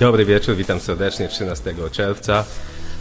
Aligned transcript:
Dobry 0.00 0.24
wieczór, 0.24 0.56
witam 0.56 0.80
serdecznie 0.80 1.28
13 1.28 1.74
czerwca. 1.92 2.44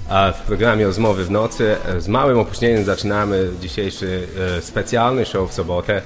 W 0.10 0.42
programie 0.48 0.86
Rozmowy 0.86 1.26
w 1.26 1.32
nocy 1.32 1.76
z 2.00 2.08
małym 2.08 2.40
opóźnieniem 2.40 2.86
zaczynamy 2.86 3.50
dzisiejszy 3.62 4.28
e, 4.58 4.62
specjalny 4.62 5.26
show 5.26 5.52
w 5.52 5.54
sobotę. 5.54 6.02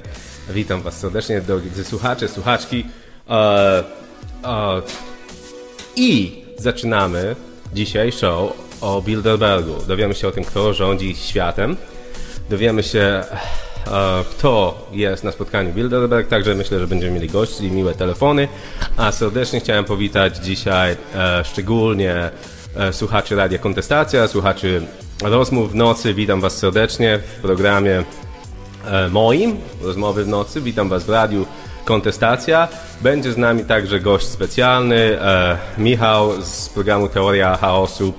Witam 0.50 0.82
Was 0.82 0.98
serdecznie, 0.98 1.40
drodzy 1.40 1.84
słuchacze, 1.84 2.28
słuchaczki. 2.28 2.86
E, 3.30 3.84
e, 4.44 4.82
I 5.96 6.42
zaczynamy 6.58 7.36
dzisiaj 7.74 8.12
show 8.12 8.52
o 8.80 9.02
Bilderbergu. 9.02 9.74
Dowiemy 9.88 10.14
się 10.14 10.28
o 10.28 10.30
tym, 10.30 10.44
kto 10.44 10.74
rządzi 10.74 11.16
światem. 11.16 11.76
Dowiemy 12.50 12.82
się, 12.82 13.24
kto 14.30 14.88
jest 14.92 15.24
na 15.24 15.32
spotkaniu 15.32 15.72
Bilderberg, 15.72 16.28
także 16.28 16.54
myślę, 16.54 16.78
że 16.78 16.86
będziemy 16.86 17.12
mieli 17.12 17.28
gości 17.28 17.64
i 17.64 17.70
miłe 17.70 17.94
telefony. 17.94 18.48
A 18.96 19.12
serdecznie 19.12 19.60
chciałem 19.60 19.84
powitać 19.84 20.36
dzisiaj 20.36 20.96
szczególnie 21.44 22.30
E, 22.76 22.92
słuchaczy 22.92 23.36
Radia 23.36 23.58
Kontestacja, 23.58 24.28
słuchaczy 24.28 24.82
rozmów 25.22 25.72
w 25.72 25.74
nocy. 25.74 26.14
Witam 26.14 26.40
Was 26.40 26.56
serdecznie 26.56 27.18
w 27.18 27.40
programie 27.40 28.04
e, 28.86 29.08
moim, 29.08 29.56
Rozmowy 29.82 30.24
w 30.24 30.28
nocy. 30.28 30.60
Witam 30.60 30.88
Was 30.88 31.04
w 31.04 31.08
Radiu 31.08 31.46
Kontestacja. 31.84 32.68
Będzie 33.00 33.32
z 33.32 33.36
nami 33.36 33.64
także 33.64 34.00
gość 34.00 34.26
specjalny, 34.26 35.20
e, 35.20 35.58
Michał 35.78 36.42
z 36.42 36.68
programu 36.68 37.08
Teoria 37.08 37.56
Chaosu 37.56 38.12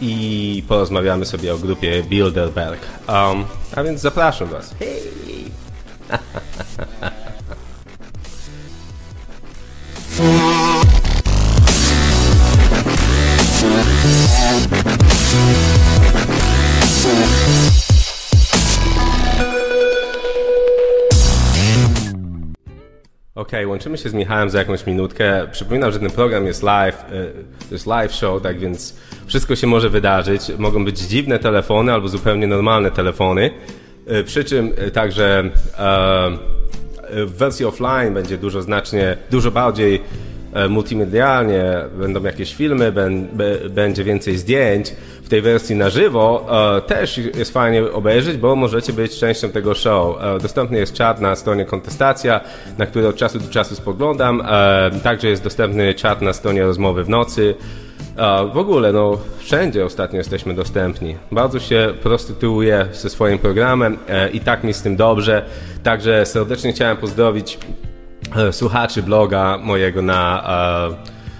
i 0.00 0.64
porozmawiamy 0.68 1.24
sobie 1.24 1.54
o 1.54 1.58
grupie 1.58 2.02
Bilderberg. 2.02 2.80
Um, 3.08 3.44
a 3.76 3.82
więc 3.82 4.00
zapraszam 4.00 4.48
Was. 4.48 4.74
Hej! 4.78 5.50
Okej, 23.42 23.60
okay, 23.60 23.68
łączymy 23.68 23.98
się 23.98 24.08
z 24.08 24.14
Michałem 24.14 24.50
za 24.50 24.58
jakąś 24.58 24.86
minutkę. 24.86 25.48
Przypominam, 25.52 25.92
że 25.92 26.00
ten 26.00 26.10
program 26.10 26.46
jest 26.46 26.62
live, 26.62 27.04
e, 27.04 27.08
to 27.68 27.74
jest 27.74 27.86
live 27.86 28.12
show, 28.12 28.42
tak 28.42 28.58
więc 28.58 28.96
wszystko 29.26 29.56
się 29.56 29.66
może 29.66 29.90
wydarzyć. 29.90 30.42
Mogą 30.58 30.84
być 30.84 30.98
dziwne 30.98 31.38
telefony 31.38 31.92
albo 31.92 32.08
zupełnie 32.08 32.46
normalne 32.46 32.90
telefony. 32.90 33.50
E, 34.06 34.24
przy 34.24 34.44
czym 34.44 34.72
e, 34.76 34.90
także 34.90 35.50
w 37.10 37.32
wersji 37.36 37.66
offline 37.66 38.14
będzie 38.14 38.38
dużo 38.38 38.62
znacznie, 38.62 39.16
dużo 39.30 39.50
bardziej 39.50 40.00
multimedialnie, 40.68 41.74
będą 41.98 42.22
jakieś 42.22 42.54
filmy, 42.54 42.92
będzie 43.70 44.04
więcej 44.04 44.38
zdjęć 44.38 44.92
tej 45.32 45.42
wersji 45.42 45.76
na 45.76 45.90
żywo 45.90 46.46
e, 46.76 46.80
też 46.80 47.18
jest 47.18 47.52
fajnie 47.52 47.92
obejrzeć, 47.92 48.36
bo 48.36 48.56
możecie 48.56 48.92
być 48.92 49.18
częścią 49.18 49.50
tego 49.50 49.74
show. 49.74 50.16
E, 50.22 50.38
dostępny 50.38 50.78
jest 50.78 50.92
czat 50.94 51.20
na 51.20 51.36
stronie 51.36 51.64
Kontestacja, 51.64 52.40
na 52.78 52.86
który 52.86 53.08
od 53.08 53.16
czasu 53.16 53.40
do 53.40 53.48
czasu 53.48 53.74
spoglądam. 53.74 54.40
E, 54.40 54.90
także 55.02 55.28
jest 55.28 55.42
dostępny 55.42 55.94
czat 55.94 56.22
na 56.22 56.32
stronie 56.32 56.62
Rozmowy 56.62 57.04
w 57.04 57.08
nocy. 57.08 57.54
W 58.52 58.58
ogóle, 58.58 58.92
no, 58.92 59.18
wszędzie 59.38 59.84
ostatnio 59.84 60.18
jesteśmy 60.18 60.54
dostępni. 60.54 61.16
Bardzo 61.30 61.60
się 61.60 61.94
prostytuuję 62.02 62.86
ze 62.92 63.10
swoim 63.10 63.38
programem 63.38 63.98
i 64.32 64.40
tak 64.40 64.64
mi 64.64 64.74
z 64.74 64.82
tym 64.82 64.96
dobrze. 64.96 65.44
Także 65.82 66.26
serdecznie 66.26 66.72
chciałem 66.72 66.96
pozdrowić 66.96 67.58
słuchaczy 68.50 69.02
bloga 69.02 69.58
mojego 69.58 70.02
na 70.02 70.42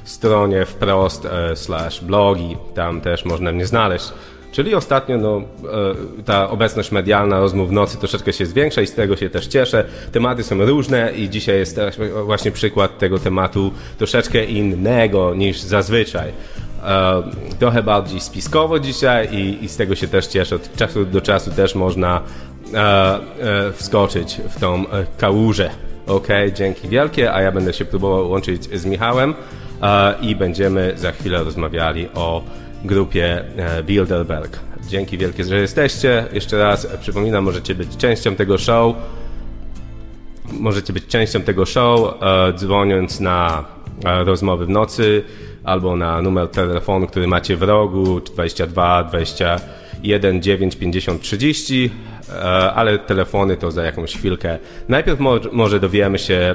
stronie 0.04 0.66
wprost 0.66 1.26
e, 1.26 1.56
slash 1.56 2.00
blogi, 2.00 2.56
tam 2.74 3.00
też 3.00 3.24
można 3.24 3.52
mnie 3.52 3.66
znaleźć. 3.66 4.12
Czyli 4.52 4.74
ostatnio 4.74 5.18
no, 5.18 5.42
e, 6.18 6.22
ta 6.24 6.50
obecność 6.50 6.92
medialna 6.92 7.40
rozmów 7.40 7.68
w 7.68 7.72
nocy 7.72 7.98
troszeczkę 7.98 8.32
się 8.32 8.46
zwiększa 8.46 8.82
i 8.82 8.86
z 8.86 8.94
tego 8.94 9.16
się 9.16 9.30
też 9.30 9.46
cieszę. 9.46 9.84
Tematy 10.12 10.42
są 10.42 10.66
różne 10.66 11.12
i 11.12 11.30
dzisiaj 11.30 11.58
jest 11.58 11.80
właśnie 12.24 12.50
przykład 12.50 12.98
tego 12.98 13.18
tematu 13.18 13.72
troszeczkę 13.98 14.44
innego 14.44 15.34
niż 15.34 15.60
zazwyczaj. 15.60 16.32
E, 16.84 17.22
trochę 17.58 17.82
bardziej 17.82 18.20
spiskowo 18.20 18.78
dzisiaj 18.78 19.34
i, 19.34 19.64
i 19.64 19.68
z 19.68 19.76
tego 19.76 19.94
się 19.94 20.08
też 20.08 20.26
cieszę. 20.26 20.56
Od 20.56 20.76
czasu 20.76 21.04
do 21.04 21.20
czasu 21.20 21.50
też 21.50 21.74
można 21.74 22.20
wskoczyć 23.76 24.40
w 24.48 24.60
tą 24.60 24.84
kałużę. 25.18 25.70
Ok, 26.06 26.28
dzięki 26.54 26.88
wielkie, 26.88 27.32
a 27.32 27.42
ja 27.42 27.52
będę 27.52 27.72
się 27.72 27.84
próbował 27.84 28.30
łączyć 28.30 28.78
z 28.78 28.86
Michałem 28.86 29.34
i 30.20 30.36
będziemy 30.36 30.92
za 30.96 31.12
chwilę 31.12 31.44
rozmawiali 31.44 32.08
o 32.14 32.42
grupie 32.84 33.44
e, 33.56 33.82
Bilderberg. 33.82 34.58
Dzięki 34.88 35.18
wielkie, 35.18 35.44
że 35.44 35.56
jesteście. 35.56 36.24
Jeszcze 36.32 36.58
raz 36.58 36.86
przypominam, 37.00 37.44
możecie 37.44 37.74
być 37.74 37.96
częścią 37.96 38.36
tego 38.36 38.58
show. 38.58 38.96
Możecie 40.52 40.92
być 40.92 41.06
częścią 41.06 41.40
tego 41.40 41.66
show, 41.66 42.22
e, 42.22 42.52
dzwoniąc 42.52 43.20
na 43.20 43.64
e, 44.04 44.24
rozmowy 44.24 44.66
w 44.66 44.68
nocy 44.68 45.24
albo 45.64 45.96
na 45.96 46.22
numer 46.22 46.48
telefonu, 46.48 47.06
który 47.06 47.26
macie 47.26 47.56
w 47.56 47.62
rogu 47.62 48.20
22 48.20 49.10
21 49.92 50.42
9 50.42 50.76
50 50.76 51.22
30 51.22 51.90
ale 52.74 52.98
telefony 52.98 53.56
to 53.56 53.70
za 53.70 53.84
jakąś 53.84 54.16
chwilkę. 54.16 54.58
Najpierw 54.88 55.20
może 55.52 55.80
dowiemy 55.80 56.18
się 56.18 56.54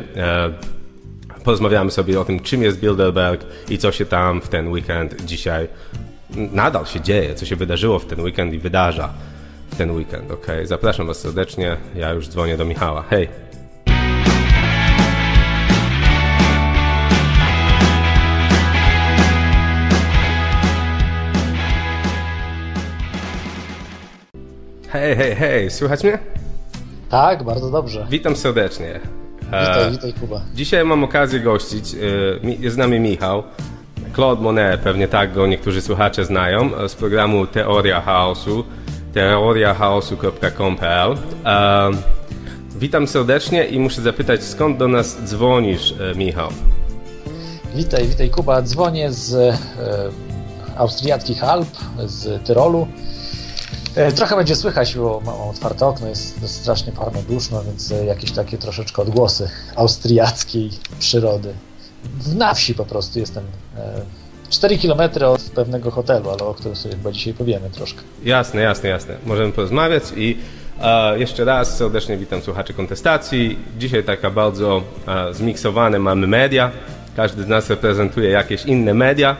porozmawiamy 1.43 1.91
sobie 1.91 2.19
o 2.19 2.25
tym, 2.25 2.39
czym 2.39 2.63
jest 2.63 2.79
Bilderberg 2.79 3.45
i 3.69 3.77
co 3.77 3.91
się 3.91 4.05
tam 4.05 4.41
w 4.41 4.47
ten 4.47 4.67
weekend 4.67 5.25
dzisiaj 5.25 5.67
nadal 6.35 6.85
się 6.85 7.01
dzieje, 7.01 7.35
co 7.35 7.45
się 7.45 7.55
wydarzyło 7.55 7.99
w 7.99 8.05
ten 8.05 8.21
weekend 8.21 8.53
i 8.53 8.59
wydarza 8.59 9.13
w 9.71 9.75
ten 9.75 9.91
weekend. 9.91 10.31
Ok, 10.31 10.47
zapraszam 10.63 11.07
Was 11.07 11.19
serdecznie. 11.19 11.77
Ja 11.95 12.13
już 12.13 12.27
dzwonię 12.27 12.57
do 12.57 12.65
Michała. 12.65 13.03
Hej. 13.09 13.46
Hej, 24.97 25.15
hej, 25.15 25.35
hej, 25.35 25.71
słychać 25.71 26.03
mnie? 26.03 26.19
Tak, 27.09 27.43
bardzo 27.43 27.71
dobrze. 27.71 28.07
Witam 28.09 28.35
serdecznie. 28.35 28.99
Witaj, 29.41 29.87
e, 29.87 29.91
witaj 29.91 30.13
Kuba. 30.13 30.41
Dzisiaj 30.55 30.85
mam 30.85 31.03
okazję 31.03 31.39
gościć, 31.39 31.93
e, 31.93 31.97
jest 32.59 32.75
z 32.75 32.77
nami 32.77 32.99
Michał, 32.99 33.43
Claude 34.15 34.41
Monet, 34.41 34.81
pewnie 34.81 35.07
tak 35.07 35.33
go 35.33 35.47
niektórzy 35.47 35.81
słuchacze 35.81 36.25
znają, 36.25 36.75
e, 36.75 36.89
z 36.89 36.95
programu 36.95 37.47
Teoria 37.47 38.01
Chaosu, 38.01 38.63
teoriachaosu.com.pl. 39.13 41.17
Witam 42.75 43.07
serdecznie 43.07 43.65
i 43.65 43.79
muszę 43.79 44.01
zapytać, 44.01 44.43
skąd 44.43 44.77
do 44.77 44.87
nas 44.87 45.17
dzwonisz, 45.23 45.93
Michał? 46.15 46.49
Witaj, 47.75 48.07
witaj 48.07 48.29
Kuba. 48.29 48.61
Dzwonię 48.61 49.11
z 49.11 49.55
austriackich 50.77 51.43
Alp, 51.43 51.69
z 52.05 52.43
Tyrolu. 52.43 52.87
E, 53.97 54.11
trochę 54.11 54.35
będzie 54.35 54.55
słychać, 54.55 54.95
bo 54.95 55.21
mam 55.25 55.41
otwarte 55.41 55.85
okno, 55.85 56.07
jest 56.07 56.47
strasznie 56.47 56.91
parno 56.93 57.21
duszno, 57.21 57.63
więc 57.63 57.91
e, 57.91 58.05
jakieś 58.05 58.31
takie 58.31 58.57
troszeczkę 58.57 59.01
odgłosy 59.01 59.49
austriackiej 59.75 60.69
przyrody. 60.99 61.53
Na 62.35 62.53
wsi 62.53 62.75
po 62.75 62.85
prostu 62.85 63.19
jestem. 63.19 63.43
4 64.49 64.75
e, 64.75 64.77
km 64.77 65.23
od 65.23 65.41
pewnego 65.41 65.91
hotelu, 65.91 66.29
ale 66.29 66.39
o 66.39 66.53
którym 66.53 66.75
sobie 66.75 66.95
chyba 66.95 67.11
dzisiaj 67.11 67.33
powiemy 67.33 67.69
troszkę. 67.69 68.01
Jasne, 68.23 68.61
jasne, 68.61 68.89
jasne. 68.89 69.17
Możemy 69.25 69.51
porozmawiać 69.51 70.03
i 70.15 70.37
e, 70.81 71.19
jeszcze 71.19 71.45
raz 71.45 71.77
serdecznie 71.77 72.17
witam 72.17 72.41
słuchaczy 72.41 72.73
kontestacji. 72.73 73.59
Dzisiaj 73.79 74.03
taka 74.03 74.31
bardzo 74.31 74.81
e, 75.07 75.33
zmiksowane 75.33 75.99
mamy 75.99 76.27
media. 76.27 76.71
Każdy 77.15 77.43
z 77.43 77.47
nas 77.47 77.69
reprezentuje 77.69 78.29
jakieś 78.29 78.65
inne 78.65 78.93
media 78.93 79.37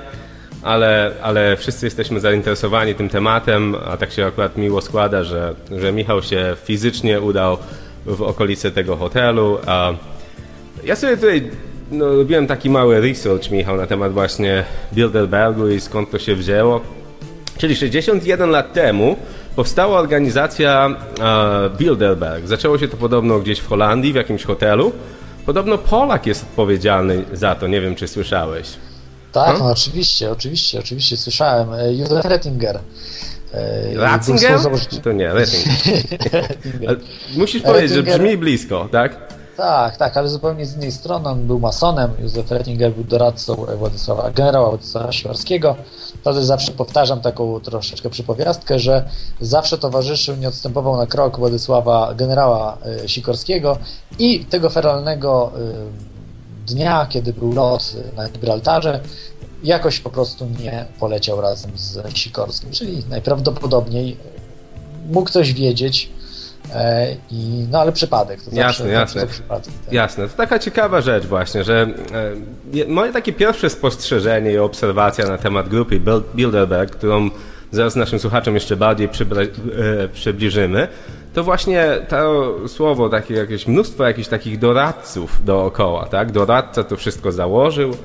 ale, 0.63 1.11
ale 1.21 1.57
wszyscy 1.57 1.85
jesteśmy 1.85 2.19
zainteresowani 2.19 2.95
tym 2.95 3.09
tematem, 3.09 3.75
a 3.87 3.97
tak 3.97 4.11
się 4.11 4.25
akurat 4.25 4.57
miło 4.57 4.81
składa, 4.81 5.23
że, 5.23 5.55
że 5.71 5.91
Michał 5.91 6.23
się 6.23 6.55
fizycznie 6.65 7.21
udał 7.21 7.57
w 8.05 8.21
okolice 8.21 8.71
tego 8.71 8.95
hotelu. 8.95 9.57
A 9.65 9.93
ja 10.83 10.95
sobie 10.95 11.15
tutaj 11.15 11.51
no, 11.91 12.15
robiłem 12.15 12.47
taki 12.47 12.69
mały 12.69 13.01
research, 13.01 13.51
Michał, 13.51 13.77
na 13.77 13.87
temat 13.87 14.13
właśnie 14.13 14.63
Bilderbergu 14.93 15.69
i 15.69 15.79
skąd 15.79 16.11
to 16.11 16.19
się 16.19 16.35
wzięło. 16.35 16.81
Czyli 17.57 17.75
61 17.75 18.49
lat 18.49 18.73
temu 18.73 19.17
powstała 19.55 19.99
organizacja 19.99 20.89
uh, 20.89 21.77
Bilderberg. 21.77 22.47
Zaczęło 22.47 22.77
się 22.77 22.87
to 22.87 22.97
podobno 22.97 23.39
gdzieś 23.39 23.59
w 23.59 23.67
Holandii, 23.67 24.13
w 24.13 24.15
jakimś 24.15 24.43
hotelu. 24.43 24.91
Podobno 25.45 25.77
Polak 25.77 26.27
jest 26.27 26.43
odpowiedzialny 26.43 27.23
za 27.33 27.55
to, 27.55 27.67
nie 27.67 27.81
wiem 27.81 27.95
czy 27.95 28.07
słyszałeś. 28.07 28.86
Tak, 29.31 29.59
no, 29.59 29.65
oczywiście, 29.65 30.31
oczywiście, 30.31 30.79
oczywiście 30.79 31.17
słyszałem. 31.17 31.73
E, 31.73 31.93
Józef 31.93 32.25
Rettinger. 32.25 32.79
E, 33.53 33.95
Ratzinger? 33.95 34.59
To 35.03 35.11
nie, 35.11 35.33
Rettinger. 35.33 36.97
musisz 37.37 37.61
powiedzieć, 37.61 37.91
że 37.91 38.03
brzmi 38.03 38.37
blisko, 38.37 38.89
tak? 38.91 39.37
Tak, 39.57 39.97
tak, 39.97 40.17
ale 40.17 40.29
zupełnie 40.29 40.65
z 40.65 40.75
innej 40.75 40.91
strony. 40.91 41.29
On 41.29 41.47
był 41.47 41.59
masonem, 41.59 42.11
Józef 42.19 42.51
Rettinger 42.51 42.93
był 42.93 43.03
doradcą 43.03 43.55
Władysława, 43.55 44.31
generała 44.31 44.69
Władysława 44.69 45.11
Sikorskiego. 45.11 45.75
To 46.23 46.33
też 46.33 46.43
zawsze 46.43 46.71
powtarzam 46.71 47.21
taką 47.21 47.59
troszeczkę 47.59 48.09
przypowiastkę, 48.09 48.79
że 48.79 49.09
zawsze 49.41 49.77
towarzyszył, 49.77 50.35
nie 50.35 50.47
odstępował 50.47 50.97
na 50.97 51.05
krok 51.05 51.39
Władysława, 51.39 52.13
generała 52.15 52.77
e, 53.03 53.09
Sikorskiego 53.09 53.77
i 54.19 54.45
tego 54.45 54.69
feralnego 54.69 55.51
dnia, 56.67 57.07
kiedy 57.09 57.33
był 57.33 57.53
lot 57.53 57.95
na 58.15 58.29
Gibraltarze, 58.29 58.99
jakoś 59.63 59.99
po 59.99 60.09
prostu 60.09 60.47
nie 60.59 60.85
poleciał 60.99 61.41
razem 61.41 61.71
z 61.75 62.17
Sikorskim, 62.17 62.71
czyli 62.71 63.03
najprawdopodobniej 63.09 64.17
mógł 65.09 65.29
coś 65.29 65.53
wiedzieć, 65.53 66.09
E, 66.73 67.15
I, 67.31 67.67
no 67.71 67.79
ale 67.79 67.91
przypadek. 67.91 68.41
To 68.41 68.49
jasne, 68.53 68.85
zawsze, 68.85 68.87
jasne. 68.91 69.21
To 69.21 69.27
przypadek, 69.27 69.73
tak. 69.85 69.93
Jasne. 69.93 70.27
To 70.27 70.37
taka 70.37 70.59
ciekawa 70.59 71.01
rzecz 71.01 71.25
właśnie, 71.25 71.63
że 71.63 71.87
e, 72.81 72.85
moje 72.87 73.13
takie 73.13 73.33
pierwsze 73.33 73.69
spostrzeżenie 73.69 74.51
i 74.51 74.57
obserwacja 74.57 75.27
na 75.27 75.37
temat 75.37 75.69
grupy 75.69 76.01
Bilderberg, 76.35 76.91
którą 76.91 77.29
zaraz 77.71 77.95
naszym 77.95 78.19
słuchaczom 78.19 78.53
jeszcze 78.53 78.75
bardziej 78.75 79.07
e, 79.07 80.07
przybliżymy, 80.07 80.87
to 81.33 81.43
właśnie 81.43 81.87
to 82.09 82.55
słowo, 82.67 83.09
takie 83.09 83.33
jakieś 83.33 83.67
mnóstwo 83.67 84.03
jakichś 84.03 84.27
takich 84.27 84.59
doradców 84.59 85.45
dookoła, 85.45 86.05
tak? 86.05 86.31
Doradca 86.31 86.83
to 86.83 86.95
wszystko 86.95 87.31
założył, 87.31 87.97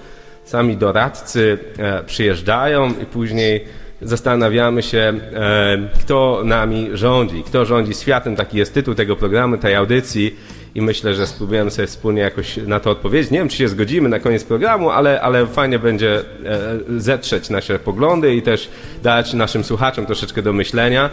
sami 0.45 0.77
doradcy 0.77 1.59
przyjeżdżają 2.07 2.93
i 3.03 3.07
później 3.07 3.65
zastanawiamy 4.03 4.83
się, 4.83 4.99
e, 4.99 5.79
kto 6.01 6.43
nami 6.45 6.91
rządzi, 6.93 7.43
kto 7.43 7.65
rządzi 7.65 7.95
światem. 7.95 8.37
Taki 8.37 8.59
jest 8.59 8.75
tytuł 8.75 8.95
tego 8.95 9.17
programu, 9.17 9.59
tej 9.59 9.75
audycji 9.75 10.37
i 10.75 10.83
myślę, 10.83 11.15
że 11.15 11.27
spróbujemy 11.27 11.71
sobie 11.71 11.87
wspólnie 11.89 12.23
jakoś 12.23 12.57
na 12.57 12.81
to 12.81 12.91
odpowiedzieć. 12.91 13.31
Nie 13.31 13.39
wiem, 13.39 13.49
czy 13.49 13.57
się 13.57 13.69
zgodzimy 13.69 14.09
na 14.09 14.21
koniec 14.21 14.45
programu, 14.45 14.91
ale, 14.91 15.21
ale 15.21 15.47
fajnie 15.47 15.79
będzie 15.79 16.19
e, 16.19 17.01
zetrzeć 17.01 17.51
nasze 17.51 17.79
poglądy 17.79 18.35
i 18.35 18.43
też 18.43 18.69
dać 19.03 19.33
naszym 19.33 19.65
słuchaczom 19.65 20.07
troszeczkę 20.07 20.43
do 20.43 20.53
myślenia 20.53 21.11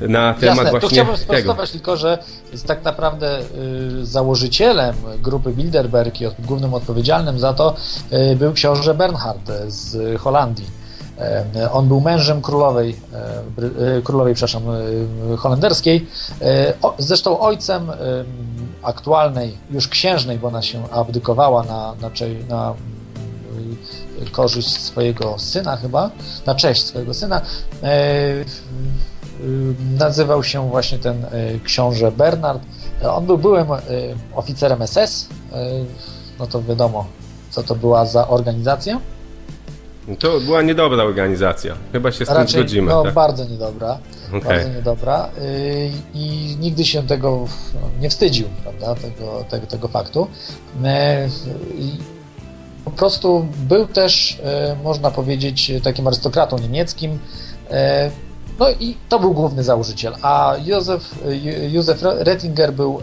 na 0.00 0.34
temat 0.34 0.42
Jasne, 0.42 0.70
właśnie 0.70 0.80
tu 0.80 0.88
chciałbym 0.88 1.16
sprostować 1.16 1.70
tylko, 1.70 1.96
że 1.96 2.18
tak 2.66 2.84
naprawdę 2.84 3.40
y, 4.00 4.06
założycielem 4.06 4.94
grupy 5.18 5.52
Bilderberg 5.52 6.20
i 6.20 6.24
głównym 6.38 6.74
odpowiedzialnym 6.74 7.38
za 7.38 7.54
to 7.54 7.76
y, 8.32 8.36
był 8.36 8.52
książę 8.52 8.94
Bernhard 8.94 9.50
z 9.66 10.20
Holandii 10.20 10.83
on 11.72 11.88
był 11.88 12.00
mężem 12.00 12.42
królowej, 12.42 12.96
e, 13.98 14.02
królowej 14.02 14.34
przepraszam, 14.34 14.62
e, 15.32 15.36
holenderskiej, 15.36 16.06
e, 16.40 16.74
zresztą 16.98 17.40
ojcem 17.40 17.90
aktualnej, 18.82 19.58
już 19.70 19.88
księżnej, 19.88 20.38
bo 20.38 20.48
ona 20.48 20.62
się 20.62 20.88
abdykowała 20.90 21.62
na, 21.62 21.94
na, 22.00 22.10
na 22.48 22.74
korzyść 24.32 24.80
swojego 24.80 25.38
syna 25.38 25.76
chyba, 25.76 26.10
na 26.46 26.54
cześć 26.54 26.84
swojego 26.84 27.14
syna. 27.14 27.40
Nazywał 29.98 30.44
się 30.44 30.70
właśnie 30.70 30.98
ten 30.98 31.26
książę 31.64 32.12
Bernard. 32.12 32.62
On 33.08 33.26
był 33.26 33.38
byłym 33.38 33.66
oficerem 34.34 34.86
SS, 34.86 35.28
no 36.38 36.46
to 36.46 36.62
wiadomo, 36.62 37.06
co 37.50 37.62
to 37.62 37.74
była 37.74 38.06
za 38.06 38.28
organizacja. 38.28 39.00
To 40.18 40.40
była 40.40 40.62
niedobra 40.62 41.04
organizacja. 41.04 41.74
Chyba 41.92 42.12
się 42.12 42.26
z 42.26 42.28
Raczej, 42.28 42.46
tym 42.46 42.48
zgodzimy. 42.48 42.90
No, 42.90 43.02
tak? 43.02 43.14
bardzo 43.14 43.44
niedobra. 43.44 43.98
Okay. 44.28 44.40
Bardzo 44.40 44.68
niedobra. 44.68 45.28
Y, 45.38 45.90
I 46.14 46.56
nigdy 46.60 46.84
się 46.84 47.06
tego 47.06 47.44
nie 48.00 48.10
wstydził, 48.10 48.46
prawda, 48.62 48.94
tego, 48.94 49.44
tego, 49.50 49.66
tego 49.66 49.88
faktu. 49.88 50.26
Y, 50.76 50.84
po 52.84 52.90
prostu 52.90 53.46
był 53.68 53.86
też, 53.86 54.40
y, 54.72 54.82
można 54.82 55.10
powiedzieć, 55.10 55.72
takim 55.82 56.06
arystokratą 56.06 56.58
niemieckim. 56.58 57.18
No 58.58 58.66
i 58.80 58.96
to 59.08 59.18
był 59.20 59.32
główny 59.34 59.64
założyciel. 59.64 60.14
A 60.22 60.56
Józef, 60.64 61.14
Józef 61.72 62.02
Rettinger 62.02 62.72
był 62.72 63.00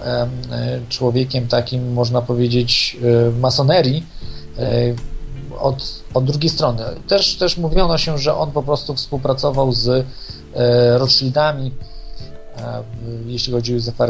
człowiekiem 0.89 1.48
takim, 1.48 1.94
można 1.94 2.21
powiedzieć, 2.21 2.98
masonerii, 3.39 4.06
od, 5.62 6.04
od 6.13 6.25
drugiej 6.25 6.50
strony. 6.50 6.84
Też, 7.08 7.36
też 7.36 7.58
mówiono 7.58 7.98
się, 7.98 8.18
że 8.18 8.36
on 8.36 8.52
po 8.52 8.63
prostu 8.63 8.96
współpracował 8.96 9.72
z 9.72 9.88
e, 9.88 10.98
Rothschildami, 10.98 11.72
e, 12.58 12.84
jeśli 13.25 13.54
chodzi 13.54 13.72
o 13.72 13.75
Józefa 13.75 14.06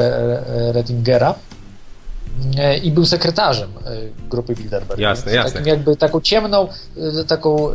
Rettingera 0.72 1.36
e, 2.58 2.78
i 2.78 2.92
był 2.92 3.06
sekretarzem 3.06 3.70
grupy 4.30 4.56
Bilderberg. 4.56 5.00
Jasne, 5.00 5.34
jasne. 5.34 5.52
Takim 5.52 5.68
jakby 5.68 5.96
taką 5.96 6.22
ciemną, 6.22 6.68
taką 7.28 7.70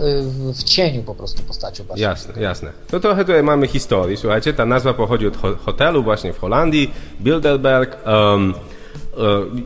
w 0.55 0.63
cieniu 0.63 1.03
po 1.03 1.15
prostu 1.15 1.43
postacią. 1.43 1.85
Bardzo. 1.85 2.03
Jasne, 2.03 2.43
jasne. 2.43 2.73
To 2.91 3.01
trochę 3.01 3.25
tutaj 3.25 3.43
mamy 3.43 3.67
historii. 3.67 4.17
Słuchajcie, 4.17 4.53
ta 4.53 4.67
nazwa 4.67 4.95
pochodzi 4.95 5.27
od 5.27 5.37
hotelu 5.65 6.03
właśnie 6.03 6.33
w 6.33 6.39
Holandii, 6.39 6.95
Bilderberg. 7.21 7.97
Um, 8.07 8.55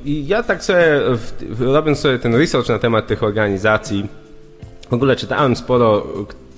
i 0.05 0.27
ja 0.27 0.43
tak 0.43 0.65
sobie, 0.65 1.01
robiąc 1.61 1.99
sobie 1.99 2.19
ten 2.19 2.35
research 2.35 2.69
na 2.69 2.79
temat 2.79 3.07
tych 3.07 3.23
organizacji, 3.23 4.07
w 4.91 4.95
ogóle 4.95 5.17
czytałem 5.17 5.57
sporo, 5.57 6.07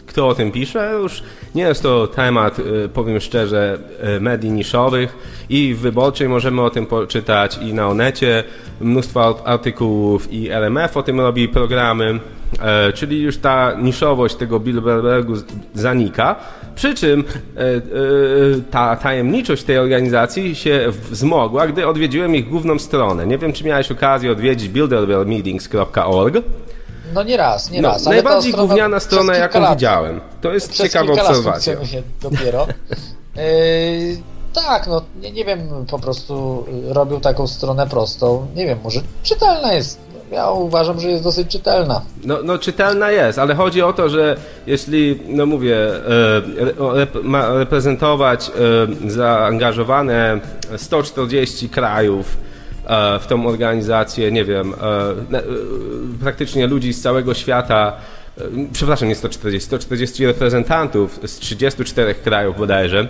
kto 0.06 0.28
o 0.28 0.34
tym 0.34 0.52
pisze. 0.52 0.92
Już 1.02 1.22
nie 1.54 1.62
jest 1.62 1.82
to 1.82 2.06
temat, 2.06 2.58
y, 2.58 2.88
powiem 2.88 3.20
szczerze, 3.20 3.78
y, 4.16 4.20
medii 4.20 4.50
niszowych 4.50 5.16
i 5.48 5.74
w 5.74 5.78
Wyborczej 5.80 6.28
możemy 6.28 6.62
o 6.62 6.70
tym 6.70 6.86
poczytać 6.86 7.58
i 7.58 7.74
na 7.74 7.88
Onecie 7.88 8.44
mnóstwo 8.80 9.42
artykułów 9.44 10.32
i 10.32 10.50
RMF 10.50 10.96
o 10.96 11.02
tym 11.02 11.20
robi 11.20 11.48
programy, 11.48 12.20
e, 12.60 12.92
czyli 12.92 13.22
już 13.22 13.36
ta 13.36 13.74
niszowość 13.74 14.34
tego 14.34 14.60
Bilderbergu 14.60 15.34
zanika. 15.74 16.36
Przy 16.74 16.94
czym 16.94 17.24
e, 17.56 17.60
e, 17.60 17.80
ta 18.70 18.96
tajemniczość 18.96 19.64
tej 19.64 19.78
organizacji 19.78 20.54
się 20.54 20.86
wzmogła, 21.10 21.66
gdy 21.66 21.86
odwiedziłem 21.86 22.34
ich 22.34 22.48
główną 22.48 22.78
stronę. 22.78 23.26
Nie 23.26 23.38
wiem, 23.38 23.52
czy 23.52 23.64
miałeś 23.64 23.90
okazję 23.92 24.32
odwiedzić 24.32 24.68
bilderbergmeetings.org. 24.68 26.34
No 27.14 27.22
nie 27.22 27.36
raz, 27.36 27.70
nie 27.70 27.82
no, 27.82 27.88
raz. 27.88 28.04
Najbardziej 28.04 28.52
strona 28.52 28.68
gówniana 28.68 29.00
strona, 29.00 29.36
jaką 29.36 29.60
lat, 29.60 29.74
widziałem. 29.74 30.20
To 30.40 30.52
jest 30.52 30.72
ciekawa 30.72 31.12
obserwacja. 31.12 31.86
Się 31.86 32.02
dopiero. 32.22 32.66
yy, 33.36 33.42
tak, 34.64 34.86
no 34.86 35.02
nie, 35.20 35.32
nie 35.32 35.44
wiem, 35.44 35.86
po 35.90 35.98
prostu 35.98 36.64
robił 36.88 37.20
taką 37.20 37.46
stronę 37.46 37.86
prostą. 37.86 38.46
Nie 38.54 38.66
wiem, 38.66 38.78
może 38.84 39.00
czytelna 39.22 39.72
jest 39.72 40.11
ja 40.32 40.50
uważam, 40.50 41.00
że 41.00 41.08
jest 41.08 41.24
dosyć 41.24 41.48
czytelna. 41.48 42.02
No, 42.24 42.38
no 42.44 42.58
czytelna 42.58 43.10
jest, 43.10 43.38
ale 43.38 43.54
chodzi 43.54 43.82
o 43.82 43.92
to, 43.92 44.08
że 44.08 44.36
jeśli, 44.66 45.20
no 45.28 45.46
mówię, 45.46 45.76
e, 47.36 47.58
reprezentować 47.58 48.50
e, 49.04 49.10
zaangażowane 49.10 50.40
140 50.76 51.68
krajów 51.68 52.36
e, 52.86 53.18
w 53.18 53.26
tą 53.26 53.46
organizację, 53.46 54.32
nie 54.32 54.44
wiem, 54.44 54.74
praktycznie 56.20 56.66
ludzi 56.66 56.92
z 56.92 57.02
całego 57.02 57.34
świata, 57.34 57.92
przepraszam, 58.72 59.08
nie 59.08 59.14
140, 59.14 59.66
140 59.66 60.26
reprezentantów 60.26 61.20
z 61.24 61.38
34 61.38 62.14
krajów 62.14 62.58
bodajże, 62.58 63.08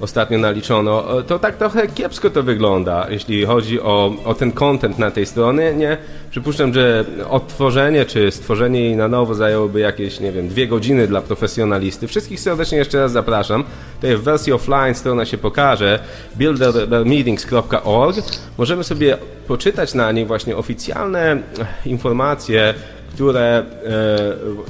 ostatnio 0.00 0.38
naliczono, 0.38 1.22
to 1.22 1.38
tak 1.38 1.56
trochę 1.56 1.86
kiepsko 1.86 2.30
to 2.30 2.42
wygląda, 2.42 3.06
jeśli 3.10 3.44
chodzi 3.44 3.80
o, 3.80 4.14
o 4.24 4.34
ten 4.34 4.52
content 4.52 4.98
na 4.98 5.10
tej 5.10 5.26
stronie. 5.26 5.72
Nie, 5.74 5.96
przypuszczam, 6.30 6.74
że 6.74 7.04
odtworzenie 7.30 8.04
czy 8.04 8.30
stworzenie 8.30 8.80
jej 8.80 8.96
na 8.96 9.08
nowo 9.08 9.34
zajęłoby 9.34 9.80
jakieś, 9.80 10.20
nie 10.20 10.32
wiem, 10.32 10.48
dwie 10.48 10.66
godziny 10.66 11.06
dla 11.06 11.20
profesjonalisty. 11.20 12.06
Wszystkich 12.06 12.40
serdecznie 12.40 12.78
jeszcze 12.78 13.00
raz 13.00 13.12
zapraszam. 13.12 13.64
Tutaj 13.94 14.16
w 14.16 14.22
wersji 14.22 14.52
offline 14.52 14.94
strona 14.94 15.24
się 15.24 15.38
pokaże 15.38 15.98
buildermeetings.org. 16.36 18.16
Możemy 18.58 18.84
sobie 18.84 19.18
poczytać 19.48 19.94
na 19.94 20.12
niej 20.12 20.26
właśnie 20.26 20.56
oficjalne 20.56 21.42
informacje 21.86 22.74
które 23.18 23.58
e, 23.58 23.64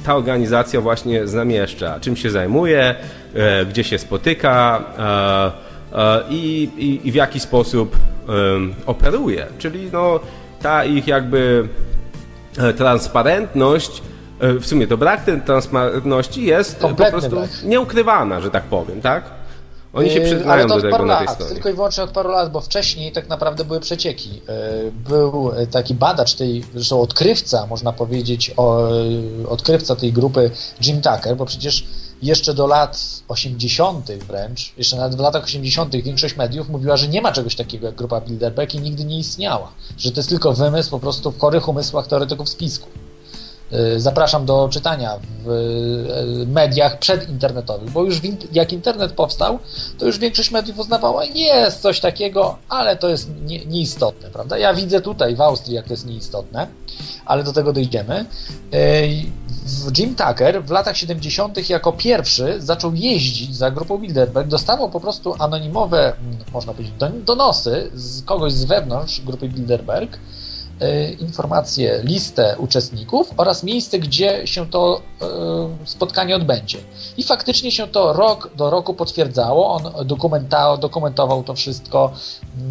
ta 0.03 0.15
organizacja 0.15 0.81
właśnie 0.81 1.27
zamieszcza, 1.27 1.99
czym 1.99 2.15
się 2.15 2.29
zajmuje, 2.29 2.95
e, 3.33 3.65
gdzie 3.65 3.83
się 3.83 3.97
spotyka 3.97 4.83
e, 5.93 6.21
i, 6.29 6.69
i, 6.77 7.07
i 7.07 7.11
w 7.11 7.15
jaki 7.15 7.39
sposób 7.39 7.97
operuje. 8.85 9.45
Czyli 9.57 9.89
no, 9.93 10.19
ta 10.61 10.85
ich 10.85 11.07
jakby 11.07 11.67
transparentność, 12.77 14.01
w 14.39 14.65
sumie 14.65 14.87
to 14.87 14.97
brak 14.97 15.23
tej 15.23 15.41
transparentności 15.41 16.45
jest 16.45 16.79
Kompletny 16.79 17.21
po 17.21 17.29
prostu 17.29 17.35
brak. 17.35 17.63
nieukrywana, 17.63 18.41
że 18.41 18.51
tak 18.51 18.63
powiem, 18.63 19.01
tak? 19.01 19.23
Oni 19.93 20.09
się 20.09 20.21
przyznają 20.21 20.67
do 20.67 20.81
tego 20.81 21.05
na 21.05 21.17
tej 21.17 21.27
lat, 21.27 21.35
stronie. 21.35 21.53
Tylko 21.53 21.69
i 21.69 21.73
wyłącznie 21.73 22.03
od 22.03 22.11
paru 22.11 22.29
lat, 22.29 22.51
bo 22.51 22.61
wcześniej 22.61 23.11
tak 23.11 23.29
naprawdę 23.29 23.65
były 23.65 23.79
przecieki. 23.79 24.41
Był 25.09 25.51
taki 25.71 25.95
badacz 25.95 26.33
tej, 26.33 26.65
zresztą 26.73 27.01
odkrywca, 27.01 27.67
można 27.67 27.93
powiedzieć, 27.93 28.53
odkrywca 29.49 29.95
tej 29.95 30.13
grupy 30.13 30.51
Jim 30.81 31.01
Tucker, 31.01 31.37
bo 31.37 31.45
przecież 31.45 31.85
jeszcze 32.21 32.53
do 32.53 32.67
lat 32.67 32.99
80. 33.27 34.11
wręcz, 34.11 34.73
jeszcze 34.77 34.97
nawet 34.97 35.15
w 35.15 35.19
latach 35.19 35.43
80. 35.43 35.95
większość 35.95 36.35
mediów 36.35 36.69
mówiła, 36.69 36.97
że 36.97 37.07
nie 37.07 37.21
ma 37.21 37.31
czegoś 37.31 37.55
takiego 37.55 37.85
jak 37.85 37.95
grupa 37.95 38.21
Bilderberg 38.21 38.75
i 38.75 38.79
nigdy 38.79 39.05
nie 39.05 39.19
istniała. 39.19 39.71
Że 39.97 40.11
to 40.11 40.19
jest 40.19 40.29
tylko 40.29 40.53
wymysł 40.53 40.89
po 40.89 40.99
prostu 40.99 41.31
w 41.31 41.39
chorych 41.39 41.67
umysłach 41.67 42.07
teoretyków 42.07 42.49
spisku. 42.49 42.89
Y, 43.73 43.99
zapraszam 43.99 44.45
do 44.45 44.69
czytania 44.71 45.19
w 45.43 45.49
y, 45.49 46.45
mediach 46.47 46.99
przedinternetowych, 46.99 47.91
bo 47.91 48.03
już 48.03 48.21
jak 48.51 48.73
internet 48.73 49.11
powstał, 49.11 49.59
to 49.97 50.05
już 50.05 50.19
większość 50.19 50.51
mediów 50.51 50.79
uznawała, 50.79 51.25
jest 51.25 51.81
coś 51.81 51.99
takiego, 51.99 52.57
ale 52.69 52.97
to 52.97 53.09
jest 53.09 53.29
nie, 53.41 53.65
nieistotne, 53.65 54.29
prawda? 54.29 54.57
Ja 54.57 54.73
widzę 54.73 55.01
tutaj 55.01 55.35
w 55.35 55.41
Austrii, 55.41 55.75
jak 55.75 55.85
to 55.85 55.93
jest 55.93 56.05
nieistotne, 56.05 56.67
ale 57.25 57.43
do 57.43 57.53
tego 57.53 57.73
dojdziemy. 57.73 58.25
Y, 58.73 59.39
Jim 59.97 60.15
Tucker 60.15 60.63
w 60.63 60.71
latach 60.71 60.97
70. 60.97 61.69
jako 61.69 61.93
pierwszy 61.93 62.55
zaczął 62.61 62.93
jeździć 62.93 63.55
za 63.55 63.71
grupą 63.71 63.97
Bilderberg, 63.97 64.47
dostawał 64.47 64.89
po 64.89 64.99
prostu 64.99 65.35
anonimowe, 65.39 66.13
można 66.53 66.73
powiedzieć, 66.73 66.95
donosy 67.25 67.91
z 67.93 68.23
kogoś 68.23 68.53
z 68.53 68.63
wewnątrz 68.63 69.21
grupy 69.21 69.49
Bilderberg, 69.49 70.17
informację, 71.19 71.99
listę 72.03 72.55
uczestników 72.57 73.33
oraz 73.37 73.63
miejsce, 73.63 73.99
gdzie 73.99 74.47
się 74.47 74.69
to 74.69 75.01
e, 75.21 75.25
spotkanie 75.85 76.35
odbędzie. 76.35 76.77
I 77.17 77.23
faktycznie 77.23 77.71
się 77.71 77.87
to 77.87 78.13
rok 78.13 78.49
do 78.55 78.69
roku 78.69 78.93
potwierdzało. 78.93 79.73
On 79.73 80.05
dokumentował 80.79 81.43
to 81.43 81.53
wszystko, 81.53 82.11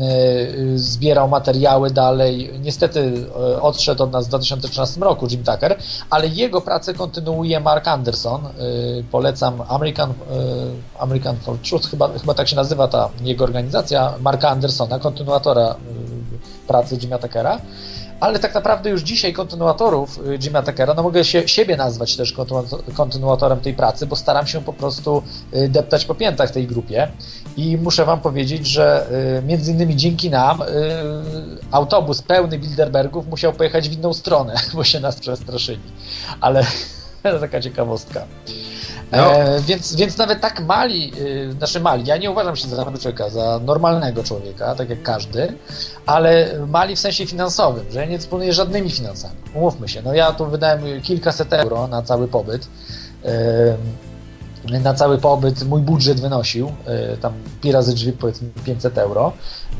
e, 0.01 0.79
zbierał 0.79 1.29
materiały 1.29 1.91
dalej. 1.91 2.51
Niestety 2.61 3.27
odszedł 3.61 4.03
od 4.03 4.13
nas 4.13 4.27
w 4.27 4.29
2013 4.29 5.01
roku 5.01 5.27
Jim 5.31 5.45
Tucker, 5.45 5.79
ale 6.11 6.29
jego 6.29 6.61
pracę 6.61 6.95
kontynuuje 6.95 7.61
Mark 7.61 7.89
Anderson. 7.89 8.49
Polecam 9.11 9.63
American, 9.69 10.15
American 10.99 11.37
for 11.37 11.59
Truth, 11.59 11.91
chyba, 11.91 12.09
chyba 12.19 12.35
tak 12.35 12.49
się 12.49 12.57
nazywa 12.57 12.89
ta 12.89 13.09
jego 13.21 13.45
organizacja, 13.45 14.15
Marka 14.21 14.49
Andersona, 14.49 14.99
kontynuatora 14.99 15.77
pracy 16.67 16.97
Jim'a 16.97 17.19
Tuckera 17.19 17.61
ale 18.21 18.39
tak 18.39 18.55
naprawdę 18.55 18.91
już 18.91 19.03
dzisiaj 19.03 19.33
kontynuatorów 19.33 20.19
y, 20.27 20.39
Jima 20.39 20.63
Tuckera, 20.63 20.95
no 20.95 21.03
mogę 21.03 21.25
się, 21.25 21.49
siebie 21.49 21.77
nazwać 21.77 22.17
też 22.17 22.35
kontynuatorem 22.95 23.61
tej 23.61 23.75
pracy, 23.75 24.07
bo 24.07 24.17
staram 24.17 24.47
się 24.47 24.61
po 24.61 24.73
prostu 24.73 25.23
y, 25.55 25.69
deptać 25.69 26.05
po 26.05 26.15
piętach 26.15 26.51
tej 26.51 26.67
grupie 26.67 27.09
i 27.57 27.77
muszę 27.77 28.05
wam 28.05 28.21
powiedzieć, 28.21 28.67
że 28.67 29.07
y, 29.39 29.47
między 29.47 29.73
innymi 29.73 29.97
dzięki 29.97 30.31
nam 30.31 30.63
autobus 31.71 32.23
pełny 32.23 32.59
Bilderbergów 32.59 33.27
musiał 33.27 33.53
pojechać 33.53 33.89
w 33.89 33.93
inną 33.93 34.13
stronę, 34.13 34.55
bo 34.75 34.85
się 34.85 35.01
nas 35.01 35.17
przestraszyli. 35.17 35.93
Ale 36.41 36.65
taka 37.41 37.61
ciekawostka. 37.61 38.27
No. 39.13 39.33
E, 39.33 39.61
więc, 39.61 39.97
więc 39.97 40.19
nawet 40.19 40.41
tak 40.41 40.61
mali, 40.61 41.13
y, 41.21 41.53
znaczy 41.53 41.81
mali, 41.81 42.07
ja 42.07 42.17
nie 42.17 42.31
uważam 42.31 42.57
się 42.57 42.69
za 42.69 42.85
człowieka, 42.85 43.31
za 43.31 43.61
normalnego 43.65 44.25
człowieka, 44.25 44.75
tak 44.75 44.91
jak 44.91 45.03
każdy, 45.03 45.53
ale 46.07 46.59
mali 46.67 46.97
w 46.97 46.99
sensie 46.99 47.27
finansowym, 47.27 47.85
że 47.91 48.01
ja 48.01 48.07
nie 48.07 48.19
dysponuję 48.19 48.53
żadnymi 48.53 48.91
finansami. 48.91 49.37
Umówmy 49.55 49.89
się, 49.89 50.03
no 50.03 50.15
ja 50.15 50.33
tu 50.33 50.47
wydałem 50.47 51.03
kilkaset 51.03 51.53
euro 51.53 51.87
na 51.87 52.03
cały 52.03 52.29
pobyt. 52.29 52.69
na 54.83 54.95
cały 54.95 55.19
pobyt 55.19 55.65
mój 55.65 55.81
budżet 55.81 56.21
wynosił 56.21 56.69
y, 57.15 57.17
tam 57.17 57.33
pi 57.61 57.73
razy 57.73 57.95
drzwi 57.95 58.13
powiedzmy 58.13 58.49
500 58.65 58.99
euro 58.99 59.33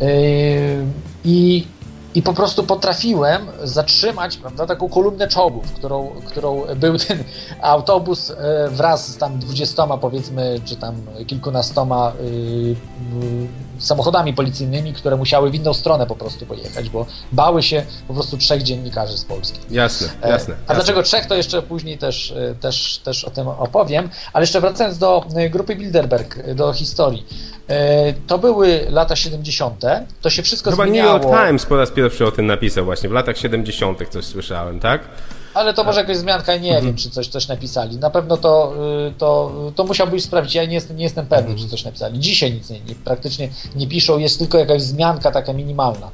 y, 0.03 0.85
i 1.25 1.67
i 2.15 2.23
po 2.23 2.35
prostu 2.35 2.65
potrafiłem 2.65 3.47
zatrzymać 3.65 4.37
prawda, 4.37 4.67
taką 4.67 4.89
kolumnę 4.89 5.29
czołgów, 5.29 5.73
którą, 5.73 6.11
którą 6.27 6.63
był 6.77 6.99
ten 6.99 7.25
autobus 7.63 8.31
e, 8.31 8.69
wraz 8.71 9.09
z 9.09 9.17
tam 9.17 9.39
dwudziestoma 9.39 9.99
powiedzmy, 9.99 10.61
czy 10.65 10.77
tam 10.77 10.97
kilkunastoma 11.27 12.13
yy, 12.21 12.77
samochodami 13.79 14.35
policyjnymi, 14.35 14.93
które 14.93 15.17
musiały 15.17 15.51
w 15.51 15.55
inną 15.55 15.75
stronę 15.75 16.07
po 16.07 16.17
prostu 16.17 16.47
pojechać, 16.47 16.91
bo 16.91 17.07
bały 17.33 17.63
się 17.63 17.87
po 18.09 18.15
prostu 18.15 18.37
trzech 18.37 18.63
dziennikarzy 18.63 19.19
z 19.19 19.25
Polski. 19.25 19.61
Jasne, 19.71 20.07
jasne. 20.07 20.29
jasne. 20.29 20.55
A 20.67 20.75
dlaczego 20.75 21.03
trzech, 21.03 21.27
to 21.27 21.35
jeszcze 21.35 21.63
później 21.63 21.99
też, 21.99 22.35
też, 22.61 22.99
też 22.99 23.25
o 23.25 23.31
tym 23.31 23.49
opowiem. 23.49 24.11
Ale 24.33 24.43
jeszcze 24.43 24.61
wracając 24.61 24.99
do 24.99 25.25
grupy 25.51 25.77
Bilderberg, 25.77 26.55
do 26.55 26.73
historii. 26.73 27.27
E, 27.69 28.13
to 28.27 28.39
były 28.39 28.87
lata 28.91 29.17
70. 29.17 29.85
To 30.23 30.31
się 30.31 30.43
wszystko 30.43 30.71
Chyba 30.71 30.85
zmieniało. 30.85 31.13
New 31.19 31.23
York 31.23 31.37
Times 31.37 31.67
po 31.67 31.77
raz 31.77 31.91
pierwszy 31.91 32.27
o 32.27 32.31
tym 32.31 32.47
napisał 32.47 32.85
właśnie. 32.85 33.09
W 33.09 33.13
latach 33.13 33.39
70. 33.39 34.09
coś 34.09 34.25
słyszałem, 34.25 34.81
tak? 34.81 35.01
Ale 35.55 35.75
to 35.75 35.85
może 35.85 36.01
jakaś 36.01 36.17
zmianka, 36.17 36.57
nie 36.57 36.69
mhm. 36.69 36.87
wiem, 36.87 36.97
czy 36.97 37.11
coś, 37.11 37.29
coś 37.29 37.49
napisali. 37.49 37.97
Na 37.97 38.11
pewno 38.11 38.37
to, 38.37 38.75
y, 39.09 39.13
to, 39.19 39.53
to 39.75 39.85
musiałbyś 39.85 40.23
sprawdzić. 40.23 40.55
Ja 40.55 40.65
nie 40.65 40.75
jestem, 40.75 40.97
nie 40.97 41.05
jestem 41.05 41.27
pewny, 41.27 41.51
mhm. 41.51 41.59
czy 41.59 41.69
coś 41.69 41.85
napisali. 41.85 42.19
Dzisiaj 42.19 42.53
nic 42.53 42.71
nie, 42.71 42.81
nie, 42.81 42.95
praktycznie 42.95 43.49
nie 43.77 43.87
piszą, 43.87 44.19
jest 44.19 44.39
tylko 44.39 44.59
jakaś 44.59 44.83
zmianka 44.83 45.31
taka 45.31 45.53
minimalna. 45.53 46.11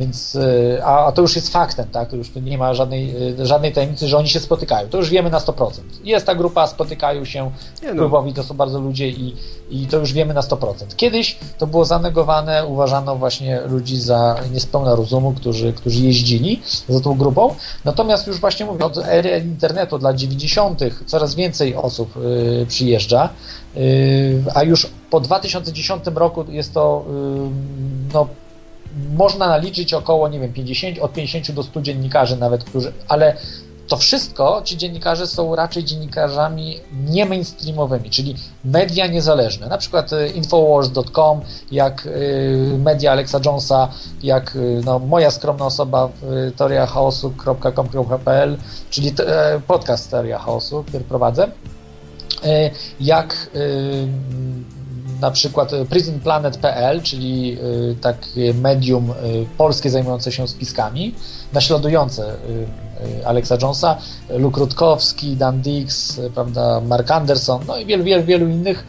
Więc, 0.00 0.34
y, 0.34 0.80
a, 0.84 1.06
a, 1.06 1.12
to 1.12 1.22
już 1.22 1.36
jest 1.36 1.52
faktem, 1.52 1.86
tak? 1.92 2.10
To 2.10 2.16
już 2.16 2.34
nie 2.34 2.58
ma 2.58 2.74
żadnej, 2.74 3.32
y, 3.40 3.46
żadnej 3.46 3.72
tajemnicy, 3.72 4.08
że 4.08 4.18
oni 4.18 4.28
się 4.28 4.40
spotykają. 4.40 4.88
To 4.88 4.98
już 4.98 5.10
wiemy 5.10 5.30
na 5.30 5.38
100%. 5.38 5.70
Jest 6.04 6.26
ta 6.26 6.34
grupa, 6.34 6.66
spotykają 6.66 7.24
się, 7.24 7.50
no. 7.94 8.32
to 8.34 8.42
są 8.42 8.54
bardzo 8.54 8.80
ludzie 8.80 9.08
i, 9.08 9.36
i 9.70 9.86
to 9.86 9.96
już 9.96 10.12
wiemy 10.12 10.34
na 10.34 10.40
100%. 10.40 10.96
Kiedyś 10.96 11.38
to 11.58 11.66
było 11.66 11.84
zanegowane, 11.84 12.66
uważano 12.66 13.16
właśnie 13.16 13.60
ludzi 13.60 14.00
za 14.00 14.36
niespełna 14.52 14.94
rozumu, 14.94 15.32
którzy, 15.32 15.72
którzy 15.72 16.04
jeździli 16.04 16.62
za 16.88 17.00
tą 17.00 17.14
grupą. 17.14 17.54
Natomiast 17.84 18.26
już 18.26 18.40
właśnie 18.40 18.66
mówię, 18.66 18.84
od 18.84 18.98
ery 18.98 19.42
internetu 19.44 19.98
dla 19.98 20.12
90. 20.12 20.80
coraz 21.06 21.34
więcej 21.34 21.74
osób 21.74 22.16
y, 22.16 22.66
przyjeżdża, 22.68 23.28
y, 23.76 24.44
a 24.54 24.62
już 24.62 24.86
po 25.10 25.20
2010 25.20 26.04
roku 26.14 26.44
jest 26.48 26.74
to 26.74 27.04
y, 27.08 28.12
no, 28.14 28.28
można 29.16 29.48
naliczyć 29.48 29.94
około, 29.94 30.28
nie 30.28 30.40
wiem, 30.40 30.52
50, 30.52 30.98
od 30.98 31.12
50 31.12 31.52
do 31.52 31.62
100 31.62 31.82
dziennikarzy 31.82 32.36
nawet, 32.36 32.64
którzy, 32.64 32.92
ale 33.08 33.36
to 33.90 33.96
wszystko, 33.96 34.62
ci 34.64 34.76
dziennikarze 34.76 35.26
są 35.26 35.56
raczej 35.56 35.84
dziennikarzami 35.84 36.80
nie 36.92 37.26
mainstreamowymi, 37.26 38.10
czyli 38.10 38.36
media 38.64 39.06
niezależne, 39.06 39.68
na 39.68 39.78
przykład 39.78 40.12
y, 40.12 40.28
infowars.com, 40.28 41.40
jak 41.70 42.06
y, 42.06 42.78
media 42.78 43.12
Alexa 43.12 43.40
Jonesa, 43.44 43.88
jak 44.22 44.56
y, 44.56 44.80
no, 44.84 44.98
moja 44.98 45.30
skromna 45.30 45.66
osoba 45.66 46.08
teoriachaosu.com.pl, 46.56 48.56
czyli 48.90 49.14
podcast 49.66 50.10
Teoria 50.10 50.38
Chaosu, 50.38 50.84
który 50.84 51.04
prowadzę, 51.04 51.50
jak 53.00 53.50
na 55.20 55.30
przykład 55.30 55.72
e, 55.72 55.84
prisonplanet.pl, 55.84 57.02
czyli 57.02 57.52
e, 57.52 57.94
takie 57.94 58.54
medium 58.54 59.10
e, 59.10 59.14
polskie 59.58 59.90
zajmujące 59.90 60.32
się 60.32 60.48
spiskami, 60.48 61.14
naśladujące 61.52 62.34
Alexa 63.24 63.56
Jonesa, 63.62 63.98
Luke 64.30 64.60
Rutkowski, 64.60 65.36
Dan 65.36 65.60
Dix, 65.60 66.20
prawda, 66.34 66.80
Mark 66.80 67.10
Anderson, 67.10 67.60
no 67.66 67.76
i 67.76 67.86
wielu, 67.86 68.04
wielu, 68.04 68.24
wielu 68.24 68.48
innych 68.48 68.86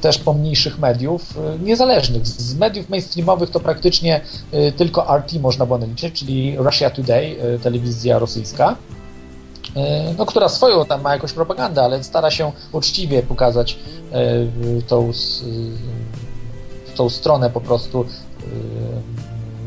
też 0.00 0.18
pomniejszych 0.18 0.78
mediów 0.78 1.38
niezależnych. 1.62 2.26
Z 2.26 2.54
mediów 2.54 2.88
mainstreamowych 2.88 3.50
to 3.50 3.60
praktycznie 3.60 4.20
tylko 4.76 5.16
RT 5.18 5.40
można 5.40 5.66
było 5.66 5.78
naliczyć, 5.78 6.14
czyli 6.14 6.56
Russia 6.58 6.90
Today, 6.90 7.36
telewizja 7.62 8.18
rosyjska. 8.18 8.76
E, 9.76 10.14
no, 10.18 10.26
która 10.26 10.48
swoją 10.48 10.84
tam 10.84 11.02
ma 11.02 11.12
jakąś 11.12 11.32
propagandę, 11.32 11.82
ale 11.82 12.04
stara 12.04 12.30
się 12.30 12.52
uczciwie 12.72 13.22
pokazać 13.22 13.78
e, 14.12 14.26
tą, 14.88 15.12
tą 16.96 17.10
stronę 17.10 17.50
po 17.50 17.60
prostu 17.60 18.00
e, 18.00 18.44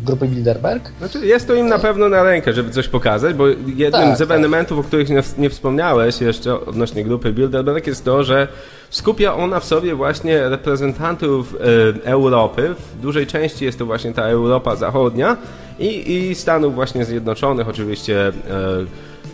grupy 0.06 0.28
Bilderberg. 0.28 0.92
Znaczy 1.00 1.26
jest 1.26 1.48
to 1.48 1.54
im 1.54 1.68
na 1.68 1.80
pewno 1.80 2.10
na 2.10 2.24
rękę, 2.24 2.54
żeby 2.54 2.72
coś 2.72 2.88
pokazać, 2.88 3.34
bo 3.34 3.48
jednym 3.48 3.92
tak, 3.92 4.16
z 4.16 4.20
tak. 4.20 4.22
ewenementów, 4.22 4.78
tak. 4.78 4.86
o 4.86 4.88
których 4.88 5.10
nie, 5.10 5.24
nie, 5.38 5.50
wspomniałeś 5.50 6.22
jeszcze 6.22 6.66
odnośnie 6.66 7.04
grupy 7.04 7.34
Bilderberg 7.34 7.88
jest 7.88 8.06
to, 8.06 8.24
że 8.24 8.48
skupia 8.90 9.36
ona 9.36 9.60
w 9.60 9.66
sobie 9.66 9.96
właśnie 9.96 10.50
reprezentantów 10.50 11.56
e, 11.56 12.06
Europy. 12.06 12.76
W 12.78 13.02
dużej 13.02 13.28
części 13.28 13.66
jest 13.66 13.80
to 13.80 13.86
właśnie 13.86 14.14
ta 14.14 14.24
Europa 14.24 14.76
Zachodnia 14.76 15.38
i, 15.80 16.14
i 16.14 16.36
Stanów 16.36 16.76
właśnie 16.76 17.06
Zjednoczonych, 17.06 17.70
oczywiście 17.70 18.28
e, 18.28 18.34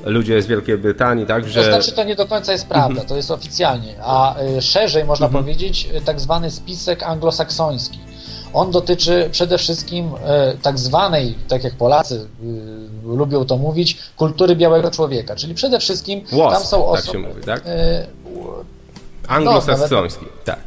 ludzie 0.09 0.41
z 0.41 0.47
Wielkiej 0.47 0.77
Brytanii, 0.77 1.25
tak? 1.25 1.47
Że... 1.47 1.63
To 1.63 1.69
znaczy 1.69 1.91
to 1.91 2.03
nie 2.03 2.15
do 2.15 2.25
końca 2.25 2.51
jest 2.51 2.67
prawda, 2.67 2.89
mhm. 2.89 3.07
to 3.07 3.15
jest 3.15 3.31
oficjalnie, 3.31 3.95
a 4.03 4.41
y, 4.41 4.61
szerzej 4.61 5.05
można 5.05 5.25
mhm. 5.25 5.43
powiedzieć 5.43 5.89
y, 5.95 6.01
tak 6.01 6.19
zwany 6.19 6.51
spisek 6.51 7.03
anglosaksoński. 7.03 7.99
On 8.53 8.71
dotyczy 8.71 9.29
przede 9.31 9.57
wszystkim 9.57 10.05
y, 10.07 10.57
tak 10.61 10.79
zwanej, 10.79 11.35
tak 11.47 11.63
jak 11.63 11.73
Polacy 11.75 12.27
lubią 13.05 13.45
to 13.45 13.57
mówić, 13.57 13.97
kultury 14.17 14.55
białego 14.55 14.91
człowieka, 14.91 15.35
czyli 15.35 15.55
przede 15.55 15.79
wszystkim 15.79 16.21
tam 16.51 16.63
są 16.63 16.85
osoby... 16.85 17.01
tak 17.01 17.11
się 17.13 17.19
mówi, 17.19 17.41
tak? 17.43 17.63
Anglosaksoński, 19.27 20.25
no, 20.25 20.41
tak. 20.45 20.59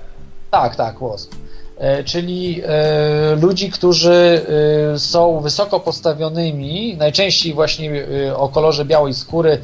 Tak, 0.51 0.77
tak, 0.77 0.99
WOSP. 0.99 1.35
E, 1.83 2.05
czyli 2.05 2.63
e, 2.65 3.37
ludzi, 3.41 3.71
którzy 3.71 4.47
e, 4.95 4.99
są 4.99 5.41
wysoko 5.41 5.81
postawionymi, 5.81 6.97
najczęściej 6.97 7.55
właśnie 7.55 7.91
o 8.37 8.49
kolorze 8.49 8.85
białej 8.85 9.15
skóry, 9.15 9.59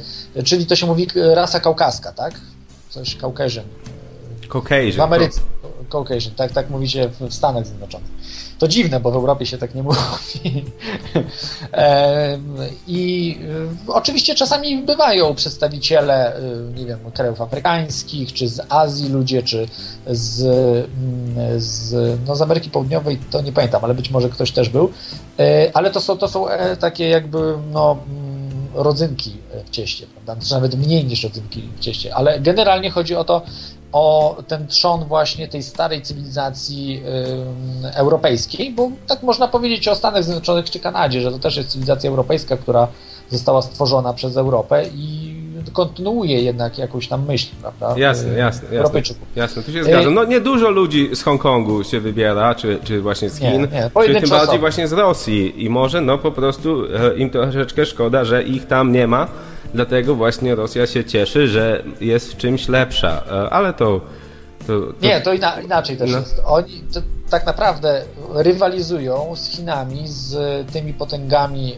czyli 0.45 0.65
to 0.65 0.75
się 0.75 0.85
mówi 0.85 1.07
rasa 1.15 1.59
kaukaska, 1.59 2.11
tak? 2.11 2.41
Coś 2.89 3.15
Caucasian. 3.15 3.65
Caucasian. 4.49 4.97
W 4.97 4.99
Ameryce. 4.99 5.41
Caucasian, 5.89 6.33
tak, 6.35 6.51
tak 6.51 6.69
mówi 6.69 6.89
się 6.89 7.09
w 7.19 7.33
Stanach 7.33 7.67
Zjednoczonych. 7.67 8.09
To 8.59 8.67
dziwne, 8.67 8.99
bo 8.99 9.11
w 9.11 9.15
Europie 9.15 9.45
się 9.45 9.57
tak 9.57 9.75
nie 9.75 9.83
mówi. 9.83 9.99
I 12.87 13.37
oczywiście 13.87 14.35
czasami 14.35 14.77
bywają 14.77 15.35
przedstawiciele, 15.35 16.41
nie 16.75 16.85
wiem, 16.85 16.99
krajów 17.13 17.41
afrykańskich, 17.41 18.33
czy 18.33 18.47
z 18.47 18.61
Azji 18.69 19.09
ludzie, 19.09 19.43
czy 19.43 19.67
z, 20.07 20.41
mm, 20.41 21.61
z, 21.61 22.19
no 22.27 22.35
z 22.35 22.41
Ameryki 22.41 22.69
Południowej, 22.69 23.19
to 23.31 23.41
nie 23.41 23.51
pamiętam, 23.51 23.85
ale 23.85 23.93
być 23.93 24.09
może 24.09 24.29
ktoś 24.29 24.51
też 24.51 24.69
był. 24.69 24.91
E, 25.39 25.71
ale 25.73 25.91
to 25.91 26.01
są, 26.01 26.17
to 26.17 26.27
są 26.27 26.49
e, 26.49 26.77
takie 26.77 27.09
jakby, 27.09 27.57
no 27.71 27.91
mm, 27.91 28.67
rodzynki 28.73 29.37
w 29.65 29.69
cieście, 29.69 30.07
prawda? 30.07 30.33
Znaczy 30.33 30.53
nawet 30.53 30.75
mniej 30.75 31.05
niż 31.05 31.23
rodzynki 31.23 31.69
w 31.75 31.79
cieście, 31.79 32.15
ale 32.15 32.39
generalnie 32.39 32.91
chodzi 32.91 33.15
o 33.15 33.23
to, 33.23 33.41
o 33.91 34.37
ten 34.47 34.67
trzon 34.67 35.05
właśnie 35.05 35.47
tej 35.47 35.63
starej 35.63 36.01
cywilizacji 36.01 37.03
y, 37.85 37.95
europejskiej, 37.95 38.71
bo 38.71 38.91
tak 39.07 39.23
można 39.23 39.47
powiedzieć 39.47 39.87
o 39.87 39.95
Stanach 39.95 40.23
Zjednoczonych 40.23 40.69
czy 40.69 40.79
Kanadzie, 40.79 41.21
że 41.21 41.31
to 41.31 41.39
też 41.39 41.57
jest 41.57 41.69
cywilizacja 41.69 42.09
europejska, 42.09 42.57
która 42.57 42.87
została 43.29 43.61
stworzona 43.61 44.13
przez 44.13 44.37
Europę 44.37 44.85
i 44.95 45.39
kontynuuje 45.73 46.41
jednak 46.41 46.77
jakąś 46.77 47.07
tam 47.07 47.25
myśl, 47.25 47.47
prawda? 47.61 47.93
Jasne, 47.97 48.33
jasne, 48.33 48.75
jasne. 48.75 49.01
Jasne, 49.35 49.63
tu 49.63 49.71
się 49.71 49.83
zgadzam. 49.83 50.13
No 50.13 50.23
niedużo 50.23 50.69
ludzi 50.69 51.09
z 51.15 51.23
Hongkongu 51.23 51.83
się 51.83 51.99
wybiera, 51.99 52.55
czy, 52.55 52.79
czy 52.83 53.01
właśnie 53.01 53.29
z 53.29 53.37
Chin, 53.39 53.51
nie, 53.51 53.57
nie, 53.57 53.91
czy 54.05 54.21
tym 54.21 54.29
bardziej 54.29 54.59
właśnie 54.59 54.87
z 54.87 54.93
Rosji 54.93 55.63
i 55.63 55.69
może 55.69 56.01
no 56.01 56.17
po 56.17 56.31
prostu 56.31 56.83
e, 56.85 57.17
im 57.17 57.29
troszeczkę 57.29 57.85
szkoda, 57.85 58.25
że 58.25 58.43
ich 58.43 58.67
tam 58.67 58.91
nie 58.91 59.07
ma, 59.07 59.27
Dlatego 59.73 60.15
właśnie 60.15 60.55
Rosja 60.55 60.87
się 60.87 61.05
cieszy, 61.05 61.47
że 61.47 61.83
jest 62.01 62.33
w 62.33 62.37
czymś 62.37 62.67
lepsza, 62.67 63.23
e, 63.31 63.49
ale 63.49 63.73
to... 63.73 64.01
to, 64.67 64.81
to... 64.81 64.93
Nie, 65.01 65.21
to 65.21 65.33
inaczej 65.63 65.97
też 65.97 66.11
no. 66.11 66.17
jest. 66.17 66.41
Oni 66.45 66.83
tak 67.29 67.45
naprawdę 67.45 68.03
rywalizują 68.33 69.35
z 69.35 69.47
Chinami, 69.47 70.07
z 70.07 70.35
tymi 70.71 70.93
potęgami 70.93 71.73
y, 71.73 71.77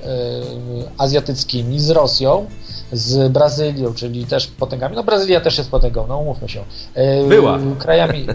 azjatyckimi, 0.97 1.79
z 1.79 1.89
Rosją, 1.89 2.47
z 2.91 3.31
Brazylią, 3.31 3.93
czyli 3.93 4.25
też 4.25 4.47
potęgami. 4.47 4.95
No 4.95 5.03
Brazylia 5.03 5.41
też 5.41 5.57
jest 5.57 5.71
potęgą, 5.71 6.07
no 6.07 6.17
umówmy 6.17 6.49
się. 6.49 6.59
Y, 6.97 7.27
Była. 7.27 7.59
Krajami... 7.79 8.27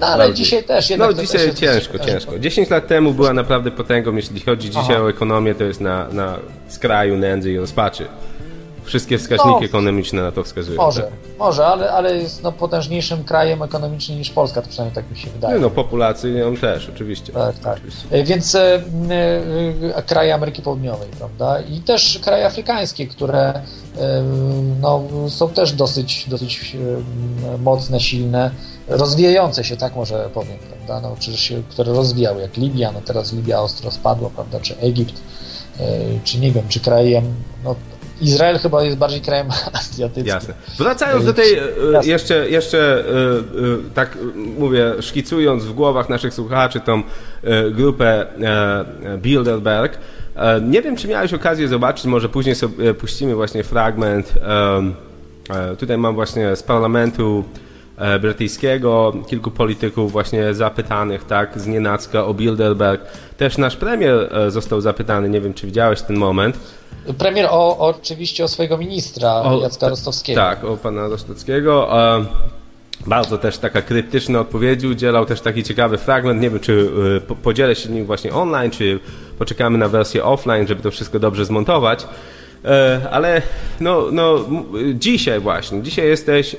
No 0.00 0.06
ale 0.06 0.16
Prawdy. 0.16 0.34
dzisiaj 0.34 0.64
też. 0.64 0.92
No 0.98 1.12
dzisiaj 1.12 1.46
jest 1.46 1.58
ciężko, 1.58 1.98
ciężko. 1.98 2.38
10 2.38 2.70
lat 2.70 2.86
temu 2.86 3.14
była 3.14 3.32
naprawdę 3.32 3.70
potęgą, 3.70 4.16
jeśli 4.16 4.40
chodzi 4.40 4.70
dzisiaj 4.70 4.94
Aha. 4.94 5.04
o 5.04 5.10
ekonomię, 5.10 5.54
to 5.54 5.64
jest 5.64 5.80
na, 5.80 6.08
na 6.08 6.38
skraju 6.68 7.16
nędzy 7.16 7.52
i 7.52 7.58
rozpaczy. 7.58 8.06
Wszystkie 8.84 9.18
wskaźniki 9.18 9.60
no, 9.60 9.64
ekonomiczne 9.64 10.22
na 10.22 10.32
to 10.32 10.44
wskazują. 10.44 10.76
Może, 10.76 11.02
tak? 11.02 11.12
może, 11.38 11.66
ale, 11.66 11.90
ale 11.92 12.16
jest 12.16 12.42
no, 12.42 12.52
potężniejszym 12.52 13.24
krajem 13.24 13.62
ekonomicznie 13.62 14.16
niż 14.16 14.30
Polska, 14.30 14.62
to 14.62 14.68
przynajmniej 14.68 14.94
tak 14.94 15.10
mi 15.10 15.16
się 15.16 15.30
wydaje. 15.30 15.58
No, 15.58 15.70
populacją 15.70 16.56
też, 16.56 16.88
oczywiście. 16.88 17.32
Tak, 17.32 17.58
tak. 17.58 17.76
Oczywiście. 17.76 18.06
E, 18.10 18.24
więc 18.24 18.54
e, 18.54 18.82
e, 19.96 20.02
kraje 20.02 20.34
Ameryki 20.34 20.62
Południowej, 20.62 21.08
prawda? 21.18 21.60
I 21.60 21.80
też 21.80 22.18
kraje 22.22 22.46
afrykańskie, 22.46 23.06
które 23.06 23.40
e, 23.48 23.62
no, 24.80 25.02
są 25.28 25.48
też 25.48 25.72
dosyć, 25.72 26.26
dosyć 26.28 26.76
e, 27.54 27.58
mocne, 27.58 28.00
silne, 28.00 28.50
rozwijające 28.88 29.64
się, 29.64 29.76
tak 29.76 29.96
może 29.96 30.28
powiem, 30.34 30.58
prawda? 30.58 31.08
No, 31.08 31.16
czy 31.18 31.36
się, 31.36 31.62
które 31.70 31.92
rozwijały, 31.92 32.42
jak 32.42 32.56
Libia, 32.56 32.92
no 32.92 33.00
teraz 33.00 33.32
Libia 33.32 33.60
ostro 33.60 33.90
spadła, 33.90 34.30
prawda? 34.30 34.60
Czy 34.60 34.78
Egipt, 34.78 35.20
e, 35.80 35.84
czy 36.24 36.38
nie 36.38 36.52
wiem, 36.52 36.68
czy 36.68 36.80
krajem, 36.80 37.24
no, 37.64 37.74
Izrael 38.20 38.58
chyba 38.58 38.82
jest 38.84 38.96
bardziej 38.96 39.20
krajem 39.20 39.46
azjatyckim. 39.80 40.26
Jasne. 40.26 40.54
Wracając 40.78 41.24
do 41.24 41.32
tej, 41.32 41.54
e, 41.54 41.62
Jasne. 41.92 42.10
jeszcze, 42.12 42.50
jeszcze 42.50 42.78
e, 42.78 43.00
e, 43.00 43.44
tak 43.94 44.18
mówię, 44.58 44.92
szkicując 45.00 45.64
w 45.64 45.72
głowach 45.72 46.08
naszych 46.08 46.34
słuchaczy 46.34 46.80
tą 46.80 47.02
grupę 47.72 48.26
Bilderberg, 49.18 49.98
nie 50.62 50.82
wiem, 50.82 50.96
czy 50.96 51.08
miałeś 51.08 51.34
okazję 51.34 51.68
zobaczyć, 51.68 52.04
może 52.04 52.28
później 52.28 52.54
sobie 52.54 52.94
puścimy 52.94 53.34
właśnie 53.34 53.64
fragment. 53.64 54.32
Tutaj 55.78 55.98
mam 55.98 56.14
właśnie 56.14 56.56
z 56.56 56.62
parlamentu 56.62 57.44
brytyjskiego, 58.20 59.12
kilku 59.26 59.50
polityków 59.50 60.12
właśnie 60.12 60.54
zapytanych, 60.54 61.24
tak, 61.24 61.60
z 61.60 61.66
nienacka 61.66 62.24
o 62.24 62.34
Bilderberg. 62.34 63.02
Też 63.36 63.58
nasz 63.58 63.76
premier 63.76 64.30
został 64.48 64.80
zapytany, 64.80 65.28
nie 65.28 65.40
wiem, 65.40 65.54
czy 65.54 65.66
widziałeś 65.66 66.02
ten 66.02 66.16
moment. 66.16 66.58
Premier 67.18 67.46
o, 67.50 67.78
oczywiście 67.78 68.44
o 68.44 68.48
swojego 68.48 68.78
ministra 68.78 69.30
o, 69.34 69.60
Jacka 69.60 69.88
Rostowskiego. 69.88 70.40
Tak, 70.40 70.64
o 70.64 70.76
pana 70.76 71.08
Rostowskiego. 71.08 71.88
Bardzo 73.06 73.38
też 73.38 73.58
taka 73.58 73.82
kryptyczna 73.82 74.40
odpowiedzi 74.40 74.86
udzielał, 74.86 75.26
też 75.26 75.40
taki 75.40 75.62
ciekawy 75.62 75.98
fragment. 75.98 76.40
Nie 76.40 76.50
wiem, 76.50 76.60
czy 76.60 76.90
podzielę 77.42 77.74
się 77.74 77.88
nim 77.88 78.06
właśnie 78.06 78.32
online, 78.32 78.70
czy 78.70 79.00
poczekamy 79.38 79.78
na 79.78 79.88
wersję 79.88 80.24
offline, 80.24 80.66
żeby 80.66 80.82
to 80.82 80.90
wszystko 80.90 81.18
dobrze 81.18 81.44
zmontować. 81.44 82.06
E, 82.64 83.00
ale 83.10 83.42
no, 83.80 84.04
no, 84.12 84.38
dzisiaj 84.94 85.40
właśnie, 85.40 85.82
dzisiaj 85.82 86.08
jesteś 86.08 86.56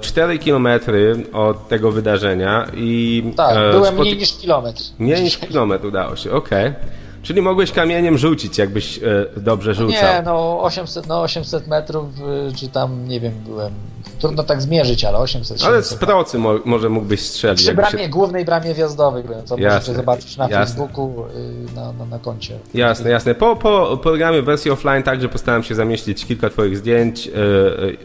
4 0.00 0.32
e, 0.32 0.38
kilometry 0.38 1.26
od 1.32 1.68
tego 1.68 1.92
wydarzenia 1.92 2.66
i... 2.74 3.22
Tak, 3.36 3.56
e, 3.56 3.70
byłem 3.70 3.98
mniej 3.98 4.16
niż 4.16 4.36
kilometr. 4.36 4.82
Mniej 4.98 5.22
niż 5.22 5.38
kilometr 5.48 5.86
udało 5.86 6.16
się, 6.16 6.32
okej. 6.32 6.68
Okay. 6.68 7.06
Czyli 7.26 7.42
mogłeś 7.42 7.72
kamieniem 7.72 8.18
rzucić, 8.18 8.58
jakbyś 8.58 8.98
e, 8.98 9.02
dobrze 9.36 9.74
rzucał. 9.74 10.02
Nie, 10.02 10.22
no 10.24 10.62
800, 10.62 11.06
no 11.06 11.22
800 11.22 11.66
metrów, 11.66 12.06
e, 12.50 12.54
czy 12.54 12.68
tam, 12.68 13.08
nie 13.08 13.20
wiem, 13.20 13.32
byłem... 13.46 13.72
Trudno 14.18 14.42
tak 14.42 14.62
zmierzyć, 14.62 15.04
ale 15.04 15.18
800 15.18 15.62
Ale 15.64 15.82
z 15.82 15.94
procy 15.94 16.38
mo 16.38 16.54
może 16.64 16.88
mógłbyś 16.88 17.20
strzelić. 17.20 17.62
Przy 17.62 17.74
bramie, 17.74 17.98
się... 17.98 18.08
głównej 18.08 18.44
bramie 18.44 18.74
wjazdowej 18.74 19.24
co 19.44 19.58
jasne, 19.58 19.74
możecie 19.74 19.94
zobaczyć 19.94 20.36
na 20.36 20.48
jasne. 20.48 20.66
Facebooku, 20.66 21.24
y, 21.70 21.74
na, 21.74 21.92
na, 21.92 22.04
na 22.04 22.18
koncie. 22.18 22.58
Jasne, 22.74 23.10
jasne. 23.10 23.34
Po, 23.34 23.56
po 23.56 23.96
programie 24.02 24.42
wersji 24.42 24.70
offline 24.70 25.02
także 25.02 25.28
postaram 25.28 25.62
się 25.62 25.74
zamieścić 25.74 26.26
kilka 26.26 26.50
twoich 26.50 26.76
zdjęć 26.76 27.26
yy, 27.26 27.32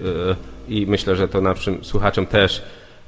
yy, 0.04 0.36
i 0.78 0.88
myślę, 0.88 1.16
że 1.16 1.28
to 1.28 1.42
naszym 1.42 1.84
słuchaczom 1.84 2.26
też 2.26 2.62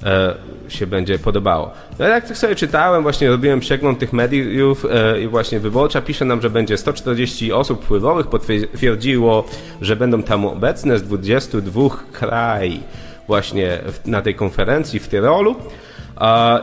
E, 0.06 0.36
się 0.69 0.88
będzie 0.88 1.19
podobało. 1.19 1.71
No 1.99 2.08
jak 2.08 2.28
tak 2.28 2.38
sobie 2.38 2.56
czytałem, 2.56 3.04
właśnie 3.04 3.30
robiłem 3.30 3.60
przegląd 3.60 3.99
tych 3.99 4.13
mediów 4.13 4.86
e, 4.91 5.21
i 5.21 5.28
właśnie 5.28 5.60
Wyborcza 5.60 6.02
pisze 6.02 6.26
nam, 6.26 6.41
że 6.41 6.49
będzie 6.49 6.78
140 6.78 7.52
osób 7.52 7.84
wpływowych, 7.84 8.28
potwierdziło, 8.28 9.45
że 9.82 9.95
będą 9.95 10.23
tam 10.23 10.45
obecne 10.45 10.99
z 10.99 11.04
22 11.04 11.89
krajów 12.12 12.84
właśnie 13.28 13.80
na 14.06 14.21
tej 14.21 14.36
konferencji 14.36 14.99
w 14.99 15.08
Tyrolu. 15.08 15.56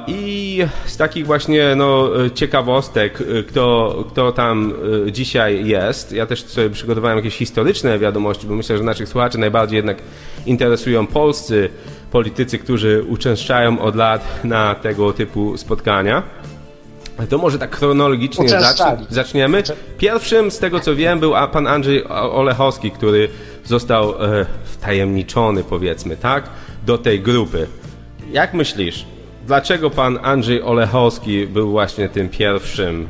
I 0.07 0.59
z 0.87 0.97
takich 0.97 1.27
właśnie 1.27 1.75
no, 1.77 2.11
ciekawostek, 2.35 3.19
kto, 3.49 3.97
kto 4.09 4.33
tam 4.33 4.75
e, 5.07 5.13
dzisiaj 5.13 5.67
jest, 5.67 6.13
ja 6.13 6.27
też 6.27 6.45
sobie 6.45 6.71
przygotowałem 6.71 7.17
jakieś 7.17 7.37
historyczne 7.37 7.99
wiadomości, 7.99 8.47
bo 8.47 8.55
myślę, 8.55 8.79
że 8.79 8.85
naszych 8.85 9.09
słuchaczy 9.09 9.39
najbardziej 9.39 9.77
jednak 9.77 9.97
interesują 10.47 11.07
polscy 11.07 11.69
politycy, 12.11 12.59
którzy 12.59 13.05
uczęszczają 13.09 13.81
od 13.81 13.97
lat 13.97 14.45
na 14.45 14.75
tego 14.75 15.13
typu 15.13 15.57
spotkania. 15.57 16.23
To 17.29 17.39
może 17.39 17.59
tak 17.59 17.77
chronologicznie 17.77 18.49
zaczniemy. 19.11 19.63
Pierwszym, 19.99 20.51
z 20.51 20.59
tego 20.59 20.81
co 20.81 20.97
wiem, 20.97 21.21
był 21.21 21.33
pan 21.53 21.67
Andrzej 21.67 22.05
Olechowski, 22.09 22.91
który 22.91 23.29
został 23.65 24.11
e, 24.25 24.47
wtajemniczony, 24.65 25.65
powiedzmy, 25.65 26.17
tak, 26.17 26.45
do 26.87 26.99
tej 26.99 27.21
grupy. 27.21 27.67
Jak 28.33 28.55
myślisz, 28.55 29.07
dlaczego 29.51 29.91
pan 29.91 30.19
Andrzej 30.23 30.63
Olechowski 30.63 31.47
był 31.47 31.71
właśnie 31.71 32.09
tym 32.09 32.29
pierwszym 32.29 33.09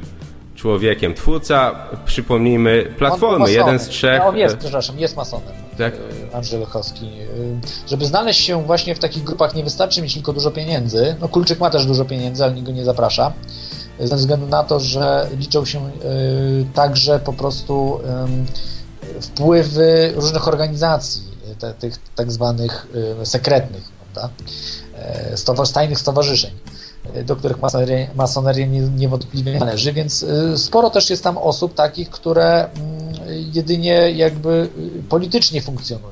człowiekiem? 0.55 1.15
Twórca, 1.15 1.75
przypomnijmy, 2.05 2.95
Platformy, 2.99 3.53
jeden 3.53 3.79
z 3.79 3.89
trzech... 3.89 4.21
No, 4.25 4.33
jest, 4.33 4.57
przepraszam, 4.57 4.99
jest 4.99 5.17
masonem 5.17 5.53
tak? 5.79 5.95
E, 5.95 6.37
Andrzej 6.37 6.61
Lechowski. 6.61 7.07
E, 7.07 7.89
żeby 7.89 8.07
znaleźć 8.07 8.41
się 8.41 8.63
właśnie 8.63 8.95
w 8.95 8.99
takich 8.99 9.25
grupach 9.25 9.55
nie 9.55 9.65
wystarczy 9.65 10.03
mieć 10.03 10.15
tylko 10.15 10.33
dużo 10.33 10.51
pieniędzy. 10.51 11.17
No 11.21 11.29
Kulczyk 11.29 11.61
ma 11.61 11.71
też 11.71 11.87
dużo 11.87 12.05
pieniędzy, 12.05 12.45
ale 12.45 12.53
nikt 12.53 12.67
go 12.67 12.73
nie 12.73 12.85
zaprasza. 12.85 13.33
Ze 14.01 14.17
względu 14.17 14.47
na 14.47 14.63
to, 14.63 14.81
że 14.81 15.29
liczą 15.39 15.65
się 15.65 15.79
e, 15.79 15.91
także 16.75 17.19
po 17.19 17.33
prostu 17.33 18.01
wpływy 19.21 20.13
różnych 20.15 20.49
organizacji, 20.49 21.23
tych 21.79 21.95
tak 22.15 22.33
zwanych 22.33 22.87
sekretnych, 23.25 24.00
prawda? 24.15 24.35
tajnych 25.73 25.99
stowarzyszeń 25.99 26.51
do 27.25 27.37
których 27.37 27.59
masoneria, 28.17 28.67
niewątpliwie 28.97 29.59
należy, 29.59 29.93
więc 29.93 30.27
sporo 30.57 30.91
też 30.91 31.11
jest 31.11 31.25
tam 31.25 31.39
osób 31.39 31.75
takich, 31.75 32.11
które 32.11 32.65
mm, 32.65 33.51
jedynie 33.53 34.11
jakby 34.11 34.69
politycznie 35.09 35.63
funkcjonują. 35.63 36.11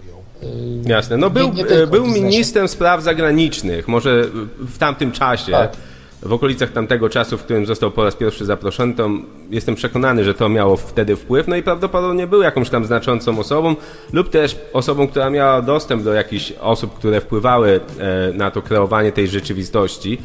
Jasne, 0.85 1.17
no 1.17 1.31
był, 1.31 1.53
był 1.91 2.07
ministrem 2.07 2.69
spraw 2.69 3.03
zagranicznych, 3.03 3.89
może 3.89 4.25
w 4.59 4.79
tamtym 4.79 5.13
czasie. 5.13 5.53
Tak 5.53 5.77
w 6.23 6.33
okolicach 6.33 6.73
tamtego 6.73 7.09
czasu, 7.09 7.39
w 7.39 7.43
którym 7.43 7.67
został 7.67 7.91
po 7.91 8.05
raz 8.05 8.17
pierwszy 8.17 8.45
zaproszony, 8.45 8.95
to 8.95 9.11
jestem 9.51 9.75
przekonany, 9.75 10.25
że 10.25 10.35
to 10.35 10.49
miało 10.49 10.77
wtedy 10.77 11.17
wpływ, 11.17 11.49
no 11.49 11.57
i 11.57 11.63
prawdopodobnie 11.63 12.27
był 12.27 12.43
jakąś 12.43 12.71
tam 12.71 12.85
znaczącą 12.85 13.39
osobą, 13.39 13.77
lub 14.13 14.31
też 14.31 14.59
osobą, 14.73 15.09
która 15.09 15.31
miała 15.31 15.63
dostęp 15.63 16.03
do 16.03 16.13
jakichś 16.13 16.53
osób, 16.61 16.95
które 16.95 17.21
wpływały 17.21 17.81
e, 17.99 18.33
na 18.33 18.51
to 18.51 18.63
kreowanie 18.63 19.13
tej 19.13 19.29
rzeczywistości. 19.29 20.19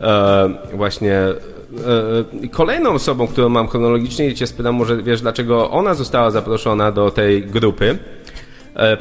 E, 0.00 0.50
właśnie 0.74 1.14
e, 1.14 2.48
kolejną 2.50 2.90
osobą, 2.90 3.26
którą 3.26 3.48
mam 3.48 3.68
chronologicznie 3.68 4.26
i 4.26 4.34
cię 4.34 4.46
spytam, 4.46 4.74
może 4.74 5.02
wiesz, 5.02 5.20
dlaczego 5.20 5.70
ona 5.70 5.94
została 5.94 6.30
zaproszona 6.30 6.92
do 6.92 7.10
tej 7.10 7.42
grupy. 7.42 7.98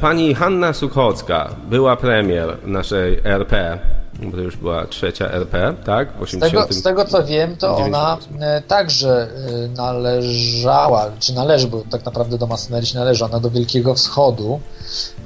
Pani 0.01 0.33
Hanna 0.33 0.73
Suchocka 0.73 1.49
była 1.69 1.95
premier 1.95 2.57
naszej 2.65 3.19
RP 3.23 3.79
bo 4.23 4.37
to 4.37 4.43
już 4.43 4.57
była 4.57 4.85
trzecia 4.85 5.31
RP, 5.31 5.73
tak? 5.85 6.17
W 6.17 6.21
80... 6.21 6.51
z, 6.51 6.67
tego, 6.67 6.79
z 6.79 6.83
tego 6.83 7.05
co 7.05 7.23
wiem, 7.23 7.57
to 7.57 7.77
ona 7.77 8.17
e, 8.39 8.61
także 8.61 9.27
e, 9.65 9.67
należała, 9.67 11.11
czy 11.19 11.33
należy, 11.33 11.67
bo 11.67 11.83
tak 11.91 12.05
naprawdę 12.05 12.37
do 12.37 12.47
masonerii 12.47 12.89
należy, 12.95 13.25
ona 13.25 13.39
do 13.39 13.49
Wielkiego 13.49 13.95
Wschodu, 13.95 14.59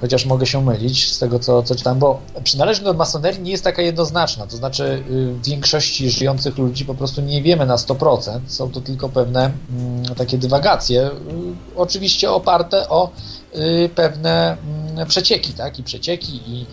chociaż 0.02 0.26
mogę 0.26 0.46
się 0.46 0.66
mylić 0.66 1.12
z 1.12 1.20
tego 1.20 1.40
co, 1.40 1.64
co 1.64 1.76
czytałem, 1.76 2.00
bo 2.00 2.20
przynależność 2.44 2.86
do 2.86 2.94
masonerii 2.94 3.42
nie 3.42 3.52
jest 3.52 3.64
taka 3.64 3.82
jednoznaczna, 3.82 4.48
to 4.48 4.58
znaczy 4.58 4.84
y, 4.84 5.34
w 5.34 5.46
większości 5.46 6.10
żyjących 6.10 6.58
ludzi 6.58 6.86
po 6.86 6.96
prostu 6.96 7.22
nie 7.22 7.42
wiemy 7.42 7.66
na 7.66 7.76
100%, 7.76 8.40
są 8.48 8.72
to 8.72 8.82
tylko 8.82 9.10
pewne 9.10 9.52
mm, 9.80 10.16
takie 10.16 10.38
dywagacje, 10.38 11.08
y, 11.08 11.12
oczywiście 11.76 12.32
oparte 12.32 12.90
o 12.90 13.10
y, 13.56 13.90
pewne 13.96 14.58
mm, 14.96 15.08
przecieki, 15.08 15.54
tak, 15.54 15.80
i 15.80 15.84
przecieki 15.84 16.42
i 16.48 16.66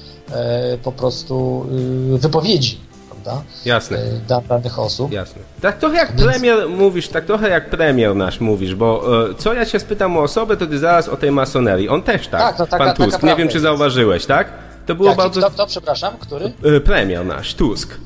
po 0.82 0.92
prostu 0.92 1.66
y, 2.14 2.18
wypowiedzi 2.18 2.90
prawda? 3.22 3.42
Jasne. 3.64 3.98
E, 3.98 4.40
danych 4.48 4.78
osób. 4.78 5.12
Jasne. 5.12 5.42
Tak 5.60 5.78
trochę 5.78 5.96
jak 5.96 6.08
Więc... 6.08 6.22
premier 6.22 6.68
mówisz, 6.68 7.08
tak 7.08 7.24
trochę 7.24 7.48
jak 7.48 7.70
premier 7.70 8.16
nasz 8.16 8.40
mówisz, 8.40 8.74
bo 8.74 9.02
e, 9.30 9.34
co 9.34 9.54
ja 9.54 9.64
się 9.66 9.80
spytam 9.80 10.16
o 10.16 10.22
osobę, 10.22 10.56
to 10.56 10.66
ty 10.66 10.78
zaraz 10.78 11.08
o 11.08 11.16
tej 11.16 11.30
masonerii. 11.30 11.88
On 11.88 12.02
też 12.02 12.28
tak, 12.28 12.40
tak 12.40 12.58
no, 12.58 12.66
taka, 12.66 12.84
pan 12.84 12.96
Tusk. 12.96 13.22
Nie 13.22 13.36
wiem, 13.36 13.48
czy 13.48 13.60
zauważyłeś, 13.60 14.26
tak? 14.26 14.52
To 14.86 14.94
było 14.94 15.08
Jaki, 15.08 15.18
bardzo... 15.18 15.40
Kto, 15.40 15.50
kto, 15.50 15.66
przepraszam, 15.66 16.14
który? 16.20 16.52
Premier 16.84 17.26
nasz, 17.26 17.54
Tusk. 17.54 17.98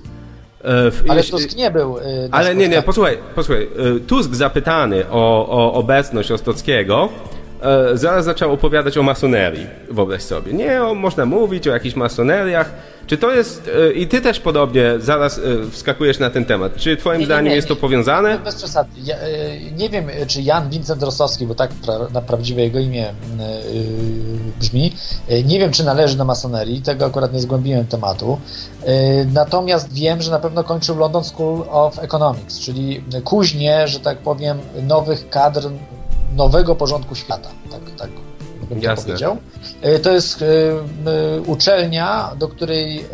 Ale 1.08 1.24
Tusk 1.24 1.56
nie 1.56 1.70
był. 1.70 1.96
Ale 2.30 2.54
nie, 2.54 2.68
nie, 2.68 2.82
posłuchaj, 2.82 3.18
posłuchaj. 3.34 3.68
Tusk 4.06 4.34
zapytany 4.34 5.04
o, 5.10 5.48
o 5.48 5.72
obecność 5.72 6.30
Ostockiego 6.30 7.08
e, 7.64 7.96
zaraz 7.98 8.24
zaczął 8.24 8.52
opowiadać 8.52 8.98
o 8.98 9.02
masonerii, 9.02 9.66
wyobraź 9.90 10.22
sobie. 10.22 10.52
Nie, 10.52 10.82
o, 10.82 10.94
można 10.94 11.26
mówić 11.26 11.68
o 11.68 11.72
jakichś 11.72 11.96
masoneriach. 11.96 12.70
Czy 13.06 13.18
to 13.18 13.30
jest, 13.30 13.70
e, 13.88 13.92
i 13.92 14.06
ty 14.06 14.20
też 14.20 14.40
podobnie 14.40 14.94
zaraz 14.98 15.38
e, 15.38 15.70
wskakujesz 15.70 16.18
na 16.18 16.30
ten 16.30 16.44
temat. 16.44 16.76
Czy 16.76 16.96
twoim 16.96 17.20
nie, 17.20 17.26
zdaniem 17.26 17.44
nie, 17.44 17.50
nie, 17.50 17.56
jest 17.56 17.68
to 17.68 17.76
powiązane? 17.76 18.38
Bez 18.38 18.54
przesady. 18.54 18.90
Ja, 19.04 19.16
nie 19.76 19.88
wiem, 19.88 20.06
czy 20.26 20.42
Jan 20.42 20.70
Vincent 20.70 21.02
Rostowski, 21.02 21.46
bo 21.46 21.54
tak 21.54 21.70
pra, 21.70 21.98
na 22.12 22.22
prawdziwe 22.22 22.62
jego 22.62 22.78
imię 22.78 23.14
brzmi, 24.60 24.92
nie 25.44 25.58
wiem, 25.58 25.72
czy 25.72 25.84
należy 25.84 26.16
do 26.16 26.24
masonerii, 26.24 26.82
tego 26.82 27.06
akurat 27.06 27.32
nie 27.32 27.40
zgłębiłem 27.40 27.86
tematu. 27.86 28.38
Natomiast 29.32 29.92
wiem, 29.92 30.22
że 30.22 30.30
na 30.30 30.38
pewno 30.38 30.64
kończył 30.64 30.98
London 30.98 31.24
School 31.24 31.64
of 31.70 31.98
Economics, 31.98 32.60
czyli 32.60 33.04
kuźnie, 33.24 33.88
że 33.88 34.00
tak 34.00 34.18
powiem, 34.18 34.58
nowych 34.82 35.28
kadr 35.28 35.68
nowego 36.36 36.74
porządku 36.74 37.14
świata. 37.14 37.48
Tak, 37.70 37.80
tak 37.98 38.10
bym 38.68 38.80
to 38.80 39.02
powiedział. 39.02 39.36
E, 39.82 39.98
to 39.98 40.12
jest 40.12 40.42
e, 40.42 40.46
e, 40.46 41.40
uczelnia, 41.40 42.30
do 42.38 42.48
której 42.48 43.04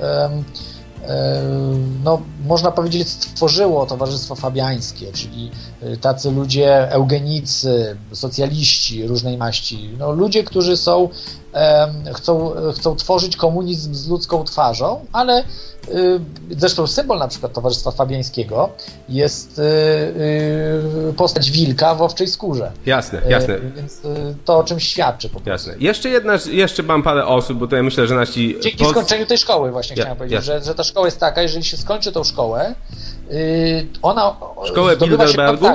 no, 2.04 2.22
można 2.46 2.70
powiedzieć, 2.70 3.08
stworzyło 3.08 3.86
Towarzystwo 3.86 4.34
Fabiańskie, 4.34 5.12
czyli 5.12 5.50
tacy 6.00 6.30
ludzie 6.30 6.92
eugenicy, 6.92 7.96
socjaliści 8.12 9.06
różnej 9.06 9.36
maści, 9.36 9.90
no, 9.98 10.12
ludzie, 10.12 10.44
którzy 10.44 10.76
są, 10.76 11.08
chcą, 12.14 12.52
chcą 12.76 12.96
tworzyć 12.96 13.36
komunizm 13.36 13.94
z 13.94 14.08
ludzką 14.08 14.44
twarzą, 14.44 15.00
ale 15.12 15.44
Y, 15.88 16.20
zresztą 16.50 16.86
symbol 16.86 17.18
na 17.18 17.28
przykład 17.28 17.52
Towarzystwa 17.52 17.90
Fabiańskiego 17.90 18.70
jest 19.08 19.58
y, 19.58 19.62
y, 19.62 21.14
postać 21.16 21.50
wilka 21.50 21.94
w 21.94 22.02
owczej 22.02 22.28
skórze. 22.28 22.72
Jasne, 22.86 23.22
jasne. 23.28 23.58
Więc 23.76 24.00
to 24.44 24.58
o 24.58 24.64
czym 24.64 24.80
świadczy 24.80 25.28
po 25.28 25.40
prostu. 25.40 25.50
Jasne. 25.50 25.84
Jeszcze 25.84 26.08
jedna, 26.08 26.38
jeszcze 26.50 26.82
mam 26.82 27.02
parę 27.02 27.26
osób, 27.26 27.58
bo 27.58 27.66
to 27.66 27.76
ja 27.76 27.82
myślę, 27.82 28.06
że 28.06 28.14
nasi... 28.14 28.56
Dzięki 28.60 28.86
skończeniu 28.86 29.26
tej 29.26 29.38
szkoły 29.38 29.70
właśnie 29.70 29.96
ja, 29.96 30.02
chciałem 30.02 30.18
powiedzieć, 30.18 30.44
że, 30.44 30.64
że 30.64 30.74
ta 30.74 30.84
szkoła 30.84 31.06
jest 31.06 31.20
taka, 31.20 31.42
jeżeli 31.42 31.64
się 31.64 31.76
skończy 31.76 32.12
tą 32.12 32.24
szkołę, 32.24 32.74
ona 34.02 34.36
Szkołę 34.64 34.96
Bilderbergu? 34.96 35.66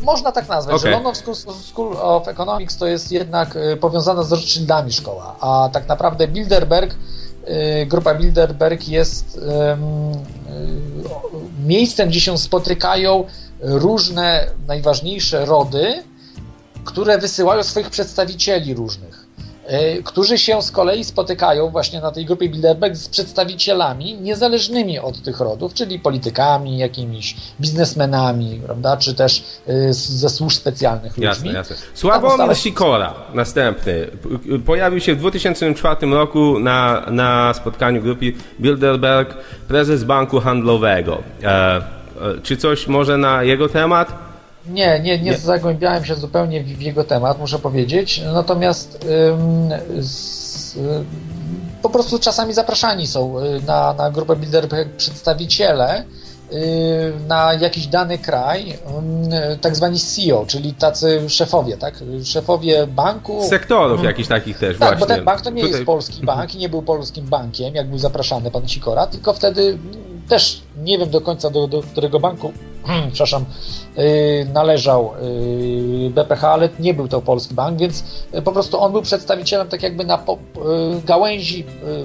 Można 0.00 0.32
tak 0.32 0.48
nazwać, 0.48 0.76
okay. 0.76 0.90
że 0.90 1.00
London 1.00 1.34
School 1.62 1.96
of 2.00 2.28
Economics 2.28 2.76
to 2.76 2.86
jest 2.86 3.12
jednak 3.12 3.58
powiązana 3.80 4.22
z 4.22 4.32
Rothschildami 4.32 4.92
szkoła, 4.92 5.36
a 5.40 5.68
tak 5.72 5.88
naprawdę 5.88 6.28
Bilderberg 6.28 6.94
Y, 7.48 7.86
grupa 7.86 8.14
Bilderberg 8.14 8.88
jest 8.88 9.36
y, 9.36 9.40
miejscem, 11.66 12.08
gdzie 12.08 12.20
się 12.20 12.38
spotykają 12.38 13.24
różne 13.60 14.46
najważniejsze 14.66 15.44
rody, 15.44 16.02
które 16.84 17.18
wysyłają 17.18 17.62
swoich 17.62 17.90
przedstawicieli 17.90 18.74
różnych. 18.74 19.21
E, 19.66 20.02
którzy 20.02 20.38
się 20.38 20.62
z 20.62 20.70
kolei 20.70 21.04
spotykają 21.04 21.70
właśnie 21.70 22.00
na 22.00 22.10
tej 22.10 22.24
grupie 22.24 22.48
Bilderberg 22.48 22.96
z 22.96 23.08
przedstawicielami 23.08 24.14
niezależnymi 24.14 24.98
od 24.98 25.22
tych 25.22 25.40
rodów, 25.40 25.74
czyli 25.74 25.98
politykami, 25.98 26.78
jakimiś 26.78 27.36
biznesmenami, 27.60 28.60
prawda, 28.66 28.96
czy 28.96 29.14
też 29.14 29.44
e, 29.66 29.92
ze 29.92 30.28
służb 30.28 30.56
specjalnych 30.56 31.16
ludźmi. 31.16 31.24
Jasne, 31.24 31.52
jasne. 31.52 31.76
Sławomir 31.94 32.56
Sikora, 32.56 33.14
następny, 33.34 34.06
pojawił 34.66 35.00
się 35.00 35.14
w 35.14 35.18
2004 35.18 36.06
roku 36.06 36.58
na, 36.58 37.06
na 37.10 37.54
spotkaniu 37.54 38.02
grupy 38.02 38.32
Bilderberg, 38.60 39.34
prezes 39.68 40.04
banku 40.04 40.40
handlowego. 40.40 41.22
E, 41.42 41.46
e, 41.46 41.82
czy 42.42 42.56
coś 42.56 42.88
może 42.88 43.18
na 43.18 43.42
jego 43.42 43.68
temat? 43.68 44.31
Nie, 44.66 45.00
nie, 45.00 45.18
nie, 45.18 45.18
nie, 45.18 45.38
zagłębiałem 45.38 46.04
się 46.04 46.14
zupełnie 46.14 46.64
w, 46.64 46.82
jego 46.82 47.04
temat, 47.04 47.38
muszę 47.38 47.58
powiedzieć. 47.58 48.22
Natomiast 48.32 49.06
ym, 49.30 49.70
z, 50.02 50.76
y, 50.76 51.04
po 51.82 51.90
prostu 51.90 52.18
czasami 52.18 52.54
zapraszani 52.54 53.06
są 53.06 53.38
y, 53.38 53.62
na, 53.66 53.92
na 53.92 54.10
grupę 54.10 54.36
Bilderberg 54.36 54.96
przedstawiciele 54.96 56.04
y, 56.52 57.12
na 57.28 57.54
jakiś 57.54 57.86
dany 57.86 58.18
kraj, 58.18 58.78
tak 59.60 59.76
zwani 59.76 59.98
CEO, 59.98 60.46
czyli 60.46 60.74
tacy 60.74 61.30
szefowie, 61.30 61.76
tak? 61.76 61.94
Szefowie 62.24 62.86
banku. 62.86 63.42
Sektorów 63.48 63.96
hmm. 63.96 64.06
jakichś 64.06 64.28
takich 64.28 64.58
też, 64.58 64.78
tak, 64.78 64.88
właśnie. 64.88 65.00
bo 65.00 65.06
ten 65.06 65.24
bank 65.24 65.40
to 65.40 65.50
nie 65.50 65.62
Tutaj... 65.62 65.72
jest 65.72 65.86
polski 65.86 66.26
bank 66.26 66.54
i 66.54 66.58
nie 66.58 66.68
był 66.68 66.82
polskim 66.82 67.26
bankiem, 67.26 67.74
jak 67.74 67.88
był 67.88 67.98
zapraszany 67.98 68.50
pan 68.50 68.68
Sikora, 68.68 69.06
tylko 69.06 69.32
wtedy 69.32 69.78
też 70.28 70.62
nie 70.76 70.98
wiem 70.98 71.10
do 71.10 71.20
końca 71.20 71.50
do, 71.50 71.68
do 71.68 71.82
którego 71.82 72.20
banku, 72.20 72.52
przepraszam, 73.12 73.44
yy, 73.96 74.04
należał 74.52 75.12
yy, 76.02 76.10
BPH, 76.10 76.44
ale 76.44 76.68
nie 76.78 76.94
był 76.94 77.08
to 77.08 77.22
polski 77.22 77.54
bank, 77.54 77.78
więc 77.78 78.04
yy, 78.32 78.42
po 78.42 78.52
prostu 78.52 78.80
on 78.80 78.92
był 78.92 79.02
przedstawicielem 79.02 79.68
tak 79.68 79.82
jakby 79.82 80.04
na 80.04 80.18
gałęzi 81.04 81.64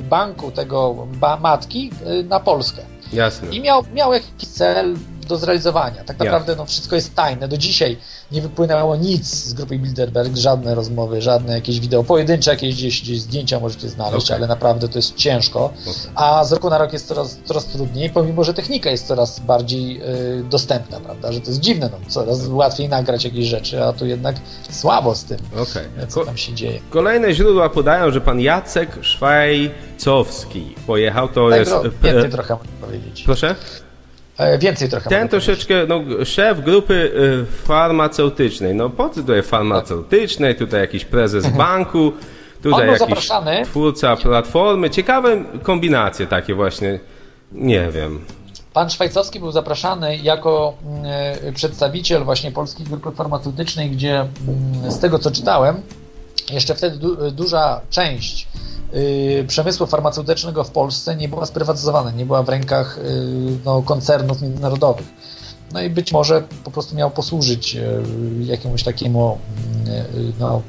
banku 0.09 0.51
tego 0.51 1.07
matki 1.41 1.91
na 2.29 2.39
Polskę. 2.39 2.81
Jasne. 3.13 3.49
I 3.49 3.61
miał, 3.61 3.83
miał 3.93 4.13
jakiś 4.13 4.49
cel 4.49 4.95
do 5.27 5.37
zrealizowania. 5.37 6.03
Tak 6.03 6.19
naprawdę 6.19 6.55
no, 6.55 6.65
wszystko 6.65 6.95
jest 6.95 7.15
tajne. 7.15 7.47
Do 7.47 7.57
dzisiaj 7.57 7.97
nie 8.31 8.41
wypłynęło 8.41 8.95
nic 8.95 9.25
z 9.25 9.53
grupy 9.53 9.79
Bilderberg, 9.79 10.35
żadne 10.35 10.75
rozmowy, 10.75 11.21
żadne 11.21 11.53
jakieś 11.53 11.79
wideo, 11.79 12.03
pojedyncze 12.03 12.51
jakieś 12.51 12.75
gdzieś, 12.75 13.01
gdzieś 13.01 13.21
zdjęcia 13.21 13.59
możecie 13.59 13.89
znaleźć, 13.89 14.25
okay. 14.25 14.37
ale 14.37 14.47
naprawdę 14.47 14.89
to 14.89 14.99
jest 14.99 15.15
ciężko. 15.15 15.65
Okay. 15.65 15.93
A 16.15 16.45
z 16.45 16.51
roku 16.51 16.69
na 16.69 16.77
rok 16.77 16.93
jest 16.93 17.07
coraz, 17.07 17.39
coraz 17.45 17.65
trudniej, 17.65 18.09
pomimo, 18.09 18.43
że 18.43 18.53
technika 18.53 18.89
jest 18.89 19.07
coraz 19.07 19.39
bardziej 19.39 20.01
y, 20.39 20.43
dostępna, 20.43 20.99
prawda? 20.99 21.31
Że 21.31 21.41
to 21.41 21.47
jest 21.47 21.59
dziwne, 21.59 21.89
no, 21.91 22.09
coraz 22.09 22.47
łatwiej 22.47 22.89
nagrać 22.89 23.23
jakieś 23.23 23.47
rzeczy, 23.47 23.83
a 23.83 23.93
tu 23.93 24.05
jednak 24.05 24.35
słabo 24.71 25.15
z 25.15 25.23
tym, 25.23 25.37
okay. 25.53 26.07
co 26.07 26.25
tam 26.25 26.37
się 26.37 26.53
dzieje. 26.53 26.79
Kolejne 26.89 27.33
źródła 27.33 27.69
podają, 27.69 28.11
że 28.11 28.21
pan 28.21 28.39
Jacek 28.39 28.97
Szwajcowski 29.01 30.75
pojechał, 30.87 31.27
to 31.27 31.49
tak, 31.49 31.59
jest... 31.59 31.73
Więcej 32.03 32.31
trochę 32.31 32.53
mogę 32.53 32.69
powiedzieć. 32.81 33.23
Proszę? 33.25 33.55
E, 34.37 34.57
więcej 34.57 34.89
trochę. 34.89 35.09
Ten 35.09 35.29
troszeczkę, 35.29 35.75
no, 35.87 36.01
szef 36.25 36.61
grupy 36.61 37.11
e, 37.41 37.65
farmaceutycznej. 37.67 38.75
No 38.75 38.89
po 38.89 39.09
co 39.09 39.21
tutaj 39.21 39.43
farmaceutycznej, 39.43 40.55
tutaj 40.55 40.79
jakiś 40.81 41.05
prezes 41.05 41.47
banku, 41.57 42.13
tutaj 42.63 42.87
jakiś 42.87 42.99
zapraszany. 42.99 43.61
twórca 43.65 44.15
platformy. 44.15 44.89
Ciekawe 44.89 45.43
kombinacje 45.63 46.27
takie 46.27 46.55
właśnie, 46.55 46.99
nie 47.51 47.91
wiem. 47.91 48.25
Pan 48.73 48.89
Szwajcowski 48.89 49.39
był 49.39 49.51
zapraszany 49.51 50.17
jako 50.17 50.73
mm, 50.85 51.53
przedstawiciel 51.53 52.23
właśnie 52.23 52.51
Polskiej 52.51 52.85
Grupy 52.85 53.11
Farmaceutycznej, 53.11 53.89
gdzie 53.89 54.19
mm, 54.19 54.91
z 54.91 54.99
tego 54.99 55.19
co 55.19 55.31
czytałem, 55.31 55.81
jeszcze 56.51 56.75
wtedy 56.75 56.97
du 56.97 57.31
duża 57.31 57.81
część 57.89 58.47
przemysłu 59.47 59.87
farmaceutycznego 59.87 60.63
w 60.63 60.71
Polsce 60.71 61.15
nie 61.15 61.29
była 61.29 61.45
sprywatyzowana, 61.45 62.11
nie 62.11 62.25
była 62.25 62.43
w 62.43 62.49
rękach 62.49 62.99
no, 63.65 63.81
koncernów 63.81 64.41
międzynarodowych. 64.41 65.07
No 65.73 65.81
i 65.81 65.89
być 65.89 66.11
może 66.11 66.43
po 66.63 66.71
prostu 66.71 66.95
miał 66.95 67.11
posłużyć 67.11 67.77
jakiemuś 68.39 68.83
takiemu 68.83 69.37
no, 70.39 70.61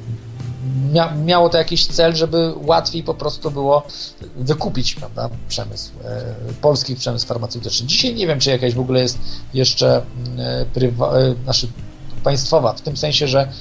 mia, 0.91 1.15
miało 1.15 1.49
to 1.49 1.57
jakiś 1.57 1.87
cel, 1.87 2.15
żeby 2.15 2.53
łatwiej 2.65 3.03
po 3.03 3.13
prostu 3.13 3.51
było 3.51 3.83
wykupić 4.35 4.95
prawda, 4.95 5.29
przemysł, 5.47 5.91
polski 6.61 6.95
przemysł 6.95 7.27
farmaceutyczny. 7.27 7.87
Dzisiaj 7.87 8.15
nie 8.15 8.27
wiem, 8.27 8.39
czy 8.39 8.49
jakaś 8.49 8.73
w 8.73 8.79
ogóle 8.79 9.01
jest 9.01 9.17
jeszcze 9.53 10.01
prywa, 10.73 11.13
znaczy 11.43 11.67
państwowa, 12.23 12.73
w 12.73 12.81
tym 12.81 12.97
sensie, 12.97 13.27
że 13.27 13.51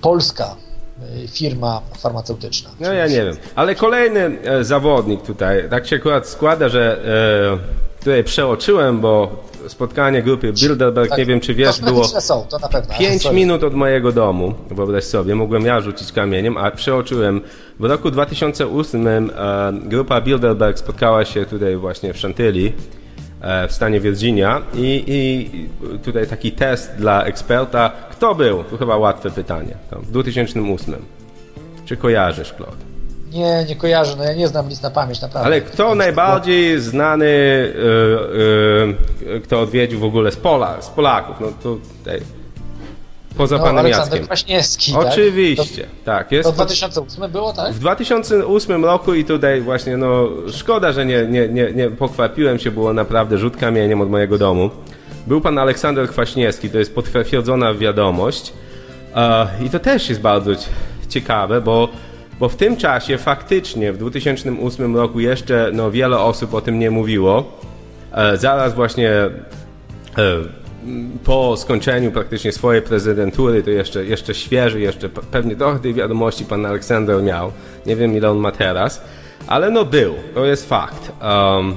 polska 0.00 0.56
firma 1.28 1.80
farmaceutyczna. 1.98 2.70
No 2.80 2.92
ja 2.92 3.06
nie 3.06 3.24
wiem, 3.24 3.36
ale 3.54 3.74
kolejny 3.74 4.38
e, 4.44 4.64
zawodnik 4.64 5.22
tutaj, 5.22 5.70
tak 5.70 5.86
się 5.86 5.96
akurat 5.96 6.28
składa, 6.28 6.68
że 6.68 7.00
tutaj 7.98 8.24
przeoczyłem, 8.24 9.00
bo 9.00 9.42
spotkanie 9.68 10.22
grupy 10.22 10.52
Bilderberg, 10.52 11.08
tak, 11.08 11.18
nie 11.18 11.26
wiem 11.26 11.40
czy 11.40 11.54
wiesz, 11.54 11.80
było 11.80 12.04
są, 12.04 12.46
to 12.50 12.58
na 12.58 12.68
pewno. 12.68 12.94
5 12.98 13.30
minut 13.30 13.64
od 13.64 13.74
mojego 13.74 14.12
domu, 14.12 14.54
wyobraź 14.70 15.04
sobie, 15.04 15.34
mogłem 15.34 15.66
ja 15.66 15.80
rzucić 15.80 16.12
kamieniem, 16.12 16.56
a 16.56 16.70
przeoczyłem. 16.70 17.40
W 17.80 17.84
roku 17.84 18.10
2008 18.10 19.06
e, 19.06 19.30
grupa 19.84 20.20
Bilderberg 20.20 20.78
spotkała 20.78 21.24
się 21.24 21.46
tutaj 21.46 21.76
właśnie 21.76 22.12
w 22.12 22.20
Chantilly 22.20 22.66
e, 22.68 23.01
w 23.68 23.72
stanie 23.72 24.00
Virginia 24.00 24.62
i, 24.74 25.04
i 25.06 25.98
tutaj 25.98 26.26
taki 26.26 26.52
test 26.52 26.94
dla 26.96 27.24
eksperta. 27.24 27.90
Kto 28.10 28.34
był? 28.34 28.64
To 28.64 28.76
chyba 28.76 28.96
łatwe 28.96 29.30
pytanie. 29.30 29.74
w 29.92 30.10
2008. 30.10 30.94
Czy 31.84 31.96
kojarzysz, 31.96 32.54
Claude? 32.56 32.92
Nie, 33.32 33.64
nie 33.68 33.76
kojarzę, 33.76 34.16
no 34.18 34.24
ja 34.24 34.34
nie 34.34 34.48
znam 34.48 34.68
list 34.68 34.82
na 34.82 34.90
pamięć, 34.90 35.20
naprawdę. 35.20 35.46
Ale 35.46 35.60
kto 35.60 35.94
najbardziej 35.94 36.80
znany, 36.80 37.24
yy, 37.24 38.96
yy, 39.26 39.40
kto 39.40 39.60
odwiedził 39.60 40.00
w 40.00 40.04
ogóle 40.04 40.32
z 40.32 40.36
Pola, 40.36 40.82
z 40.82 40.88
Polaków, 40.88 41.36
no 41.40 41.46
to 41.62 41.76
tutaj, 41.98 42.20
poza 43.36 43.56
no, 43.56 43.64
panem 43.64 43.78
Aleksander 43.78 44.12
Jackiem. 44.12 44.26
Kwaśniewski, 44.26 44.92
tak? 44.92 45.06
Oczywiście, 45.06 45.82
tak. 45.82 46.18
tak. 46.18 46.32
Jest 46.32 46.48
to 46.48 46.52
2008 46.52 47.30
było, 47.30 47.52
tak? 47.52 47.74
W 47.74 47.78
2008 47.78 48.84
roku 48.84 49.14
i 49.14 49.24
tutaj 49.24 49.60
właśnie, 49.60 49.96
no 49.96 50.28
szkoda, 50.52 50.92
że 50.92 51.06
nie, 51.06 51.26
nie, 51.26 51.48
nie, 51.48 51.72
nie 51.72 51.90
pokwapiłem 51.90 52.58
się, 52.58 52.70
było 52.70 52.92
naprawdę 52.92 53.38
rzut 53.38 53.56
kamieniem 53.56 54.00
od 54.00 54.10
mojego 54.10 54.38
domu. 54.38 54.70
Był 55.26 55.40
pan 55.40 55.58
Aleksander 55.58 56.08
Kwaśniewski, 56.08 56.70
to 56.70 56.78
jest 56.78 56.94
potwierdzona 56.94 57.74
wiadomość. 57.74 58.52
I 59.66 59.70
to 59.70 59.78
też 59.78 60.08
jest 60.08 60.20
bardzo 60.20 60.50
ciekawe, 61.08 61.60
bo 61.60 61.88
bo 62.42 62.48
w 62.48 62.56
tym 62.56 62.76
czasie 62.76 63.18
faktycznie 63.18 63.92
w 63.92 63.98
2008 63.98 64.96
roku 64.96 65.20
jeszcze 65.20 65.70
no, 65.72 65.90
wiele 65.90 66.18
osób 66.18 66.54
o 66.54 66.60
tym 66.60 66.78
nie 66.78 66.90
mówiło. 66.90 67.58
E, 68.12 68.36
zaraz 68.36 68.74
właśnie 68.74 69.10
e, 69.10 69.30
po 71.24 71.56
skończeniu 71.56 72.12
praktycznie 72.12 72.52
swojej 72.52 72.82
prezydentury, 72.82 73.62
to 73.62 73.70
jeszcze, 73.70 74.04
jeszcze 74.04 74.34
świeży, 74.34 74.80
jeszcze 74.80 75.08
pewnie 75.08 75.56
trochę 75.56 75.78
tej 75.78 75.94
wiadomości 75.94 76.44
pan 76.44 76.66
Aleksander 76.66 77.22
miał. 77.22 77.52
Nie 77.86 77.96
wiem 77.96 78.16
ile 78.16 78.30
on 78.30 78.38
ma 78.38 78.52
teraz, 78.52 79.04
ale 79.46 79.70
no 79.70 79.84
był, 79.84 80.14
to 80.34 80.44
jest 80.44 80.68
fakt. 80.68 81.12
Um, 81.22 81.76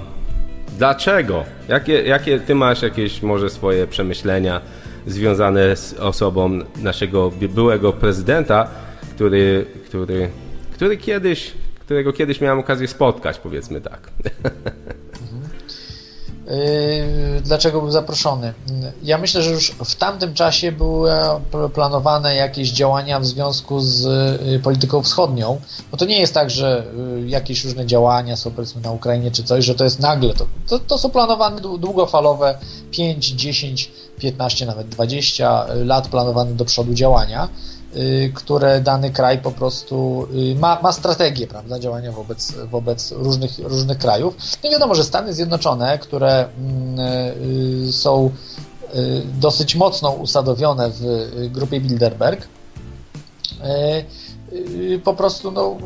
dlaczego? 0.78 1.44
Jakie, 1.68 2.04
jakie 2.04 2.40
ty 2.40 2.56
masz 2.56 2.82
jakieś 2.82 3.22
może 3.22 3.50
swoje 3.50 3.88
przemyślenia 3.88 4.62
związane 5.08 5.76
z 5.76 5.94
osobą 5.94 6.60
naszego 6.82 7.32
byłego 7.32 7.94
prezydenta, 7.94 8.68
który, 9.16 9.66
który 9.86 10.30
który 10.76 10.98
kiedyś, 10.98 11.52
którego 11.80 12.14
kiedyś 12.14 12.42
miałem 12.42 12.60
okazję 12.60 12.88
spotkać, 12.88 13.40
powiedzmy 13.40 13.82
tak. 13.82 14.12
Yy, 16.46 17.42
dlaczego 17.42 17.82
był 17.82 17.92
zaproszony? 17.92 18.54
Ja 19.04 19.18
myślę, 19.18 19.42
że 19.42 19.52
już 19.52 19.72
w 19.72 19.96
tamtym 19.96 20.34
czasie 20.34 20.72
były 20.72 21.12
planowane 21.74 22.36
jakieś 22.36 22.72
działania 22.72 23.20
w 23.20 23.26
związku 23.26 23.80
z 23.80 24.04
yy, 24.46 24.60
polityką 24.60 25.02
wschodnią. 25.02 25.62
Bo 25.92 25.98
to 25.98 26.06
nie 26.06 26.20
jest 26.20 26.34
tak, 26.34 26.50
że 26.50 26.84
yy, 26.98 27.30
jakieś 27.30 27.64
różne 27.64 27.86
działania 27.86 28.36
są 28.36 28.52
powiedzmy 28.52 28.82
na 28.82 28.92
Ukrainie 28.92 29.32
czy 29.32 29.44
coś, 29.44 29.66
że 29.66 29.76
to 29.76 29.84
jest 29.84 30.00
nagle. 30.00 30.34
To, 30.34 30.48
to, 30.68 30.80
to 30.80 30.98
są 30.98 31.10
planowane 31.10 31.62
długofalowe 31.62 32.58
5, 32.92 33.28
10, 33.28 33.92
15, 34.20 34.66
nawet 34.66 34.90
20 34.90 35.66
lat 35.76 36.08
planowane 36.08 36.54
do 36.54 36.66
przodu 36.66 36.94
działania. 36.94 37.50
Y, 37.96 38.32
które 38.36 38.82
dany 38.82 39.12
kraj 39.12 39.42
po 39.42 39.52
prostu 39.52 40.28
y, 40.54 40.56
ma, 40.60 40.80
ma 40.82 40.92
strategię 40.92 41.48
prawda, 41.48 41.80
działania 41.80 42.12
wobec, 42.12 42.54
wobec 42.72 43.12
różnych, 43.12 43.60
różnych 43.60 43.98
krajów. 43.98 44.36
No 44.64 44.70
i 44.70 44.72
wiadomo, 44.72 44.96
że 44.96 45.04
Stany 45.04 45.34
Zjednoczone, 45.34 46.00
które 46.00 46.48
mm, 46.58 47.00
y, 47.88 47.94
są 47.94 48.32
dosyć 49.40 49.76
mocno 49.76 50.12
usadowione 50.12 50.90
w 50.90 51.02
grupie 51.52 51.82
Bilderberg, 51.82 52.48
po 55.04 55.14
prostu 55.14 55.52
no, 55.52 55.78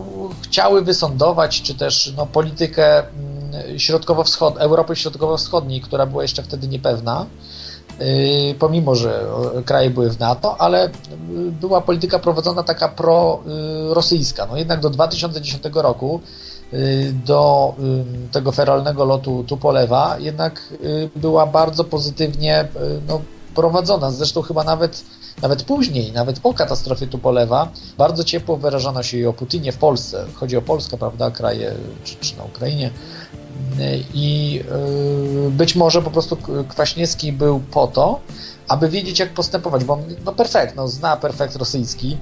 chciały 0.42 0.82
wysądować, 0.82 1.62
czy 1.62 1.76
też 1.76 2.14
no, 2.18 2.26
politykę 2.26 3.04
mm, 3.04 3.80
środkowo-wschod, 3.80 4.58
Europy 4.58 4.96
Środkowo-Wschodniej, 4.96 5.82
która 5.82 6.06
była 6.06 6.22
jeszcze 6.22 6.44
wtedy 6.44 6.68
niepewna, 6.68 7.26
pomimo 8.60 8.96
że 8.96 9.26
kraje 9.66 9.90
były 9.90 10.10
w 10.10 10.20
NATO, 10.20 10.62
ale 10.62 10.88
y, 10.88 10.92
była 11.62 11.82
polityka 11.82 12.20
prowadzona 12.20 12.64
taka 12.64 12.90
pro-rosyjska. 12.90 14.46
No 14.46 14.58
jednak 14.58 14.80
do 14.80 14.90
2010 14.90 15.64
roku 15.74 16.20
y, 16.74 17.14
do 17.26 17.74
tego 18.32 18.52
feralnego 18.52 19.06
lotu 19.06 19.44
Tupolewa 19.48 20.16
jednak 20.20 20.74
była 21.16 21.46
bardzo 21.46 21.84
pozytywnie 21.84 22.68
no, 23.08 23.22
prowadzona. 23.56 24.12
Zresztą 24.12 24.42
chyba 24.42 24.64
nawet, 24.64 25.04
nawet 25.42 25.64
później, 25.64 26.12
nawet 26.12 26.40
po 26.40 26.54
katastrofie 26.54 27.08
Tupolewa, 27.08 27.72
bardzo 27.98 28.24
ciepło 28.24 28.58
wyrażano 28.58 29.04
się 29.04 29.30
o 29.30 29.34
Putinie 29.34 29.72
w 29.72 29.78
Polsce. 29.78 30.26
Chodzi 30.34 30.58
o 30.58 30.62
Polskę, 30.62 30.98
prawda, 30.98 31.32
kraje, 31.32 31.74
czy, 32.04 32.16
czy 32.16 32.38
na 32.38 32.44
Ukrainie, 32.44 32.92
i 34.14 34.62
y, 35.48 35.52
być 35.52 35.76
może 35.76 36.02
po 36.02 36.12
prostu 36.12 36.38
Kwaśniewski 36.68 37.32
był 37.32 37.60
po 37.60 37.88
to, 37.88 38.20
aby 38.68 38.90
wiedzieć, 38.90 39.20
jak 39.20 39.34
postępować, 39.34 39.84
bo 39.84 39.94
on 39.94 40.04
no 40.26 40.32
perfekt, 40.32 40.76
no, 40.76 40.88
zna 40.88 41.18
perfekt 41.18 41.56
rosyjski 41.56 42.18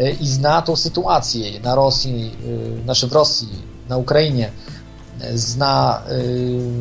y, 0.00 0.16
i 0.20 0.26
zna 0.26 0.62
tą 0.62 0.76
sytuację 0.76 1.60
na 1.60 1.74
Rosji, 1.74 2.36
y, 2.78 2.82
znaczy 2.84 3.06
w 3.06 3.12
Rosji, 3.12 3.48
na 3.88 3.96
Ukrainie, 3.96 4.50
zna 5.34 6.02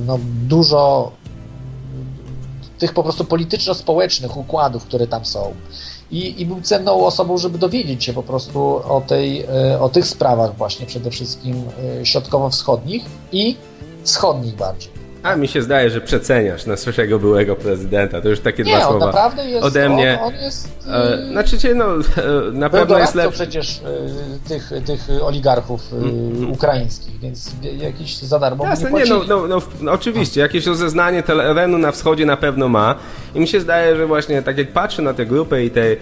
no, 0.06 0.20
dużo 0.48 1.12
tych 2.78 2.94
po 2.94 3.04
prostu 3.04 3.26
polityczno-społecznych 3.26 4.38
układów, 4.38 4.86
które 4.86 5.08
tam 5.08 5.26
są. 5.26 5.54
I, 6.12 6.42
I, 6.42 6.46
był 6.46 6.62
cenną 6.62 7.06
osobą, 7.06 7.38
żeby 7.38 7.58
dowiedzieć 7.58 8.04
się 8.04 8.14
po 8.14 8.24
prostu 8.24 8.60
o, 8.90 9.02
tej, 9.08 9.46
o 9.80 9.90
tych 9.90 10.08
sprawach 10.08 10.56
właśnie 10.56 10.86
przede 10.86 11.12
wszystkim 11.12 11.64
środkowo-wschodnich 12.04 13.06
i 13.32 13.56
wschodnich 14.06 14.56
bardziej. 14.56 14.96
A 15.26 15.36
mi 15.36 15.48
się 15.48 15.62
zdaje, 15.62 15.90
że 15.90 16.02
przeceniasz 16.02 16.66
naszego 16.66 17.20
byłego 17.20 17.56
prezydenta. 17.56 18.22
To 18.22 18.30
już 18.30 18.40
takie 18.40 18.64
nie, 18.64 18.76
dwa 18.76 18.88
słowa. 18.88 19.06
naprawdę 19.06 19.50
jest, 19.50 19.66
ode 19.66 19.90
mnie. 19.90 20.20
On, 20.22 20.34
on 20.34 20.42
jest. 20.42 20.70
E, 20.88 21.28
znaczy, 21.32 21.76
no, 21.76 21.86
e, 21.96 22.52
na 22.52 22.70
pewno 22.70 23.00
jest 23.00 23.16
lepszy. 23.16 23.34
przecież 23.34 23.82
e, 24.46 24.50
tych, 24.50 24.72
tych 24.86 25.08
oligarchów 25.22 25.82
e, 25.94 25.96
mm. 25.96 26.52
ukraińskich, 26.52 27.20
więc 27.20 27.52
jakiś 27.78 28.18
za 28.18 28.40
darmo 28.40 28.66
Jasne, 28.66 28.92
nie, 28.92 29.04
nie 29.04 29.10
no, 29.10 29.22
no, 29.28 29.48
no, 29.48 29.62
no, 29.82 29.92
oczywiście, 29.92 30.42
jakieś 30.42 30.66
rozeznanie 30.66 31.24
terenu 31.24 31.78
na 31.78 31.92
wschodzie 31.92 32.26
na 32.26 32.38
pewno 32.38 32.70
ma. 32.70 32.96
I 33.36 33.40
mi 33.40 33.48
się 33.48 33.62
zdaje, 33.62 33.96
że 33.96 34.08
właśnie 34.08 34.42
tak 34.42 34.58
jak 34.58 34.74
patrzę 34.74 35.02
na 35.02 35.14
tę 35.14 35.26
grupę 35.26 35.64
i 35.64 35.72
tej 35.72 35.98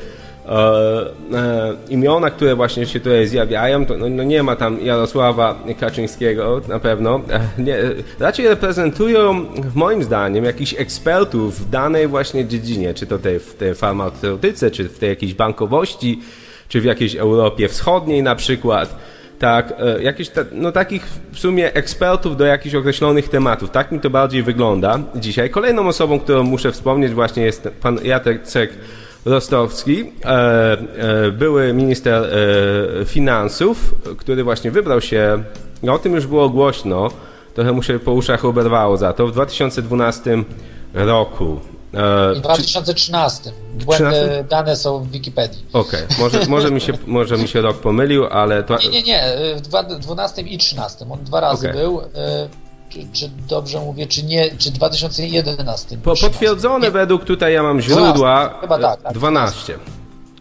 imiona, 1.89 2.29
które 2.29 2.56
właśnie 2.56 2.86
się 2.86 2.99
tutaj 2.99 3.27
zjawiają, 3.27 3.86
to 3.86 3.97
no, 3.97 4.10
no, 4.10 4.23
nie 4.23 4.43
ma 4.43 4.56
tam 4.56 4.82
Jarosława 4.82 5.60
Kaczyńskiego 5.79 6.62
na 6.67 6.79
pewno. 6.79 7.21
E, 7.29 7.62
nie, 7.62 7.77
raczej 8.19 8.47
reprezentują, 8.47 9.45
moim 9.75 10.03
zdaniem, 10.03 10.45
jakichś 10.45 10.75
ekspertów 10.77 11.60
w 11.60 11.69
danej 11.69 12.08
właśnie 12.08 12.45
dziedzinie, 12.45 12.93
czy 12.93 13.08
to 13.08 13.19
tej, 13.19 13.39
w 13.39 13.53
tej 13.53 13.75
farmaceutyce, 13.75 14.71
czy 14.71 14.89
w 14.89 14.99
tej 14.99 15.10
jakiejś 15.10 15.34
bankowości, 15.34 16.19
czy 16.67 16.82
w 16.82 16.86
jakiejś 16.86 17.15
Europie 17.15 17.67
Wschodniej 17.67 18.23
na 18.23 18.36
przykład. 18.36 18.95
Tak, 19.39 19.73
jakichś 20.01 20.32
no, 20.51 20.71
takich 20.71 21.06
w 21.32 21.39
sumie 21.39 21.73
ekspertów 21.73 22.38
do 22.38 22.45
jakichś 22.45 22.75
określonych 22.75 23.29
tematów. 23.29 23.69
Tak 23.69 23.91
mi 23.91 23.99
to 23.99 24.10
bardziej 24.10 24.43
wygląda 24.43 24.99
dzisiaj. 25.15 25.49
Kolejną 25.49 25.88
osobą, 25.88 26.19
którą 26.19 26.43
muszę 26.43 26.71
wspomnieć 26.71 27.13
właśnie 27.13 27.43
jest 27.43 27.67
pan 27.82 27.99
Jacek 28.03 28.73
Rostowski, 29.25 30.12
e, 30.25 30.27
e, 30.27 31.31
były 31.31 31.73
minister 31.73 32.23
e, 32.23 33.05
finansów, 33.05 33.95
który 34.17 34.43
właśnie 34.43 34.71
wybrał 34.71 35.01
się, 35.01 35.43
no 35.83 35.93
o 35.93 35.99
tym 35.99 36.15
już 36.15 36.27
było 36.27 36.49
głośno, 36.49 37.09
trochę 37.53 37.71
mu 37.71 37.83
się 37.83 37.99
po 37.99 38.12
uszach 38.12 38.45
oberwało 38.45 38.97
za 38.97 39.13
to, 39.13 39.27
w 39.27 39.31
2012 39.31 40.43
roku 40.93 41.59
w 42.36 42.39
2013. 42.39 43.51
Błędy 43.86 44.12
13? 44.12 44.45
dane 44.49 44.75
są 44.75 44.99
w 44.99 45.12
Wikipedii. 45.12 45.65
Okej, 45.73 46.05
okay. 46.05 46.17
może, 46.19 46.45
może, 46.47 46.71
mi 46.71 46.81
się, 46.81 46.93
może 47.07 47.38
mi 47.38 47.47
się 47.47 47.62
rok 47.62 47.77
pomylił, 47.77 48.25
ale... 48.25 48.63
To... 48.63 48.77
Nie, 48.77 48.89
nie, 48.89 49.03
nie, 49.03 49.23
w 49.55 49.62
2012 49.62 50.41
i 50.41 50.57
2013. 50.57 51.05
On 51.09 51.23
dwa 51.23 51.39
razy 51.39 51.69
okay. 51.69 51.81
był. 51.81 52.01
Czy, 52.93 53.08
czy, 53.12 53.29
dobrze 53.49 53.79
mówię, 53.79 54.08
czy 54.08 54.23
nie, 54.23 54.58
czy 54.58 54.71
2011? 54.71 55.97
Po, 55.97 56.15
potwierdzone 56.15 56.86
nie. 56.86 56.91
według 56.91 57.25
tutaj 57.25 57.53
ja 57.53 57.63
mam 57.63 57.82
źródła 57.82 58.47
12, 58.47 58.62
chyba 58.62 58.79
tak, 58.79 59.01
tak, 59.01 59.13
12. 59.13 59.79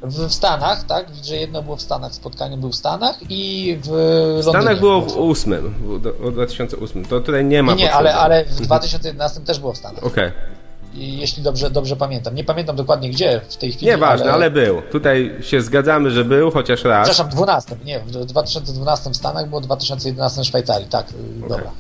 W, 0.02 0.32
Stanach, 0.32 0.84
tak? 0.84 1.06
Że 1.24 1.36
jedno 1.36 1.62
było 1.62 1.76
w 1.76 1.82
Stanach, 1.82 2.14
spotkanie 2.14 2.56
było 2.56 2.72
w 2.72 2.74
Stanach 2.74 3.18
i 3.28 3.76
w 3.82 3.88
Londynie. 3.88 4.42
W 4.42 4.44
Stanach 4.44 4.80
było 4.80 5.00
w 5.00 5.18
8, 5.18 5.74
w 6.20 6.32
2008. 6.32 7.04
To 7.04 7.20
tutaj 7.20 7.44
nie 7.44 7.62
ma. 7.62 7.74
Nie, 7.74 7.84
nie 7.84 7.92
ale, 7.92 8.14
ale 8.14 8.44
w 8.44 8.60
2011 8.60 9.40
też 9.40 9.58
było 9.58 9.72
w 9.72 9.76
Stanach. 9.76 10.04
Okej. 10.04 10.28
Okay. 10.28 10.52
Jeśli 10.94 11.42
dobrze, 11.42 11.70
dobrze 11.70 11.96
pamiętam. 11.96 12.34
Nie 12.34 12.44
pamiętam 12.44 12.76
dokładnie 12.76 13.10
gdzie 13.10 13.40
w 13.48 13.56
tej 13.56 13.72
chwili. 13.72 13.86
Nieważne, 13.86 14.24
ale... 14.24 14.34
ale 14.34 14.50
był. 14.50 14.82
Tutaj 14.92 15.38
się 15.40 15.62
zgadzamy, 15.62 16.10
że 16.10 16.24
był, 16.24 16.50
chociaż 16.50 16.84
raz. 16.84 17.08
Przepraszam, 17.08 17.30
12. 17.30 17.76
Nie, 17.84 18.00
w 18.00 18.24
2012 18.26 19.10
w 19.10 19.16
Stanach 19.16 19.48
było 19.48 19.60
2011 19.60 20.42
w 20.42 20.44
Szwajcarii. 20.44 20.88
Tak, 20.88 21.06
okay. 21.08 21.48
dobra. 21.48 21.70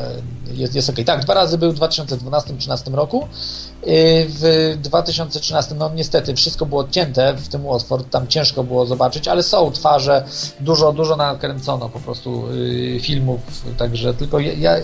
E, 0.00 0.54
jest, 0.54 0.74
jest 0.74 0.90
ok. 0.90 0.96
Tak, 1.06 1.24
dwa 1.24 1.34
razy 1.34 1.58
był 1.58 1.72
w 1.72 1.78
2012-2013 1.78 2.94
roku. 2.94 3.22
E, 3.22 3.26
w 4.28 4.74
2013, 4.78 5.74
no 5.74 5.90
niestety, 5.94 6.34
wszystko 6.34 6.66
było 6.66 6.80
odcięte 6.80 7.34
w 7.34 7.48
tym 7.48 7.62
Watford, 7.66 8.10
tam 8.10 8.26
ciężko 8.26 8.64
było 8.64 8.86
zobaczyć, 8.86 9.28
ale 9.28 9.42
są 9.42 9.70
twarze, 9.70 10.24
dużo, 10.60 10.92
dużo 10.92 11.16
nakręcono 11.16 11.88
po 11.88 12.00
prostu 12.00 12.44
e, 12.96 13.00
filmów, 13.00 13.40
także 13.76 14.14
tylko 14.14 14.38
ja, 14.38 14.76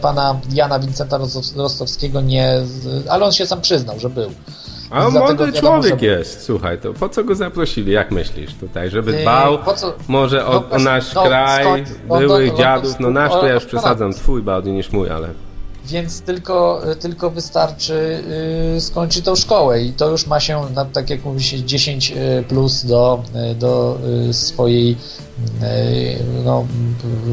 pana 0.00 0.40
Jana 0.52 0.78
Wincenta 0.78 1.18
Rostowskiego 1.56 2.20
nie, 2.20 2.62
ale 3.08 3.24
on 3.24 3.32
się 3.32 3.46
sam 3.46 3.60
przyznał, 3.60 4.00
że 4.00 4.10
był. 4.10 4.30
A 4.94 5.06
on 5.06 5.12
mądry 5.12 5.52
człowiek 5.52 6.02
jest, 6.02 6.42
słuchaj, 6.42 6.78
to 6.78 6.92
po 6.92 7.08
co 7.08 7.24
go 7.24 7.34
zaprosili, 7.34 7.92
jak 7.92 8.10
myślisz 8.10 8.54
tutaj, 8.54 8.90
żeby 8.90 9.12
yy, 9.12 9.22
dbał 9.22 9.58
co, 9.76 9.94
może 10.08 10.46
o, 10.46 10.52
no, 10.52 10.70
o 10.70 10.78
nasz 10.78 11.14
no, 11.14 11.22
kraj, 11.22 11.64
skąd, 11.64 12.18
byłych 12.20 12.52
no, 12.52 12.58
dziadów, 12.58 13.00
no 13.00 13.10
nasz 13.10 13.32
to 13.32 13.46
ja 13.46 13.54
już 13.54 13.64
przesadzam, 13.64 14.12
twój 14.12 14.42
bardziej 14.42 14.72
niż 14.72 14.92
mój, 14.92 15.10
ale... 15.10 15.28
Więc 15.86 16.20
tylko, 16.22 16.82
tylko 17.00 17.30
wystarczy 17.30 18.22
yy, 18.74 18.80
skończyć 18.80 19.24
tą 19.24 19.36
szkołę 19.36 19.82
i 19.82 19.92
to 19.92 20.10
już 20.10 20.26
ma 20.26 20.40
się, 20.40 20.60
na, 20.74 20.84
tak 20.84 21.10
jak 21.10 21.24
mówi 21.24 21.42
się, 21.42 21.62
10 21.62 22.10
y, 22.10 22.44
plus 22.48 22.84
do, 22.84 23.22
y, 23.52 23.54
do 23.54 23.98
y, 24.28 24.32
swojej 24.32 24.88
yy, 24.88 24.96
no, 26.44 26.66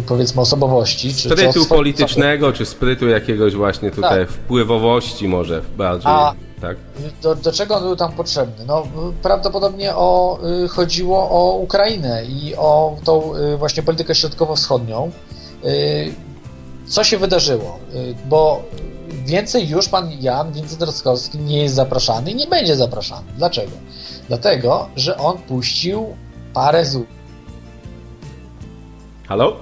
powiedzmy 0.07 0.41
osobowości. 0.41 1.13
Czy, 1.13 1.29
sprytu 1.29 1.63
czy 1.63 1.69
politycznego, 1.69 2.53
czy 2.53 2.65
sprytu 2.65 3.07
jakiegoś 3.07 3.55
właśnie 3.55 3.91
tutaj 3.91 4.19
tak. 4.19 4.29
wpływowości 4.29 5.27
może 5.27 5.61
bardziej. 5.77 6.11
A, 6.11 6.33
tak? 6.61 6.77
Do, 7.21 7.35
do 7.35 7.51
czego 7.51 7.75
on 7.75 7.83
był 7.83 7.95
tam 7.95 8.11
potrzebny? 8.11 8.65
No, 8.65 8.83
prawdopodobnie 9.21 9.95
o, 9.95 10.39
y, 10.63 10.67
chodziło 10.67 11.29
o 11.29 11.55
Ukrainę 11.55 12.25
i 12.25 12.55
o 12.55 12.97
tą 13.03 13.35
y, 13.35 13.57
właśnie 13.57 13.83
politykę 13.83 14.15
środkowo-wschodnią. 14.15 15.11
Y, 15.65 16.13
co 16.87 17.03
się 17.03 17.17
wydarzyło? 17.17 17.79
Bo 18.25 18.63
więcej 19.25 19.69
już 19.69 19.89
pan 19.89 20.11
Jan 20.21 20.51
Wincent 20.51 21.33
nie 21.35 21.63
jest 21.63 21.75
zapraszany 21.75 22.31
i 22.31 22.35
nie 22.35 22.47
będzie 22.47 22.75
zapraszany. 22.75 23.27
Dlaczego? 23.37 23.71
Dlatego, 24.27 24.89
że 24.95 25.17
on 25.17 25.37
puścił 25.37 26.15
parę 26.53 26.85
z... 26.85 26.97
Halo? 29.27 29.55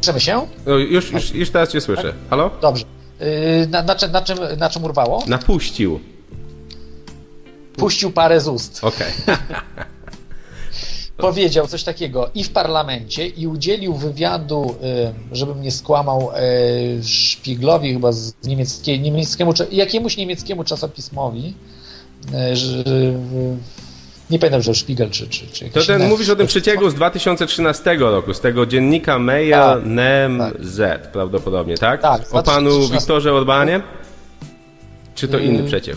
Słyszymy 0.00 0.20
się? 0.20 0.46
już, 0.66 1.12
już, 1.12 1.34
już 1.34 1.50
teraz 1.50 1.68
cię 1.68 1.80
słyszę. 1.80 2.12
Halo? 2.30 2.50
Dobrze. 2.60 2.93
Yy, 3.20 3.66
na, 3.66 3.82
na, 3.82 3.94
czym, 3.94 4.12
na, 4.12 4.22
czym, 4.22 4.38
na 4.58 4.70
czym 4.70 4.84
urwało? 4.84 5.24
Napuścił. 5.26 6.00
Puścił 7.76 8.10
parę 8.10 8.40
z 8.40 8.48
ust. 8.48 8.84
Okej. 8.84 9.12
Okay. 9.22 9.36
Powiedział 11.16 11.66
coś 11.66 11.84
takiego 11.84 12.30
i 12.34 12.44
w 12.44 12.50
parlamencie, 12.50 13.26
i 13.26 13.46
udzielił 13.46 13.94
wywiadu, 13.94 14.74
yy, 14.82 15.36
żebym 15.36 15.62
nie 15.62 15.70
skłamał, 15.70 16.30
yy, 16.96 17.04
Szpiglowi 17.04 17.92
chyba 17.92 18.12
z 18.12 18.34
niemieckiej, 18.44 19.00
niemieckiemu, 19.00 19.52
jakiemuś 19.72 20.16
niemieckiemu 20.16 20.64
czasopismowi, 20.64 21.54
że 22.52 22.84
nie 24.30 24.38
pamiętam, 24.38 24.62
że 24.62 24.74
Spiegel 24.74 25.10
czy, 25.10 25.28
czy, 25.28 25.46
czy 25.46 25.70
To 25.70 25.84
ten, 25.84 26.08
mówisz 26.08 26.28
o 26.28 26.36
tym 26.36 26.46
przecieku 26.46 26.90
z 26.90 26.94
2013 26.94 27.96
roku, 27.96 28.34
z 28.34 28.40
tego 28.40 28.66
dziennika 28.66 29.18
Meja 29.18 29.74
tak, 29.74 29.84
Nem 29.84 30.38
tak. 30.38 30.54
Z 30.60 31.06
prawdopodobnie, 31.06 31.78
tak? 31.78 32.02
Tak. 32.02 32.22
O 32.32 32.42
panu 32.42 32.88
Wiktorze 32.88 33.32
Orbanie? 33.32 33.80
Czy 35.14 35.28
to 35.28 35.38
inny 35.38 35.62
y, 35.62 35.66
przeciek? 35.66 35.96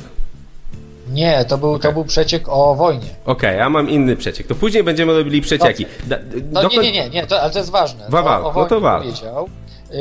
Nie, 1.12 1.46
to 1.46 1.58
był, 1.58 1.70
okay. 1.74 1.82
to 1.82 1.94
był 1.94 2.06
przeciek 2.06 2.50
o 2.50 2.76
wojnie. 2.76 3.10
Okej, 3.26 3.50
okay, 3.50 3.56
ja 3.56 3.70
mam 3.70 3.90
inny 3.90 4.16
przeciek. 4.16 4.48
To 4.48 4.56
później 4.56 4.84
będziemy 4.84 5.14
robili 5.14 5.42
przecieki. 5.42 5.86
Da, 6.08 6.18
no 6.52 6.62
dokąd... 6.62 6.84
nie, 6.84 6.92
nie, 6.92 7.04
nie, 7.04 7.10
nie 7.10 7.28
to, 7.28 7.42
ale 7.42 7.52
to 7.52 7.60
jest 7.60 7.72
ważne. 7.72 8.06
Wawal, 8.10 8.46
o, 8.46 8.50
o 8.50 8.54
no 8.54 8.66
to 8.66 8.82
wal. 8.82 9.02
Powiedział, 9.02 9.50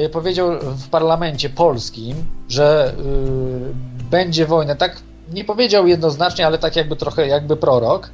y, 0.05 0.09
powiedział 0.09 0.51
w 0.61 0.89
parlamencie 0.89 1.51
polskim, 1.51 2.17
że 2.49 2.95
y, 2.99 4.11
będzie 4.11 4.47
wojna. 4.47 4.75
Tak 4.75 4.97
nie 5.33 5.45
powiedział 5.45 5.87
jednoznacznie, 5.87 6.47
ale 6.47 6.59
tak 6.59 6.77
jakby 6.77 6.97
trochę 6.97 7.27
jakby 7.27 7.57
prorok, 7.57 8.11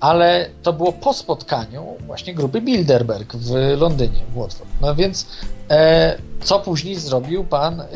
ale 0.00 0.48
to 0.62 0.72
było 0.72 0.92
po 0.92 1.14
spotkaniu 1.14 1.86
właśnie 2.06 2.34
grupy 2.34 2.60
Bilderberg 2.60 3.36
w 3.36 3.54
Londynie, 3.78 4.20
w 4.34 4.38
Watford. 4.38 4.70
No 4.80 4.94
więc 4.94 5.26
e, 5.70 6.18
co 6.40 6.58
później 6.58 6.94
zrobił 6.94 7.44
pan 7.44 7.80
e, 7.80 7.86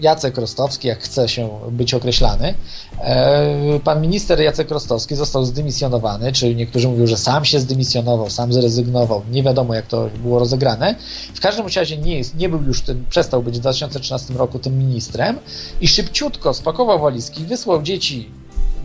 Jacek 0.00 0.38
Rostowski, 0.38 0.88
jak 0.88 1.00
chce 1.02 1.28
się 1.28 1.48
być 1.70 1.94
określany. 1.94 2.54
E, 3.00 3.80
pan 3.84 4.00
minister 4.00 4.40
Jacek 4.40 4.70
Rostowski 4.70 5.16
został 5.16 5.44
zdymisjonowany, 5.44 6.32
czyli 6.32 6.56
niektórzy 6.56 6.88
mówią, 6.88 7.06
że 7.06 7.16
sam 7.16 7.44
się 7.44 7.60
zdymisjonował, 7.60 8.30
sam 8.30 8.52
zrezygnował. 8.52 9.22
Nie 9.30 9.42
wiadomo, 9.42 9.74
jak 9.74 9.86
to 9.86 10.08
było 10.22 10.38
rozegrane. 10.38 10.94
W 11.34 11.40
każdym 11.40 11.66
razie 11.76 11.96
nie, 11.96 12.18
jest, 12.18 12.36
nie 12.36 12.48
był 12.48 12.62
już 12.62 12.82
tym, 12.82 13.06
przestał 13.10 13.42
być 13.42 13.56
w 13.58 13.60
2013 13.60 14.34
roku 14.34 14.58
tym 14.58 14.78
ministrem 14.78 15.38
i 15.80 15.88
szybciutko 15.88 16.54
spakował 16.54 17.00
walizki, 17.00 17.44
wysłał 17.44 17.82
dzieci 17.82 18.30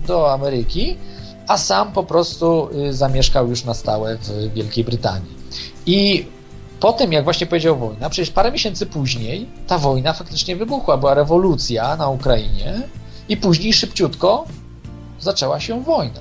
do 0.08 0.34
Ameryki, 0.34 0.98
a 1.48 1.58
sam 1.58 1.92
po 1.92 2.04
prostu 2.04 2.70
y, 2.90 2.94
zamieszkał 2.94 3.50
już 3.50 3.64
na 3.64 3.74
stałe 3.74 4.18
w 4.18 4.54
Wielkiej 4.54 4.84
Brytanii. 4.84 5.32
I 5.86 6.26
po 6.86 6.94
tym, 6.94 7.14
jak 7.14 7.24
właśnie 7.24 7.48
powiedział 7.48 7.78
wojna, 7.78 8.10
przecież 8.10 8.32
parę 8.32 8.52
miesięcy 8.52 8.86
później 8.86 9.50
ta 9.68 9.78
wojna 9.78 10.14
faktycznie 10.14 10.56
wybuchła, 10.56 10.98
była 10.98 11.14
rewolucja 11.14 11.96
na 11.96 12.10
Ukrainie 12.10 12.82
i 13.30 13.38
później 13.38 13.74
szybciutko 13.74 14.46
zaczęła 15.20 15.60
się 15.60 15.84
wojna. 15.84 16.20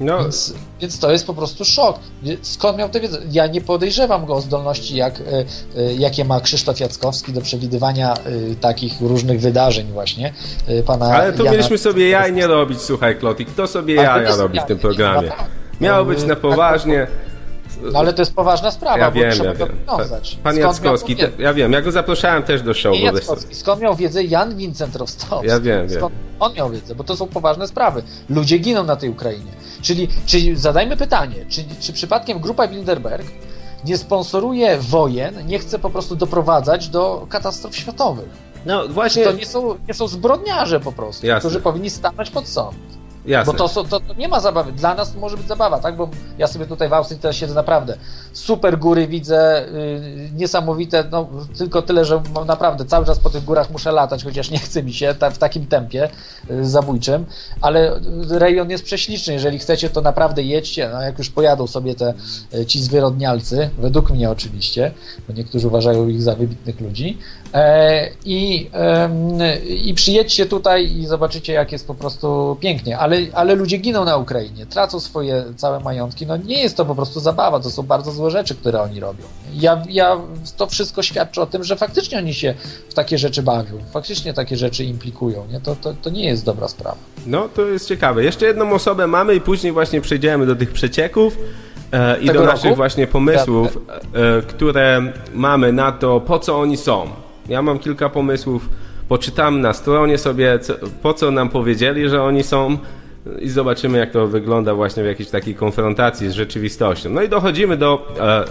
No. 0.00 0.22
Więc, 0.22 0.54
więc 0.80 0.98
to 0.98 1.12
jest 1.12 1.26
po 1.26 1.34
prostu 1.34 1.64
szok. 1.64 1.98
Skąd 2.42 2.78
miał 2.78 2.88
tę 2.88 3.00
wiedzę? 3.00 3.18
Ja 3.30 3.46
nie 3.46 3.60
podejrzewam 3.60 4.26
go 4.26 4.34
o 4.34 4.40
zdolności, 4.40 4.96
jak, 4.96 5.20
e, 5.20 5.44
e, 5.76 5.94
jakie 5.94 6.24
ma 6.24 6.40
Krzysztof 6.40 6.80
Jackowski 6.80 7.32
do 7.32 7.40
przewidywania 7.40 8.14
e, 8.14 8.54
takich 8.60 9.00
różnych 9.00 9.40
wydarzeń 9.40 9.86
właśnie. 9.92 10.32
Pana 10.86 11.06
Ale 11.06 11.32
tu 11.32 11.44
Jana... 11.44 11.56
mieliśmy 11.56 11.78
sobie 11.78 12.08
jaj 12.08 12.32
nie 12.32 12.46
robić, 12.46 12.80
słuchaj 12.80 13.16
Klotik. 13.16 13.48
Kto 13.48 13.66
sobie 13.66 13.94
jaja 13.94 14.36
robi 14.36 14.60
w 14.60 14.64
tym 14.64 14.78
programie? 14.78 15.32
Miało 15.80 16.04
być 16.04 16.24
na 16.24 16.36
poważnie. 16.36 17.06
No 17.92 17.98
ale 17.98 18.12
to 18.12 18.22
jest 18.22 18.34
poważna 18.34 18.70
sprawa, 18.70 18.98
ja 18.98 19.10
wiem, 19.10 19.32
ja 19.44 19.54
wiem. 19.54 19.68
Pan 20.42 20.56
Jackowski, 20.56 21.16
te, 21.16 21.30
ja 21.38 21.54
wiem, 21.54 21.72
ja 21.72 21.80
go 21.80 21.92
zapraszałem 21.92 22.42
też 22.42 22.62
do 22.62 22.74
show. 22.74 22.92
Nie 22.92 23.02
Jackowski, 23.02 23.54
skąd 23.54 23.82
miał 23.82 23.94
wiedzę 23.94 24.24
Jan 24.24 24.56
Vincent 24.56 24.96
Rostowski? 24.96 25.48
Ja 25.48 25.60
wiem, 25.60 25.88
wiem. 25.88 25.98
Skąd 25.98 26.14
on 26.40 26.54
miał 26.54 26.70
wiedzę, 26.70 26.94
bo 26.94 27.04
to 27.04 27.16
są 27.16 27.26
poważne 27.26 27.68
sprawy. 27.68 28.02
Ludzie 28.28 28.58
giną 28.58 28.84
na 28.84 28.96
tej 28.96 29.10
Ukrainie. 29.10 29.52
Czyli, 29.82 30.08
czyli 30.26 30.56
zadajmy 30.56 30.96
pytanie, 30.96 31.36
czy, 31.48 31.64
czy 31.80 31.92
przypadkiem 31.92 32.38
grupa 32.38 32.68
Bilderberg 32.68 33.26
nie 33.84 33.98
sponsoruje 33.98 34.78
wojen, 34.78 35.46
nie 35.46 35.58
chce 35.58 35.78
po 35.78 35.90
prostu 35.90 36.16
doprowadzać 36.16 36.88
do 36.88 37.26
katastrof 37.28 37.76
światowych? 37.76 38.28
No 38.66 38.88
właśnie. 38.88 39.24
To 39.24 39.32
nie 39.32 39.46
są, 39.46 39.74
nie 39.88 39.94
są 39.94 40.08
zbrodniarze 40.08 40.80
po 40.80 40.92
prostu, 40.92 41.26
Jasne. 41.26 41.40
którzy 41.40 41.60
powinni 41.60 41.90
stanąć 41.90 42.30
pod 42.30 42.48
sąd. 42.48 42.99
Jasne. 43.26 43.52
Bo 43.52 43.58
to, 43.58 43.84
to, 43.84 44.00
to, 44.00 44.14
nie 44.14 44.28
ma 44.28 44.40
zabawy. 44.40 44.72
Dla 44.72 44.94
nas 44.94 45.14
może 45.14 45.36
być 45.36 45.46
zabawa, 45.46 45.78
tak? 45.78 45.96
Bo 45.96 46.08
ja 46.38 46.46
sobie 46.46 46.66
tutaj 46.66 46.88
w 46.88 46.92
Austrii 46.92 47.20
teraz 47.20 47.36
siedzę 47.36 47.54
naprawdę. 47.54 47.96
Super 48.32 48.78
góry 48.78 49.06
widzę, 49.06 49.66
yy, 49.72 50.30
niesamowite, 50.34 51.04
no 51.10 51.28
tylko 51.58 51.82
tyle, 51.82 52.04
że 52.04 52.22
naprawdę 52.46 52.84
cały 52.84 53.06
czas 53.06 53.18
po 53.18 53.30
tych 53.30 53.44
górach 53.44 53.70
muszę 53.70 53.92
latać, 53.92 54.24
chociaż 54.24 54.50
nie 54.50 54.58
chce 54.58 54.82
mi 54.82 54.92
się 54.92 55.14
ta, 55.14 55.30
w 55.30 55.38
takim 55.38 55.66
tempie 55.66 56.08
yy, 56.50 56.66
zabójczym, 56.66 57.26
ale 57.60 58.00
rejon 58.28 58.70
jest 58.70 58.84
prześliczny. 58.84 59.32
Jeżeli 59.32 59.58
chcecie, 59.58 59.90
to 59.90 60.00
naprawdę 60.00 60.42
jedźcie. 60.42 60.90
No, 60.92 61.02
jak 61.02 61.18
już 61.18 61.30
pojadą 61.30 61.66
sobie 61.66 61.94
te 61.94 62.14
yy, 62.52 62.66
ci 62.66 62.82
zwyrodnialcy, 62.82 63.70
według 63.78 64.10
mnie 64.10 64.30
oczywiście, 64.30 64.92
bo 65.28 65.34
niektórzy 65.34 65.66
uważają 65.66 66.08
ich 66.08 66.22
za 66.22 66.34
wybitnych 66.34 66.80
ludzi, 66.80 67.18
i, 68.24 68.70
i 69.84 69.94
przyjedźcie 69.94 70.46
tutaj 70.46 70.96
i 70.96 71.06
zobaczycie, 71.06 71.52
jak 71.52 71.72
jest 71.72 71.86
po 71.86 71.94
prostu 71.94 72.56
pięknie. 72.60 72.98
Ale 72.98 73.16
ale, 73.32 73.54
ludzie 73.54 73.76
giną 73.76 74.04
na 74.04 74.16
Ukrainie, 74.16 74.66
tracą 74.66 75.00
swoje 75.00 75.44
całe 75.56 75.80
majątki. 75.80 76.26
No 76.26 76.36
nie 76.36 76.62
jest 76.62 76.76
to 76.76 76.84
po 76.84 76.94
prostu 76.94 77.20
zabawa, 77.20 77.60
to 77.60 77.70
są 77.70 77.82
bardzo 77.82 78.12
złe 78.12 78.30
rzeczy, 78.30 78.54
które 78.54 78.82
oni 78.82 79.00
robią. 79.00 79.24
Ja, 79.54 79.82
ja, 79.88 80.20
to 80.56 80.66
wszystko 80.66 81.02
świadczy 81.02 81.40
o 81.40 81.46
tym, 81.46 81.64
że 81.64 81.76
faktycznie 81.76 82.18
oni 82.18 82.34
się 82.34 82.54
w 82.88 82.94
takie 82.94 83.18
rzeczy 83.18 83.42
bawią, 83.42 83.78
faktycznie 83.92 84.34
takie 84.34 84.56
rzeczy 84.56 84.84
implikują. 84.84 85.46
Nie? 85.46 85.60
To, 85.60 85.76
to, 85.76 85.94
to 86.02 86.10
nie 86.10 86.24
jest 86.24 86.44
dobra 86.44 86.68
sprawa. 86.68 86.96
No, 87.26 87.48
to 87.48 87.66
jest 87.66 87.88
ciekawe. 87.88 88.24
Jeszcze 88.24 88.46
jedną 88.46 88.72
osobę 88.72 89.06
mamy 89.06 89.34
i 89.34 89.40
później 89.40 89.72
właśnie 89.72 90.00
przejdziemy 90.00 90.46
do 90.46 90.56
tych 90.56 90.72
przecieków. 90.72 91.36
E, 91.92 92.20
I 92.20 92.26
do 92.26 92.32
roku? 92.32 92.46
naszych 92.46 92.76
właśnie 92.76 93.06
pomysłów, 93.06 93.78
e, 94.14 94.42
które 94.42 95.12
mamy 95.34 95.72
na 95.72 95.92
to, 95.92 96.20
po 96.20 96.38
co 96.38 96.60
oni 96.60 96.76
są. 96.76 97.10
Ja 97.50 97.62
mam 97.62 97.78
kilka 97.78 98.08
pomysłów 98.08 98.68
poczytam 99.08 99.60
na 99.60 99.72
stronie 99.72 100.18
sobie, 100.18 100.58
co, 100.58 100.74
po 101.02 101.14
co 101.14 101.30
nam 101.30 101.48
powiedzieli, 101.48 102.08
że 102.08 102.22
oni 102.22 102.42
są 102.42 102.78
i 103.38 103.48
zobaczymy, 103.48 103.98
jak 103.98 104.10
to 104.10 104.26
wygląda 104.26 104.74
właśnie 104.74 105.02
w 105.02 105.06
jakiejś 105.06 105.30
takiej 105.30 105.54
konfrontacji 105.54 106.28
z 106.28 106.32
rzeczywistością. 106.32 107.10
No 107.10 107.22
i 107.22 107.28
dochodzimy 107.28 107.76
do 107.76 108.14
e, 108.18 108.22
e, 108.22 108.44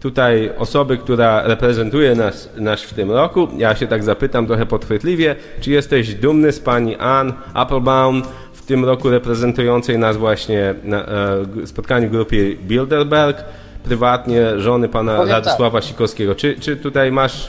tutaj 0.00 0.50
osoby, 0.58 0.96
która 0.96 1.42
reprezentuje 1.42 2.14
nas, 2.14 2.50
nas 2.56 2.82
w 2.82 2.94
tym 2.94 3.10
roku. 3.10 3.48
Ja 3.56 3.76
się 3.76 3.86
tak 3.86 4.04
zapytam 4.04 4.46
trochę 4.46 4.66
podchwytliwie, 4.66 5.36
czy 5.60 5.70
jesteś 5.70 6.14
dumny 6.14 6.52
z 6.52 6.60
pani 6.60 6.96
Ann 6.96 7.32
Applebaum, 7.54 8.22
w 8.52 8.66
tym 8.66 8.84
roku 8.84 9.10
reprezentującej 9.10 9.98
nas 9.98 10.16
właśnie 10.16 10.74
na 10.84 11.06
e, 11.06 11.66
spotkaniu 11.66 12.08
w 12.08 12.10
grupie 12.10 12.56
Bilderberg, 12.56 13.44
prywatnie 13.84 14.60
żony 14.60 14.88
pana 14.88 15.16
Powiem 15.16 15.30
Radosława 15.30 15.80
tak. 15.80 15.88
Sikorskiego. 15.88 16.34
Czy, 16.34 16.56
czy 16.60 16.76
tutaj 16.76 17.12
masz 17.12 17.48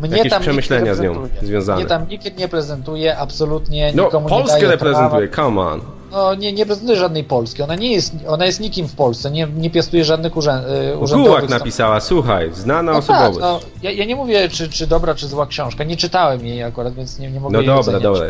mnie 0.00 0.16
Jakieś 0.16 0.32
tam 0.32 0.42
przemyślenia 0.42 0.94
z 0.94 1.00
nią 1.00 1.28
związane. 1.42 1.80
Mnie 1.80 1.88
tam 1.88 2.08
nikt 2.08 2.38
nie 2.38 2.48
prezentuje, 2.48 3.18
absolutnie 3.18 3.92
no, 3.94 4.04
nikomu 4.04 4.28
Polskę 4.28 4.56
nie 4.56 4.62
daje 4.62 4.72
reprezentuje, 4.72 5.28
prawa. 5.28 5.48
come 5.48 5.60
on. 5.60 5.80
No, 6.14 6.34
nie, 6.34 6.52
nie 6.52 6.66
prezentuje 6.66 6.98
żadnej 6.98 7.24
Polski. 7.24 7.62
Ona 7.62 7.74
nie 7.74 7.92
jest, 7.92 8.14
ona 8.28 8.46
jest 8.46 8.60
nikim 8.60 8.88
w 8.88 8.94
Polsce, 8.94 9.30
nie, 9.30 9.48
nie 9.56 9.70
piastuje 9.70 10.04
żadnych 10.04 10.36
urzęd, 10.36 10.64
y, 10.66 10.98
urzędowych... 10.98 11.32
Gułak 11.32 11.48
napisała, 11.48 12.00
słuchaj, 12.00 12.50
znana 12.52 12.92
no 12.92 12.98
osobowość. 12.98 13.38
Tak, 13.38 13.40
no, 13.40 13.60
ja, 13.82 13.90
ja, 13.90 14.04
nie 14.04 14.16
mówię, 14.16 14.48
czy, 14.48 14.68
czy 14.68 14.86
dobra, 14.86 15.14
czy 15.14 15.28
zła 15.28 15.46
książka. 15.46 15.84
Nie 15.84 15.96
czytałem 15.96 16.46
jej 16.46 16.62
akurat, 16.62 16.94
więc 16.94 17.18
nie, 17.18 17.30
nie 17.30 17.40
mogę 17.40 17.52
No 17.52 17.58
jej 17.58 17.84
dobra, 17.84 18.00
dobra, 18.00 18.26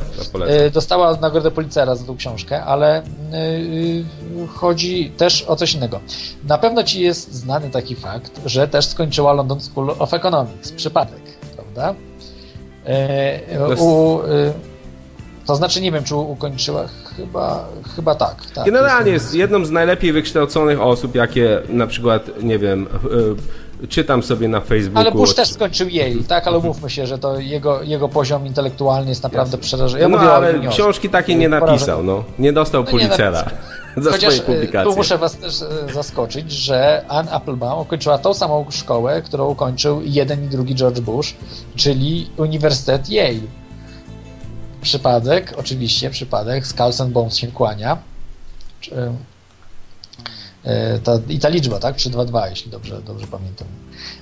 y, 0.46 0.70
Dostała 0.70 1.16
nagrodę 1.16 1.50
Policera 1.50 1.94
za 1.94 2.04
tą 2.04 2.16
książkę, 2.16 2.64
ale 2.64 3.02
yy, 3.32 4.46
chodzi 4.54 5.10
też 5.16 5.42
o 5.42 5.56
coś 5.56 5.74
innego. 5.74 6.00
Na 6.48 6.58
pewno 6.58 6.82
ci 6.82 7.00
jest 7.00 7.34
znany 7.34 7.70
taki 7.70 7.94
fakt, 7.94 8.40
że 8.46 8.68
też 8.68 8.86
skończyła 8.86 9.32
London 9.32 9.60
School 9.60 9.90
of 9.98 10.14
Economics. 10.14 10.72
Przypadek, 10.72 11.20
prawda? 11.74 11.94
E, 12.86 13.40
u, 13.78 14.20
e, 14.22 14.52
to 15.46 15.56
znaczy, 15.56 15.80
nie 15.80 15.92
wiem, 15.92 16.04
czy 16.04 16.16
ukończyła. 16.16 16.84
Chyba, 17.16 17.68
chyba 17.96 18.14
tak. 18.14 18.36
tak 18.54 18.64
Generalnie 18.64 19.12
jest, 19.12 19.24
jest 19.24 19.34
jedną 19.34 19.64
z 19.64 19.70
najlepiej 19.70 20.12
wykształconych 20.12 20.80
osób, 20.80 21.14
jakie 21.14 21.62
na 21.68 21.86
przykład, 21.86 22.42
nie 22.42 22.58
wiem, 22.58 22.86
e, 23.82 23.86
czytam 23.86 24.22
sobie 24.22 24.48
na 24.48 24.60
Facebooku. 24.60 25.00
Ale 25.00 25.12
Bush 25.12 25.34
też 25.34 25.50
skończył 25.50 25.88
Yale, 25.88 26.24
tak? 26.28 26.46
Ale 26.46 26.58
umówmy 26.58 26.90
się, 26.90 27.06
że 27.06 27.18
to 27.18 27.38
jego, 27.38 27.82
jego 27.82 28.08
poziom 28.08 28.46
intelektualny 28.46 29.08
jest 29.08 29.22
naprawdę 29.22 29.58
przerażający. 29.58 30.14
Ja 30.14 30.26
no 30.26 30.32
ale 30.32 30.68
książki 30.70 31.08
takie 31.08 31.34
nie 31.34 31.48
napisał, 31.48 32.04
no. 32.04 32.24
Nie 32.38 32.52
dostał 32.52 32.82
no, 32.82 32.90
Pulitzera. 32.90 33.44
Za 33.96 34.10
Chociaż 34.10 34.34
swoje 34.34 34.46
publikacje. 34.46 34.90
tu 34.90 34.96
muszę 34.96 35.18
was 35.18 35.36
też 35.36 35.54
zaskoczyć, 35.94 36.52
że 36.52 37.04
Ann 37.08 37.28
Applebaum 37.28 37.80
ukończyła 37.80 38.18
tą 38.18 38.34
samą 38.34 38.66
szkołę, 38.70 39.22
którą 39.22 39.48
ukończył 39.48 40.02
jeden 40.04 40.44
i 40.44 40.48
drugi 40.48 40.74
George 40.74 41.00
Bush, 41.00 41.34
czyli 41.76 42.30
Uniwersytet 42.36 43.08
Yale. 43.08 43.48
Przypadek, 44.82 45.54
oczywiście 45.56 46.10
przypadek, 46.10 46.66
Skalsen 46.66 47.12
Bones 47.12 47.36
się 47.36 47.46
kłania. 47.46 47.98
E, 50.64 50.98
ta, 50.98 51.20
I 51.28 51.38
ta 51.38 51.48
liczba, 51.48 51.78
tak? 51.78 51.96
322, 51.96 52.48
jeśli 52.48 52.70
dobrze, 52.70 53.02
dobrze 53.02 53.26
pamiętam. 53.26 53.68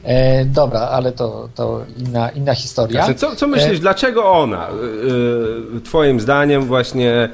E, 0.05 0.45
dobra, 0.45 0.81
ale 0.81 1.13
to, 1.13 1.49
to 1.55 1.85
inna, 1.99 2.31
inna 2.31 2.55
historia. 2.55 3.15
co, 3.15 3.37
co 3.37 3.47
myślisz, 3.47 3.79
e... 3.79 3.81
dlaczego 3.81 4.33
ona, 4.33 4.69
e, 4.69 5.81
twoim 5.81 6.21
zdaniem, 6.21 6.65
właśnie 6.65 7.29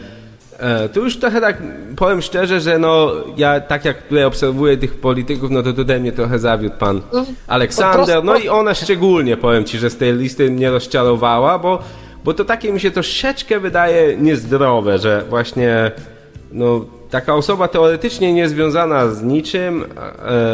tu 0.93 1.05
już 1.05 1.17
trochę 1.17 1.41
tak 1.41 1.63
powiem 1.97 2.23
szczerze, 2.23 2.61
że 2.61 2.79
no 2.79 3.13
ja 3.37 3.61
tak 3.61 3.85
jak 3.85 4.03
tutaj 4.03 4.25
obserwuję 4.25 4.77
tych 4.77 5.01
polityków, 5.01 5.51
no 5.51 5.63
to 5.63 5.73
tutaj 5.73 6.01
mnie 6.01 6.13
trochę 6.13 6.39
zawiódł 6.39 6.77
pan 6.77 7.01
Aleksander, 7.47 8.25
no 8.25 8.37
i 8.37 8.49
ona 8.49 8.75
szczególnie 8.75 9.37
powiem 9.37 9.65
ci, 9.65 9.79
że 9.79 9.91
z 9.91 9.97
tej 9.97 10.13
listy 10.13 10.51
mnie 10.51 10.71
rozczarowała, 10.71 11.59
bo, 11.59 11.83
bo 12.25 12.35
to 12.35 12.45
takie 12.45 12.73
mi 12.73 12.81
się 12.81 12.91
troszeczkę 12.91 13.61
wydaje 13.61 14.17
niezdrowe, 14.17 14.99
że 14.99 15.25
właśnie 15.29 15.91
no 16.53 16.85
taka 17.11 17.35
osoba 17.35 17.69
teoretycznie 17.69 18.33
niezwiązana 18.33 19.09
z 19.09 19.23
niczym, 19.23 19.85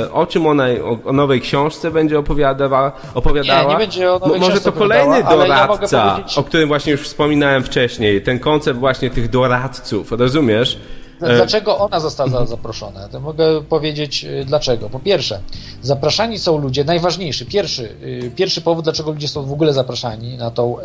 e, 0.02 0.12
o 0.12 0.26
czym 0.26 0.46
ona, 0.46 0.64
o, 1.04 1.12
nowej 1.12 1.40
książce 1.40 1.90
będzie 1.90 2.18
opowiadała, 2.18 2.92
opowiadała. 3.14 3.62
Nie, 3.62 3.68
nie 3.68 3.76
będzie 3.76 4.12
o 4.12 4.18
nowej 4.18 4.40
Może 4.40 4.60
to 4.60 4.72
kolejny 4.72 5.24
doradca, 5.24 5.96
ja 5.96 6.12
powiedzieć... 6.12 6.38
o 6.38 6.42
którym 6.42 6.68
właśnie 6.68 6.92
już 6.92 7.00
wspominałem 7.00 7.62
wcześniej, 7.62 8.22
ten 8.22 8.38
koncept 8.38 8.80
właśnie 8.80 9.10
tych 9.10 9.30
doradców, 9.30 10.12
rozumiesz? 10.12 10.78
E, 11.22 11.36
dlaczego 11.36 11.78
ona 11.78 12.00
została 12.00 12.46
zaproszona? 12.46 13.08
To 13.08 13.20
mogę 13.20 13.62
powiedzieć 13.62 14.24
e, 14.24 14.44
dlaczego. 14.44 14.90
Po 14.90 14.98
pierwsze, 14.98 15.40
zapraszani 15.82 16.38
są 16.38 16.58
ludzie, 16.58 16.84
najważniejszy, 16.84 17.46
pierwszy, 17.46 17.88
pierwszy 18.36 18.60
powód, 18.60 18.84
dlaczego 18.84 19.10
ludzie 19.10 19.28
są 19.28 19.46
w 19.46 19.52
ogóle 19.52 19.72
zapraszani 19.72 20.36
na 20.36 20.50
tą 20.50 20.76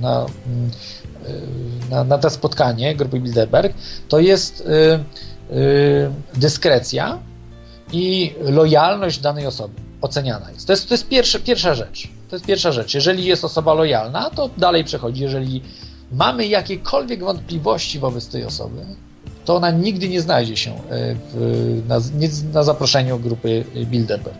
na, 0.00 0.26
mm, 0.46 0.70
na, 1.90 2.04
na 2.04 2.18
to 2.18 2.30
spotkanie 2.30 2.96
grupy 2.96 3.20
Bilderberg, 3.20 3.74
to 4.08 4.18
jest 4.18 4.60
y, 4.60 5.54
y, 5.54 6.10
dyskrecja 6.36 7.18
i 7.92 8.34
lojalność 8.40 9.18
danej 9.18 9.46
osoby 9.46 9.74
oceniana 10.00 10.50
jest. 10.50 10.66
To 10.66 10.72
jest, 10.72 10.88
to 10.88 10.94
jest 10.94 11.08
pierwsza, 11.08 11.38
pierwsza 11.38 11.74
rzecz. 11.74 12.08
To 12.30 12.36
jest 12.36 12.46
pierwsza 12.46 12.72
rzecz. 12.72 12.94
Jeżeli 12.94 13.24
jest 13.24 13.44
osoba 13.44 13.74
lojalna, 13.74 14.30
to 14.30 14.50
dalej 14.58 14.84
przechodzi. 14.84 15.22
Jeżeli 15.22 15.62
mamy 16.12 16.46
jakiekolwiek 16.46 17.24
wątpliwości 17.24 17.98
wobec 17.98 18.28
tej 18.28 18.44
osoby, 18.44 18.86
to 19.44 19.56
ona 19.56 19.70
nigdy 19.70 20.08
nie 20.08 20.20
znajdzie 20.20 20.56
się 20.56 20.70
e, 20.70 20.80
w, 21.32 21.82
na, 21.88 21.98
na, 22.52 22.62
zaproszeniu 22.62 23.18
grupy 23.18 23.64
Bilderberg. 23.86 24.38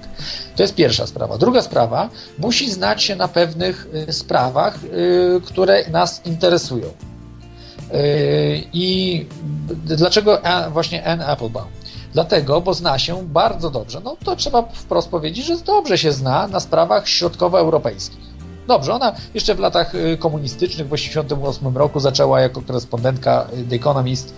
To 0.57 0.63
jest 0.63 0.75
pierwsza 0.75 1.07
sprawa. 1.07 1.39
Druga 1.39 1.63
sprawa, 1.63 2.09
musi 2.39 2.71
znać 2.71 3.03
się 3.03 3.17
na 3.17 3.29
pewnych 3.29 3.87
e, 4.09 4.13
sprawach, 4.13 4.75
e, 4.75 5.41
które 5.41 5.91
nas 5.91 6.23
interesują. 6.25 6.89
I 8.73 9.27
dlaczego 9.85 10.39
właśnie 10.73 11.07
Anne 11.07 11.27
Applebaum? 11.27 11.69
Dlatego, 12.13 12.61
bo 12.61 12.75
zna 12.75 12.99
się 12.99 13.23
bardzo 13.23 13.71
dobrze, 13.71 14.01
no 14.05 14.17
to 14.25 14.37
trzeba 14.37 14.63
wprost 14.63 15.09
powiedzieć, 15.09 15.47
że 15.47 15.57
dobrze 15.57 15.99
się 15.99 16.13
zna 16.13 16.49
na 16.49 16.61
sprawach 16.61 17.09
środkowoeuropejskich. 17.09 18.35
Dobrze, 18.67 18.95
ona 18.95 19.15
jeszcze 19.35 19.55
w 19.55 19.59
latach 19.59 19.93
komunistycznych, 20.19 20.87
w 20.87 20.91
1988 20.91 21.77
roku 21.77 22.01
zaczęła 22.01 22.41
jako 22.41 22.63
korespondentka 22.63 23.47
The 23.71 23.77
Economist 23.77 24.35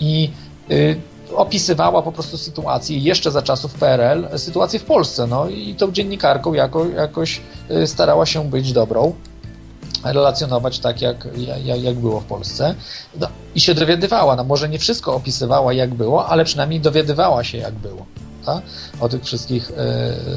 i 0.00 0.30
y, 0.70 0.96
opisywała 1.34 2.02
po 2.02 2.12
prostu 2.12 2.38
sytuację 2.38 2.98
jeszcze 2.98 3.30
za 3.30 3.42
czasów 3.42 3.74
PRL, 3.74 4.28
sytuację 4.36 4.78
w 4.78 4.84
Polsce. 4.84 5.26
No 5.26 5.48
i 5.48 5.74
tą 5.74 5.92
dziennikarką 5.92 6.52
jako, 6.52 6.86
jakoś 6.86 7.40
y, 7.70 7.86
starała 7.86 8.26
się 8.26 8.50
być 8.50 8.72
dobrą, 8.72 9.14
relacjonować 10.04 10.78
tak, 10.78 11.02
jak, 11.02 11.28
jak, 11.64 11.82
jak 11.82 11.94
było 11.94 12.20
w 12.20 12.24
Polsce. 12.24 12.74
No, 13.20 13.28
I 13.54 13.60
się 13.60 13.74
dowiadywała, 13.74 14.36
no 14.36 14.44
może 14.44 14.68
nie 14.68 14.78
wszystko 14.78 15.14
opisywała, 15.14 15.72
jak 15.72 15.94
było, 15.94 16.26
ale 16.26 16.44
przynajmniej 16.44 16.80
dowiadywała 16.80 17.44
się, 17.44 17.58
jak 17.58 17.74
było. 17.74 18.06
O 19.00 19.08
tych 19.08 19.24
wszystkich 19.24 19.70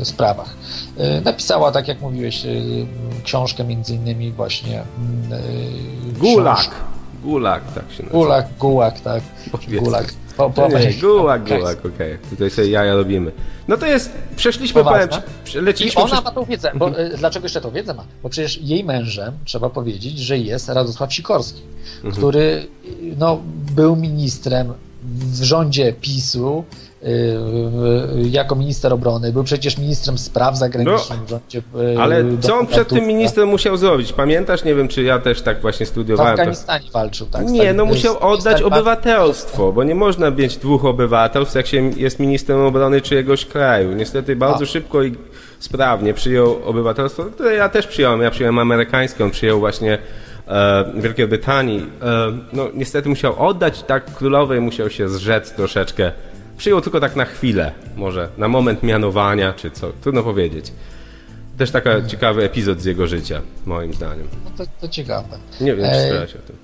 y, 0.02 0.06
sprawach. 0.06 0.56
Y, 1.00 1.22
napisała, 1.22 1.72
tak 1.72 1.88
jak 1.88 2.02
mówiłeś, 2.02 2.46
y, 2.46 2.88
książkę 3.24 3.64
między 3.64 3.96
innymi 3.96 4.32
właśnie 4.32 4.84
Gulag. 6.20 6.70
Gulag, 7.24 7.74
tak 7.74 7.84
się 7.92 8.04
nazywa. 8.04 8.10
Gulag, 8.12 8.46
gułak, 8.60 9.00
tak. 9.00 9.24
Gulag. 9.68 10.14
Po, 10.38 10.50
po, 10.50 10.68
nie, 10.68 10.94
gułak, 10.94 11.48
gułak, 11.48 11.80
okej. 11.80 11.92
Okay. 11.94 12.18
Tutaj 12.30 12.50
sobie 12.50 12.68
jaja 12.68 12.96
robimy. 12.96 13.32
No 13.68 13.78
to 13.78 13.86
jest, 13.86 14.12
przeszliśmy, 14.36 14.84
powiem, 14.84 15.10
leciliśmy 15.56 16.02
I 16.02 16.04
ona 16.04 16.14
przez... 16.14 16.26
ma 16.26 16.32
tą 16.32 16.46
wiedzę, 16.46 16.72
bo 16.76 16.88
mhm. 16.88 17.12
y, 17.12 17.18
dlaczego 17.18 17.46
jeszcze 17.46 17.62
tą 17.62 17.72
wiedzę 17.72 17.94
ma? 17.94 18.04
Bo 18.24 18.30
przecież 18.30 18.62
jej 18.62 18.84
mężem, 18.84 19.34
trzeba 19.46 19.70
powiedzieć, 19.70 20.20
że 20.20 20.38
jest 20.38 20.70
Radosław 20.70 21.14
Sikorski, 21.14 21.62
mhm. 21.96 22.16
który 22.16 22.68
no, 23.18 23.42
był 23.76 23.96
ministrem 23.96 24.74
w 25.04 25.44
rządzie 25.44 25.94
PiSu, 25.94 26.64
jako 28.32 28.56
minister 28.56 28.94
obrony, 28.94 29.34
był 29.34 29.44
przecież 29.44 29.78
ministrem 29.78 30.18
spraw 30.18 30.58
zagranicznych 30.58 31.20
no, 31.20 31.26
w 31.26 31.30
rządzie. 31.30 31.62
Y, 31.94 32.00
ale 32.00 32.24
co 32.40 32.58
on 32.58 32.68
przed 32.68 32.88
tym 32.88 33.08
ministrem 33.08 33.50
musiał 33.50 33.78
zrobić? 33.78 34.14
Pamiętasz? 34.14 34.64
Nie 34.64 34.76
wiem, 34.76 34.88
czy 34.88 35.04
ja 35.04 35.20
też 35.20 35.42
tak 35.42 35.62
właśnie 35.62 35.86
studiowałem. 35.86 36.38
W 36.38 36.40
Afganistanie 36.40 36.86
to... 36.86 36.92
walczył, 36.92 37.28
tak? 37.28 37.50
Nie, 37.50 37.74
no 37.74 37.86
musiał 37.86 38.20
oddać 38.20 38.62
obywatelstwo, 38.62 39.72
bo 39.72 39.84
nie 39.84 39.96
można 39.96 40.32
mieć 40.32 40.58
dwóch 40.58 40.86
obywatelstw, 40.86 41.56
jak 41.56 41.68
się 41.68 41.92
jest 41.98 42.20
ministrem 42.20 42.62
obrony 42.62 43.02
czyjegoś 43.02 43.46
kraju. 43.46 43.94
Niestety 43.94 44.36
bardzo 44.36 44.64
A. 44.64 44.68
szybko 44.68 45.04
i 45.04 45.16
sprawnie 45.60 46.14
przyjął 46.14 46.58
obywatelstwo, 46.66 47.24
które 47.24 47.56
ja 47.56 47.70
też 47.70 47.88
przyjąłem. 47.88 48.22
Ja 48.22 48.32
przyjąłem 48.32 48.60
amerykańskie, 48.60 49.24
on 49.24 49.32
przyjął 49.32 49.60
właśnie 49.60 49.98
Wielkiej 50.96 51.28
Brytanii, 51.28 51.86
no 52.54 52.68
niestety 52.74 53.10
musiał 53.10 53.48
oddać, 53.48 53.84
tak 53.84 54.14
królowej 54.14 54.62
musiał 54.62 54.90
się 54.90 55.10
zrzec 55.10 55.52
troszeczkę. 55.52 56.12
Przyjął 56.58 56.82
tylko 56.82 57.00
tak 57.00 57.16
na 57.16 57.26
chwilę, 57.26 57.72
może 57.96 58.30
na 58.38 58.48
moment 58.48 58.84
mianowania, 58.84 59.54
czy 59.54 59.72
co, 59.72 59.92
trudno 60.02 60.24
powiedzieć. 60.24 60.72
Też 61.58 61.72
taki 61.72 62.08
ciekawy 62.08 62.44
epizod 62.44 62.82
z 62.82 62.86
jego 62.86 63.08
życia, 63.08 63.42
moim 63.66 63.94
zdaniem. 63.94 64.28
No 64.46 64.52
to, 64.58 64.72
to 64.82 64.88
ciekawe. 64.88 65.38
Nie 65.62 65.76
wiem, 65.76 65.86
czy 65.92 66.00
słyszałeś 66.00 66.36
o 66.36 66.40
tym. 66.40 66.56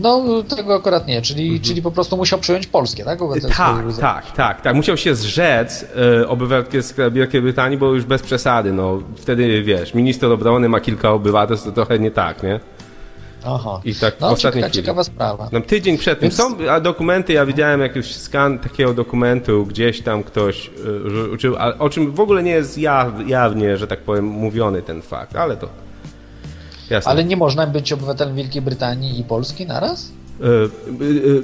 No, 0.00 0.42
tego 0.56 0.74
akurat 0.74 1.06
nie, 1.06 1.22
czyli, 1.22 1.44
mhm. 1.44 1.62
czyli 1.62 1.82
po 1.82 1.90
prostu 1.90 2.16
musiał 2.16 2.38
przyjąć 2.38 2.66
polskie, 2.66 3.04
tak? 3.04 3.18
Tak, 3.56 3.96
tak, 4.00 4.32
tak, 4.32 4.60
tak. 4.60 4.74
Musiał 4.74 4.96
się 4.96 5.14
zrzec 5.14 5.86
e, 6.22 6.28
obywatelstwa 6.28 7.10
Wielkiej 7.10 7.42
Brytanii, 7.42 7.78
bo 7.78 7.94
już 7.94 8.04
bez 8.04 8.22
przesady, 8.22 8.72
no. 8.72 9.02
Wtedy, 9.16 9.62
wiesz, 9.62 9.94
minister 9.94 10.32
obrony 10.32 10.68
ma 10.68 10.80
kilka 10.80 11.10
obywatelstw, 11.10 11.66
to 11.66 11.72
trochę 11.72 11.98
nie 11.98 12.10
tak, 12.10 12.42
nie? 12.42 12.60
Aha. 13.44 13.80
I 13.84 13.94
tak 13.94 14.20
no, 14.20 14.36
ciekawa, 14.36 14.70
ciekawa 14.70 15.04
sprawa. 15.04 15.48
No, 15.52 15.60
tydzień 15.60 15.98
przed 15.98 16.20
tym 16.20 16.30
są 16.30 16.68
a 16.70 16.80
dokumenty, 16.80 17.32
ja 17.32 17.46
widziałem 17.46 17.80
jakiś 17.80 18.16
skan 18.16 18.58
takiego 18.58 18.94
dokumentu, 18.94 19.66
gdzieś 19.66 20.02
tam 20.02 20.22
ktoś 20.22 20.70
y, 21.26 21.30
uczył, 21.30 21.56
o 21.78 21.90
czym 21.90 22.12
w 22.12 22.20
ogóle 22.20 22.42
nie 22.42 22.50
jest 22.50 22.78
jaw, 22.78 23.12
jawnie, 23.26 23.76
że 23.76 23.86
tak 23.86 24.00
powiem, 24.00 24.24
mówiony 24.24 24.82
ten 24.82 25.02
fakt, 25.02 25.36
ale 25.36 25.56
to 25.56 25.68
Jasne. 26.90 27.12
Ale 27.12 27.24
nie 27.24 27.36
można 27.36 27.66
być 27.66 27.92
obywatelem 27.92 28.36
Wielkiej 28.36 28.62
Brytanii 28.62 29.20
i 29.20 29.24
Polski 29.24 29.66
naraz? 29.66 30.12
Y, 30.40 31.04
y, 31.04 31.42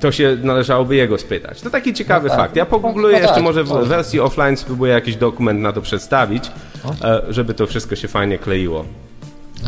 to 0.00 0.12
się 0.12 0.36
należałoby 0.42 0.96
jego 0.96 1.18
spytać. 1.18 1.60
To 1.60 1.70
taki 1.70 1.94
ciekawy 1.94 2.28
no 2.28 2.34
tak. 2.34 2.40
fakt. 2.44 2.56
Ja 2.56 2.66
pogoogluję 2.66 3.12
no, 3.12 3.18
no 3.18 3.22
jeszcze, 3.22 3.34
tak, 3.34 3.44
może 3.44 3.64
w 3.64 3.88
wersji 3.88 4.20
offline 4.20 4.56
spróbuję 4.56 4.92
jakiś 4.92 5.16
dokument 5.16 5.60
na 5.60 5.72
to 5.72 5.80
przedstawić, 5.80 6.50
e, 7.04 7.22
żeby 7.28 7.54
to 7.54 7.66
wszystko 7.66 7.96
się 7.96 8.08
fajnie 8.08 8.38
kleiło. 8.38 8.84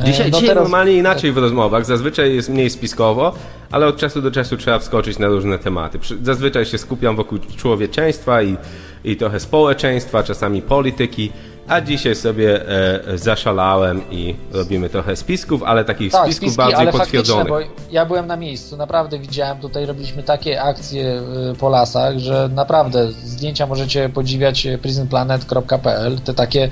E, 0.03 0.05
dzisiaj, 0.05 0.30
no 0.30 0.36
dzisiaj 0.36 0.49
teraz... 0.49 0.64
normalnie 0.64 0.92
inaczej 0.92 1.32
w 1.32 1.38
rozmowach. 1.38 1.84
Zazwyczaj 1.84 2.34
jest 2.34 2.49
mniej 2.49 2.70
spiskowo, 2.70 3.34
ale 3.70 3.86
od 3.86 3.97
czasu 3.97 4.22
do 4.22 4.30
czasu 4.30 4.57
trzeba 4.57 4.78
wskoczyć 4.78 5.18
na 5.18 5.26
różne 5.26 5.59
tematy. 5.59 5.99
Zazwyczaj 6.22 6.66
się 6.66 6.78
skupiam 6.78 7.16
wokół 7.16 7.38
człowieczeństwa 7.38 8.42
i, 8.42 8.57
i 9.05 9.16
trochę 9.16 9.40
społeczeństwa, 9.40 10.22
czasami 10.22 10.62
polityki. 10.62 11.32
A 11.68 11.80
dzisiaj 11.80 12.14
sobie 12.14 12.68
e, 12.68 13.18
zaszalałem 13.18 14.11
i 14.11 14.34
robimy 14.53 14.88
trochę 14.88 15.16
spisków, 15.16 15.62
ale 15.62 15.84
takich 15.84 16.12
tak, 16.12 16.24
spisków 16.24 16.49
spiski, 16.49 16.57
bardziej 16.57 16.76
ale 16.76 16.92
potwierdzonych. 16.92 17.49
Bo 17.49 17.59
ja 17.90 18.07
byłem 18.07 18.26
na 18.26 18.36
miejscu, 18.36 18.76
naprawdę 18.76 19.18
widziałem, 19.18 19.59
tutaj 19.59 19.86
robiliśmy 19.86 20.22
takie 20.22 20.62
akcje 20.62 21.05
e, 21.05 21.55
po 21.55 21.68
lasach, 21.68 22.18
że 22.18 22.49
naprawdę 22.55 23.12
zdjęcia 23.12 23.66
możecie 23.66 24.09
podziwiać 24.09 24.66
e, 24.66 24.78
prisonplanet.pl, 24.78 26.20
te 26.20 26.34
takie 26.34 26.68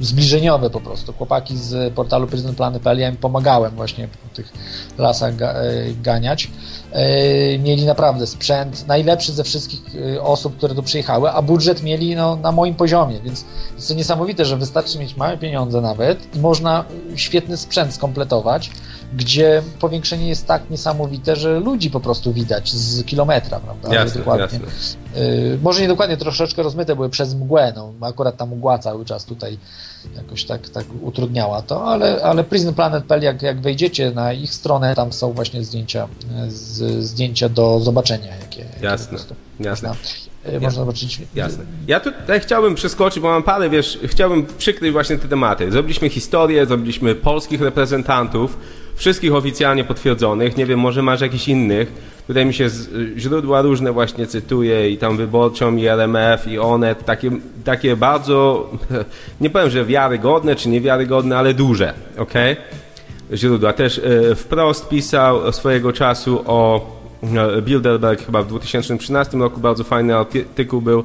zbliżeniowe 0.00 0.70
po 0.70 0.80
prostu. 0.80 1.12
Chłopaki 1.12 1.56
z 1.56 1.94
portalu 1.94 2.26
prisonplanet.pl, 2.26 2.98
ja 2.98 3.08
im 3.08 3.16
pomagałem 3.16 3.72
właśnie 3.76 4.08
po 4.08 4.34
tych 4.34 4.52
lasach 4.98 5.36
ga, 5.36 5.52
e, 5.52 5.92
ganiać. 6.02 6.50
E, 6.92 7.58
mieli 7.58 7.86
naprawdę 7.86 8.26
sprzęt 8.26 8.86
najlepszy 8.86 9.32
ze 9.32 9.44
wszystkich 9.44 9.80
e, 10.16 10.22
osób, 10.22 10.56
które 10.56 10.74
tu 10.74 10.82
przyjechały, 10.82 11.30
a 11.30 11.42
budżet 11.42 11.82
mieli 11.82 12.16
no, 12.16 12.36
na 12.36 12.52
moim 12.52 12.74
poziomie, 12.74 13.20
więc 13.20 13.44
jest 13.76 13.88
to 13.88 13.94
niesamowite, 13.94 14.44
że 14.44 14.56
wystarczy 14.56 14.98
mieć 14.98 15.16
małe 15.16 15.38
pieniądze 15.38 15.80
nawet 15.80 16.36
i 16.36 16.38
można 16.38 16.84
świetny 17.16 17.56
sprzęt 17.56 17.94
skompletować, 17.94 18.70
gdzie 19.16 19.62
powiększenie 19.80 20.28
jest 20.28 20.46
tak 20.46 20.70
niesamowite, 20.70 21.36
że 21.36 21.60
ludzi 21.60 21.90
po 21.90 22.00
prostu 22.00 22.32
widać 22.32 22.72
z 22.72 23.04
kilometra, 23.04 23.60
prawda? 23.60 23.94
Jasne, 23.94 24.18
dokładnie. 24.18 24.44
Jasne. 24.44 25.00
Może 25.62 25.80
nie 25.80 25.88
dokładnie, 25.88 26.16
troszeczkę 26.16 26.62
rozmyte 26.62 26.96
były 26.96 27.08
przez 27.08 27.34
mgłę, 27.34 27.72
no, 27.76 27.92
akurat 28.00 28.36
ta 28.36 28.46
mgła 28.46 28.78
cały 28.78 29.04
czas 29.04 29.24
tutaj 29.24 29.58
jakoś 30.16 30.44
tak, 30.44 30.68
tak 30.68 30.86
utrudniała 31.02 31.62
to, 31.62 31.84
ale, 31.84 32.22
ale 32.22 32.44
Planet.pl, 32.44 33.22
jak, 33.22 33.42
jak 33.42 33.60
wejdziecie 33.60 34.10
na 34.10 34.32
ich 34.32 34.54
stronę, 34.54 34.94
tam 34.94 35.12
są 35.12 35.32
właśnie 35.32 35.64
zdjęcia, 35.64 36.08
z, 36.48 37.04
zdjęcia 37.04 37.48
do 37.48 37.80
zobaczenia, 37.80 38.36
jakie, 38.36 38.64
jasne, 38.82 39.18
jakie 39.18 39.34
jasne. 39.60 39.88
Można, 39.88 39.94
e, 40.44 40.60
można 40.60 40.80
zobaczyć. 40.80 41.22
Jasne. 41.34 41.64
Ja 41.86 42.00
tutaj 42.00 42.40
chciałbym 42.40 42.74
przeskoczyć, 42.74 43.20
bo 43.20 43.28
mam 43.28 43.42
parę, 43.42 43.70
wiesz, 43.70 43.98
chciałbym 44.04 44.46
przykryć 44.58 44.92
właśnie 44.92 45.18
te 45.18 45.28
tematy. 45.28 45.72
Zrobiliśmy 45.72 46.08
historię, 46.08 46.66
zrobiliśmy 46.66 47.14
polskich 47.14 47.60
reprezentantów, 47.60 48.58
wszystkich 49.00 49.34
oficjalnie 49.34 49.84
potwierdzonych, 49.84 50.56
nie 50.56 50.66
wiem, 50.66 50.80
może 50.80 51.02
masz 51.02 51.20
jakichś 51.20 51.48
innych. 51.48 51.92
Tutaj 52.26 52.46
mi 52.46 52.54
się 52.54 52.68
źródła 53.16 53.62
różne 53.62 53.92
właśnie 53.92 54.26
cytuje 54.26 54.90
i 54.90 54.98
tam 54.98 55.16
Wyborczą, 55.16 55.76
i 55.76 55.86
LMF, 55.86 56.46
i 56.46 56.58
ONET, 56.58 57.04
takie, 57.04 57.30
takie 57.64 57.96
bardzo, 57.96 58.70
nie 59.40 59.50
powiem, 59.50 59.70
że 59.70 59.84
wiarygodne 59.84 60.56
czy 60.56 60.68
niewiarygodne, 60.68 61.38
ale 61.38 61.54
duże, 61.54 61.94
ok? 62.18 62.32
Źródła. 63.32 63.72
Też 63.72 63.98
e, 63.98 64.34
wprost 64.34 64.88
pisał 64.88 65.52
swojego 65.52 65.92
czasu 65.92 66.42
o 66.46 66.86
e, 67.56 67.62
Bilderberg 67.62 68.26
chyba 68.26 68.42
w 68.42 68.46
2013 68.46 69.38
roku, 69.38 69.60
bardzo 69.60 69.84
fajny 69.84 70.16
artykuł 70.16 70.80
był, 70.80 71.04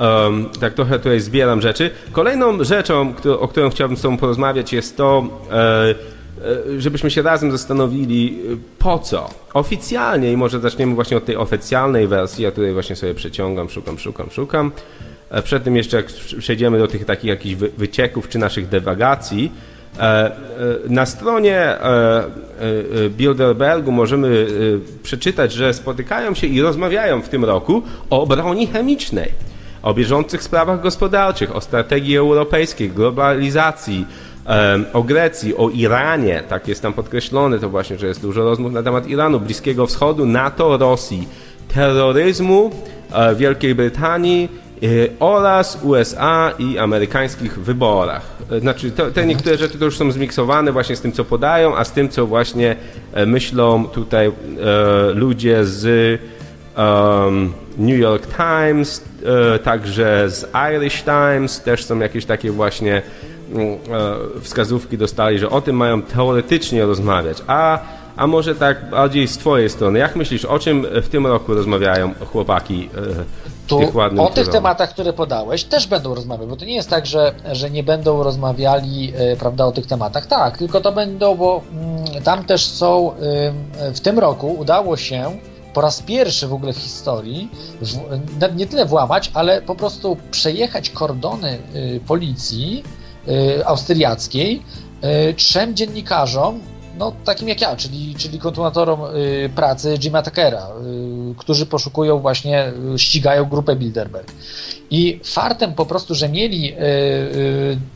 Um, 0.00 0.48
tak 0.60 0.74
trochę 0.74 0.98
tutaj 0.98 1.20
zbieram 1.20 1.60
rzeczy. 1.60 1.90
Kolejną 2.12 2.64
rzeczą, 2.64 3.14
o 3.40 3.48
którą 3.48 3.70
chciałbym 3.70 3.96
z 3.96 4.00
Tobą 4.02 4.16
porozmawiać 4.16 4.72
jest 4.72 4.96
to, 4.96 5.28
E, 5.52 6.15
żebyśmy 6.78 7.10
się 7.10 7.22
razem 7.22 7.50
zastanowili, 7.52 8.38
e, 8.52 8.56
po 8.78 8.98
co. 8.98 9.30
Oficjalnie, 9.54 10.32
i 10.32 10.36
może 10.36 10.60
zaczniemy 10.60 10.94
właśnie 10.94 11.16
od 11.16 11.24
tej 11.24 11.36
oficjalnej 11.36 12.06
wersji, 12.06 12.44
ja 12.44 12.50
tutaj 12.50 12.72
właśnie 12.72 12.96
sobie 12.96 13.14
przeciągam, 13.14 13.70
szukam, 13.70 13.98
szukam, 13.98 14.30
szukam. 14.30 14.72
E, 15.30 15.42
przed 15.42 15.64
tym 15.64 15.76
jeszcze 15.76 15.96
jak 15.96 16.06
przejdziemy 16.38 16.78
do 16.78 16.88
tych 16.88 17.04
takich 17.04 17.24
jakichś 17.24 17.54
wycieków 17.54 18.28
czy 18.28 18.38
naszych 18.38 18.68
dewagacji, 18.68 19.52
na 20.88 21.06
stronie 21.06 21.76
Bilderbergu 23.10 23.92
możemy 23.92 24.46
przeczytać, 25.02 25.52
że 25.52 25.74
spotykają 25.74 26.34
się 26.34 26.46
i 26.46 26.62
rozmawiają 26.62 27.22
w 27.22 27.28
tym 27.28 27.44
roku 27.44 27.82
o 28.10 28.26
broni 28.26 28.66
chemicznej, 28.66 29.32
o 29.82 29.94
bieżących 29.94 30.42
sprawach 30.42 30.82
gospodarczych, 30.82 31.56
o 31.56 31.60
strategii 31.60 32.16
europejskiej, 32.16 32.90
globalizacji, 32.90 34.06
o 34.92 35.02
Grecji, 35.02 35.56
o 35.56 35.70
Iranie, 35.70 36.42
tak 36.48 36.68
jest 36.68 36.82
tam 36.82 36.92
podkreślone 36.92 37.58
to 37.58 37.70
właśnie, 37.70 37.98
że 37.98 38.06
jest 38.06 38.20
dużo 38.20 38.44
rozmów 38.44 38.72
na 38.72 38.82
temat 38.82 39.08
Iranu, 39.08 39.40
Bliskiego 39.40 39.86
Wschodu, 39.86 40.26
NATO, 40.26 40.76
Rosji, 40.76 41.28
terroryzmu 41.74 42.70
e, 43.12 43.34
Wielkiej 43.34 43.74
Brytanii 43.74 44.48
e, 44.82 44.86
oraz 45.20 45.78
USA 45.82 46.52
i 46.58 46.78
amerykańskich 46.78 47.58
wyborach. 47.58 48.22
E, 48.50 48.60
znaczy, 48.60 48.90
to, 48.90 49.10
te 49.10 49.26
niektóre 49.26 49.58
rzeczy 49.58 49.78
to 49.78 49.84
już 49.84 49.96
są 49.96 50.12
zmiksowane 50.12 50.72
właśnie 50.72 50.96
z 50.96 51.00
tym, 51.00 51.12
co 51.12 51.24
podają, 51.24 51.76
a 51.76 51.84
z 51.84 51.92
tym, 51.92 52.08
co 52.08 52.26
właśnie 52.26 52.76
myślą 53.26 53.84
tutaj 53.84 54.32
ludzie 55.14 55.64
z 55.64 56.20
New 57.78 57.98
York 57.98 58.26
Times, 58.36 59.04
także 59.62 60.30
z 60.30 60.46
Irish 60.74 61.02
Times, 61.02 61.60
też 61.60 61.84
są 61.84 61.98
jakieś 61.98 62.24
takie 62.24 62.50
właśnie 62.50 63.02
wskazówki 64.40 64.98
dostali, 64.98 65.38
że 65.38 65.50
o 65.50 65.60
tym 65.60 65.76
mają 65.76 66.02
teoretycznie 66.02 66.84
rozmawiać, 66.84 67.38
a, 67.46 67.78
a 68.16 68.26
może 68.26 68.54
tak 68.54 68.90
bardziej 68.90 69.28
z 69.28 69.38
twojej 69.38 69.70
strony. 69.70 69.98
Jak 69.98 70.16
myślisz, 70.16 70.44
o 70.44 70.58
czym 70.58 70.86
w 71.02 71.08
tym 71.08 71.26
roku 71.26 71.54
rozmawiają 71.54 72.14
chłopaki 72.32 72.88
e, 72.96 73.24
tu, 73.66 73.80
O 74.18 74.30
tych 74.30 74.48
tematach, 74.48 74.90
które 74.90 75.12
podałeś, 75.12 75.64
też 75.64 75.86
będą 75.86 76.14
rozmawiać, 76.14 76.48
bo 76.48 76.56
to 76.56 76.64
nie 76.64 76.74
jest 76.74 76.90
tak, 76.90 77.06
że, 77.06 77.34
że 77.52 77.70
nie 77.70 77.82
będą 77.82 78.22
rozmawiali 78.22 79.12
e, 79.16 79.36
prawda, 79.36 79.66
o 79.66 79.72
tych 79.72 79.86
tematach. 79.86 80.26
Tak, 80.26 80.58
tylko 80.58 80.80
to 80.80 80.92
będą, 80.92 81.34
bo 81.34 81.62
mm, 81.72 82.22
tam 82.22 82.44
też 82.44 82.66
są, 82.66 83.12
w 83.94 84.00
tym 84.00 84.18
roku 84.18 84.54
udało 84.58 84.96
się 84.96 85.38
po 85.74 85.80
raz 85.80 86.02
pierwszy 86.02 86.46
w 86.48 86.52
ogóle 86.52 86.72
w 86.72 86.78
historii 86.78 87.50
w, 87.80 88.56
nie 88.56 88.66
tyle 88.66 88.86
włamać, 88.86 89.30
ale 89.34 89.62
po 89.62 89.74
prostu 89.74 90.16
przejechać 90.30 90.90
kordony 90.90 91.58
policji 92.06 92.82
Y, 92.82 92.95
austriackiej 93.64 94.62
y, 95.02 95.34
trzem 95.34 95.74
dziennikarzom, 95.74 96.60
no 96.98 97.12
takim 97.24 97.48
jak 97.48 97.60
ja, 97.60 97.76
czyli, 97.76 98.14
czyli 98.14 98.38
kontynuatorom 98.38 99.00
y, 99.16 99.50
pracy 99.54 99.98
Jima 99.98 100.22
Tuckera, 100.22 100.66
którzy 101.36 101.66
poszukują 101.66 102.18
właśnie, 102.18 102.72
ścigają 102.96 103.44
grupę 103.44 103.76
Bilderberg. 103.76 104.32
I 104.90 105.20
fartem 105.24 105.74
po 105.74 105.86
prostu, 105.86 106.14
że 106.14 106.28
mieli 106.28 106.74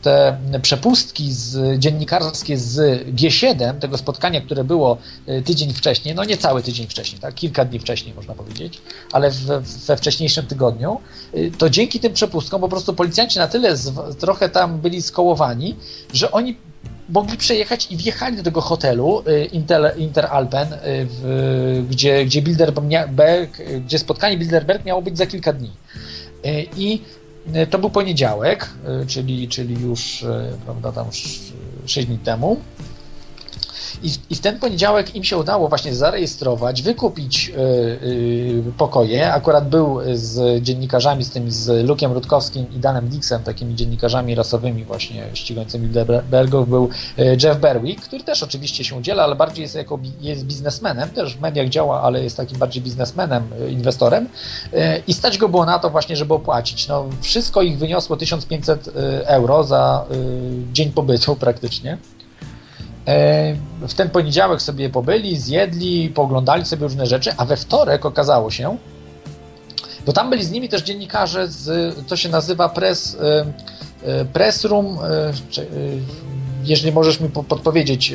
te 0.01 0.37
przepustki 0.61 1.33
z, 1.33 1.79
dziennikarskie 1.79 2.57
z 2.57 3.03
G7, 3.15 3.79
tego 3.79 3.97
spotkania, 3.97 4.41
które 4.41 4.63
było 4.63 4.97
tydzień 5.45 5.73
wcześniej, 5.73 6.15
no 6.15 6.23
nie 6.23 6.37
cały 6.37 6.63
tydzień 6.63 6.87
wcześniej, 6.87 7.21
tak, 7.21 7.35
kilka 7.35 7.65
dni 7.65 7.79
wcześniej 7.79 8.15
można 8.15 8.33
powiedzieć, 8.33 8.81
ale 9.11 9.31
we, 9.31 9.61
we 9.61 9.97
wcześniejszym 9.97 10.45
tygodniu, 10.45 10.99
to 11.57 11.69
dzięki 11.69 11.99
tym 11.99 12.13
przepustkom 12.13 12.61
po 12.61 12.69
prostu 12.69 12.93
policjanci 12.93 13.39
na 13.39 13.47
tyle 13.47 13.77
z, 13.77 14.17
trochę 14.17 14.49
tam 14.49 14.79
byli 14.79 15.01
skołowani, 15.01 15.75
że 16.13 16.31
oni 16.31 16.55
mogli 17.11 17.37
przejechać 17.37 17.91
i 17.91 17.97
wjechali 17.97 18.37
do 18.37 18.43
tego 18.43 18.61
hotelu 18.61 19.23
Inter, 19.51 19.93
Interalpen, 19.97 20.67
w, 20.83 21.85
gdzie, 21.89 22.25
gdzie, 22.25 22.41
Bilderberg, 22.41 23.57
gdzie 23.85 23.99
spotkanie 23.99 24.37
Bilderberg 24.37 24.85
miało 24.85 25.01
być 25.01 25.17
za 25.17 25.25
kilka 25.25 25.53
dni. 25.53 25.71
I 26.77 27.01
to 27.69 27.79
był 27.79 27.89
poniedziałek, 27.89 28.69
czyli, 29.07 29.47
czyli 29.47 29.81
już 29.81 30.25
prawda, 30.65 30.91
tam 30.91 31.07
6 31.85 32.07
dni 32.07 32.17
temu. 32.17 32.59
I, 34.03 34.11
I, 34.29 34.35
w 34.35 34.39
ten 34.39 34.59
poniedziałek 34.59 35.15
im 35.15 35.23
się 35.23 35.37
udało 35.37 35.67
właśnie 35.67 35.95
zarejestrować, 35.95 36.81
wykupić 36.81 37.47
yy, 37.47 37.55
yy, 38.65 38.71
pokoje. 38.77 39.33
Akurat 39.33 39.69
był 39.69 39.99
z 40.13 40.63
dziennikarzami, 40.63 41.23
z 41.23 41.29
tym 41.29 41.51
z 41.51 41.87
Lukiem 41.87 42.11
Rutkowskim 42.11 42.65
i 42.75 42.79
Danem 42.79 43.07
Dixem, 43.07 43.43
takimi 43.43 43.75
dziennikarzami 43.75 44.35
rasowymi 44.35 44.85
właśnie 44.85 45.23
ścigającymi 45.33 45.89
Bergów, 46.31 46.69
był 46.69 46.89
Jeff 47.43 47.59
Berwick, 47.59 48.01
który 48.01 48.23
też 48.23 48.43
oczywiście 48.43 48.83
się 48.83 48.95
udziela, 48.95 49.23
ale 49.23 49.35
bardziej 49.35 49.63
jest 49.63 49.75
jako 49.75 49.99
jest 50.21 50.45
biznesmenem, 50.45 51.09
też 51.09 51.35
w 51.37 51.41
mediach 51.41 51.69
działa, 51.69 52.01
ale 52.01 52.23
jest 52.23 52.37
takim 52.37 52.57
bardziej 52.57 52.83
biznesmenem, 52.83 53.43
inwestorem 53.69 54.29
i 55.07 55.13
stać 55.13 55.37
go 55.37 55.49
było 55.49 55.65
na 55.65 55.79
to 55.79 55.89
właśnie, 55.89 56.15
żeby 56.15 56.33
opłacić. 56.33 56.87
No, 56.87 57.05
wszystko 57.21 57.61
ich 57.61 57.77
wyniosło 57.77 58.17
1500 58.17 58.89
euro 59.25 59.63
za 59.63 60.05
dzień 60.73 60.91
pobytu 60.91 61.35
praktycznie. 61.35 61.97
E, 63.07 63.55
w 63.87 63.93
ten 63.93 64.09
poniedziałek 64.09 64.61
sobie 64.61 64.89
pobyli, 64.89 65.37
zjedli, 65.37 66.09
pooglądali 66.09 66.65
sobie 66.65 66.83
różne 66.83 67.05
rzeczy, 67.05 67.33
a 67.37 67.45
we 67.45 67.57
wtorek 67.57 68.05
okazało 68.05 68.51
się, 68.51 68.77
bo 70.05 70.13
tam 70.13 70.29
byli 70.29 70.43
z 70.43 70.51
nimi 70.51 70.69
też 70.69 70.81
dziennikarze 70.81 71.47
z, 71.47 71.95
to 72.07 72.17
się 72.17 72.29
nazywa 72.29 72.69
press, 72.69 73.17
e, 73.21 73.45
e, 74.03 74.25
press 74.25 74.65
room, 74.65 74.97
jeżeli 76.63 76.91
możesz 76.91 77.19
mi 77.19 77.29
podpowiedzieć 77.29 78.13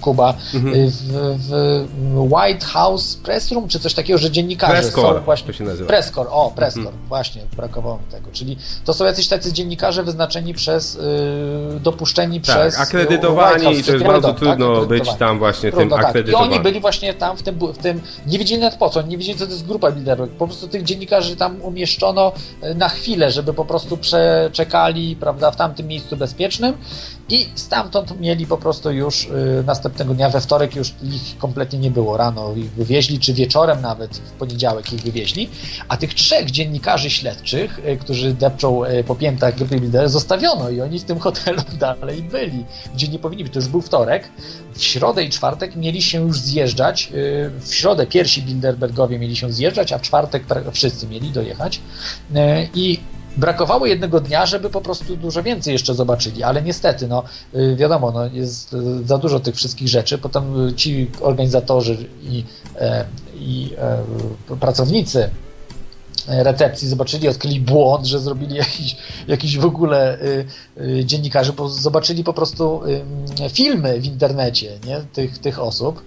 Kuba, 0.00 0.34
mhm. 0.54 0.74
Y, 0.74 0.90
w, 0.90 1.38
w, 1.38 2.32
White 2.32 2.66
House 2.66 3.16
Press 3.16 3.52
Room, 3.52 3.68
czy 3.68 3.80
coś 3.80 3.94
takiego, 3.94 4.18
że 4.18 4.30
dziennikarze 4.30 4.72
Presscore, 4.72 5.18
są 5.18 5.24
właśnie... 5.24 5.46
To 5.46 5.52
się 5.52 5.64
nazywa. 5.64 5.88
Presscore, 5.88 6.30
o, 6.30 6.52
Presscore, 6.56 6.88
mhm. 6.88 7.08
właśnie, 7.08 7.42
brakowało 7.56 7.98
mi 7.98 8.04
tego. 8.10 8.30
Czyli 8.32 8.56
to 8.84 8.92
są 8.94 9.04
jacyś 9.04 9.28
tacy 9.28 9.52
dziennikarze 9.52 10.02
wyznaczeni 10.02 10.54
przez, 10.54 10.94
y, 10.94 11.80
dopuszczeni 11.80 12.40
tak, 12.40 12.56
przez... 12.56 12.80
akredytowani 12.80 13.78
i 13.78 13.84
to 13.84 13.92
jest 13.92 14.04
bardzo 14.04 14.28
tak, 14.28 14.38
trudno 14.38 14.86
być 14.86 15.14
tam 15.14 15.38
właśnie 15.38 15.72
Trudno, 15.72 15.96
tym 15.96 16.06
akredytowanym. 16.06 16.50
I 16.50 16.54
oni 16.54 16.62
byli 16.62 16.80
właśnie 16.80 17.14
tam 17.14 17.36
w 17.36 17.42
tym, 17.42 17.58
w 17.58 17.78
tym, 17.78 18.00
nie 18.26 18.38
wiedzieli 18.38 18.60
nawet 18.60 18.78
po 18.78 18.90
co, 18.90 19.02
nie 19.02 19.18
wiedzieli 19.18 19.38
co 19.38 19.46
to 19.46 19.52
jest 19.52 19.66
grupa 19.66 19.92
Bilderberg, 19.92 20.32
po 20.32 20.46
prostu 20.46 20.68
tych 20.68 20.82
dziennikarzy 20.82 21.36
tam 21.36 21.62
umieszczono 21.62 22.32
y, 22.64 22.74
na 22.74 22.88
chwilę, 22.88 23.30
żeby 23.30 23.54
po 23.54 23.64
prostu 23.64 23.96
przeczekali, 23.96 25.16
prawda, 25.16 25.50
w 25.50 25.56
tamtym 25.56 25.86
miejscu 25.86 26.16
bezpiecznym 26.16 26.74
i 27.30 27.48
stamtąd 27.54 28.20
mieli 28.20 28.46
po 28.46 28.58
prostu 28.58 28.90
już 28.90 29.24
y, 29.24 29.64
następnego 29.66 30.14
dnia, 30.14 30.30
we 30.30 30.40
wtorek 30.40 30.76
już 30.76 30.94
ich 31.02 31.38
kompletnie 31.38 31.78
nie 31.78 31.90
było. 31.90 32.16
Rano 32.16 32.54
ich 32.54 32.70
wywieźli, 32.70 33.18
czy 33.18 33.34
wieczorem 33.34 33.80
nawet 33.80 34.16
w 34.16 34.30
poniedziałek 34.30 34.92
ich 34.92 35.00
wywieźli. 35.00 35.50
A 35.88 35.96
tych 35.96 36.14
trzech 36.14 36.50
dziennikarzy 36.50 37.10
śledczych, 37.10 37.78
y, 37.78 37.96
którzy 37.96 38.34
depczą 38.34 38.84
y, 38.84 39.04
po 39.04 39.14
piętach 39.14 39.56
grupy 39.56 39.80
Bilder, 39.80 40.08
zostawiono 40.08 40.70
i 40.70 40.80
oni 40.80 40.98
w 40.98 41.04
tym 41.04 41.18
hotelu 41.18 41.62
dalej 41.78 42.22
byli, 42.22 42.64
gdzie 42.94 43.08
nie 43.08 43.18
powinni 43.18 43.44
być. 43.44 43.52
To 43.52 43.58
już 43.58 43.68
był 43.68 43.82
wtorek. 43.82 44.28
W 44.74 44.84
środę 44.84 45.24
i 45.24 45.30
czwartek 45.30 45.76
mieli 45.76 46.02
się 46.02 46.20
już 46.20 46.40
zjeżdżać. 46.40 47.12
Y, 47.14 47.50
w 47.60 47.74
środę 47.74 48.06
pierwsi 48.06 48.42
Bilderbergowie 48.42 49.18
mieli 49.18 49.36
się 49.36 49.52
zjeżdżać, 49.52 49.92
a 49.92 49.98
w 49.98 50.02
czwartek 50.02 50.44
wszyscy 50.72 51.06
mieli 51.06 51.30
dojechać. 51.30 51.80
Y, 52.36 52.68
I 52.74 53.00
brakowało 53.36 53.86
jednego 53.86 54.20
dnia, 54.20 54.46
żeby 54.46 54.70
po 54.70 54.80
prostu 54.80 55.16
dużo 55.16 55.42
więcej 55.42 55.72
jeszcze 55.72 55.94
zobaczyli, 55.94 56.42
ale 56.42 56.62
niestety, 56.62 57.08
no 57.08 57.22
y, 57.54 57.76
wiadomo, 57.76 58.10
no, 58.10 58.26
jest 58.26 58.74
y, 58.74 59.06
za 59.06 59.18
dużo 59.18 59.40
tych 59.40 59.54
wszystkich 59.54 59.88
rzeczy, 59.88 60.18
potem 60.18 60.68
y, 60.68 60.74
ci 60.74 61.10
organizatorzy 61.20 61.96
i, 62.22 62.44
e, 62.80 63.04
i 63.34 63.74
e, 64.50 64.56
pracownicy 64.56 65.30
recepcji 66.28 66.88
zobaczyli, 66.88 67.28
odkryli 67.28 67.60
błąd, 67.60 68.06
że 68.06 68.20
zrobili 68.20 68.56
jakiś, 68.64 68.96
jakiś 69.28 69.58
w 69.58 69.64
ogóle 69.64 70.20
y, 70.20 70.44
y, 71.46 71.52
bo 71.56 71.68
zobaczyli 71.68 72.24
po 72.24 72.32
prostu 72.32 72.82
y, 72.86 73.50
filmy 73.50 74.00
w 74.00 74.04
internecie 74.04 74.78
nie? 74.86 75.00
Tych, 75.12 75.38
tych 75.38 75.58
osób 75.58 76.02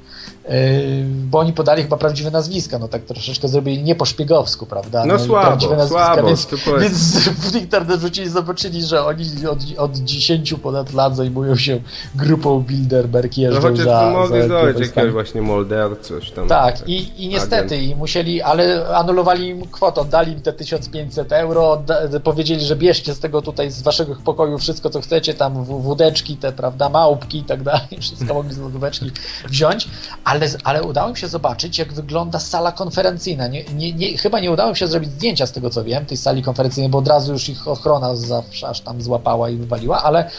bo 1.03 1.39
oni 1.39 1.53
podali 1.53 1.83
chyba 1.83 1.97
prawdziwe 1.97 2.31
nazwiska, 2.31 2.79
no 2.79 2.87
tak 2.87 3.03
troszeczkę 3.03 3.47
zrobili 3.47 3.83
nie 3.83 3.95
po 3.95 4.05
szpiegowsku, 4.05 4.65
prawda? 4.65 5.05
No, 5.05 5.13
no 5.13 5.19
słabo, 5.19 5.47
prawdziwe 5.47 5.75
nazwiska, 5.75 6.13
słabo. 6.13 6.27
Więc, 6.27 6.47
więc 6.81 7.29
w 7.29 7.55
internet 7.55 7.99
wrzucili, 7.99 8.29
zobaczyli, 8.29 8.83
że 8.83 9.05
oni 9.05 9.25
od, 9.47 9.59
od 9.77 9.97
10 9.97 10.53
ponad 10.53 10.93
lat 10.93 11.15
zajmują 11.15 11.55
się 11.55 11.79
grupą 12.15 12.59
Bilderberg, 12.59 13.37
jeżdżą 13.37 13.61
no, 13.61 13.69
chociaż 13.69 13.85
za... 13.85 14.09
mogli 14.09 14.39
jakiegoś 14.81 15.11
właśnie 15.11 15.41
Molder, 15.41 16.01
coś 16.01 16.31
tam. 16.31 16.47
Tak, 16.47 16.79
tak 16.79 16.89
i, 16.89 17.25
i 17.25 17.27
niestety, 17.27 17.77
i 17.77 17.95
musieli, 17.95 18.41
ale 18.41 18.87
anulowali 18.87 19.47
im 19.47 19.67
kwotę, 19.67 20.01
oddali 20.01 20.31
im 20.31 20.41
te 20.41 20.53
1500 20.53 21.31
euro, 21.31 21.83
powiedzieli, 22.23 22.65
że 22.65 22.75
bierzcie 22.75 23.13
z 23.13 23.19
tego 23.19 23.41
tutaj, 23.41 23.71
z 23.71 23.81
waszego 23.81 24.15
pokoju 24.25 24.57
wszystko, 24.57 24.89
co 24.89 25.01
chcecie, 25.01 25.33
tam 25.33 25.63
wódeczki, 25.63 26.37
te, 26.37 26.51
prawda, 26.51 26.89
małpki 26.89 27.37
i 27.37 27.43
tak 27.43 27.63
dalej, 27.63 27.87
wszystko 28.01 28.33
mogli 28.33 28.53
z 28.53 28.57
lodóweczki 28.57 29.11
wziąć, 29.49 29.87
ale, 30.33 30.49
ale 30.63 30.83
udało 30.83 31.09
mi 31.09 31.17
się 31.17 31.27
zobaczyć, 31.27 31.77
jak 31.77 31.93
wygląda 31.93 32.39
sala 32.39 32.71
konferencyjna. 32.71 33.47
Nie, 33.47 33.63
nie, 33.63 33.93
nie, 33.93 34.17
chyba 34.17 34.39
nie 34.39 34.51
udało 34.51 34.69
mi 34.69 34.77
się 34.77 34.87
zrobić 34.87 35.09
zdjęcia 35.09 35.45
z 35.45 35.51
tego, 35.51 35.69
co 35.69 35.83
wiem, 35.83 36.05
tej 36.05 36.17
sali 36.17 36.43
konferencyjnej, 36.43 36.89
bo 36.89 36.97
od 36.97 37.07
razu 37.07 37.33
już 37.33 37.49
ich 37.49 37.67
ochrona 37.67 38.15
zawsze 38.15 38.67
aż 38.67 38.81
tam 38.81 39.01
złapała 39.01 39.49
i 39.49 39.55
wywaliła, 39.55 40.03
ale, 40.03 40.29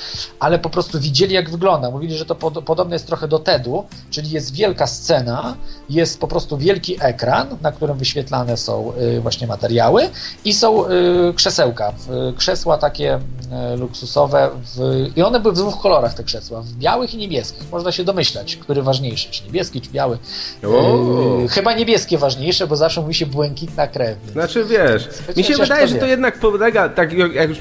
ale 0.41 0.59
po 0.59 0.71
prostu 0.71 1.01
widzieli, 1.01 1.35
jak 1.35 1.51
wygląda. 1.51 1.91
Mówili, 1.91 2.19
że 2.19 2.27
to 2.27 2.35
pod, 2.35 2.65
podobne 2.65 2.95
jest 2.95 3.07
trochę 3.07 3.29
do 3.29 3.39
TED-u, 3.39 3.85
czyli 4.11 4.31
jest 4.31 4.55
wielka 4.55 4.87
scena, 4.87 5.57
jest 5.91 6.21
po 6.21 6.29
prostu 6.29 6.59
wielki 6.59 6.97
ekran, 7.01 7.49
na 7.63 7.73
którym 7.73 7.99
wyświetlane 7.99 8.57
są 8.57 8.93
y, 8.93 9.21
właśnie 9.21 9.47
materiały 9.47 10.11
i 10.45 10.55
są 10.55 10.87
y, 10.87 11.35
krzesełka. 11.35 11.93
Krzesła 12.37 12.79
takie 12.79 13.17
y, 13.17 13.77
luksusowe 13.77 14.51
w, 14.77 15.07
i 15.17 15.23
one 15.23 15.41
były 15.41 15.55
w 15.55 15.57
dwóch 15.57 15.81
kolorach, 15.81 16.15
te 16.15 16.25
krzesła, 16.25 16.63
w 16.63 16.73
białych 16.73 17.15
i 17.15 17.17
niebieskich. 17.17 17.71
Można 17.73 17.93
się 17.93 18.05
domyślać, 18.05 18.57
który 18.57 18.83
ważniejszy, 18.83 19.31
czy 19.31 19.45
niebieski, 19.45 19.81
czy 19.85 19.91
biały. 19.91 20.19
Yy, 20.63 21.49
chyba 21.49 21.75
niebieskie 21.75 22.19
ważniejsze, 22.19 22.67
bo 22.67 22.77
zawsze 22.77 23.01
mówi 23.01 23.15
się 23.15 23.27
błękitna 23.27 23.87
krew. 23.87 24.19
Więc... 24.21 24.33
Znaczy 24.33 24.65
wiesz, 24.65 25.09
mi 25.37 25.45
się 25.45 25.57
wydaje, 25.57 25.89
że 25.89 25.95
to 25.95 26.07
jednak 26.07 26.39
polega, 26.39 26.89
tak 26.89 27.13
jak 27.13 27.49
już 27.49 27.59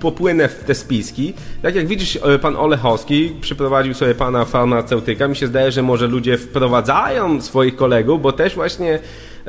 popłynę 0.00 0.48
w 0.48 0.64
te 0.64 0.74
spiski, 0.74 1.34
tak 1.62 1.74
jak 1.74 1.86
widzisz, 1.86 2.18
e, 2.22 2.38
pan 2.38 2.56
Olechowski 2.56 3.36
przyprowadził 3.40 3.94
sobie 3.94 4.14
pana 4.14 4.44
farmaceutyka, 4.44 5.28
mi 5.28 5.36
się 5.36 5.46
zdaje, 5.46 5.72
że 5.72 5.82
może 5.82 6.06
ludzie 6.06 6.38
wprowadzają 6.38 7.42
swoich 7.42 7.76
kolegów, 7.76 8.22
bo 8.22 8.32
też 8.32 8.54
właśnie 8.54 8.98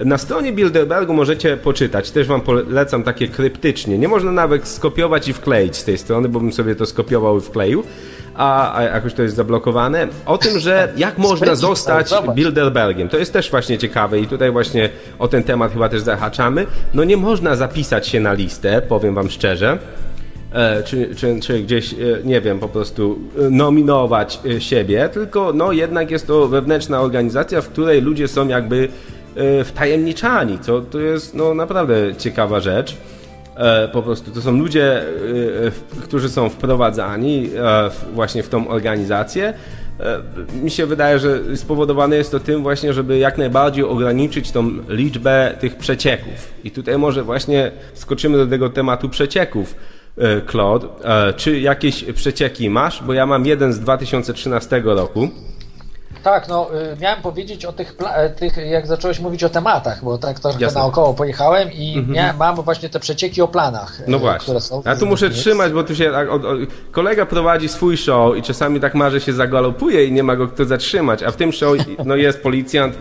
na 0.06 0.18
stronie 0.18 0.54
Bilderbergu 0.54 1.14
możecie 1.14 1.58
poczytać, 1.58 2.12
też 2.12 2.28
wam 2.28 2.41
polecam 2.41 3.04
takie 3.04 3.28
kryptycznie. 3.28 3.98
Nie 3.98 4.08
można 4.08 4.32
nawet 4.32 4.68
skopiować 4.68 5.28
i 5.28 5.34
wkleić 5.34 5.76
z 5.76 5.84
tej 5.84 5.98
strony, 5.98 6.30
bo 6.30 6.39
bym 6.39 6.54
sobie 6.54 6.76
to 6.76 6.86
skopiował 6.86 7.38
i 7.38 7.41
wkleił 7.41 7.84
a, 8.38 8.76
a 8.78 8.84
jakoś 8.84 9.14
to 9.14 9.24
jest 9.24 9.36
zablokowane, 9.36 10.08
o 10.26 10.38
tym, 10.38 10.60
że 10.60 10.94
jak 10.98 11.18
można 11.28 11.56
zostać 11.56 12.12
Bilderbergiem. 12.36 13.10
To 13.10 13.18
jest 13.18 13.34
też 13.34 13.52
właśnie 13.52 13.78
ciekawe 13.78 14.20
i 14.20 14.28
tutaj 14.28 14.52
właśnie 14.52 14.90
o 15.20 15.28
ten 15.28 15.44
temat 15.44 15.74
chyba 15.74 15.90
też 15.90 16.02
zahaczamy. 16.02 16.66
No 16.94 17.04
nie 17.04 17.18
można 17.18 17.56
zapisać 17.56 18.08
się 18.08 18.20
na 18.20 18.34
listę, 18.34 18.82
powiem 18.82 19.16
wam 19.16 19.30
szczerze. 19.30 19.78
E, 20.54 20.84
czy, 20.84 21.16
czy, 21.16 21.40
czy 21.40 21.60
gdzieś, 21.62 21.94
e, 21.94 21.98
nie 22.24 22.42
wiem, 22.42 22.60
po 22.60 22.68
prostu 22.68 23.20
e, 23.40 23.50
nominować 23.50 24.40
siebie, 24.60 25.10
tylko 25.14 25.54
no 25.54 25.72
jednak 25.72 26.12
jest 26.12 26.28
to 26.28 26.48
wewnętrzna 26.48 27.02
organizacja, 27.02 27.62
w 27.62 27.70
której 27.70 28.02
ludzie 28.02 28.28
są 28.28 28.48
jakby 28.48 28.90
wtajemniczani, 29.64 30.60
co 30.60 30.82
to 30.82 31.00
jest 31.00 31.36
no 31.36 31.54
naprawdę 31.54 32.16
ciekawa 32.18 32.60
rzecz. 32.60 32.98
E, 33.58 33.88
po 33.88 34.01
prostu 34.01 34.32
to 34.32 34.41
są 34.41 34.51
ludzie, 34.51 35.01
e, 35.01 36.01
którzy 36.03 36.30
są 36.30 36.49
wprowadzani 36.49 37.49
e, 37.58 37.89
właśnie 38.14 38.43
w 38.43 38.49
tą 38.49 38.68
organizację. 38.68 39.53
Mi 40.64 40.72
się 40.72 40.86
wydaje, 40.86 41.20
że 41.20 41.58
spowodowane 41.58 42.16
jest 42.16 42.32
to 42.32 42.39
tym 42.39 42.64
właśnie, 42.64 42.93
żeby 42.93 43.18
jak 43.18 43.38
najbardziej 43.38 43.84
ograniczyć 43.84 44.51
tą 44.51 44.72
liczbę 44.89 45.55
tych 45.60 45.76
przecieków. 45.76 46.53
I 46.64 46.72
tutaj 46.72 46.97
może 46.97 47.24
właśnie 47.24 47.72
skoczymy 47.93 48.38
do 48.38 48.47
tego 48.47 48.70
tematu 48.70 49.10
przecieków. 49.10 49.76
Claude, 50.51 50.88
czy 51.36 51.60
jakieś 51.60 52.03
przecieki 52.03 52.70
masz? 52.70 53.03
Bo 53.03 53.14
ja 53.14 53.26
mam 53.26 53.45
jeden 53.45 53.74
z 53.74 53.80
2013 53.80 54.82
roku. 54.86 55.30
Tak, 56.28 56.47
no 56.47 56.69
y, 56.93 56.97
miałem 57.01 57.21
powiedzieć 57.21 57.65
o 57.65 57.73
tych, 57.73 57.95
e, 58.15 58.30
tych, 58.30 58.57
jak 58.57 58.88
zacząłeś 58.88 59.19
mówić 59.19 59.43
o 59.43 59.49
tematach, 59.49 60.03
bo 60.03 60.17
tak 60.17 60.39
trochę 60.39 60.59
Jasne. 60.59 60.82
naokoło 60.82 61.13
pojechałem 61.13 61.71
i 61.71 61.97
mhm. 61.97 62.15
miałem, 62.15 62.38
mam 62.38 62.55
właśnie 62.55 62.89
te 62.89 62.99
przecieki 62.99 63.41
o 63.41 63.47
planach. 63.47 64.01
No 64.07 64.17
y, 64.17 64.19
właśnie. 64.19 64.43
Które 64.43 64.61
są, 64.61 64.82
ja 64.86 64.95
tu 64.95 65.05
muszę 65.05 65.30
trzymać, 65.30 65.73
bo 65.73 65.84
tu 65.84 65.95
się 65.95 66.11
tak, 66.11 66.30
o, 66.30 66.34
o, 66.34 66.41
kolega 66.91 67.25
prowadzi 67.25 67.69
swój 67.69 67.97
show 67.97 68.38
i 68.38 68.41
czasami 68.41 68.80
tak 68.80 68.95
ma, 68.95 69.09
że 69.09 69.21
się 69.21 69.34
zagalopuje 69.34 70.05
i 70.05 70.11
nie 70.11 70.23
ma 70.23 70.36
go 70.36 70.47
kto 70.47 70.65
zatrzymać, 70.65 71.23
a 71.23 71.32
w 71.32 71.36
tym 71.36 71.51
show 71.51 71.78
no, 72.05 72.15
jest 72.15 72.43
policjant, 72.43 72.97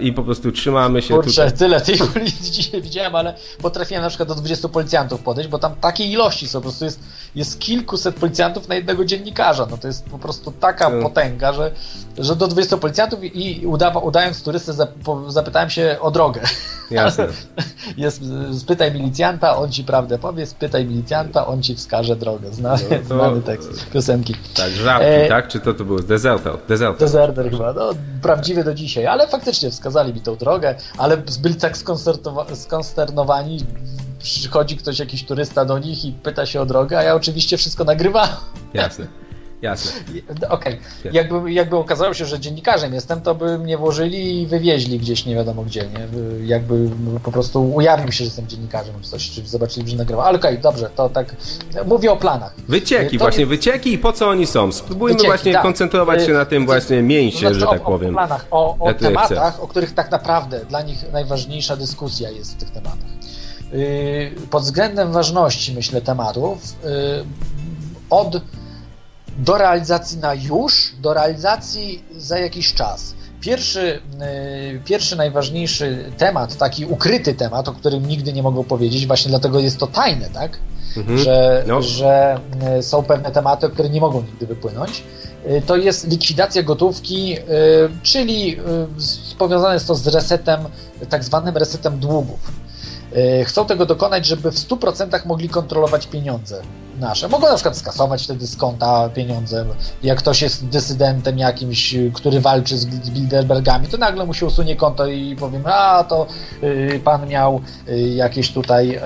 i 0.00 0.12
po 0.12 0.22
prostu 0.22 0.52
trzymamy 0.52 1.02
się 1.02 1.14
Kurczę, 1.14 1.30
tutaj. 1.44 1.58
tyle 1.58 1.80
tej 1.80 1.98
policji 2.14 2.50
dzisiaj 2.52 2.82
widziałem, 2.82 3.14
ale 3.14 3.34
potrafiłem 3.62 4.02
na 4.02 4.08
przykład 4.08 4.28
do 4.28 4.34
20 4.34 4.68
policjantów 4.68 5.20
podejść, 5.22 5.50
bo 5.50 5.58
tam 5.58 5.74
takiej 5.74 6.10
ilości 6.10 6.48
są, 6.48 6.58
po 6.58 6.62
prostu 6.62 6.84
jest, 6.84 7.00
jest 7.34 7.60
kilkuset 7.60 8.14
policjantów 8.16 8.68
na 8.68 8.74
jednego 8.74 9.04
dziennikarza, 9.04 9.66
no 9.70 9.76
to 9.78 9.86
jest 9.86 10.04
po 10.04 10.18
prostu 10.18 10.52
taka 10.60 10.84
Hmm. 10.84 11.02
potęga, 11.02 11.52
że, 11.52 11.72
że 12.18 12.36
do 12.36 12.48
20 12.48 12.76
policjantów 12.76 13.24
i 13.24 13.66
udawa, 13.66 14.00
udając 14.00 14.42
turystę 14.42 14.72
zap, 14.72 14.90
zapytałem 15.28 15.70
się 15.70 15.96
o 16.00 16.10
drogę. 16.10 16.40
Jasne. 16.90 17.26
Jest, 17.96 18.20
spytaj 18.58 18.92
milicjanta, 18.92 19.56
on 19.56 19.72
ci 19.72 19.84
prawdę 19.84 20.18
powie, 20.18 20.46
spytaj 20.46 20.84
milicjanta, 20.86 21.46
on 21.46 21.62
ci 21.62 21.74
wskaże 21.74 22.16
drogę. 22.16 22.52
Znany, 22.52 22.82
No 22.90 22.98
to- 22.98 23.04
znany 23.04 23.42
tekst 23.42 23.90
piosenki. 23.90 24.34
Tak, 24.54 24.70
żabki, 24.70 25.06
E, 25.06 25.28
tak? 25.28 25.48
Czy 25.48 25.60
to 25.60 25.74
to 25.74 25.84
było? 25.84 25.98
Deserter, 25.98 26.52
deserter. 26.68 26.98
Dezerter 27.00 27.50
chyba, 27.50 27.72
no 27.72 27.90
prawdziwy 28.22 28.64
do 28.64 28.74
dzisiaj, 28.74 29.06
ale 29.06 29.21
faktycznie 29.26 29.70
wskazali 29.70 30.14
mi 30.14 30.20
tą 30.20 30.36
drogę, 30.36 30.74
ale 30.98 31.16
byli 31.16 31.54
tak 31.54 31.76
skonsternowani, 32.54 33.64
przychodzi 34.18 34.76
ktoś, 34.76 34.98
jakiś 34.98 35.24
turysta 35.24 35.64
do 35.64 35.78
nich 35.78 36.04
i 36.04 36.12
pyta 36.12 36.46
się 36.46 36.60
o 36.60 36.66
drogę, 36.66 36.98
a 36.98 37.02
ja 37.02 37.14
oczywiście 37.14 37.56
wszystko 37.56 37.84
nagrywam. 37.84 38.28
Jasne, 38.74 39.06
jasne. 39.62 39.92
Okej, 40.48 40.78
jakby, 41.12 41.52
jakby 41.52 41.76
okazało 41.76 42.14
się, 42.14 42.24
że 42.26 42.40
dziennikarzem 42.40 42.94
jestem, 42.94 43.20
to 43.20 43.34
by 43.34 43.58
mnie 43.58 43.78
włożyli 43.78 44.42
i 44.42 44.46
wywieźli 44.46 44.98
gdzieś 44.98 45.26
nie 45.26 45.34
wiadomo 45.34 45.62
gdzie, 45.62 45.80
nie? 45.82 46.08
Jakby 46.46 46.90
po 47.24 47.32
prostu 47.32 47.74
ujawnił 47.74 48.12
się, 48.12 48.18
że 48.18 48.24
jestem 48.24 48.46
dziennikarzem 48.48 48.94
czy 49.02 49.10
coś, 49.10 49.30
czy 49.30 49.46
zobaczyli, 49.48 49.90
że 49.90 49.96
nagrywam. 49.96 50.24
Ale 50.26 50.38
okej, 50.38 50.58
dobrze, 50.58 50.90
to 50.96 51.08
tak, 51.08 51.36
mówię 51.86 52.12
o 52.12 52.16
planach. 52.16 52.54
Wycieki, 52.68 53.18
To 53.18 53.24
właśnie 53.24 53.38
nie- 53.40 53.46
wycieki 53.46 53.92
i 53.92 53.98
po 53.98 54.12
co 54.12 54.28
oni 54.28 54.46
są? 54.46 54.72
Spróbujmy 54.72 55.14
Wycieki, 55.14 55.26
właśnie 55.28 55.52
tak. 55.52 55.62
koncentrować 55.62 56.26
się 56.26 56.32
na 56.32 56.44
tym 56.44 56.62
Y, 56.62 56.66
właśnie 56.66 57.02
mięsie, 57.02 57.32
To 57.48 57.54
znaczy 57.54 57.60
że 57.60 57.68
o, 57.68 57.70
tak 57.70 57.82
powiem. 57.82 58.10
O 58.10 58.18
planach, 58.18 58.46
o, 58.50 58.76
o 58.80 58.88
Ja 58.88 58.94
tematach, 58.94 59.62
o 59.62 59.68
których 59.68 59.94
tak 59.94 60.10
naprawdę 60.10 60.64
dla 60.64 60.82
nich 60.82 61.12
najważniejsza 61.12 61.76
dyskusja 61.76 62.30
jest 62.30 62.54
w 62.54 62.56
tych 62.56 62.70
tematach. 62.70 62.98
Yy, 63.72 64.30
Pod 64.50 64.62
względem 64.62 65.12
ważności, 65.12 65.74
myślę, 65.74 66.00
tematów, 66.00 66.58
yy, 66.84 66.90
od 68.10 68.40
do 69.38 69.58
realizacji 69.58 70.18
na 70.18 70.34
już, 70.34 70.92
do 71.00 71.14
realizacji 71.14 72.04
za 72.16 72.38
jakiś 72.38 72.74
czas. 72.74 73.14
Pierwszy, 73.40 74.00
yy, 74.72 74.80
pierwszy 74.84 75.16
najważniejszy 75.16 76.12
temat, 76.18 76.56
taki 76.56 76.86
ukryty 76.86 77.34
temat, 77.34 77.68
o 77.68 77.72
którym 77.72 78.06
nigdy 78.06 78.32
nie 78.32 78.42
mogą 78.42 78.64
powiedzieć, 78.64 79.06
właśnie 79.06 79.28
dlatego 79.30 79.60
jest 79.60 79.78
to 79.78 79.86
tajne, 79.86 80.30
tak? 80.30 80.58
Mhm. 80.96 81.18
że, 81.18 81.64
No. 81.66 81.82
że 81.82 82.38
y, 82.78 82.82
są 82.82 83.02
pewne 83.02 83.30
tematy, 83.30 83.68
które 83.68 83.88
nie 83.88 84.00
mogą 84.00 84.22
nigdy 84.22 84.46
wypłynąć. 84.46 85.02
Y, 85.46 85.62
To 85.66 85.76
jest 85.76 86.08
likwidacja 86.08 86.62
gotówki, 86.62 87.38
y, 87.38 87.42
czyli 88.02 88.56
powiązane 89.38 89.74
jest 89.74 89.86
to 89.86 89.94
z 89.94 90.06
resetem, 90.06 90.60
tak 91.08 91.24
zwanym 91.24 91.56
resetem 91.56 91.98
długów. 91.98 92.62
Chcą 93.44 93.66
tego 93.66 93.86
dokonać, 93.86 94.26
żeby 94.26 94.50
w 94.50 94.58
100% 94.58 95.26
mogli 95.26 95.48
kontrolować 95.48 96.06
pieniądze 96.06 96.62
nasze. 97.00 97.28
Mogą 97.28 97.48
na 97.48 97.54
przykład 97.54 97.76
skasować 97.76 98.24
wtedy 98.24 98.46
z 98.46 98.56
konta 98.56 99.08
pieniądze. 99.08 99.64
Jak 100.02 100.18
ktoś 100.18 100.42
jest 100.42 100.66
dysydentem 100.66 101.38
jakimś, 101.38 101.94
który 102.14 102.40
walczy 102.40 102.78
z 102.78 102.86
Bilderbergami, 102.86 103.88
to 103.88 103.96
nagle 103.96 104.26
mu 104.26 104.34
się 104.34 104.46
usunie 104.46 104.76
konto 104.76 105.06
i 105.06 105.36
powiem, 105.36 105.62
a 105.66 106.04
to 106.04 106.26
y, 106.62 107.00
pan 107.04 107.28
miał 107.28 107.60
y, 107.88 107.98
jakieś 108.00 108.52
tutaj 108.52 109.00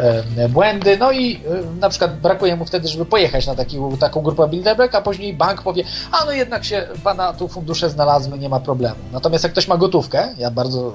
błędy, 0.49 0.97
no 0.99 1.13
i 1.13 1.37
y, 1.77 1.81
na 1.81 1.89
przykład 1.89 2.21
brakuje 2.21 2.57
mu 2.57 2.65
wtedy, 2.65 2.89
żeby 2.89 3.05
pojechać 3.05 3.47
na 3.47 3.55
taki, 3.55 3.77
taką 4.01 4.21
grupę 4.21 4.49
Bilderberg, 4.49 4.95
a 4.95 5.03
później 5.03 5.35
bank 5.35 5.63
powie, 5.63 5.85
a 6.13 6.25
no 6.25 6.33
jednak 6.33 6.65
się 6.65 6.89
pana 7.05 7.33
tu 7.33 7.49
fundusze 7.49 7.91
znalazły, 7.91 8.39
nie 8.39 8.49
ma 8.49 8.61
problemu. 8.61 8.97
Natomiast 9.13 9.45
jak 9.45 9.53
ktoś 9.53 9.69
ma 9.69 9.77
gotówkę, 9.77 10.35
ja 10.39 10.51
bardzo 10.51 10.93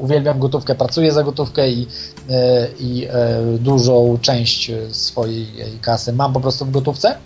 uwielbiam 0.00 0.38
gotówkę, 0.38 0.74
pracuję 0.74 1.12
za 1.12 1.22
gotówkę 1.22 1.70
i, 1.70 1.86
e, 2.30 2.68
i 2.80 3.06
e, 3.10 3.42
dużą 3.58 4.18
część 4.22 4.70
e, 4.70 4.94
swojej 4.94 5.42
e, 5.42 5.78
kasy 5.80 6.12
mam 6.12 6.32
po 6.32 6.40
prostu 6.40 6.64
w 6.64 6.70
gotówce, 6.70 7.16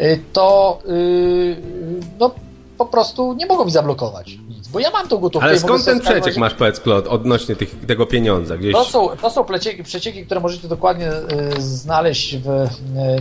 y, 0.00 0.20
to 0.32 0.78
y, 0.88 1.56
no 2.18 2.30
po 2.78 2.86
prostu 2.86 3.34
nie 3.34 3.46
mogą 3.46 3.64
mi 3.64 3.70
zablokować 3.70 4.38
bo 4.74 4.80
ja 4.80 4.90
mam 4.90 5.08
tą 5.08 5.18
gotówkę. 5.18 5.48
Ale 5.48 5.58
skąd 5.58 5.84
ten 5.84 6.00
przeciek 6.00 6.36
masz, 6.36 6.54
powiedz, 6.54 6.80
Klot, 6.80 7.06
odnośnie 7.06 7.56
tych, 7.56 7.86
tego 7.86 8.06
pieniądza? 8.06 8.56
Gdzieś... 8.56 8.72
to 8.72 8.84
są, 8.84 9.08
to 9.08 9.30
są 9.30 9.44
przecieki, 9.44 9.82
przecieki, 9.82 10.26
które 10.26 10.40
możecie 10.40 10.68
dokładnie 10.68 11.12
y, 11.12 11.62
znaleźć 11.62 12.36
w, 12.36 12.48
y, 12.48 12.68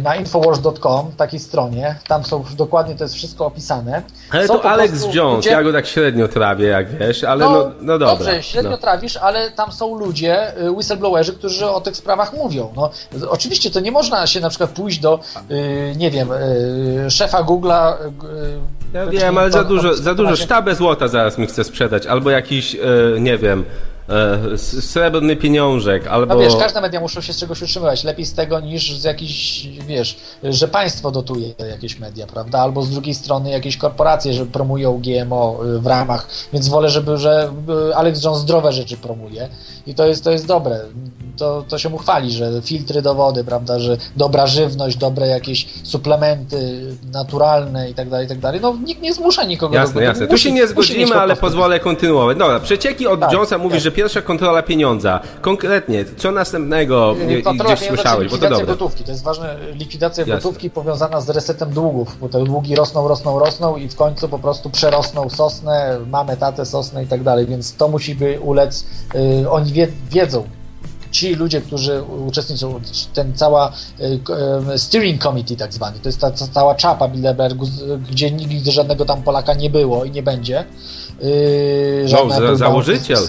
na 0.02 0.16
infowars.com, 0.16 1.12
takiej 1.18 1.40
stronie. 1.40 1.96
Tam 2.08 2.24
są 2.24 2.44
dokładnie, 2.58 2.96
to 2.96 3.04
jest 3.04 3.16
wszystko 3.16 3.46
opisane. 3.46 4.02
Ale 4.32 4.48
Są 4.48 4.60
to 4.60 4.72
Alex 4.72 5.14
Jones, 5.14 5.36
ludzie- 5.36 5.50
ja 5.50 5.64
go 5.64 5.74
tak 5.74 5.88
średnio 5.88 6.28
trawię, 6.28 6.68
jak 6.68 6.98
wiesz, 6.98 7.24
ale 7.24 7.46
no, 7.46 7.72
no, 7.82 8.00
dobra. 8.00 8.16
Dobrze, 8.16 8.44
średnio 8.44 8.72
no. 8.72 8.78
trawisz, 8.78 9.18
ale 9.18 9.52
tam 9.52 9.72
są 9.72 9.96
ludzie, 9.96 10.58
y, 10.62 10.72
whistleblowerzy, 10.72 11.34
którzy 11.34 11.66
o 11.70 11.82
tych 11.82 11.98
sprawach 11.98 12.34
mówią. 12.34 12.74
No, 12.76 12.90
oczywiście 13.30 13.72
to 13.72 13.80
nie 13.80 13.92
można 13.92 14.28
się 14.28 14.40
na 14.40 14.50
przykład 14.50 14.70
pójść 14.70 15.00
do, 15.00 15.20
y, 15.52 15.94
nie 15.98 16.12
wiem, 16.12 16.32
y, 16.32 17.12
szefa 17.12 17.44
Google'a. 17.44 17.94
Ja 18.94 19.04
y, 19.04 19.10
wiem, 19.10 19.38
ale 19.38 19.52
za 19.52 19.64
dużo, 19.64 19.94
za 19.94 20.16
dużo 20.16 20.36
sztabę 20.36 20.76
złota 20.76 21.08
zaraz 21.08 21.38
mi 21.38 21.48
chce 21.48 21.64
sprzedać, 21.64 22.08
albo 22.08 22.30
jakiś, 22.30 22.76
e, 22.76 22.80
nie 23.20 23.38
wiem, 23.38 23.64
e, 24.10 24.58
srebrny 24.58 25.36
pieniążek, 25.36 26.08
albo... 26.08 26.34
No 26.34 26.40
wiesz, 26.42 26.56
każde 26.56 26.82
media 26.82 27.00
muszą 27.00 27.22
się 27.22 27.34
z 27.34 27.38
czegoś 27.40 27.62
utrzymywać. 27.62 28.04
Lepiej 28.04 28.26
z 28.26 28.34
tego 28.34 28.60
niż 28.60 28.96
z 29.00 29.04
jakichś, 29.04 29.68
wiesz, 29.88 30.18
że 30.44 30.68
państwo 30.68 31.12
dotuje 31.12 31.48
jakieś 31.70 32.00
media, 32.00 32.28
prawda? 32.28 32.60
Albo 32.60 32.82
z 32.84 32.90
drugiej 32.90 33.14
strony 33.16 33.50
jakieś 33.50 33.78
korporacje, 33.78 34.34
że 34.34 34.46
promują 34.46 35.02
GMO 35.02 35.60
y, 35.66 35.80
w 35.80 35.88
ramach, 35.88 36.28
więc 36.54 36.68
wolę, 36.68 36.90
żeby, 36.90 37.18
że 37.18 37.52
y, 37.90 37.96
Alex 37.96 38.24
Jones 38.24 38.40
zdrowe 38.40 38.72
rzeczy 38.74 38.98
promuje 38.98 39.50
i 39.88 39.96
to 39.96 40.08
jest, 40.08 40.24
to 40.24 40.32
jest 40.32 40.48
dobre. 40.48 40.80
To, 41.38 41.64
to 41.70 41.78
się 41.78 41.90
mu 41.90 41.98
chwali, 41.98 42.32
że 42.32 42.62
filtry 42.62 43.02
do 43.02 43.14
wody, 43.16 43.44
prawda, 43.44 43.80
że 43.80 43.98
dobra 44.16 44.48
żywność, 44.48 44.98
dobre 44.98 45.28
jakieś 45.28 45.68
suplementy 45.84 46.82
naturalne 47.12 47.90
i 47.90 47.94
tak 47.94 48.10
dalej, 48.10 48.26
i 48.26 48.30
tak 48.30 48.40
dalej. 48.40 48.60
No 48.62 48.78
nikt 48.86 49.02
nie 49.02 49.14
zmusza 49.14 49.44
nikogo 49.44 49.76
Jasne, 49.76 49.94
do 49.94 50.02
jasne. 50.02 50.28
Tu 50.28 50.34
musi- 50.34 50.44
się 50.44 50.52
nie 50.52 50.68
zgodzimy, 50.68 51.16
ale 51.16 51.36
pozwolę 51.36 51.80
kontynuować. 51.80 52.38
Dobra, 52.38 52.60
przecieki 52.60 53.08
od 53.08 53.20
Tak, 53.20 53.32
Jonesa 53.34 53.58
mówi, 53.58 53.74
tak. 53.74 53.82
że 53.82 53.92
pierwsza 53.94 54.22
kontrola 54.22 54.64
pieniądza. 54.64 55.20
Konkretnie, 55.42 56.06
co 56.18 56.32
następnego 56.32 57.16
nie, 57.28 57.42
gdzieś 57.42 57.80
słyszałeś, 57.80 58.32
bo 58.32 58.38
czyli 58.38 58.42
to 58.42 58.50
likwidacja 58.50 58.50
dobre. 58.50 58.66
gotówki. 58.66 59.04
To 59.04 59.12
jest 59.12 59.24
ważne, 59.24 59.56
likwidacja 59.74 60.22
Jasne. 60.22 60.36
gotówki 60.36 60.70
powiązana 60.70 61.22
z 61.22 61.30
resetem 61.30 61.70
długów, 61.70 62.18
bo 62.22 62.30
te 62.30 62.44
długi 62.44 62.76
rosną, 62.76 63.08
rosną, 63.08 63.40
rosną 63.40 63.78
i 63.78 63.90
w 63.90 63.96
końcu 63.96 64.30
po 64.30 64.40
prostu 64.40 64.70
przerosną 64.70 65.30
sosnę, 65.30 66.00
mamy 66.08 66.38
tatę, 66.38 66.66
sosnę 66.66 67.04
i 67.04 67.08
tak 67.08 67.24
dalej, 67.24 67.46
więc 67.46 67.76
to 67.76 67.88
musi 67.88 68.16
by 68.16 68.40
ulec, 68.40 68.86
y, 69.16 69.50
oni 69.50 69.74
wie, 69.74 69.88
wiedzą, 70.12 70.44
ci 71.12 71.36
ludzie, 71.36 71.62
którzy 71.62 72.04
uczestniczą, 72.04 72.80
ten 73.14 73.34
cała 73.36 73.72
y, 74.00 74.20
y, 74.74 74.78
steering 74.78 75.22
committee 75.24 75.56
tak 75.56 75.74
zwany, 75.74 76.00
to 76.00 76.10
jest 76.10 76.22
ta, 76.22 76.32
ta 76.32 76.48
cała 76.48 76.76
czapa 76.76 77.08
Bilderbergu, 77.08 77.66
gdzie 78.12 78.32
nigdy 78.32 78.72
żadnego 78.72 79.06
tam 79.06 79.24
Polaka 79.24 79.54
nie 79.54 79.70
było 79.70 80.06
i 80.06 80.12
nie 80.12 80.24
będzie. 80.24 80.66
Yy, 81.22 82.06
No, 82.12 82.30
za, 82.30 82.56
założyciel. 82.56 83.28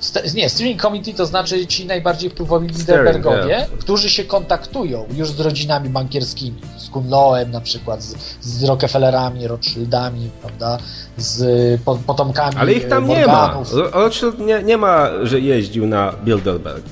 St- 0.00 0.34
nie, 0.34 0.48
steering 0.48 0.82
committee 0.82 1.14
to 1.14 1.26
znaczy 1.26 1.66
ci 1.66 1.86
najbardziej 1.86 2.30
wpływowi 2.30 2.66
Bilderbergowie, 2.68 3.46
yeah. 3.48 3.68
którzy 3.70 4.10
się 4.10 4.24
kontaktują 4.24 5.04
już 5.16 5.30
z 5.30 5.40
rodzinami 5.40 5.88
bankierskimi, 5.88 6.60
z 6.76 6.88
Kunloem 6.90 7.50
na 7.50 7.60
przykład, 7.60 8.02
z, 8.02 8.14
z 8.40 8.64
Rockefellerami, 8.64 9.46
Rothschildami, 9.46 10.30
prawda, 10.40 10.78
z 11.16 11.80
po, 11.82 11.96
potomkami 11.96 12.56
Ale 12.58 12.72
ich 12.72 12.88
tam 12.88 13.08
nie 13.08 13.26
ma. 13.26 13.32
Morganów. 13.42 13.72
Ro- 13.72 13.90
Rothschild 13.90 14.38
nie, 14.38 14.62
nie 14.62 14.76
ma, 14.76 15.08
że 15.22 15.40
jeździł 15.40 15.86
na 15.86 16.12
Bilderberg. 16.24 16.84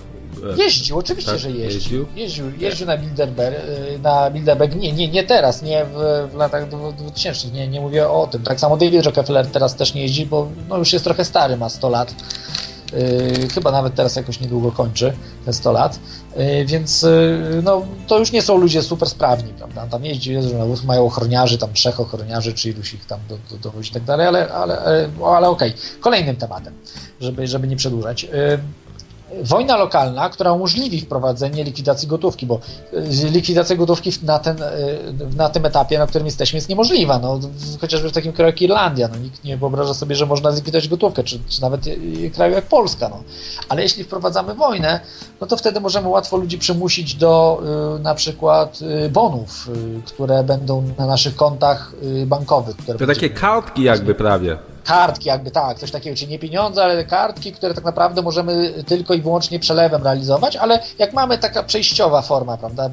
E, 0.59 0.62
Jeździł, 0.62 0.98
oczywiście, 0.98 1.30
Tak, 1.30 1.40
że 1.40 1.50
jeździł. 1.50 2.07
jeździł? 2.16 2.52
Jeździł, 2.59 2.86
na, 2.86 2.98
Bilderberg, 2.98 3.57
y, 3.94 3.98
na 3.98 4.30
Bilderberg. 4.30 4.74
Nie, 4.74 4.92
nie, 4.92 5.09
nie 5.09 5.24
teraz, 5.24 5.62
nie 5.62 5.84
w, 5.84 6.28
w 6.32 6.34
latach 6.34 6.68
dwu- 6.68 6.92
2000, 6.92 7.48
nie, 7.50 7.68
nie 7.68 7.80
mówię 7.80 8.09
o 8.09 8.26
tym. 8.26 8.42
Tak 8.42 8.61
samo 8.61 8.76
David 8.76 9.04
Rockefeller 9.07 9.46
teraz 9.46 9.76
też 9.76 9.94
nie 9.94 10.02
jeździ, 10.02 10.26
bo 10.26 10.48
no, 10.68 10.78
już 10.78 10.92
jest 10.92 11.04
trochę 11.04 11.24
stary, 11.24 11.57
ma 11.57 11.68
100 11.68 11.88
lat. 11.88 12.14
Y, 12.93 13.49
chyba 13.55 13.72
nawet 13.72 13.95
teraz 13.95 14.16
jakoś 14.16 14.41
niedługo 14.41 14.72
kończy 14.72 15.12
te 15.45 15.53
100 15.53 15.72
lat, 15.72 15.99
Y, 16.41 16.64
więc 16.64 17.03
y, 17.03 17.61
no, 17.64 17.82
to 18.07 18.18
już 18.18 18.32
nie 18.32 18.43
są 18.43 18.59
ludzie 18.59 18.82
super 18.82 19.09
sprawni, 19.09 19.53
prawda? 19.53 19.87
Tam 19.87 20.05
jeździ, 20.05 20.32
jeżdżą 20.32 20.59
na 20.59 20.64
wóz, 20.64 20.84
mają 20.84 21.07
ochroniarzy, 21.07 21.59
tam 21.59 21.72
trzech 21.72 22.01
ochroniarzy, 22.01 22.53
czy 22.53 22.70
iluś 22.70 22.95
ich 22.95 23.07
tam 23.07 23.20
do, 23.28 23.39
do, 23.51 23.59
dowozi 23.62 23.91
i 23.91 23.95
tak 23.95 24.05
dalej, 24.05 24.26
ale, 24.26 24.53
ale, 24.53 25.09
ale, 25.24 25.49
okej. 25.49 25.74
Kolejnym 26.01 26.37
tematem, 26.37 26.74
żeby, 27.20 27.47
żeby 27.47 27.68
nie 27.68 27.76
przedłużać. 27.76 28.26
Wojna 29.43 29.76
lokalna, 29.76 30.30
która 30.30 30.53
umożliwi 30.53 31.01
wprowadzenie 31.01 31.64
likwidacji 31.64 32.09
gotówki, 32.09 32.47
bo 32.47 32.61
y, 33.24 33.30
likwidacja 33.30 33.76
gotówki 33.76 34.11
na, 34.22 34.39
ten, 34.39 34.62
y, 34.62 35.37
na 35.37 35.49
tym 35.49 35.66
etapie, 35.66 35.99
na 35.99 36.07
którym 36.07 36.26
jesteśmy, 36.26 36.57
jest 36.57 36.68
niemożliwa. 36.68 37.18
No, 37.18 37.41
chociażby 37.80 38.09
w 38.09 38.12
takim 38.12 38.32
kraju 38.32 38.47
jak 38.47 38.62
Irlandia. 38.62 39.09
No, 39.09 39.16
nikt 39.16 39.45
nie 39.45 39.57
wyobraża 39.57 39.95
sobie, 39.95 40.14
że 40.14 40.26
można 40.26 40.53
zlikwidować 40.53 40.89
gotówkę, 40.89 41.24
czy, 41.24 41.39
czy 41.49 41.62
nawet 41.62 41.87
y, 41.87 42.30
kraju 42.34 42.55
jak 42.55 42.64
Polska. 42.64 43.09
No. 43.09 43.22
Ale 43.68 43.82
jeśli 43.82 44.05
wprowadzamy 44.05 44.55
wojnę, 44.55 45.01
no 45.41 45.47
to 45.47 45.57
wtedy 45.57 45.80
możemy 45.80 46.09
łatwo 46.09 46.37
ludzi 46.37 46.59
przymusić 46.59 47.14
do 47.14 47.62
na 48.03 48.14
przykład 48.14 48.78
bonów, 49.11 49.68
które 50.05 50.45
będą 50.45 50.82
na 50.99 51.07
naszych 51.07 51.37
kontach 51.37 51.93
bankowych. 52.26 52.76
Które 52.76 52.99
To 52.99 53.07
takie 53.07 53.30
kartki 53.30 53.82
jakby 53.82 54.14
prawie. 54.14 54.59
Kartki 54.87 55.28
jakby, 55.28 55.51
tak, 55.51 55.78
coś 55.78 55.91
takiego, 55.91 56.16
czyli 56.16 56.30
nie 56.30 56.39
pieniądze, 56.39 56.84
ale 56.84 57.05
kartki, 57.05 57.53
które 57.53 57.74
tak 57.74 57.84
naprawdę 57.84 58.22
możemy 58.22 58.72
tylko 58.87 59.14
i 59.14 59.22
wyłącznie 59.22 59.59
przelewem 59.59 60.03
realizować, 60.03 60.57
ale 60.57 60.80
jak 60.99 61.12
mamy 61.12 61.39
taka 61.39 61.62
przejściowa 61.62 62.22
forma, 62.22 62.57
prawda, 62.57 62.91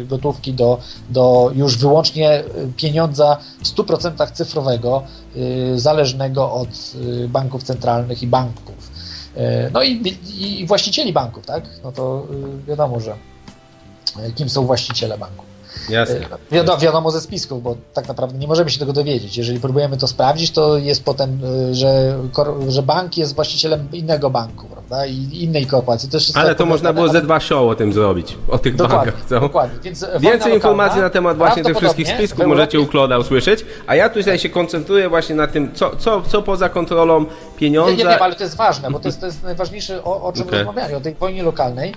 y, 0.00 0.04
gotówki 0.04 0.52
do, 0.52 0.78
do 1.10 1.50
już 1.54 1.78
wyłącznie 1.78 2.44
pieniądza 2.76 3.36
w 3.64 3.68
100% 3.68 4.30
cyfrowego, 4.32 5.02
zależnego 5.76 6.52
od 6.52 6.68
banków 7.28 7.62
centralnych 7.62 8.22
i 8.22 8.26
banków. 8.26 8.90
No 9.72 9.82
i, 9.82 10.16
i 10.38 10.66
właścicieli 10.66 11.12
banków, 11.12 11.46
tak? 11.46 11.64
No 11.84 11.92
to 11.92 12.26
wiadomo, 12.66 13.00
że 13.00 13.14
kim 14.34 14.48
są 14.48 14.66
właściciele 14.66 15.18
banków. 15.18 15.53
Jasne. 15.88 16.20
Wiadomo, 16.50 16.78
wiadomo 16.78 17.10
ze 17.10 17.20
spisków, 17.20 17.62
bo 17.62 17.76
tak 17.94 18.08
naprawdę 18.08 18.38
nie 18.38 18.46
możemy 18.46 18.70
się 18.70 18.78
tego 18.78 18.92
dowiedzieć. 18.92 19.36
Jeżeli 19.36 19.60
próbujemy 19.60 19.96
to 19.96 20.08
sprawdzić, 20.08 20.50
to 20.50 20.78
jest 20.78 21.04
potem, 21.04 21.44
y, 21.70 21.74
że, 21.74 22.18
że 22.68 22.82
bank 22.82 23.16
jest 23.16 23.34
właścicielem 23.34 23.88
innego 23.92 24.30
banku, 24.30 24.66
prawda? 24.94 25.06
I 25.06 25.42
innej 25.42 25.66
korporacji. 25.66 26.08
To 26.08 26.18
Ale 26.34 26.54
to 26.54 26.66
można 26.66 26.92
było 26.92 27.08
ze 27.08 27.22
dwa 27.22 27.40
show 27.40 27.70
o 27.70 27.74
tym 27.74 27.92
zrobić, 27.92 28.38
o 28.48 28.58
tych 28.58 28.76
dokładnie, 28.76 29.12
bankach. 29.12 29.28
Co? 29.28 29.40
Dokładnie. 29.40 29.78
Więc 29.82 30.06
Więcej 30.20 30.54
informacji 30.54 31.00
na 31.00 31.10
temat 31.10 31.36
właśnie 31.36 31.64
tych 31.64 31.76
wszystkich 31.76 32.08
spisków 32.08 32.46
możecie 32.46 32.80
u 32.80 32.86
Kloda 32.86 33.18
usłyszeć, 33.18 33.64
a 33.86 33.94
ja 33.94 34.08
tutaj 34.08 34.38
się 34.38 34.48
koncentruję 34.48 35.08
właśnie 35.08 35.34
na 35.34 35.46
tym, 35.46 35.74
co, 35.74 35.96
co, 35.96 36.22
co 36.22 36.42
poza 36.42 36.68
kontrolą 36.68 37.26
pieniądza... 37.56 37.90
Nie, 37.90 37.96
nie, 37.96 38.04
nie, 38.04 38.22
ale 38.22 38.34
to 38.34 38.44
jest 38.44 38.56
ważne, 38.56 38.90
bo 38.90 38.98
to 38.98 39.08
jest, 39.08 39.20
to 39.20 39.26
jest 39.26 39.42
najważniejsze, 39.42 40.04
o, 40.04 40.22
o 40.22 40.32
czym 40.32 40.46
okay. 40.46 40.58
rozmawiali, 40.64 40.94
o 40.94 41.00
tej 41.00 41.14
wojnie 41.14 41.42
lokalnej 41.42 41.94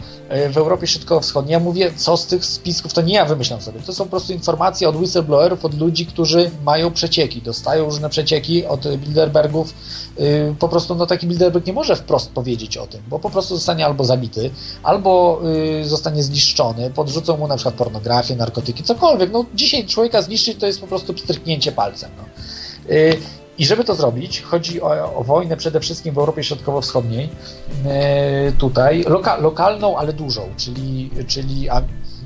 y, 0.47 0.49
w 0.49 0.57
Europie 0.57 0.87
Środkowo-Wschodniej. 0.87 1.53
Ja 1.53 1.59
mówię, 1.59 1.91
co 1.95 2.17
z 2.17 2.27
tych 2.27 2.45
spisków, 2.45 2.93
to 2.93 3.01
nie 3.01 3.13
ja 3.13 3.25
wymyślam 3.25 3.61
sobie, 3.61 3.79
to 3.79 3.93
są 3.93 4.03
po 4.03 4.09
prostu 4.09 4.33
informacje 4.33 4.89
od 4.89 4.95
whistleblowerów, 4.95 5.65
od 5.65 5.79
ludzi, 5.79 6.05
którzy 6.05 6.51
mają 6.65 6.91
przecieki, 6.91 7.41
dostają 7.41 7.85
różne 7.85 8.09
przecieki 8.09 8.65
od 8.65 8.97
Bilderbergów. 8.97 9.73
Y, 10.19 10.55
po 10.59 10.69
prostu 10.69 10.95
no, 10.95 11.05
taki 11.05 11.27
Bilderberg 11.27 11.65
nie 11.65 11.73
może 11.73 11.95
wprost 11.95 12.31
powiedzieć 12.31 12.77
o 12.77 12.86
tym, 12.87 13.01
bo 13.09 13.19
po 13.19 13.29
prostu 13.29 13.55
zostanie 13.55 13.85
albo 13.85 14.03
zabity, 14.03 14.51
albo 14.83 15.41
y, 15.81 15.85
zostanie 15.85 16.23
zniszczony, 16.23 16.89
podrzucą 16.89 17.37
mu 17.37 17.47
na 17.47 17.55
przykład 17.55 17.75
pornografię, 17.75 18.35
narkotyki, 18.35 18.83
cokolwiek. 18.83 19.31
No, 19.31 19.45
dzisiaj 19.55 19.85
człowieka 19.85 20.21
zniszczyć 20.21 20.59
to 20.59 20.67
jest 20.67 20.81
po 20.81 20.87
prostu 20.87 21.13
pstryknięcie 21.13 21.71
palcem. 21.71 22.11
No. 22.17 22.23
Y, 22.95 23.17
I 23.57 23.65
żeby 23.65 23.83
to 23.83 23.95
zrobić, 23.95 24.41
chodzi 24.41 24.81
o, 24.81 25.15
o, 25.15 25.23
wojnę 25.23 25.57
przede 25.57 25.79
wszystkim 25.79 26.13
w 26.13 26.17
Europie 26.17 26.43
Środkowo-Wschodniej, 26.43 27.29
tutaj, 28.57 29.03
loka, 29.07 29.37
lokalną, 29.37 29.97
ale 29.97 30.13
dużą, 30.13 30.49
czyli, 30.57 31.09
czyli 31.27 31.69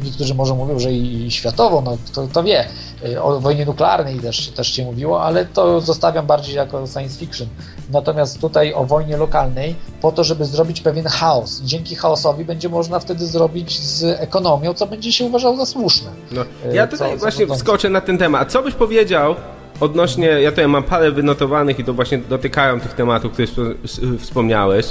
niektórzy 0.04 0.36
może 0.36 0.54
mówią, 0.54 0.80
że 0.80 0.92
i 0.92 1.32
światową, 1.32 1.82
no 1.82 1.98
kto, 2.06 2.28
kto 2.28 2.44
wie, 2.44 2.66
y, 3.06 3.22
o 3.22 3.40
wojnie 3.40 3.66
nuklearnej 3.66 4.20
też, 4.20 4.48
też 4.48 4.74
się 4.74 4.86
mówiło, 4.86 5.24
ale 5.24 5.46
to 5.46 5.82
zostawiam 5.82 6.26
bardziej 6.26 6.56
jako 6.56 6.88
science 6.88 7.20
fiction. 7.20 7.48
Natomiast 7.92 8.42
tutaj 8.42 8.74
o 8.74 8.86
wojnie 8.86 9.18
lokalnej, 9.18 9.76
po 10.02 10.12
to, 10.12 10.24
żeby 10.24 10.46
zrobić 10.46 10.82
pewien 10.82 11.06
chaos. 11.06 11.62
Dzięki 11.64 11.96
chaosowi 11.96 12.46
będzie 12.46 12.70
można 12.70 13.00
wtedy 13.00 13.26
zrobić 13.26 13.80
z 13.80 14.04
ekonomią, 14.04 14.74
co 14.74 14.88
będzie 14.88 15.12
się 15.12 15.26
uważało 15.26 15.58
za 15.58 15.66
słuszne. 15.66 16.10
No, 16.32 16.42
y, 16.42 16.76
ja 16.76 16.88
tutaj 16.88 17.12
co, 17.12 17.18
właśnie 17.18 17.48
co 17.48 17.56
wskoczę 17.56 17.90
na 17.90 18.02
ten 18.02 18.18
temat. 18.18 18.52
Co 18.52 18.64
byś 18.64 18.74
powiedział 18.74 19.36
odnośnie, 19.80 20.28
ja 20.28 20.52
tutaj 20.52 20.68
mam 20.68 20.84
parę 20.84 21.12
wynotowanych 21.12 21.80
i 21.80 21.84
to 21.84 21.94
właśnie 21.94 22.18
dotykają 22.18 22.80
tych 22.80 22.94
tematów, 22.94 23.32
które 23.32 23.48
wspomniałeś 24.20 24.86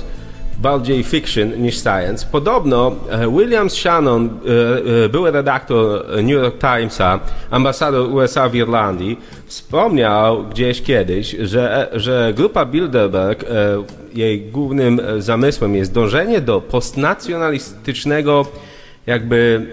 bardziej 0.61 1.04
fiction 1.04 1.62
niż 1.62 1.78
science. 1.78 2.26
Podobno 2.32 2.94
e, 3.11 3.28
William 3.28 3.70
Shannon, 3.70 4.26
e, 4.26 5.04
e, 5.04 5.08
były 5.08 5.30
redaktor 5.30 6.06
New 6.16 6.30
York 6.30 6.58
Timesa, 6.58 7.20
ambasador 7.50 8.11
USA 8.14 8.48
w 8.48 8.54
Irlandii, 8.54 9.18
wspomniał 9.46 10.44
gdzieś 10.44 10.82
kiedyś, 10.82 11.36
że, 11.40 11.88
że 11.92 12.32
grupa 12.36 12.64
Bilderberg, 12.64 13.44
jej 14.14 14.40
głównym 14.40 15.00
zamysłem 15.18 15.74
jest 15.74 15.92
dążenie 15.92 16.40
do 16.40 16.61
postnacjonalistycznego 16.61 18.46
jakby 19.06 19.66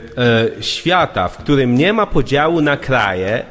świata, 0.62 1.28
w 1.28 1.38
którym 1.38 1.76
nie 1.76 1.94
ma 1.94 2.06
podziału 2.06 2.62
na 2.62 2.78
kraje, 2.78 3.46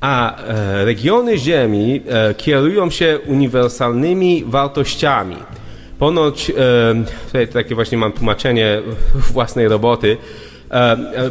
a 0.00 0.36
regiony 0.84 1.38
Ziemi 1.38 2.02
kierują 2.36 2.90
się 2.90 3.18
uniwersalnymi 3.26 4.44
wartościami. 4.46 5.36
Ponoć, 5.98 6.52
tutaj 7.26 7.48
takie 7.48 7.74
właśnie 7.74 7.98
mam 7.98 8.12
tłumaczenie 8.12 8.82
własnej 9.32 9.68
roboty, 9.68 10.16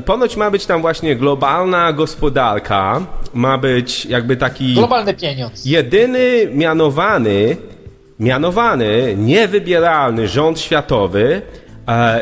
Ponoć 0.06 0.38
ma 0.38 0.52
być 0.52 0.66
tam 0.66 0.82
właśnie 0.82 1.16
globalna 1.16 1.94
gospodarka, 1.94 3.06
ma 3.34 3.58
być 3.58 4.06
jakby 4.06 4.38
taki. 4.38 4.74
Globalny 4.74 5.14
pieniądz. 5.14 5.66
Jedyny 5.66 6.48
mianowany, 6.54 7.58
mianowany, 8.20 9.16
niewybieralny 9.18 10.28
rząd 10.28 10.60
światowy. 10.60 11.42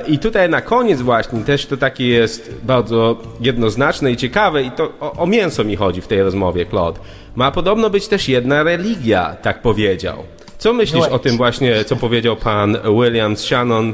I 0.07 0.19
tutaj 0.19 0.49
na 0.49 0.61
koniec 0.61 1.01
właśnie 1.01 1.39
też 1.39 1.65
to 1.65 1.77
takie 1.77 2.07
jest 2.07 2.55
bardzo 2.63 3.17
jednoznaczne 3.39 4.11
i 4.11 4.17
ciekawe, 4.17 4.63
i 4.63 4.71
to 4.71 4.91
o, 4.99 5.13
o 5.13 5.27
mięso 5.27 5.63
mi 5.63 5.75
chodzi 5.75 6.01
w 6.01 6.07
tej 6.07 6.23
rozmowie, 6.23 6.65
Claude. 6.65 6.99
Ma 7.35 7.51
podobno 7.51 7.89
być 7.89 8.07
też 8.07 8.29
jedna 8.29 8.63
religia, 8.63 9.35
tak 9.41 9.61
powiedział. 9.61 10.23
Co 10.63 10.73
myślisz 10.73 11.05
o 11.05 11.19
tym 11.19 11.37
właśnie, 11.37 11.85
co 11.85 11.95
powiedział 11.95 12.35
pan 12.35 12.77
William 13.01 13.37
Shannon, 13.37 13.93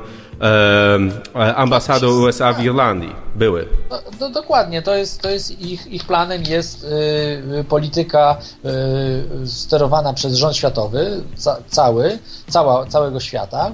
e, 1.35 1.55
ambasador 1.55 2.09
USA 2.09 2.53
w 2.53 2.63
Irlandii? 2.63 3.15
Były. 3.35 3.67
No, 3.89 3.99
no, 4.19 4.29
dokładnie, 4.29 4.81
to 4.81 4.95
jest, 4.95 5.21
to 5.21 5.29
jest 5.29 5.61
ich, 5.61 5.87
ich 5.87 6.05
planem 6.05 6.43
jest 6.43 6.83
y, 6.83 7.63
polityka 7.63 8.37
y, 9.43 9.47
sterowana 9.47 10.13
przez 10.13 10.33
rząd 10.33 10.55
światowy, 10.55 11.23
ca, 11.35 11.57
cały, 11.67 12.19
cała, 12.47 12.85
całego 12.85 13.19
świata 13.19 13.71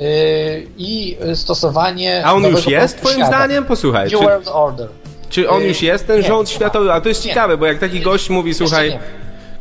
y, 0.00 0.66
i 0.76 1.16
stosowanie. 1.34 2.22
A 2.24 2.34
on 2.34 2.44
już 2.44 2.66
jest, 2.66 2.98
twoim 2.98 3.14
świata. 3.14 3.36
zdaniem? 3.36 3.64
Posłuchaj. 3.64 4.04
New 4.04 4.20
czy... 4.20 4.24
World 4.24 4.48
Order. 4.48 4.88
Czy 5.30 5.50
on 5.50 5.62
już 5.62 5.82
jest, 5.82 6.06
ten 6.06 6.20
nie, 6.20 6.26
rząd 6.26 6.50
światowy? 6.50 6.92
A 6.92 7.00
to 7.00 7.08
jest 7.08 7.24
nie, 7.24 7.30
ciekawe, 7.30 7.56
bo 7.56 7.66
jak 7.66 7.78
taki 7.78 8.00
gość 8.00 8.30
mówi, 8.30 8.54
słuchaj, 8.54 8.98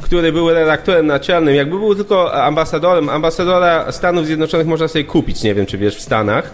który 0.01 0.31
był 0.31 0.49
redaktorem 0.49 1.07
naczelnym, 1.07 1.55
jakby 1.55 1.79
był 1.79 1.95
tylko 1.95 2.43
ambasadorem, 2.43 3.09
ambasadora 3.09 3.91
Stanów 3.91 4.25
Zjednoczonych 4.25 4.67
można 4.67 4.87
sobie 4.87 5.03
kupić, 5.03 5.43
nie 5.43 5.55
wiem 5.55 5.65
czy 5.65 5.77
wiesz, 5.77 5.95
w 5.95 6.01
Stanach. 6.01 6.53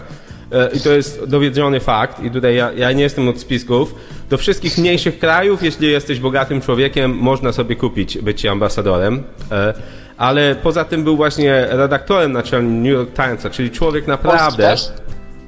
E, 0.52 0.70
I 0.72 0.80
to 0.80 0.92
jest 0.92 1.24
dowiedziony 1.24 1.80
fakt, 1.80 2.22
i 2.24 2.30
tutaj 2.30 2.54
ja, 2.54 2.72
ja 2.72 2.92
nie 2.92 3.02
jestem 3.02 3.28
od 3.28 3.40
spisków. 3.40 3.94
Do 4.30 4.38
wszystkich 4.38 4.78
mniejszych 4.78 5.18
krajów, 5.18 5.62
jeśli 5.62 5.90
jesteś 5.90 6.20
bogatym 6.20 6.60
człowiekiem, 6.60 7.14
można 7.16 7.52
sobie 7.52 7.76
kupić 7.76 8.18
bycie 8.18 8.50
ambasadorem. 8.50 9.22
E, 9.52 9.74
ale 10.16 10.54
poza 10.62 10.84
tym 10.84 11.04
był 11.04 11.16
właśnie 11.16 11.66
redaktorem 11.70 12.32
naczelnym 12.32 12.82
New 12.82 12.92
York 12.92 13.10
Timesa, 13.14 13.50
czyli 13.50 13.70
człowiek 13.70 14.06
naprawdę 14.06 14.74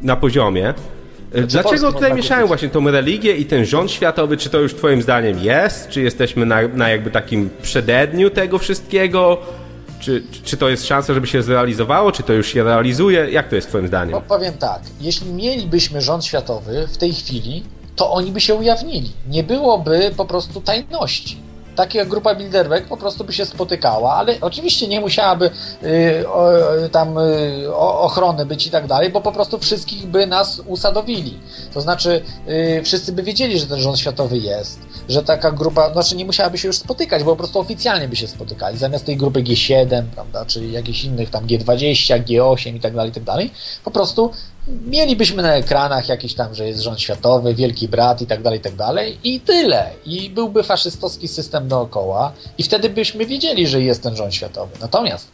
na 0.02 0.16
poziomie. 0.16 0.74
Dlaczego 1.30 1.92
tutaj 1.92 2.14
mieszają 2.14 2.46
właśnie 2.46 2.68
tą 2.68 2.90
religię 2.90 3.36
i 3.36 3.46
ten 3.46 3.64
rząd 3.64 3.90
światowy? 3.90 4.36
Czy 4.36 4.50
to 4.50 4.58
już 4.58 4.74
twoim 4.74 5.02
zdaniem 5.02 5.38
jest? 5.38 5.88
Czy 5.88 6.00
jesteśmy 6.00 6.46
na, 6.46 6.68
na 6.68 6.88
jakby 6.88 7.10
takim 7.10 7.50
przededniu 7.62 8.30
tego 8.30 8.58
wszystkiego? 8.58 9.38
Czy, 10.00 10.22
czy 10.44 10.56
to 10.56 10.68
jest 10.68 10.86
szansa, 10.86 11.14
żeby 11.14 11.26
się 11.26 11.42
zrealizowało? 11.42 12.12
Czy 12.12 12.22
to 12.22 12.32
już 12.32 12.48
się 12.48 12.64
realizuje? 12.64 13.30
Jak 13.30 13.48
to 13.48 13.56
jest 13.56 13.68
twoim 13.68 13.86
zdaniem? 13.86 14.12
No, 14.12 14.20
powiem 14.20 14.54
tak. 14.54 14.82
Jeśli 15.00 15.32
mielibyśmy 15.32 16.00
rząd 16.00 16.24
światowy 16.24 16.88
w 16.92 16.96
tej 16.96 17.12
chwili, 17.12 17.64
to 17.96 18.12
oni 18.12 18.32
by 18.32 18.40
się 18.40 18.54
ujawnili. 18.54 19.12
Nie 19.28 19.42
byłoby 19.42 20.10
po 20.16 20.24
prostu 20.24 20.60
tajności 20.60 21.49
taka 21.76 22.04
grupa 22.04 22.34
Bilderberg 22.34 22.88
po 22.88 22.96
prostu 22.96 23.24
by 23.24 23.32
się 23.32 23.46
spotykała, 23.46 24.14
ale 24.14 24.36
oczywiście 24.40 24.88
nie 24.88 25.00
musiałaby 25.00 25.50
y, 25.82 26.28
o, 26.28 26.52
tam 26.92 27.18
y, 27.18 27.74
ochrony 27.76 28.46
być 28.46 28.66
i 28.66 28.70
tak 28.70 28.86
dalej, 28.86 29.10
bo 29.10 29.20
po 29.20 29.32
prostu 29.32 29.58
wszystkich 29.58 30.06
by 30.06 30.26
nas 30.26 30.62
usadowili. 30.66 31.40
To 31.74 31.80
znaczy 31.80 32.22
y, 32.48 32.82
wszyscy 32.84 33.12
by 33.12 33.22
wiedzieli, 33.22 33.58
że 33.58 33.66
ten 33.66 33.78
rząd 33.78 33.98
światowy 33.98 34.38
jest, 34.38 34.80
że 35.10 35.22
taka 35.22 35.50
grupa, 35.52 35.92
znaczy 35.92 36.16
nie 36.16 36.24
musiałaby 36.24 36.58
się 36.58 36.68
już 36.68 36.76
spotykać, 36.76 37.24
bo 37.24 37.30
po 37.30 37.36
prostu 37.36 37.58
oficjalnie 37.58 38.08
by 38.08 38.16
się 38.16 38.28
spotykali, 38.28 38.78
zamiast 38.78 39.06
tej 39.06 39.16
grupy 39.16 39.42
G7, 39.42 40.02
prawda, 40.14 40.46
czy 40.46 40.66
jakichś 40.66 41.04
innych 41.04 41.30
tam 41.30 41.46
G20, 41.46 42.24
G8 42.24 42.76
i 42.76 42.80
tak 42.80 42.94
dalej, 42.94 43.10
i 43.10 43.14
tak 43.14 43.24
dalej, 43.24 43.50
po 43.84 43.90
prostu 43.90 44.30
mielibyśmy 44.68 45.42
na 45.42 45.54
ekranach 45.54 46.08
jakiś 46.08 46.34
tam, 46.34 46.54
że 46.54 46.66
jest 46.66 46.80
rząd 46.80 47.00
światowy, 47.00 47.54
wielki 47.54 47.88
brat 47.88 48.22
i 48.22 48.26
tak 48.26 48.42
dalej, 48.42 48.58
i 48.58 48.62
tak 48.62 48.76
dalej 48.76 49.18
i 49.24 49.40
tyle. 49.40 49.90
I 50.06 50.30
byłby 50.30 50.62
faszystowski 50.62 51.28
system 51.28 51.68
dookoła 51.68 52.32
i 52.58 52.62
wtedy 52.62 52.90
byśmy 52.90 53.26
wiedzieli, 53.26 53.66
że 53.66 53.82
jest 53.82 54.02
ten 54.02 54.16
rząd 54.16 54.34
światowy. 54.34 54.72
Natomiast 54.80 55.28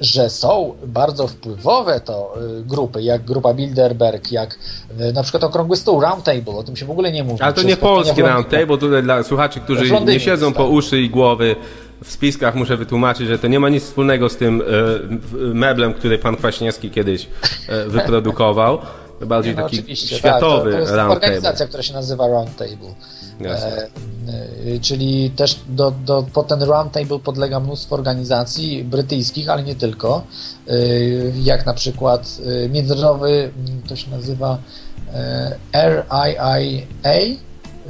że 0.00 0.30
są 0.30 0.74
bardzo 0.86 1.28
wpływowe 1.28 2.00
to 2.00 2.34
yy, 2.56 2.64
grupy, 2.64 3.02
jak 3.02 3.24
grupa 3.24 3.54
Bilderberg, 3.54 4.32
jak 4.32 4.58
yy, 4.98 5.12
na 5.12 5.22
przykład 5.22 5.44
Okrągły 5.44 5.76
Stół, 5.76 6.00
Roundtable, 6.00 6.54
o 6.54 6.62
tym 6.62 6.76
się 6.76 6.86
w 6.86 6.90
ogóle 6.90 7.12
nie 7.12 7.24
mówi. 7.24 7.42
Ale 7.42 7.52
to 7.52 7.62
nie 7.62 7.76
polski 7.76 8.22
Roundtable, 8.22 8.78
tutaj 8.78 9.02
dla 9.02 9.22
słuchaczy, 9.22 9.60
którzy 9.60 10.00
nie 10.00 10.20
siedzą 10.20 10.52
po 10.52 10.68
uszy 10.68 11.00
i 11.00 11.10
głowy 11.10 11.56
w 12.04 12.12
spiskach 12.12 12.54
muszę 12.54 12.76
wytłumaczyć, 12.76 13.28
że 13.28 13.38
to 13.38 13.48
nie 13.48 13.60
ma 13.60 13.68
nic 13.68 13.84
wspólnego 13.84 14.28
z 14.28 14.36
tym 14.36 14.62
e, 14.62 15.54
meblem, 15.54 15.94
który 15.94 16.18
pan 16.18 16.36
Kwaśniewski 16.36 16.90
kiedyś 16.90 17.28
e, 17.68 17.88
wyprodukował. 17.88 18.78
bardziej 19.26 19.56
no, 19.56 19.62
taki 19.62 19.96
światowy 19.96 20.72
tak, 20.72 20.80
to, 20.80 20.86
to 20.86 20.92
jest 20.92 20.92
organizacja, 20.92 21.66
która 21.66 21.82
się 21.82 21.94
nazywa 21.94 22.26
Roundtable. 22.26 22.94
E, 23.50 23.88
e, 24.74 24.78
czyli 24.80 25.30
też 25.30 25.60
do, 25.68 25.90
do, 25.90 26.26
pod 26.32 26.48
ten 26.48 26.62
Roundtable 26.62 27.18
podlega 27.18 27.60
mnóstwo 27.60 27.94
organizacji 27.94 28.84
brytyjskich, 28.84 29.48
ale 29.48 29.62
nie 29.62 29.74
tylko. 29.74 30.22
E, 30.68 30.74
jak 31.42 31.66
na 31.66 31.74
przykład 31.74 32.38
międzynarodowy, 32.70 33.50
to 33.88 33.96
się 33.96 34.10
nazywa 34.10 34.58
RIIA 35.74 37.36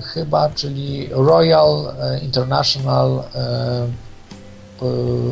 chyba, 0.03 0.51
czyli 0.51 1.09
Royal 1.11 1.95
International 2.23 3.23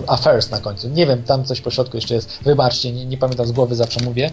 affairs 0.07 0.51
na 0.51 0.61
końcu. 0.61 0.89
Nie 0.89 1.07
wiem, 1.07 1.23
tam 1.23 1.45
coś 1.45 1.61
po 1.61 1.71
środku 1.71 1.97
jeszcze 1.97 2.15
jest. 2.15 2.39
Wybaczcie, 2.43 2.93
nie, 2.93 3.07
nie 3.07 3.17
pamiętam 3.17 3.47
z 3.47 3.53
głowy, 3.53 3.75
zawsze 3.75 4.01
mówię 4.05 4.31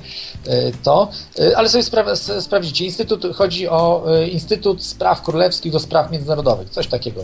e, 0.48 0.72
to. 0.84 1.10
E, 1.40 1.58
ale 1.58 1.70
sobie 1.70 1.84
spra 1.84 2.16
sprawdzicie. 2.16 2.86
Instytut, 2.86 3.36
chodzi 3.36 3.68
o 3.68 4.04
Instytut 4.32 4.84
Spraw 4.84 5.22
Królewskich 5.22 5.72
do 5.72 5.80
Spraw 5.80 6.12
Międzynarodowych. 6.12 6.70
Coś 6.70 6.88
takiego 6.88 7.22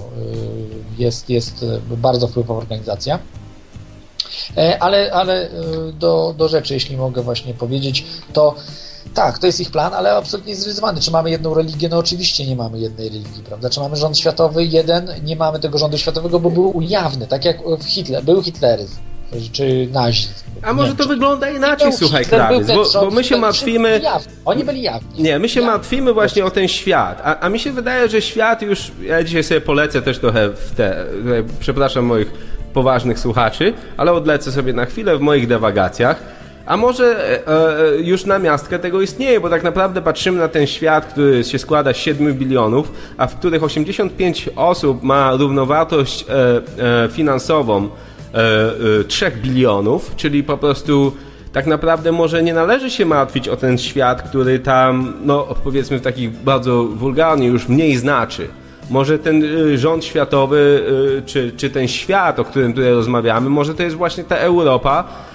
jest, 0.98 1.30
jest 1.30 1.66
bardzo 1.90 2.28
wpływowa 2.28 2.60
organizacja. 2.60 3.20
Ale, 4.80 5.12
ale 5.14 5.50
do, 5.94 6.36
do 6.38 6.48
rzeczy, 6.48 6.74
jeśli 6.74 6.98
mogę 6.98 7.22
właśnie 7.22 7.54
powiedzieć, 7.54 8.06
to 8.34 8.56
tak, 9.14 9.40
to 9.40 9.48
jest 9.48 9.60
ich 9.60 9.72
plan, 9.72 9.94
ale 9.94 10.16
absolutnie 10.16 10.56
zrealizowany. 10.56 11.02
Czy 11.02 11.12
mamy 11.12 11.30
jedną 11.30 11.54
religię? 11.54 11.90
No 11.90 11.98
oczywiście 11.98 12.48
nie 12.48 12.56
mamy 12.56 12.80
jednej 12.80 13.10
religii, 13.10 13.44
prawda? 13.44 13.70
Czy 13.70 13.80
mamy 13.80 13.96
rząd 13.96 14.18
światowy? 14.18 14.66
Jeden. 14.66 15.10
Nie 15.24 15.36
mamy 15.36 15.60
tego 15.60 15.78
rządu 15.78 15.98
światowego, 15.98 16.40
bo 16.40 16.50
był 16.50 16.78
ujawny, 16.78 17.28
tak 17.28 17.46
jak 17.46 17.58
w 17.80 17.84
Hitler, 17.84 18.24
był 18.24 18.44
hitleryzm 18.44 18.98
czy 19.52 19.88
nazizm. 19.92 20.44
A 20.62 20.74
może 20.74 20.96
to 20.96 21.08
wygląda 21.08 21.50
inaczej, 21.50 21.94
słuchaj, 21.94 22.26
Krawiec, 22.26 22.68
bo, 22.68 22.86
bo, 22.94 23.12
my 23.12 23.24
się 23.24 23.38
martwimy... 23.38 24.02
Oni 24.46 24.64
byli 24.64 24.82
jawni. 24.82 25.24
Nie, 25.24 25.40
my 25.40 25.50
się 25.50 25.62
martwimy 25.62 26.14
właśnie 26.14 26.46
o 26.46 26.52
ten 26.52 26.68
świat, 26.68 27.22
a, 27.24 27.40
a 27.40 27.50
mi 27.50 27.60
się 27.60 27.72
wydaje, 27.72 28.10
że 28.10 28.22
świat 28.22 28.62
już... 28.62 28.92
Ja 29.02 29.24
dzisiaj 29.24 29.44
sobie 29.44 29.62
polecę 29.62 30.02
też 30.02 30.20
trochę 30.20 30.50
w 30.50 30.76
te... 30.76 31.06
Przepraszam 31.60 32.06
moich 32.06 32.32
poważnych 32.74 33.20
słuchaczy, 33.20 33.74
ale 33.98 34.12
odlecę 34.12 34.52
sobie 34.52 34.74
na 34.74 34.86
chwilę 34.86 35.18
w 35.18 35.22
moich 35.22 35.48
dewagacjach 35.48 36.43
a 36.66 36.78
może 36.78 37.30
e, 37.30 37.48
e, 37.48 38.02
już 38.02 38.26
na 38.26 38.40
miastkę 38.40 38.80
tego 38.80 39.02
istnieje, 39.02 39.40
bo 39.40 39.50
tak 39.50 39.64
naprawdę 39.64 40.02
patrzymy 40.02 40.40
na 40.40 40.48
ten 40.48 40.68
świat, 40.68 41.06
który 41.06 41.44
się 41.44 41.60
składa 41.60 41.94
z 41.94 41.98
7 41.98 42.34
bilionów, 42.34 42.92
a 43.18 43.28
w 43.28 43.36
których 43.36 43.64
85 43.64 44.50
osób 44.56 45.04
ma 45.04 45.32
równowartość 45.32 46.26
e, 46.30 47.06
e 47.06 47.10
finansową 47.10 47.90
3 49.08 49.26
e, 49.26 49.28
e, 49.28 49.32
bilionów, 49.32 50.16
czyli 50.16 50.44
po 50.44 50.58
prostu 50.58 51.14
tak 51.54 51.68
naprawdę 51.68 52.12
może 52.12 52.44
nie 52.44 52.54
należy 52.54 52.90
się 52.90 53.06
martwić 53.06 53.50
o 53.50 53.58
ten 53.58 53.78
świat, 53.78 54.22
który 54.22 54.60
tam, 54.60 55.14
no 55.24 55.48
powiedzmy 55.64 56.00
w 56.00 56.02
takich 56.02 56.32
bardzo 56.32 56.84
wulgarnie 56.84 57.48
już 57.48 57.68
mniej 57.68 57.98
znaczy. 57.98 58.48
Może 58.90 59.20
ten 59.20 59.44
rząd 59.76 60.06
światowy, 60.06 60.84
czy, 61.26 61.52
czy 61.58 61.70
ten 61.70 61.88
świat, 61.88 62.40
o 62.40 62.46
którym 62.46 62.74
tutaj 62.74 62.92
rozmawiamy, 62.92 63.50
może 63.50 63.76
to 63.76 63.84
jest 63.84 63.96
właśnie 63.96 64.24
ta 64.24 64.36
Europa, 64.36 65.04
E, 65.04 65.33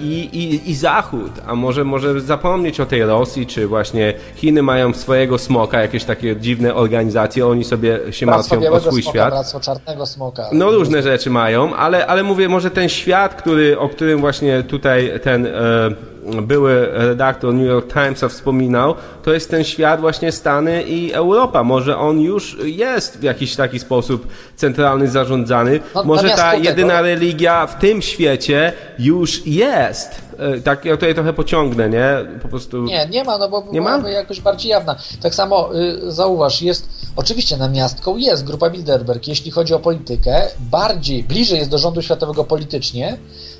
i, 0.00 0.28
i, 0.32 0.70
i 0.70 0.74
Zachód, 0.74 1.32
a 1.46 1.54
może, 1.54 1.84
może 1.84 2.20
zapomnieć 2.20 2.80
o 2.80 2.86
tej 2.86 3.04
Rosji, 3.04 3.46
czy 3.46 3.66
właśnie 3.66 4.14
Chiny 4.36 4.62
mają 4.62 4.94
swojego 4.94 5.38
smoka, 5.38 5.82
jakieś 5.82 6.04
takie 6.04 6.36
dziwne 6.36 6.74
organizacje, 6.74 7.46
oni 7.46 7.64
sobie 7.64 8.00
się 8.10 8.26
martwią 8.26 8.70
o 8.70 8.80
swój 8.80 9.02
smoka, 9.02 9.18
świat. 9.18 9.30
Bractwo 9.30 9.60
czarnego 9.60 10.06
smoka. 10.06 10.48
No 10.52 10.70
różne 10.70 11.02
rzeczy 11.02 11.30
mają, 11.30 11.74
ale, 11.74 12.06
ale 12.06 12.22
mówię, 12.22 12.48
może 12.48 12.70
ten 12.70 12.88
świat, 12.88 13.34
który, 13.34 13.78
o 13.78 13.88
którym 13.88 14.20
właśnie 14.20 14.62
tutaj 14.62 15.20
ten... 15.22 15.46
E, 15.46 16.13
były 16.42 16.88
redaktor 16.92 17.54
New 17.54 17.66
York 17.66 17.92
Timesa 17.92 18.28
wspominał, 18.28 18.94
to 19.22 19.32
jest 19.32 19.50
ten 19.50 19.64
świat 19.64 20.00
właśnie 20.00 20.32
Stany 20.32 20.82
i 20.82 21.12
Europa. 21.12 21.62
Może 21.62 21.98
on 21.98 22.20
już 22.20 22.56
jest 22.64 23.18
w 23.18 23.22
jakiś 23.22 23.56
taki 23.56 23.78
sposób 23.78 24.26
centralny, 24.56 25.08
zarządzany. 25.08 25.80
No, 25.94 26.04
Może 26.04 26.30
ta 26.30 26.54
jedyna 26.54 27.00
religia 27.00 27.66
w 27.66 27.78
tym 27.78 28.02
świecie 28.02 28.72
już 28.98 29.46
jest. 29.46 30.24
E, 30.38 30.60
tak, 30.60 30.84
ja 30.84 30.94
tutaj 30.94 31.14
trochę 31.14 31.32
pociągnę, 31.32 31.90
nie? 31.90 32.08
Po 32.42 32.48
prostu... 32.48 32.82
Nie, 32.82 33.08
nie 33.10 33.24
ma, 33.24 33.38
no 33.38 33.48
bo 33.48 33.64
nie 33.72 33.80
byłaby 33.80 34.02
ma? 34.02 34.10
jakoś 34.10 34.40
bardziej 34.40 34.70
jawna. 34.70 34.96
Tak 35.22 35.34
samo 35.34 35.74
y, 35.74 36.12
zauważ, 36.12 36.62
jest, 36.62 36.88
oczywiście 37.16 37.56
namiastką 37.56 38.16
jest 38.16 38.44
grupa 38.44 38.70
Bilderberg, 38.70 39.28
jeśli 39.28 39.50
chodzi 39.50 39.74
o 39.74 39.78
politykę, 39.78 40.42
bardziej, 40.60 41.24
bliżej 41.24 41.58
jest 41.58 41.70
do 41.70 41.78
rządu 41.78 42.02
światowego 42.02 42.44
politycznie, 42.44 43.16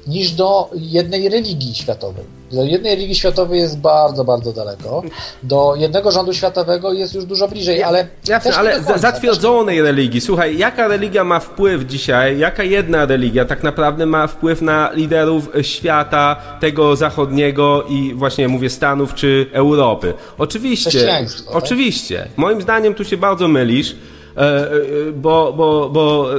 niż 0.07 0.32
do 0.32 0.70
jednej 0.74 1.28
religii 1.28 1.74
światowej. 1.74 2.24
Do 2.52 2.64
jednej 2.64 2.94
religii 2.94 3.14
światowej 3.14 3.61
jest 3.61 3.78
bardzo, 3.78 4.24
bardzo 4.24 4.52
daleko. 4.52 5.02
Do 5.42 5.74
jednego 5.78 6.11
rządu 6.11 6.32
światowego 6.32 6.92
jest 6.92 7.14
już 7.14 7.24
dużo 7.24 7.48
bliżej, 7.48 7.82
ale. 7.82 8.07
Jasne, 8.28 8.55
ale 8.55 8.72
końca, 8.74 8.98
zatwierdzonej 8.98 9.82
religii. 9.82 10.20
Słuchaj, 10.20 10.59
jaka 10.59 10.88
religia 10.88 11.24
ma 11.24 11.40
wpływ 11.40 11.84
dzisiaj, 11.86 12.38
jaka 12.38 12.62
jedna 12.62 13.07
religia 13.07 13.44
tak 13.44 13.62
naprawdę 13.62 14.07
ma 14.07 14.26
wpływ 14.26 14.62
na 14.62 14.90
liderów 14.92 15.48
świata, 15.62 16.36
tego 16.61 16.96
zachodniego 16.96 17.84
i 17.88 18.14
właśnie 18.14 18.48
mówię 18.48 18.70
Stanów 18.70 19.14
czy 19.14 19.46
Europy? 19.52 20.14
Oczywiście. 20.38 21.07
Tak? 21.07 21.26
Oczywiście. 21.46 22.28
Moim 22.36 22.62
zdaniem 22.62 22.94
tu 22.94 23.05
się 23.05 23.16
bardzo 23.16 23.48
mylisz. 23.48 23.96
E, 24.37 24.41
e, 24.41 25.12
bo, 25.12 25.53
bo, 25.57 25.91
bo 25.91 26.30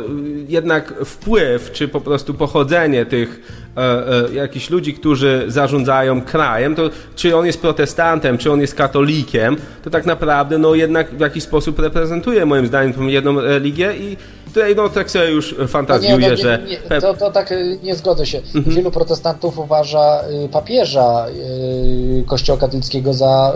jednak 0.48 0.93
wpływ, 1.06 1.72
czy 1.72 1.88
po 1.88 2.02
prostu 2.02 2.34
pochodzenie 2.34 3.06
tych 3.06 3.41
e, 3.78 4.04
jakichś 4.34 4.70
ludzi, 4.70 4.93
którzy 4.93 5.43
zarządzają 5.48 6.22
krajem, 6.22 6.76
to 6.76 6.89
czy 7.16 7.36
on 7.36 7.46
jest 7.46 7.62
protestantem, 7.62 8.38
czy 8.38 8.52
on 8.52 8.62
jest 8.62 8.76
katolikiem, 8.76 9.58
to 9.84 9.89
tak 9.89 10.06
naprawdę 10.06 10.58
no 10.58 10.76
jednak 10.76 11.10
w 11.10 11.20
jakiś 11.20 11.43
sposób 11.43 11.80
reprezentuje 11.80 12.46
moim 12.46 12.68
zdaniem 12.68 12.93
tą 12.93 13.08
jedną 13.08 13.41
religię 13.41 13.93
i 13.98 14.18
tutaj 14.56 14.76
no 14.76 14.89
tak 14.89 15.12
sobie 15.12 15.32
już 15.32 15.56
fantazjuję, 15.68 16.16
no 16.16 16.20
nie, 16.20 16.30
no, 16.30 16.38
że... 16.38 16.60
Nie, 16.91 17.01
to, 17.01 17.14
to 17.14 17.32
tak 17.32 17.51
y, 17.51 17.80
nie 17.84 17.95
zgodzę 17.95 18.26
się. 18.26 18.38
Mhm. 18.56 18.76
Wielu 18.76 18.91
protestantów 18.91 19.58
uważa 19.60 20.22
y, 20.45 20.49
papieża 20.49 21.26
y, 21.28 22.24
kościoła 22.28 22.60
katolickiego 22.60 23.14
za 23.14 23.53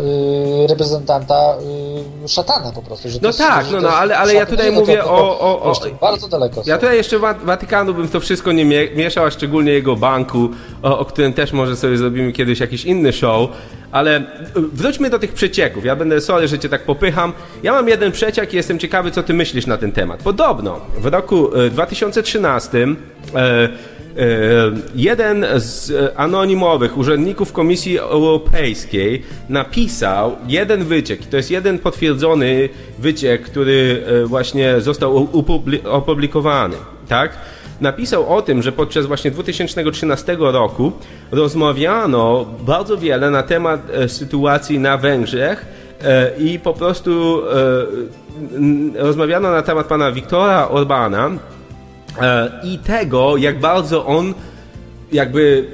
reprezentanta 0.69 1.57
szatana 2.27 2.71
po 2.71 2.81
prostu. 2.81 3.07
no 3.21 3.33
tak, 3.33 3.65
no, 3.71 3.81
no, 3.81 3.89
ale, 3.89 4.17
ale 4.17 4.33
ja 4.33 4.45
tutaj 4.45 4.71
mówię 4.71 4.97
to, 4.97 5.11
o, 5.11 5.39
o, 5.39 5.61
o... 5.61 5.73
Bardzo 6.01 6.27
daleko 6.27 6.61
Ja 6.65 6.77
tutaj 6.77 6.97
jeszcze 6.97 7.19
Watykanu 7.43 7.93
bym 7.93 8.07
to 8.07 8.19
wszystko 8.19 8.51
nie 8.51 8.65
mieszał, 8.95 9.25
a 9.25 9.31
szczególnie 9.31 9.71
jego 9.71 9.95
banku, 9.95 10.49
o, 10.83 10.99
o 10.99 11.05
którym 11.05 11.33
też 11.33 11.53
może 11.53 11.75
sobie 11.75 11.97
zrobimy 11.97 12.31
kiedyś 12.31 12.59
jakiś 12.59 12.85
inny 12.85 13.13
show, 13.13 13.49
ale 13.91 14.23
wróćmy 14.55 15.09
do 15.09 15.19
tych 15.19 15.33
przecieków. 15.33 15.85
Ja 15.85 15.95
będę 15.95 16.21
sorry, 16.21 16.47
że 16.47 16.59
cię 16.59 16.69
tak 16.69 16.83
popycham. 16.83 17.33
Ja 17.63 17.71
mam 17.71 17.89
jeden 17.89 18.11
przeciek 18.11 18.53
i 18.53 18.55
jestem 18.55 18.79
ciekawy, 18.79 19.11
co 19.11 19.23
ty 19.23 19.33
myślisz 19.33 19.65
na 19.65 19.77
ten 19.77 19.91
temat. 19.91 20.23
Podobno 20.23 20.79
w 20.97 21.05
roku 21.05 21.49
2013 21.71 22.77
e, 22.77 22.85
e, 22.85 23.43
e, 23.43 23.69
jeden 24.95 25.45
z 25.55 25.93
anonimowych 26.15 26.97
urzędników 26.97 27.53
Komisji 27.53 27.97
Europejskiej 27.97 29.23
napisał 29.49 30.35
jeden 30.47 30.83
wyciek. 30.83 31.25
To 31.25 31.37
jest 31.37 31.51
jeden 31.51 31.79
potwierdzony 31.79 32.69
wyciek, 32.99 33.41
który 33.41 34.03
właśnie 34.25 34.81
został 34.81 35.29
opublikowany. 35.83 36.77
Tak? 37.07 37.31
Napisał 37.81 38.35
o 38.37 38.41
tym, 38.41 38.61
że 38.61 38.71
podczas 38.71 39.05
właśnie 39.05 39.31
2013 39.31 40.37
roku 40.39 40.91
rozmawiano 41.31 42.45
bardzo 42.61 42.97
wiele 42.97 43.31
na 43.31 43.43
temat 43.43 43.81
e, 43.93 44.09
sytuacji 44.09 44.79
na 44.79 44.97
Węgrzech 44.97 45.65
e, 46.03 46.31
i 46.37 46.59
po 46.59 46.73
prostu 46.73 47.41
e, 48.95 49.03
rozmawiano 49.03 49.51
na 49.51 49.61
temat 49.61 49.87
pana 49.87 50.11
Wiktora 50.11 50.69
Orbana 50.69 51.29
i 52.63 52.79
tego, 52.79 53.37
jak 53.37 53.59
bardzo 53.59 54.05
on 54.05 54.33
jakby 55.11 55.65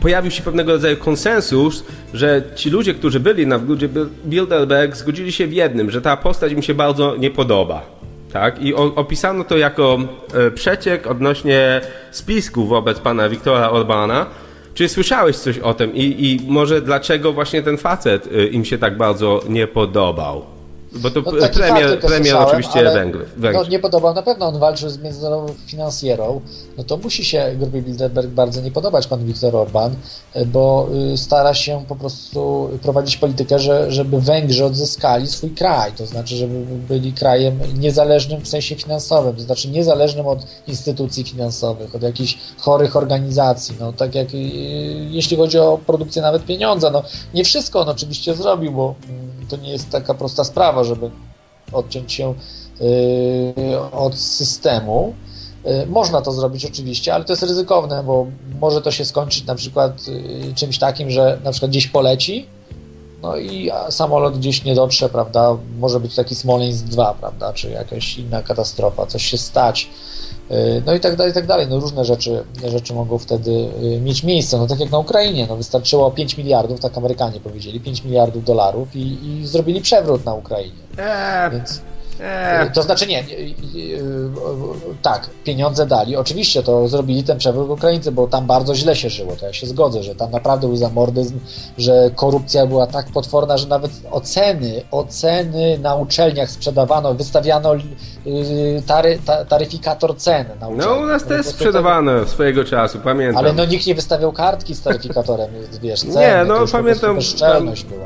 pojawił 0.00 0.30
się 0.30 0.42
pewnego 0.42 0.72
rodzaju 0.72 0.96
konsensus, 0.96 1.84
że 2.14 2.42
ci 2.54 2.70
ludzie, 2.70 2.94
którzy 2.94 3.20
byli 3.20 3.46
na 3.46 3.58
wgódzie 3.58 3.88
Bilderberg, 4.26 4.96
zgodzili 4.96 5.32
się 5.32 5.46
w 5.46 5.52
jednym, 5.52 5.90
że 5.90 6.00
ta 6.00 6.16
postać 6.16 6.52
im 6.52 6.62
się 6.62 6.74
bardzo 6.74 7.16
nie 7.16 7.30
podoba. 7.30 8.01
Tak? 8.32 8.62
I 8.62 8.74
opisano 8.74 9.44
to 9.44 9.58
jako 9.58 9.98
e, 10.34 10.50
przeciek 10.50 11.06
odnośnie 11.06 11.80
spisku 12.10 12.66
wobec 12.66 13.00
pana 13.00 13.28
Wiktora 13.28 13.70
Orbana. 13.70 14.26
Czy 14.74 14.88
słyszałeś 14.88 15.36
coś 15.36 15.58
o 15.58 15.74
tym 15.74 15.94
i, 15.94 16.02
i 16.02 16.52
może 16.52 16.82
dlaczego 16.82 17.32
właśnie 17.32 17.62
ten 17.62 17.78
facet 17.78 18.28
e, 18.32 18.46
im 18.46 18.64
się 18.64 18.78
tak 18.78 18.96
bardzo 18.96 19.40
nie 19.48 19.66
podobał? 19.66 20.51
Bo 20.94 21.10
to 21.10 21.20
no, 21.20 21.48
premier, 21.48 22.00
premier 22.00 22.36
oczywiście 22.36 22.84
Węgry. 22.84 23.26
No, 23.36 23.64
nie 23.64 23.78
podobał 23.78 24.14
na 24.14 24.22
pewno, 24.22 24.46
on 24.46 24.58
walczył 24.58 24.88
z 24.88 24.98
międzynarodową 24.98 25.54
finansjerą, 25.66 26.40
no 26.78 26.84
to 26.84 26.96
musi 26.96 27.24
się 27.24 27.54
grupie 27.58 27.82
Bilderberg 27.82 28.28
bardzo 28.28 28.60
nie 28.60 28.70
podobać 28.70 29.06
pan 29.06 29.24
Viktor 29.24 29.56
Orban, 29.56 29.94
bo 30.46 30.88
y, 31.12 31.16
stara 31.16 31.54
się 31.54 31.84
po 31.88 31.96
prostu 31.96 32.70
prowadzić 32.82 33.16
politykę, 33.16 33.58
że, 33.58 33.92
żeby 33.92 34.20
Węgrzy 34.20 34.64
odzyskali 34.64 35.26
swój 35.26 35.50
kraj, 35.50 35.92
to 35.92 36.06
znaczy, 36.06 36.36
żeby 36.36 36.64
byli 36.88 37.12
krajem 37.12 37.58
niezależnym 37.78 38.40
w 38.40 38.48
sensie 38.48 38.74
finansowym, 38.74 39.36
to 39.36 39.42
znaczy 39.42 39.68
niezależnym 39.68 40.26
od 40.26 40.46
instytucji 40.66 41.24
finansowych, 41.24 41.94
od 41.94 42.02
jakichś 42.02 42.38
chorych 42.58 42.96
organizacji, 42.96 43.74
no 43.80 43.92
tak 43.92 44.14
jak 44.14 44.34
y, 44.34 44.38
jeśli 45.10 45.36
chodzi 45.36 45.58
o 45.58 45.78
produkcję 45.86 46.22
nawet 46.22 46.44
pieniądza, 46.44 46.90
no 46.90 47.02
nie 47.34 47.44
wszystko 47.44 47.80
on 47.80 47.88
oczywiście 47.88 48.34
zrobił, 48.34 48.72
bo 48.72 48.94
mm, 49.08 49.31
to 49.56 49.62
nie 49.62 49.70
jest 49.70 49.90
taka 49.90 50.14
prosta 50.14 50.44
sprawa, 50.44 50.84
żeby 50.84 51.10
odciąć 51.72 52.12
się 52.12 52.34
y, 52.80 53.80
od 53.92 54.14
systemu, 54.14 55.14
Y, 55.66 55.86
można 55.86 56.22
to 56.22 56.32
zrobić 56.32 56.64
oczywiście, 56.64 57.14
ale 57.14 57.24
to 57.24 57.32
jest 57.32 57.42
ryzykowne, 57.42 58.02
bo 58.04 58.26
może 58.60 58.82
to 58.82 58.90
się 58.90 59.04
skończyć 59.04 59.44
na 59.44 59.54
przykład 59.54 60.00
y, 60.08 60.54
czymś 60.54 60.78
takim, 60.78 61.10
że 61.10 61.38
na 61.44 61.50
przykład 61.50 61.70
gdzieś 61.70 61.86
poleci, 61.86 62.46
no 63.22 63.36
i 63.36 63.70
samolot 63.90 64.38
gdzieś 64.38 64.64
nie 64.64 64.74
dotrze, 64.74 65.08
prawda? 65.08 65.56
Może 65.78 66.00
być 66.00 66.14
taki 66.14 66.34
Smoleńsk 66.34 66.84
2, 66.84 67.14
prawda? 67.14 67.52
Czy 67.52 67.70
jakaś 67.70 68.18
inna 68.18 68.42
katastrofa, 68.42 69.06
coś 69.06 69.24
się 69.24 69.38
stać. 69.38 69.88
Y, 70.52 70.82
no 70.86 70.94
i 70.94 71.00
tak 71.00 71.16
dalej, 71.16 71.30
i 71.30 71.34
tak 71.34 71.46
dalej. 71.46 71.66
No 71.70 71.80
różne 71.80 72.04
rzeczy, 72.04 72.44
rzeczy 72.66 72.94
mogą 72.94 73.18
wtedy 73.18 73.68
mieć 74.00 74.22
miejsce. 74.22 74.58
No 74.58 74.66
tak 74.66 74.80
jak 74.80 74.90
na 74.90 74.98
Ukrainie, 74.98 75.46
no 75.48 75.56
wystarczyło 75.56 76.10
5 76.10 76.38
miliardów, 76.38 76.80
tak 76.80 76.98
Amerykanie 76.98 77.40
powiedzieli, 77.40 77.80
5 77.80 78.04
miliardów 78.04 78.44
dolarów 78.44 78.96
i, 78.96 79.18
i 79.26 79.46
zrobili 79.46 79.80
przewrót 79.80 80.24
na 80.24 80.34
Ukrainie. 80.34 80.82
Eee. 80.98 81.50
Więc... 81.50 81.82
Eee. 82.22 82.70
To 82.70 82.82
znaczy 82.82 83.06
nie, 83.06 83.24
tak, 85.02 85.30
pieniądze 85.44 85.86
dali. 85.86 86.16
Oczywiście 86.16 86.62
to 86.62 86.88
zrobili 86.88 87.24
ten 87.24 87.38
przewrót 87.38 87.70
Ukraińcy, 87.70 88.12
bo 88.12 88.26
tam 88.26 88.46
bardzo 88.46 88.74
źle 88.74 88.96
się 88.96 89.10
żyło, 89.10 89.36
to 89.36 89.46
ja 89.46 89.52
się 89.52 89.66
zgodzę, 89.66 90.02
że 90.02 90.14
tam 90.14 90.30
naprawdę 90.30 90.66
był 90.66 90.76
zamordyzm, 90.76 91.40
że 91.78 92.10
korupcja 92.14 92.66
była 92.66 92.86
tak 92.86 93.06
potworna, 93.06 93.58
że 93.58 93.66
nawet 93.66 93.90
oceny, 94.10 94.82
oceny 94.90 95.78
na 95.78 95.94
uczelniach 95.94 96.50
sprzedawano, 96.50 97.14
wystawiano 97.14 97.74
y, 97.74 98.82
tary, 98.86 99.18
taryfikator 99.48 100.16
cen 100.16 100.46
na 100.60 100.68
uczelniach. 100.68 100.96
No 100.96 101.02
u 101.02 101.06
nas 101.06 101.24
też 101.24 101.46
sprzedawano 101.46 102.26
swojego 102.26 102.64
czasu, 102.64 102.98
pamiętam. 103.04 103.36
Ale 103.36 103.52
no 103.52 103.64
nikt 103.64 103.86
nie 103.86 103.94
wystawiał 103.94 104.32
kartki 104.32 104.74
z 104.74 104.82
taryfikatorem, 104.82 105.50
wiesz, 105.82 106.00
ceny. 106.00 106.14
Nie, 106.14 106.44
no 106.46 106.54
pamiętam, 106.72 107.18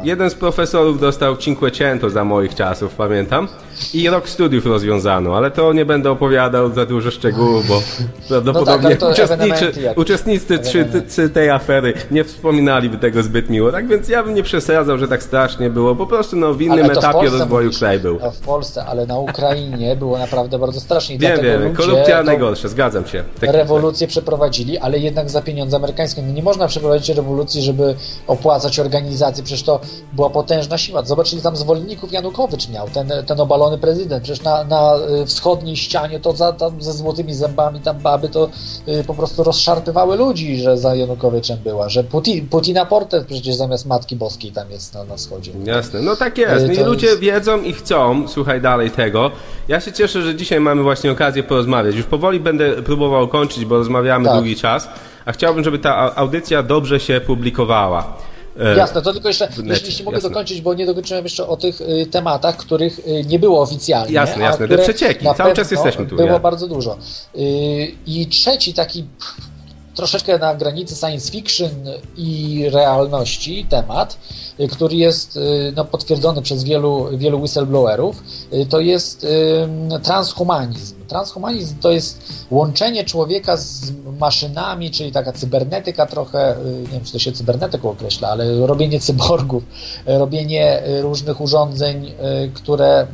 jeden 0.03 0.31
z 0.31 0.35
profesorów 0.35 1.01
dostał 1.01 1.37
Cinquecento 1.37 2.11
za 2.11 2.25
moich 2.25 2.55
czasów, 2.55 2.95
pamiętam. 2.95 3.49
I 3.95 4.09
rok 4.09 4.29
studiów 4.29 4.67
rozwiązano, 4.67 5.37
ale 5.37 5.51
to 5.51 5.73
nie 5.73 5.85
będę 5.85 6.11
opowiadał 6.11 6.75
za 6.75 6.87
dużo 6.87 7.11
szczegółów, 7.11 7.69
bo 7.69 7.83
prawdopodobnie 8.29 8.91
no 8.91 8.97
tak, 8.97 9.11
uczestniczy, 9.11 9.73
uczestnicy 9.97 11.31
tej 11.35 11.51
afery 11.51 11.95
nie 12.11 12.25
wspominaliby 12.25 12.99
tego 12.99 13.23
zbyt 13.23 13.51
miło. 13.51 13.73
Tak 13.73 13.89
więc 13.89 14.09
ja 14.09 14.23
bym 14.23 14.35
nie 14.35 14.43
przesadzał, 14.43 14.99
że 14.99 15.09
tak 15.09 15.23
strasznie 15.23 15.71
było. 15.71 15.95
Po 15.95 16.07
prostu 16.07 16.37
no, 16.37 16.55
w 16.55 16.63
innym 16.63 16.91
etapie 16.91 17.29
rozwoju 17.31 17.65
mówisz, 17.67 17.79
kraj 17.79 18.01
był. 18.01 18.19
w 18.33 18.41
Polsce, 18.41 18.85
ale 18.85 19.07
na 19.07 19.19
Ukrainie 19.19 19.97
było 19.97 20.19
naprawdę 20.19 20.59
bardzo 20.59 20.81
strasznie. 20.81 21.19
Wiem, 21.19 21.41
wiem, 21.43 21.75
korupcja 21.75 22.23
najgorsza, 22.23 22.69
zgadzam 22.69 23.07
się. 23.07 23.25
Tak, 23.41 23.51
rewolucję 23.51 24.07
tak. 24.07 24.13
przeprowadzili, 24.13 24.79
ale 24.79 24.99
jednak 24.99 25.31
za 25.31 25.43
pieniądze 25.43 25.77
amerykańskie. 25.77 26.23
No 26.23 26.33
nie 26.33 26.43
można 26.43 26.69
przeprowadzić 26.69 27.17
rewolucji, 27.17 27.63
żeby 27.63 27.95
opłacać 28.27 28.79
organizację, 28.79 29.45
przecież 29.45 29.63
to 29.63 29.81
była 30.13 30.31
potężna 30.31 30.79
siła. 30.79 31.05
Zobaczyli 31.05 31.43
tam 31.43 31.57
zwolenników 31.57 32.13
Janukowycz 32.13 32.69
miał, 32.69 32.89
ten, 32.89 33.13
ten 33.27 33.41
obalony 33.41 33.66
prezydent. 33.79 34.23
Przecież 34.23 34.45
na, 34.45 34.65
na 34.65 34.95
y, 35.23 35.27
wschodniej 35.27 35.77
ścianie 35.77 36.21
to 36.21 36.33
za, 36.33 36.53
tam 36.53 36.83
ze 36.83 36.93
złotymi 36.93 37.35
zębami 37.35 37.81
tam 37.81 37.99
baby 37.99 38.29
to 38.29 38.49
y, 38.89 39.05
po 39.05 39.15
prostu 39.15 39.43
rozszarpywały 39.43 40.17
ludzi, 40.17 40.59
że 40.59 40.79
za 40.79 40.95
Janukowiczem 40.95 41.59
była, 41.65 41.89
że 41.89 42.05
Putin, 42.05 42.49
Putina 42.49 42.87
portret 42.87 43.27
przecież 43.27 43.55
zamiast 43.55 43.87
Matki 43.87 44.17
Boskiej 44.17 44.53
tam 44.53 44.71
jest 44.71 44.95
na, 44.95 45.05
na 45.05 45.17
wschodzie. 45.17 45.53
Jasne, 45.65 46.03
no 46.03 46.17
tak 46.17 46.39
jest. 46.39 46.67
Y, 46.67 46.75
I 46.75 46.85
ludzie 46.85 47.07
jest... 47.07 47.21
wiedzą 47.21 47.63
i 47.63 47.73
chcą, 47.73 48.29
słuchaj 48.29 48.61
dalej 48.61 48.91
tego. 48.91 49.31
Ja 49.69 49.81
się 49.81 49.93
cieszę, 49.93 50.23
że 50.23 50.35
dzisiaj 50.35 50.61
mamy 50.61 50.83
właśnie 50.83 51.13
okazję 51.13 51.43
porozmawiać. 51.43 51.97
Już 51.97 52.07
powoli 52.07 52.41
będę 52.41 52.83
próbował 52.83 53.29
kończyć, 53.29 53.65
bo 53.65 53.77
rozmawiamy 53.77 54.25
tak. 54.25 54.35
długi 54.35 54.57
czas, 54.57 54.89
a 55.25 55.33
chciałbym, 55.33 55.65
żeby 55.65 55.79
ta 55.79 56.17
audycja 56.17 56.63
dobrze 56.63 57.01
się 57.01 57.21
publikowała. 57.21 58.17
E, 58.61 58.77
jasne, 58.77 59.03
to 59.03 59.13
tylko 59.13 59.29
jeszcze, 59.29 59.49
jeśli, 59.65 59.87
jeśli 59.87 60.05
mogę 60.05 60.17
jasne. 60.17 60.31
dokończyć, 60.31 60.61
bo 60.61 60.75
nie 60.75 60.87
dokończyłem 60.87 61.25
jeszcze 61.25 61.49
o 61.49 61.57
tych 61.57 61.81
y, 61.81 62.07
tematach, 62.11 62.57
których 62.57 62.99
y, 62.99 63.25
nie 63.25 63.39
było 63.39 63.63
oficjalnie. 63.63 64.13
Jasne, 64.13 64.43
jasne, 64.43 64.69
te 64.69 64.79
przecieki, 64.79 65.27
cały 65.37 65.55
czas 65.55 65.71
jesteśmy 65.71 66.07
tu. 66.07 66.17
Było 66.17 66.29
ja. 66.29 66.39
bardzo 66.39 66.69
dużo. 66.69 66.99
Y, 67.37 67.39
I 68.07 68.27
trzeci 68.27 68.75
taki 68.75 69.05
troszeczkę 69.95 70.39
na 70.39 70.55
granicy 70.55 70.97
science 70.97 71.33
fiction 71.33 71.71
i 72.17 72.65
realności 72.73 73.67
temat, 73.71 74.19
który 74.73 74.97
jest 74.97 75.39
no, 75.77 75.85
potwierdzony 75.85 76.43
przez 76.43 76.65
wielu, 76.65 77.09
wielu 77.13 77.41
whistleblowerów, 77.41 78.23
to 78.69 78.81
jest 78.81 79.27
transhumanizm. 80.03 80.96
Transhumanizm 81.09 81.77
to 81.81 81.91
jest 81.91 82.23
łączenie 82.51 83.05
człowieka 83.05 83.57
z 83.57 83.93
maszynami, 84.21 84.91
czyli 84.91 85.13
taka 85.13 85.33
cybernetyka 85.33 86.07
trochę, 86.07 86.57
y, 86.57 86.83
nie 86.83 86.89
wiem 86.89 87.05
czy 87.05 87.13
to 87.13 87.19
się 87.19 87.33
cybernetyką 87.33 87.91
określa, 87.91 88.29
ale 88.29 88.67
robienie 88.67 89.01
cyborgów, 89.01 89.63
robienie 90.07 90.83
różnych 91.03 91.41
urządzeń, 91.41 92.07
y, 92.07 92.51
które 92.55 93.07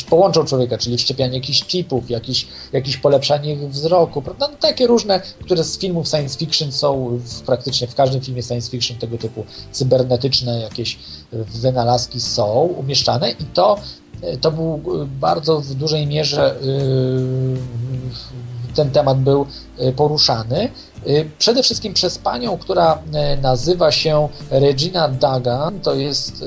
y, 0.00 0.10
połączą 0.10 0.44
człowieka, 0.44 0.78
czyli 0.78 0.96
wszczepianie 0.96 1.34
jakichś 1.34 1.64
chipów, 1.64 2.10
jakiś, 2.10 2.46
jakieś 2.72 2.96
polepszanie 2.96 3.56
wzroku, 3.56 4.22
prawda? 4.22 4.48
No, 4.48 4.56
takie 4.60 4.86
różne, 4.86 5.20
które 5.44 5.64
z 5.64 5.78
filmów 5.78 6.08
science 6.08 6.38
fiction 6.38 6.72
są 6.72 7.18
w, 7.24 7.40
praktycznie 7.40 7.86
w 7.86 7.94
każdym 7.94 8.20
filmie 8.20 8.42
science 8.42 8.70
fiction 8.70 8.96
tego 8.96 9.18
typu 9.18 9.44
cybernetyczne 9.72 10.60
jakieś 10.60 10.98
wynalazki 11.32 12.20
są 12.20 12.52
umieszczane 12.52 13.30
i 13.30 13.44
to 13.44 13.78
to 14.40 14.50
był 14.50 14.80
bardzo 15.20 15.60
w 15.60 15.74
dużej 15.74 16.06
mierze 16.06 16.54
ten 18.74 18.90
temat 18.90 19.18
był 19.18 19.46
poruszany. 19.96 20.68
Przede 21.38 21.62
wszystkim 21.62 21.94
przez 21.94 22.18
panią, 22.18 22.58
która 22.58 22.98
nazywa 23.42 23.90
się 23.90 24.28
Regina 24.50 25.08
Dagan, 25.08 25.80
to 25.80 25.94
jest 25.94 26.44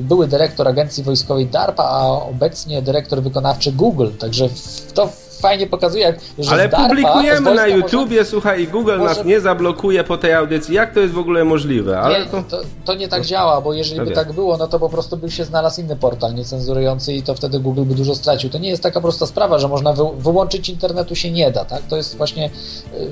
były 0.00 0.28
dyrektor 0.28 0.68
agencji 0.68 1.02
wojskowej 1.02 1.46
DARPA, 1.46 1.84
a 1.84 2.06
obecnie 2.06 2.82
dyrektor 2.82 3.22
wykonawczy 3.22 3.72
Google. 3.72 4.08
Także 4.18 4.48
to 4.94 5.08
fajnie 5.40 5.66
pokazuje, 5.66 6.14
że 6.38 6.50
Ale 6.50 6.68
DARPA 6.68 6.88
publikujemy 6.88 7.54
na 7.54 7.66
YouTubie, 7.66 8.24
słuchaj, 8.24 8.62
i 8.62 8.68
Google 8.68 8.98
może... 8.98 9.14
nas 9.14 9.24
nie 9.24 9.40
zablokuje 9.40 10.04
po 10.04 10.18
tej 10.18 10.34
audycji. 10.34 10.74
Jak 10.74 10.94
to 10.94 11.00
jest 11.00 11.14
w 11.14 11.18
ogóle 11.18 11.44
możliwe? 11.44 12.00
Ale 12.00 12.20
nie, 12.20 12.26
to... 12.26 12.42
To, 12.42 12.60
to... 12.84 12.94
nie 12.94 13.08
tak 13.08 13.24
działa, 13.24 13.60
bo 13.60 13.72
jeżeli 13.72 14.00
by 14.00 14.10
tak 14.10 14.32
było, 14.32 14.56
no 14.56 14.66
to 14.66 14.78
po 14.78 14.88
prostu 14.88 15.16
by 15.16 15.30
się 15.30 15.44
znalazł 15.44 15.80
inny 15.80 15.96
portal 15.96 16.34
niecenzurujący 16.34 17.14
i 17.14 17.22
to 17.22 17.34
wtedy 17.34 17.60
Google 17.60 17.82
by 17.82 17.94
dużo 17.94 18.14
stracił. 18.14 18.50
To 18.50 18.58
nie 18.58 18.68
jest 18.68 18.82
taka 18.82 19.00
prosta 19.00 19.26
sprawa, 19.26 19.58
że 19.58 19.68
można 19.68 19.92
wy... 19.92 20.04
wyłączyć 20.18 20.68
internetu 20.68 21.14
się 21.14 21.30
nie 21.30 21.50
da, 21.50 21.64
tak? 21.64 21.82
To 21.82 21.96
jest 21.96 22.16
właśnie 22.16 22.42
yy, 22.42 23.08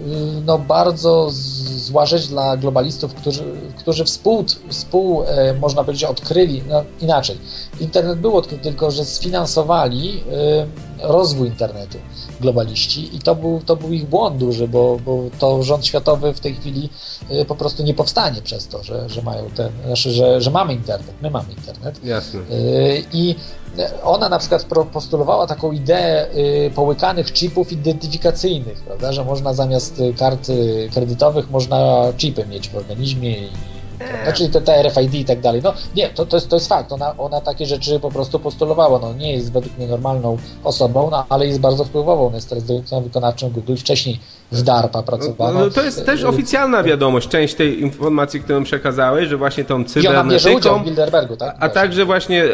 no, 0.46 0.58
bardzo 0.58 1.28
zła 1.30 2.06
rzecz 2.06 2.26
dla 2.26 2.56
globalistów, 2.56 3.14
którzy, 3.14 3.44
którzy 3.78 4.04
współ, 4.04 4.44
współ 4.68 5.22
e, 5.22 5.54
można 5.54 5.84
powiedzieć, 5.84 6.04
odkryli, 6.04 6.62
no, 6.68 6.84
inaczej. 7.00 7.38
Internet 7.80 8.18
był 8.18 8.36
odkryty, 8.36 8.62
tylko 8.62 8.90
że 8.90 9.04
sfinansowali 9.04 10.24
e, 10.32 10.66
rozwój 11.00 11.48
internetu 11.48 11.98
globaliści 12.40 13.16
i 13.16 13.18
to 13.18 13.34
był, 13.34 13.60
to 13.66 13.76
był 13.76 13.92
ich 13.92 14.08
błąd 14.08 14.36
duży, 14.36 14.68
bo, 14.68 14.98
bo 15.04 15.22
to 15.38 15.62
rząd 15.62 15.86
światowy 15.86 16.34
w 16.34 16.40
tej 16.40 16.54
chwili 16.54 16.90
y, 17.30 17.44
po 17.44 17.54
prostu 17.54 17.82
nie 17.82 17.94
powstanie 17.94 18.42
przez 18.42 18.68
to, 18.68 18.82
że, 18.82 19.08
że 19.08 19.22
mają 19.22 19.50
ten, 19.50 19.72
znaczy, 19.86 20.10
że, 20.10 20.40
że 20.40 20.50
mamy 20.50 20.74
internet, 20.74 21.14
my 21.22 21.30
mamy 21.30 21.52
internet. 21.52 22.04
Jasne. 22.04 22.40
Y, 22.40 23.04
I 23.12 23.34
ona 24.04 24.28
na 24.28 24.38
przykład 24.38 24.66
postulowała 24.92 25.46
taką 25.46 25.72
ideę 25.72 26.26
y, 26.34 26.70
połykanych 26.74 27.32
chipów 27.32 27.72
identyfikacyjnych, 27.72 28.80
prawda, 28.80 29.12
że 29.12 29.24
można 29.24 29.54
zamiast 29.54 30.02
kart 30.18 30.48
kredytowych 30.92 31.50
można 31.50 32.12
chipy 32.16 32.46
mieć 32.46 32.68
w 32.68 32.76
organizmie 32.76 33.38
i 33.38 33.48
znaczy 34.22 34.48
te, 34.48 34.60
te 34.60 34.82
RFID 34.82 35.14
i 35.14 35.24
tak 35.24 35.40
dalej. 35.40 35.60
No 35.64 35.74
nie, 35.96 36.08
to, 36.08 36.26
to, 36.26 36.36
jest, 36.36 36.48
to 36.48 36.56
jest 36.56 36.68
fakt. 36.68 36.92
Ona, 36.92 37.14
ona 37.18 37.40
takie 37.40 37.66
rzeczy 37.66 38.00
po 38.00 38.10
prostu 38.10 38.38
postulowała. 38.38 38.98
No, 38.98 39.14
nie 39.14 39.32
jest 39.32 39.52
według 39.52 39.78
mnie 39.78 39.86
normalną 39.86 40.38
osobą, 40.64 41.08
no, 41.10 41.26
ale 41.28 41.46
jest 41.46 41.60
bardzo 41.60 41.84
wpływową. 41.84 42.26
Ona 42.26 42.36
jest 42.36 42.48
teraz 42.48 42.64
dyrektorem 42.64 43.04
wykonawczym 43.04 43.50
Google. 43.50 43.74
Wcześniej 43.76 44.20
w 44.52 44.62
DARPA 44.62 45.02
pracowała. 45.02 45.52
No, 45.52 45.70
to 45.70 45.82
jest 45.82 46.06
też 46.06 46.24
oficjalna 46.24 46.82
wiadomość, 46.82 47.28
część 47.28 47.54
tej 47.54 47.80
informacji, 47.80 48.40
którą 48.40 48.64
przekazałeś, 48.64 49.28
że 49.28 49.36
właśnie 49.36 49.64
tą 49.64 49.84
cybernetyką... 49.84 50.84
I 50.84 51.36
tak? 51.38 51.56
A 51.60 51.68
także 51.68 52.04
właśnie, 52.04 52.44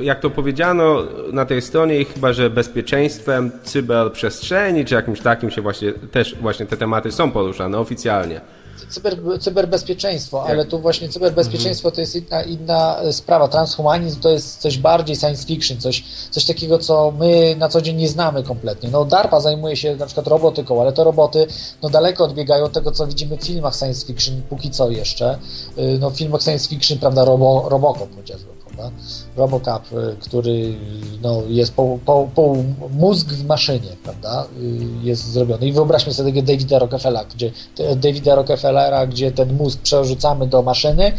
jak 0.00 0.20
to 0.20 0.30
powiedziano 0.30 0.96
na 1.32 1.46
tej 1.46 1.62
stronie, 1.62 2.04
chyba, 2.04 2.32
że 2.32 2.50
bezpieczeństwem 2.50 3.52
cyberprzestrzeni, 3.64 4.84
czy 4.84 4.94
jakimś 4.94 5.20
takim 5.20 5.50
się 5.50 5.62
właśnie, 5.62 5.92
też 5.92 6.34
właśnie 6.34 6.66
te 6.66 6.76
tematy 6.76 7.12
są 7.12 7.30
poruszane 7.30 7.78
oficjalnie. 7.78 8.40
Cyber, 8.88 9.16
cyberbezpieczeństwo, 9.40 10.44
ale 10.44 10.64
tu 10.64 10.78
właśnie 10.78 11.08
cyberbezpieczeństwo 11.08 11.90
to 11.90 12.00
jest 12.00 12.16
inna, 12.16 12.42
inna 12.42 13.12
sprawa. 13.12 13.48
Transhumanizm 13.48 14.20
to 14.20 14.30
jest 14.30 14.60
coś 14.60 14.78
bardziej 14.78 15.16
science 15.16 15.46
fiction, 15.46 15.80
coś, 15.80 16.04
coś 16.30 16.44
takiego, 16.44 16.78
co 16.78 17.10
my 17.10 17.56
na 17.58 17.68
co 17.68 17.80
dzień 17.80 17.96
nie 17.96 18.08
znamy 18.08 18.42
kompletnie. 18.42 18.88
No 18.90 19.04
DARPA 19.04 19.40
zajmuje 19.40 19.76
się 19.76 19.96
na 19.96 20.06
przykład 20.06 20.26
robotyką, 20.26 20.80
ale 20.80 20.92
te 20.92 21.04
roboty 21.04 21.46
no 21.82 21.90
daleko 21.90 22.24
odbiegają 22.24 22.64
od 22.64 22.72
tego, 22.72 22.92
co 22.92 23.06
widzimy 23.06 23.36
w 23.36 23.44
filmach 23.44 23.76
science 23.76 24.06
fiction, 24.06 24.42
póki 24.48 24.70
co 24.70 24.90
jeszcze. 24.90 25.38
Y, 25.78 25.98
no 26.00 26.10
w 26.10 26.16
filmach 26.16 26.42
science 26.42 26.68
fiction, 26.68 26.98
prawda, 26.98 27.24
Robo, 27.24 27.68
Robocop 27.68 28.16
chociażby 28.16 28.53
prawda? 28.76 28.96
Robocop, 29.36 29.82
y, 29.92 30.16
który 30.20 30.74
no, 31.22 31.42
jest 31.48 31.74
pół, 31.74 31.98
pół, 31.98 32.28
pół 32.28 32.64
mózg 32.90 33.28
w 33.28 33.46
maszynie, 33.46 33.96
prawda? 34.02 34.46
Y, 34.62 35.06
jest 35.06 35.32
zrobiony. 35.32 35.66
I 35.66 35.72
wyobraźmy 35.72 36.14
sobie 36.14 36.32
tego 36.32 36.46
Davida 36.46 36.78
Rockefellera, 36.78 37.24
gdzie 37.34 37.50
Davida 37.96 38.34
Rockefellera, 38.34 39.06
gdzie 39.06 39.32
ten 39.32 39.56
mózg 39.56 39.80
przerzucamy 39.82 40.46
do 40.46 40.62
maszyny, 40.62 41.12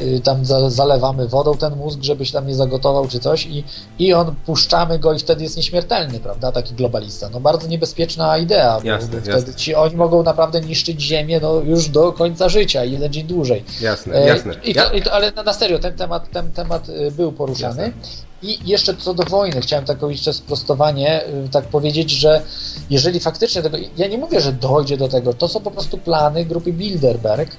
y, 0.00 0.20
tam 0.20 0.44
za, 0.44 0.70
zalewamy 0.70 1.28
wodą 1.28 1.56
ten 1.56 1.76
mózg, 1.76 2.02
żeby 2.02 2.26
się 2.26 2.32
tam 2.32 2.46
nie 2.46 2.54
zagotował 2.54 3.08
czy 3.08 3.20
coś 3.20 3.46
i, 3.46 3.64
i 3.98 4.14
on 4.14 4.34
puszczamy 4.46 4.98
go 4.98 5.12
i 5.12 5.18
wtedy 5.18 5.42
jest 5.42 5.56
nieśmiertelny, 5.56 6.20
prawda? 6.20 6.52
Taki 6.52 6.74
globalista. 6.74 7.28
No 7.32 7.40
bardzo 7.40 7.68
niebezpieczna 7.68 8.38
idea, 8.38 8.80
jasne, 8.84 9.08
bo 9.08 9.16
jasne. 9.16 9.32
wtedy 9.32 9.54
ci 9.54 9.74
oni 9.74 9.96
mogą 9.96 10.22
naprawdę 10.22 10.60
niszczyć 10.60 11.02
Ziemię 11.02 11.40
no, 11.42 11.54
już 11.54 11.88
do 11.88 12.12
końca 12.12 12.48
życia, 12.48 12.84
jeden 12.84 13.12
dzień 13.12 13.26
dłużej. 13.26 13.64
Jasne, 13.80 14.20
jasne. 14.20 14.54
I 14.64 14.74
to, 14.74 14.92
i 14.92 15.02
to, 15.02 15.12
ale 15.12 15.32
na 15.32 15.52
serio, 15.52 15.78
ten 15.78 15.94
temat, 15.94 16.30
ten 16.30 16.52
temat 16.52 16.88
był 17.10 17.32
poruszany. 17.32 17.82
Jasne. 17.82 18.30
I 18.42 18.58
jeszcze 18.64 18.96
co 18.96 19.14
do 19.14 19.22
wojny, 19.22 19.60
chciałem 19.60 19.84
taką 19.84 20.08
jeszcze 20.08 20.32
sprostowanie, 20.32 21.24
tak 21.50 21.64
powiedzieć, 21.64 22.10
że 22.10 22.42
jeżeli 22.90 23.20
faktycznie 23.20 23.62
tego, 23.62 23.76
ja 23.96 24.08
nie 24.08 24.18
mówię, 24.18 24.40
że 24.40 24.52
dojdzie 24.52 24.96
do 24.96 25.08
tego, 25.08 25.34
to 25.34 25.48
są 25.48 25.60
po 25.60 25.70
prostu 25.70 25.98
plany 25.98 26.44
grupy 26.44 26.72
Bilderberg, 26.72 27.50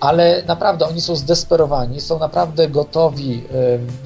ale 0.00 0.42
naprawdę 0.46 0.86
oni 0.86 1.00
są 1.00 1.16
zdesperowani, 1.16 2.00
są 2.00 2.18
naprawdę 2.18 2.68
gotowi 2.68 3.42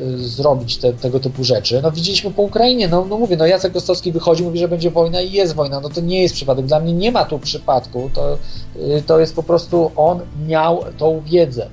y, 0.00 0.28
zrobić 0.28 0.76
te, 0.76 0.92
tego 0.92 1.20
typu 1.20 1.44
rzeczy. 1.44 1.80
No 1.82 1.92
widzieliśmy 1.92 2.30
po 2.30 2.42
Ukrainie, 2.42 2.88
no, 2.88 3.04
no 3.04 3.18
mówię, 3.18 3.36
no 3.36 3.46
Jacek 3.46 3.72
Kostowski 3.72 4.12
wychodzi, 4.12 4.42
mówi, 4.42 4.58
że 4.58 4.68
będzie 4.68 4.90
wojna 4.90 5.20
i 5.20 5.32
jest 5.32 5.54
wojna, 5.54 5.80
no 5.80 5.88
to 5.88 6.00
nie 6.00 6.22
jest 6.22 6.34
przypadek, 6.34 6.66
dla 6.66 6.80
mnie 6.80 6.92
nie 6.92 7.12
ma 7.12 7.24
tu 7.24 7.38
przypadku, 7.38 8.10
to, 8.14 8.38
y, 8.76 9.02
to 9.06 9.20
jest 9.20 9.36
po 9.36 9.42
prostu, 9.42 9.90
on 9.96 10.20
miał 10.46 10.84
tą 10.98 11.22
wiedzę 11.26 11.68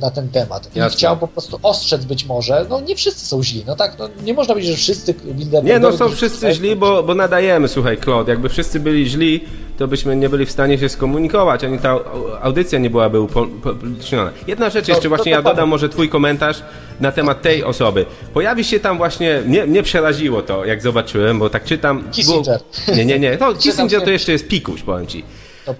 na 0.00 0.10
ten 0.10 0.28
temat. 0.28 0.76
I 0.76 0.78
Jasne. 0.78 0.96
chciał 0.96 1.16
po 1.16 1.28
prostu 1.28 1.58
ostrzec 1.62 2.04
być 2.04 2.24
może, 2.24 2.66
no 2.70 2.80
nie 2.80 2.96
wszyscy 2.96 3.26
są 3.26 3.42
źli, 3.42 3.64
no 3.66 3.76
tak, 3.76 3.98
no, 3.98 4.08
nie 4.22 4.34
można 4.34 4.54
powiedzieć, 4.54 4.76
że 4.76 4.82
wszyscy 4.82 5.14
Nie, 5.62 5.78
no 5.78 5.92
są 5.92 6.08
wszyscy 6.08 6.52
źli, 6.52 6.76
bo, 6.76 7.02
bo 7.02 7.14
nadajemy, 7.14 7.68
słuchaj 7.68 7.98
Claude, 7.98 8.32
jakby 8.32 8.48
wszyscy 8.48 8.80
byli 8.80 9.08
źli, 9.08 9.40
to 9.78 9.88
byśmy 9.88 10.16
nie 10.16 10.28
byli 10.28 10.46
w 10.46 10.50
stanie 10.50 10.78
się 10.78 10.88
skomunikować, 10.88 11.64
ani 11.64 11.78
ta 11.78 11.98
audycja 12.42 12.78
nie 12.78 12.90
byłaby 12.90 13.20
upubliczniona. 13.20 14.30
Jedna 14.46 14.70
rzecz 14.70 14.88
jeszcze, 14.88 15.08
właśnie 15.08 15.32
ja 15.32 15.42
dodam 15.42 15.68
może 15.68 15.88
twój 15.88 16.08
komentarz 16.08 16.62
na 17.00 17.12
temat 17.12 17.42
tej 17.42 17.64
osoby. 17.64 18.06
Pojawi 18.34 18.64
się 18.64 18.80
tam 18.80 18.96
właśnie, 18.96 19.42
nie, 19.46 19.66
mnie 19.66 19.82
przeraziło 19.82 20.42
to, 20.42 20.64
jak 20.64 20.82
zobaczyłem, 20.82 21.38
bo 21.38 21.50
tak 21.50 21.64
czytam... 21.64 22.10
Kissinger. 22.10 22.60
Było, 22.86 22.96
nie, 22.96 23.04
nie, 23.04 23.18
nie, 23.18 23.36
to 23.36 23.54
Kissinger 23.62 24.04
to 24.04 24.10
jeszcze 24.10 24.32
jest 24.32 24.48
pikuś, 24.48 24.82
powiem 24.82 25.06
ci. 25.06 25.24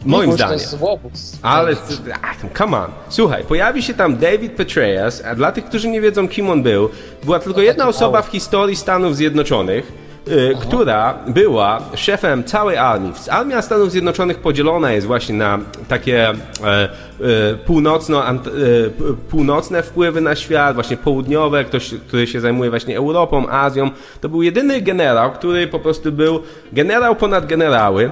Moim 0.04 0.32
zdaniem. 0.32 0.58
Ale, 1.42 1.76
come 2.58 2.76
on. 2.76 2.90
Słuchaj, 3.08 3.44
pojawi 3.44 3.82
się 3.82 3.94
tam 3.94 4.16
David 4.16 4.52
Petraeus, 4.52 5.22
a 5.24 5.34
dla 5.34 5.52
tych, 5.52 5.64
którzy 5.64 5.88
nie 5.88 6.00
wiedzą, 6.00 6.28
kim 6.28 6.50
on 6.50 6.62
był, 6.62 6.88
była 7.24 7.38
tylko 7.38 7.60
jedna 7.60 7.88
osoba 7.88 8.22
w 8.22 8.28
historii 8.28 8.76
Stanów 8.76 9.16
Zjednoczonych, 9.16 9.92
y, 10.28 10.54
która 10.60 11.18
była 11.26 11.80
szefem 11.94 12.44
całej 12.44 12.76
armii. 12.76 13.12
Armia 13.30 13.62
Stanów 13.62 13.90
Zjednoczonych 13.90 14.38
podzielona 14.38 14.92
jest 14.92 15.06
właśnie 15.06 15.34
na 15.34 15.58
takie 15.88 16.28
e, 16.28 16.34
e, 16.64 16.88
północno, 17.66 18.30
e, 18.30 18.34
północne 19.30 19.82
wpływy 19.82 20.20
na 20.20 20.34
świat, 20.34 20.74
właśnie 20.74 20.96
południowe, 20.96 21.64
ktoś, 21.64 21.94
który 22.08 22.26
się 22.26 22.40
zajmuje 22.40 22.70
właśnie 22.70 22.96
Europą, 22.96 23.48
Azją. 23.48 23.90
To 24.20 24.28
był 24.28 24.42
jedyny 24.42 24.80
generał, 24.80 25.32
który 25.32 25.66
po 25.66 25.78
prostu 25.78 26.12
był 26.12 26.42
generał 26.72 27.16
ponad 27.16 27.46
generały. 27.46 28.10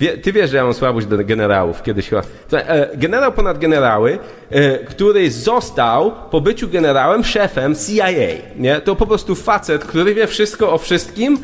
Wie, 0.00 0.18
ty 0.18 0.32
wiesz, 0.32 0.50
że 0.50 0.56
ja 0.56 0.64
mam 0.64 0.74
słabość 0.74 1.06
do 1.06 1.24
generałów 1.24 1.82
kiedyś 1.82 2.08
chyba. 2.08 2.22
E, 2.52 2.96
generał 2.96 3.32
ponad 3.32 3.58
generały, 3.58 4.18
e, 4.50 4.78
który 4.78 5.30
został 5.30 6.12
po 6.30 6.40
byciu 6.40 6.68
generałem 6.68 7.24
szefem 7.24 7.74
CIA. 7.74 8.08
Nie? 8.56 8.80
To 8.80 8.96
po 8.96 9.06
prostu 9.06 9.34
facet, 9.34 9.84
który 9.84 10.14
wie 10.14 10.26
wszystko 10.26 10.72
o 10.72 10.78
wszystkim 10.78 11.38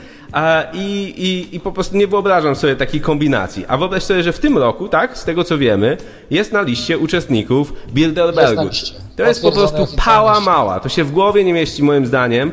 i, 0.73 1.15
i, 1.17 1.57
i 1.57 1.61
po 1.61 1.73
prostu 1.73 1.97
nie 1.97 2.07
wyobrażam 2.07 2.57
sobie 2.57 2.77
takiej 2.77 3.01
kombinacji. 3.01 3.65
A 3.69 3.77
wyobraź 3.77 4.03
sobie, 4.03 4.23
że 4.23 4.33
w 4.33 4.39
tym 4.39 4.59
roku, 4.59 4.89
tak, 4.89 5.19
z 5.19 5.25
tego 5.25 5.45
co 5.45 5.59
wiemy, 5.59 5.97
jest 6.31 6.53
na 6.53 6.63
liście 6.63 6.99
uczestników 6.99 7.73
Bilderbergu. 7.93 8.69
To 9.17 9.23
jest 9.23 9.43
po 9.43 9.53
prostu 9.53 9.87
pała 9.97 10.41
mała. 10.41 10.81
To 10.81 10.89
się 10.89 11.05
w 11.05 11.13
głowie 11.13 11.45
nie 11.45 11.53
mieści 11.53 11.83
moim 11.83 12.07
zdaniem. 12.07 12.53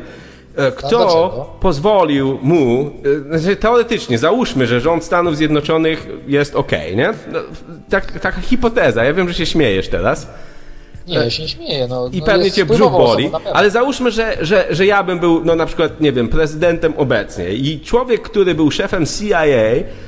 E, 0.56 0.72
kto 0.72 1.56
pozwolił 1.60 2.38
mu, 2.42 2.90
e, 3.32 3.38
znaczy 3.38 3.56
teoretycznie, 3.56 4.18
załóżmy, 4.18 4.66
że 4.66 4.80
rząd 4.80 5.04
Stanów 5.04 5.36
Zjednoczonych 5.36 6.06
jest 6.26 6.56
ok, 6.56 6.72
nie? 6.96 7.12
No, 7.32 7.38
tak, 7.88 8.20
taka 8.20 8.40
hipoteza, 8.40 9.04
ja 9.04 9.14
wiem, 9.14 9.28
że 9.28 9.34
się 9.34 9.46
śmiejesz 9.46 9.88
teraz. 9.88 10.26
Nie, 11.06 11.14
ja 11.14 11.30
się 11.30 11.42
nie 11.42 11.48
śmieję. 11.48 11.86
No, 11.88 12.10
I 12.12 12.18
no 12.18 12.26
pewnie 12.26 12.50
cię 12.50 12.64
brzuch 12.64 12.92
boli, 12.92 13.30
ale 13.52 13.70
załóżmy, 13.70 14.10
że, 14.10 14.36
że, 14.40 14.66
że 14.70 14.86
ja 14.86 15.02
bym 15.02 15.18
był, 15.18 15.44
no 15.44 15.56
na 15.56 15.66
przykład, 15.66 16.00
nie 16.00 16.12
wiem, 16.12 16.28
prezydentem 16.28 16.94
obecnie 16.96 17.52
i 17.52 17.80
człowiek, 17.80 18.22
który 18.22 18.54
był 18.54 18.70
szefem 18.70 19.06
CIA, 19.06 19.44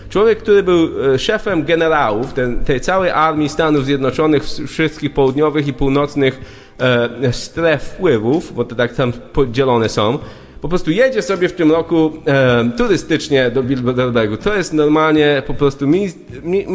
człowiek, 0.09 0.39
który 0.39 0.62
był 0.62 1.12
e, 1.14 1.19
szefem 1.19 1.64
generałów 1.64 2.32
ten, 2.32 2.64
tej 2.64 2.81
całej 2.81 3.10
armii 3.10 3.48
Stanów 3.48 3.85
Zjednoczonych, 3.85 4.43
wszystkich 4.69 5.14
południowych 5.14 5.66
i 5.66 5.73
północnych 5.73 6.40
e, 6.78 7.32
stref 7.32 7.82
wpływów, 7.82 8.55
bo 8.55 8.65
to 8.65 8.74
tak 8.74 8.94
tam 8.94 9.12
podzielone 9.12 9.89
są, 9.89 10.19
po 10.62 10.69
prostu 10.69 10.90
jedzie 10.90 11.23
sobie 11.23 11.49
w 11.49 11.53
tym 11.53 11.73
roku 11.73 12.12
e, 12.27 12.70
turystycznie 12.77 13.51
do 13.51 13.62
Bilderbergu. 13.62 14.36
To 14.36 14.57
jest 14.57 14.73
normalnie 14.73 15.43
po 15.47 15.55
prostu 15.55 15.86
mi, 15.86 16.09
mi, 16.43 16.66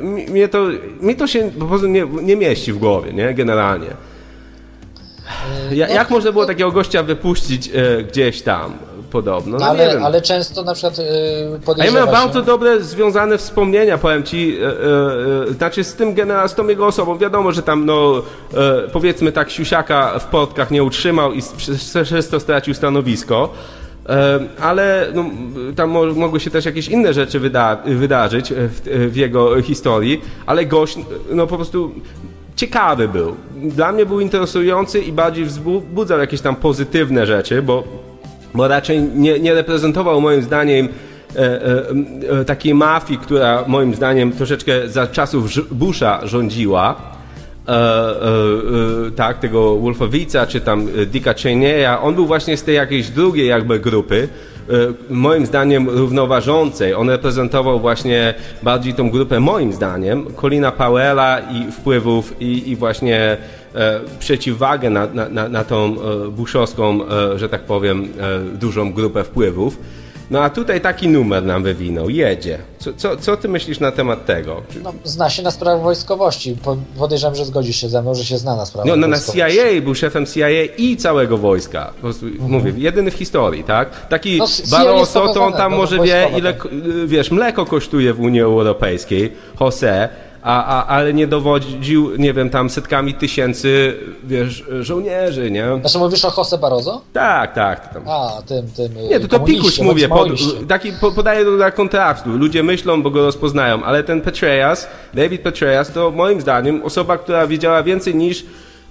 mi, 0.00 0.30
mi, 0.30 0.48
to, 0.48 0.66
mi 1.00 1.16
to 1.16 1.26
się 1.26 1.50
po 1.58 1.66
prostu 1.66 1.86
nie, 1.86 2.06
nie 2.22 2.36
mieści 2.36 2.72
w 2.72 2.78
głowie, 2.78 3.12
nie? 3.12 3.34
Generalnie. 3.34 3.86
Ja, 5.72 5.88
jak 5.88 6.10
można 6.10 6.32
było 6.32 6.46
takiego 6.46 6.72
gościa 6.72 7.02
wypuścić 7.02 7.70
e, 7.74 8.02
gdzieś 8.02 8.42
tam? 8.42 8.72
Podobno. 9.16 9.58
No, 9.58 9.66
ale, 9.66 10.00
ale 10.00 10.22
często 10.22 10.62
na 10.62 10.74
przykład 10.74 10.98
yy, 10.98 11.74
A 11.80 11.84
ja 11.84 11.92
miałem 11.92 12.10
bardzo 12.10 12.42
dobre 12.42 12.80
związane 12.80 13.38
wspomnienia, 13.38 13.98
powiem 13.98 14.22
ci, 14.22 14.48
yy, 14.48 14.60
yy, 15.46 15.52
znaczy 15.52 15.84
z 15.84 15.94
tym 15.94 16.14
generał, 16.14 16.48
z 16.48 16.54
tą 16.54 16.68
jego 16.68 16.86
osobą, 16.86 17.18
wiadomo, 17.18 17.52
że 17.52 17.62
tam 17.62 17.86
no 17.86 18.22
powiedzmy 18.92 19.32
tak 19.32 19.50
siusiaka 19.50 20.18
w 20.18 20.24
plotkach 20.24 20.70
nie 20.70 20.84
utrzymał 20.84 21.32
i 21.32 21.42
przez 22.02 22.28
to 22.28 22.40
stracił 22.40 22.74
stanowisko. 22.74 23.48
Ale 24.60 25.08
no, 25.14 25.24
tam 25.76 25.90
mogły 26.14 26.40
się 26.40 26.50
też 26.50 26.64
jakieś 26.64 26.88
inne 26.88 27.12
rzeczy 27.12 27.40
wyda 27.40 27.76
wydarzyć 27.86 28.52
w, 28.52 29.08
w 29.12 29.16
jego 29.16 29.62
historii, 29.62 30.20
ale 30.46 30.66
gość 30.66 30.98
no 31.30 31.46
po 31.46 31.56
prostu 31.56 31.92
ciekawy 32.56 33.08
był. 33.08 33.36
Dla 33.56 33.92
mnie 33.92 34.06
był 34.06 34.20
interesujący 34.20 35.00
i 35.00 35.12
bardziej 35.12 35.44
wzbudzał 35.44 36.18
jakieś 36.18 36.40
tam 36.40 36.56
pozytywne 36.56 37.26
rzeczy, 37.26 37.62
bo 37.62 37.84
bo 38.56 38.68
raczej 38.68 39.02
nie, 39.02 39.40
nie 39.40 39.54
reprezentował 39.54 40.20
moim 40.20 40.42
zdaniem 40.42 40.88
e, 41.36 41.38
e, 41.38 42.40
e, 42.40 42.44
takiej 42.44 42.74
mafii, 42.74 43.18
która 43.18 43.64
moim 43.66 43.94
zdaniem 43.94 44.32
troszeczkę 44.32 44.88
za 44.88 45.06
czasów 45.06 45.48
Busha 45.70 46.26
rządziła. 46.26 47.16
E, 47.68 47.72
e, 47.72 47.76
e, 49.06 49.10
tak, 49.10 49.38
tego 49.38 49.76
Wolfowica, 49.76 50.46
czy 50.46 50.60
tam 50.60 50.88
Dicka 51.06 51.34
Cheneya, 51.34 52.02
on 52.02 52.14
był 52.14 52.26
właśnie 52.26 52.56
z 52.56 52.62
tej 52.62 52.74
jakiejś 52.74 53.08
drugiej 53.10 53.48
jakby 53.48 53.80
grupy, 53.80 54.28
moim 55.10 55.46
zdaniem 55.46 55.88
równoważącej. 55.88 56.94
On 56.94 57.10
reprezentował 57.10 57.80
właśnie 57.80 58.34
bardziej 58.62 58.94
tą 58.94 59.10
grupę, 59.10 59.40
moim 59.40 59.72
zdaniem, 59.72 60.26
Colina 60.40 60.72
Powella 60.72 61.40
i 61.40 61.72
wpływów 61.72 62.40
i, 62.40 62.70
i 62.70 62.76
właśnie 62.76 63.36
E, 63.76 64.00
przeciwwagę 64.18 64.90
na, 64.90 65.06
na, 65.06 65.48
na 65.48 65.64
tą 65.64 65.96
e, 66.02 66.28
buszowską, 66.30 67.08
e, 67.08 67.38
że 67.38 67.48
tak 67.48 67.62
powiem, 67.62 68.08
dużą 68.54 68.92
grupę 68.92 69.24
wpływów. 69.24 69.78
No 70.30 70.42
a 70.42 70.50
tutaj 70.50 70.80
taki 70.80 71.08
numer 71.08 71.44
nam 71.44 71.62
wywinął, 71.62 72.10
jedzie. 72.10 72.58
Co, 72.78 72.92
co, 72.92 73.16
co 73.16 73.36
ty 73.36 73.48
myślisz 73.48 73.80
na 73.80 73.92
temat 73.92 74.26
tego? 74.26 74.62
No, 74.82 74.92
zna 75.04 75.30
się 75.30 75.42
na 75.42 75.50
sprawach 75.50 75.82
wojskowości. 75.82 76.56
Podejrzewam, 76.98 77.34
że 77.34 77.44
zgodzisz 77.44 77.76
się 77.76 77.88
ze 77.88 78.02
mną, 78.02 78.14
że 78.14 78.24
się 78.24 78.38
zna 78.38 78.56
na 78.56 78.66
sprawach 78.66 78.88
No, 78.88 78.96
no 78.96 79.06
na 79.06 79.20
CIA, 79.20 79.80
był 79.82 79.94
szefem 79.94 80.26
CIA 80.26 80.48
i 80.78 80.96
całego 80.96 81.38
wojska. 81.38 81.92
Po 81.94 82.00
prostu, 82.00 82.26
mhm. 82.26 82.50
Mówię, 82.50 82.72
jedyny 82.76 83.10
w 83.10 83.14
historii, 83.14 83.64
tak? 83.64 84.08
Taki 84.08 84.38
no, 84.38 84.46
Barroso, 84.70 85.28
to 85.34 85.44
on 85.44 85.52
tam 85.52 85.74
może 85.74 85.98
wie, 85.98 86.30
ile, 86.36 86.54
wiesz, 87.06 87.30
mleko 87.30 87.66
kosztuje 87.66 88.14
w 88.14 88.20
Unii 88.20 88.40
Europejskiej, 88.40 89.32
Jose, 89.60 90.08
a, 90.46 90.64
a, 90.64 90.86
ale 90.86 91.14
nie 91.14 91.26
dowodził, 91.26 92.16
nie 92.16 92.32
wiem, 92.32 92.50
tam 92.50 92.70
setkami 92.70 93.14
tysięcy, 93.14 93.94
wiesz, 94.24 94.64
żołnierzy, 94.80 95.50
nie? 95.50 95.66
Znaczy 95.80 95.98
mówisz 95.98 96.24
o 96.24 96.32
Jose 96.36 96.58
Barroso? 96.58 97.02
Tak, 97.12 97.54
tak. 97.54 97.94
Tam. 97.94 98.02
A, 98.08 98.42
tym, 98.46 98.66
tym 98.76 99.08
Nie, 99.10 99.20
to 99.20 99.28
to 99.28 99.40
Pikuś 99.40 99.78
mówię, 99.78 100.08
pod, 100.08 100.28
taki 100.68 100.92
po, 101.00 101.12
podaję 101.12 101.44
do 101.44 101.56
dla 101.56 101.70
kontrastu. 101.70 102.30
Ludzie 102.30 102.62
myślą, 102.62 103.02
bo 103.02 103.10
go 103.10 103.22
rozpoznają, 103.22 103.84
ale 103.84 104.04
ten 104.04 104.20
Petraeus, 104.20 104.86
David 105.14 105.42
Petraeus, 105.42 105.90
to 105.90 106.10
moim 106.10 106.40
zdaniem 106.40 106.82
osoba, 106.84 107.18
która 107.18 107.46
wiedziała 107.46 107.82
więcej 107.82 108.14
niż 108.14 108.44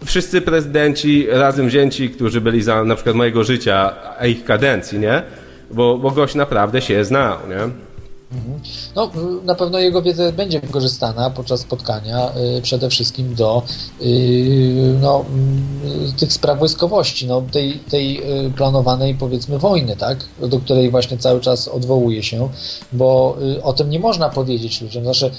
wszyscy 0.06 0.42
prezydenci 0.42 1.28
razem 1.30 1.68
wzięci, 1.68 2.10
którzy 2.10 2.42
byli 2.42 2.62
za 2.62 2.84
na 2.84 2.96
przykład 2.96 3.16
mojego 3.16 3.44
życia, 3.44 3.94
a 4.20 4.26
ich 4.26 4.46
kadencji, 4.46 5.00
nie? 5.00 5.24
Bo, 5.72 5.98
bo 5.98 6.12
gość 6.12 6.36
naprawdę 6.36 6.82
się 6.82 7.06
znał, 7.06 7.38
nie? 7.50 7.85
Mhm. 8.36 8.60
No, 8.96 9.12
na 9.44 9.56
pewno 9.56 9.80
jego 9.80 10.02
wiedza 10.02 10.32
będzie 10.32 10.60
wykorzystana 10.60 11.30
podczas 11.30 11.60
spotkania 11.60 12.32
y, 12.58 12.62
przede 12.62 12.90
wszystkim 12.90 13.36
do 13.36 13.64
y, 14.02 14.98
no, 15.02 15.26
y, 16.10 16.20
tych 16.20 16.34
spraw 16.34 16.60
wojskowości, 16.60 17.28
no, 17.28 17.42
tej, 17.52 17.80
tej 17.80 18.22
y, 18.48 18.52
planowanej 18.52 19.16
powiedzmy 19.16 19.60
wojny, 19.60 19.96
tak, 19.96 20.18
do 20.40 20.60
której 20.60 20.92
właśnie 20.92 21.18
cały 21.18 21.42
czas 21.42 21.68
odwołuje 21.68 22.24
się, 22.24 22.50
bo 22.94 23.38
o 23.64 23.74
tym 23.74 23.90
nie 23.90 24.00
można 24.00 24.30
powiedzieć 24.30 24.82
ludziom. 24.82 25.04
Znaczy, 25.04 25.32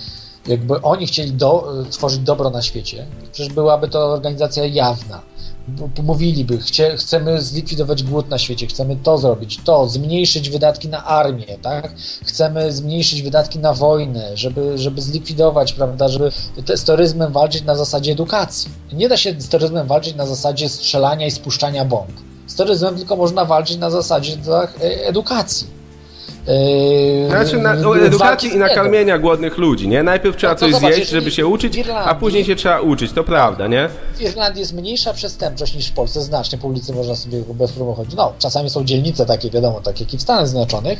jakby 0.47 0.83
oni 0.83 1.07
chcieli 1.07 1.33
do, 1.33 1.73
tworzyć 1.91 2.21
dobro 2.21 2.51
na 2.51 2.63
świecie, 2.63 3.07
przecież 3.33 3.55
byłaby 3.55 3.89
to 3.89 4.13
organizacja 4.13 4.65
jawna. 4.65 5.23
Mówiliby, 6.03 6.59
chcie, 6.59 6.97
chcemy 6.97 7.43
zlikwidować 7.43 8.03
głód 8.03 8.29
na 8.29 8.39
świecie, 8.39 8.67
chcemy 8.67 8.97
to 8.97 9.19
zrobić, 9.19 9.61
to, 9.65 9.89
zmniejszyć 9.89 10.51
wydatki 10.51 10.89
na 10.89 11.05
armię, 11.05 11.59
tak? 11.63 11.93
Chcemy 12.25 12.73
zmniejszyć 12.73 13.23
wydatki 13.23 13.59
na 13.59 13.75
wojnę, 13.75 14.37
żeby, 14.37 14.79
żeby 14.79 15.03
zlikwidować, 15.03 15.73
prawda, 15.73 16.09
żeby 16.09 16.33
z 16.75 16.85
terroryzmem 16.85 17.33
walczyć 17.33 17.65
na 17.65 17.75
zasadzie 17.75 18.13
edukacji. 18.13 18.71
Nie 18.93 19.09
da 19.09 19.17
się 19.17 19.35
z 19.39 19.49
terroryzmem 19.49 19.87
walczyć 19.87 20.15
na 20.15 20.27
zasadzie 20.27 20.69
strzelania 20.69 21.27
i 21.27 21.31
spuszczania 21.31 21.85
bomb. 21.85 22.13
Z 22.47 22.55
terroryzmem 22.55 22.97
tylko 22.97 23.17
można 23.17 23.45
walczyć 23.45 23.77
na 23.77 23.91
zasadzie 23.91 24.37
tak, 24.37 24.79
e, 24.81 25.07
edukacji. 25.07 25.76
Yy, 26.47 27.29
znaczy 27.29 27.59
na, 27.59 27.75
no, 27.75 27.99
edukacji 27.99 28.55
i 28.55 28.57
nakarmienia 28.57 29.19
głodnych 29.19 29.59
ludzi, 29.59 29.89
nie? 29.89 30.03
Najpierw 30.03 30.37
trzeba 30.37 30.53
no, 30.53 30.59
coś 30.59 30.73
zobacz, 30.73 30.95
zjeść, 30.95 31.11
żeby 31.11 31.31
się 31.31 31.47
uczyć, 31.47 31.79
a 31.95 32.15
później 32.15 32.45
się 32.45 32.57
trzeba 32.57 32.81
uczyć, 32.81 33.13
to 33.13 33.25
prawda, 33.25 33.67
nie? 33.67 33.89
W 34.15 34.21
Irlandii 34.21 34.61
jest 34.61 34.73
mniejsza 34.73 35.13
przestępczość 35.13 35.75
niż 35.75 35.89
w 35.89 35.93
Polsce, 35.93 36.23
znacznie 36.23 36.59
po 36.59 36.69
ulicy 36.69 36.93
można 36.93 37.17
sobie 37.17 37.43
bez 37.55 37.73
problemu 37.73 37.97
chodzić. 37.97 38.15
No, 38.15 38.33
czasami 38.39 38.71
są 38.71 38.85
dzielnice 38.85 39.27
takie, 39.27 39.51
wiadomo, 39.51 39.81
takie 39.81 40.05
jak 40.05 40.15
i 40.15 40.19
w 40.19 40.23
Stanach 40.23 40.49
Zjednoczonych, 40.49 40.99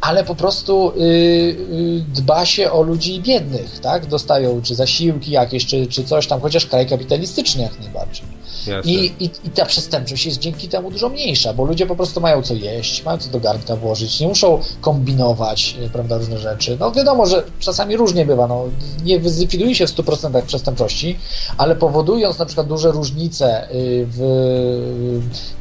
ale 0.00 0.24
po 0.24 0.34
prostu 0.34 0.92
yy, 0.96 1.06
yy, 1.06 2.04
dba 2.14 2.46
się 2.46 2.72
o 2.72 2.82
ludzi 2.82 3.20
biednych, 3.20 3.78
tak? 3.78 4.06
Dostają 4.06 4.62
czy 4.62 4.74
zasiłki 4.74 5.30
jakieś, 5.30 5.66
czy, 5.66 5.86
czy 5.86 6.04
coś 6.04 6.26
tam, 6.26 6.40
chociaż 6.40 6.66
kraj 6.66 6.86
kapitalistyczny 6.86 7.62
jak 7.62 7.80
najbardziej. 7.80 8.38
I, 8.84 9.12
i, 9.20 9.24
I 9.24 9.50
ta 9.50 9.66
przestępczość 9.66 10.26
jest 10.26 10.38
dzięki 10.38 10.68
temu 10.68 10.90
dużo 10.90 11.08
mniejsza, 11.08 11.52
bo 11.52 11.64
ludzie 11.64 11.86
po 11.86 11.96
prostu 11.96 12.20
mają 12.20 12.42
co 12.42 12.54
jeść, 12.54 13.04
mają 13.04 13.18
co 13.18 13.30
do 13.30 13.40
garnka 13.40 13.76
włożyć, 13.76 14.20
nie 14.20 14.28
muszą 14.28 14.60
kombinować, 14.80 15.76
e, 15.86 15.88
prawda, 15.88 16.18
różne 16.18 16.38
rzeczy. 16.38 16.76
No 16.80 16.92
wiadomo, 16.92 17.26
że 17.26 17.42
czasami 17.58 17.96
różnie 17.96 18.26
bywa, 18.26 18.46
no, 18.46 18.64
nie 19.04 19.30
zlikwiduje 19.30 19.74
się 19.74 19.86
w 19.86 19.90
100% 19.90 20.42
przestępczości, 20.42 21.18
ale 21.58 21.76
powodując 21.76 22.38
na 22.38 22.46
przykład 22.46 22.66
duże 22.66 22.92
różnice 22.92 23.70
y, 23.70 24.06
w, 24.10 24.18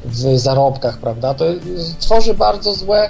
w 0.06 0.40
zarobkach, 0.40 0.98
prawda, 0.98 1.34
to 1.34 1.46
tworzy 2.00 2.34
bardzo 2.34 2.74
złe 2.74 3.10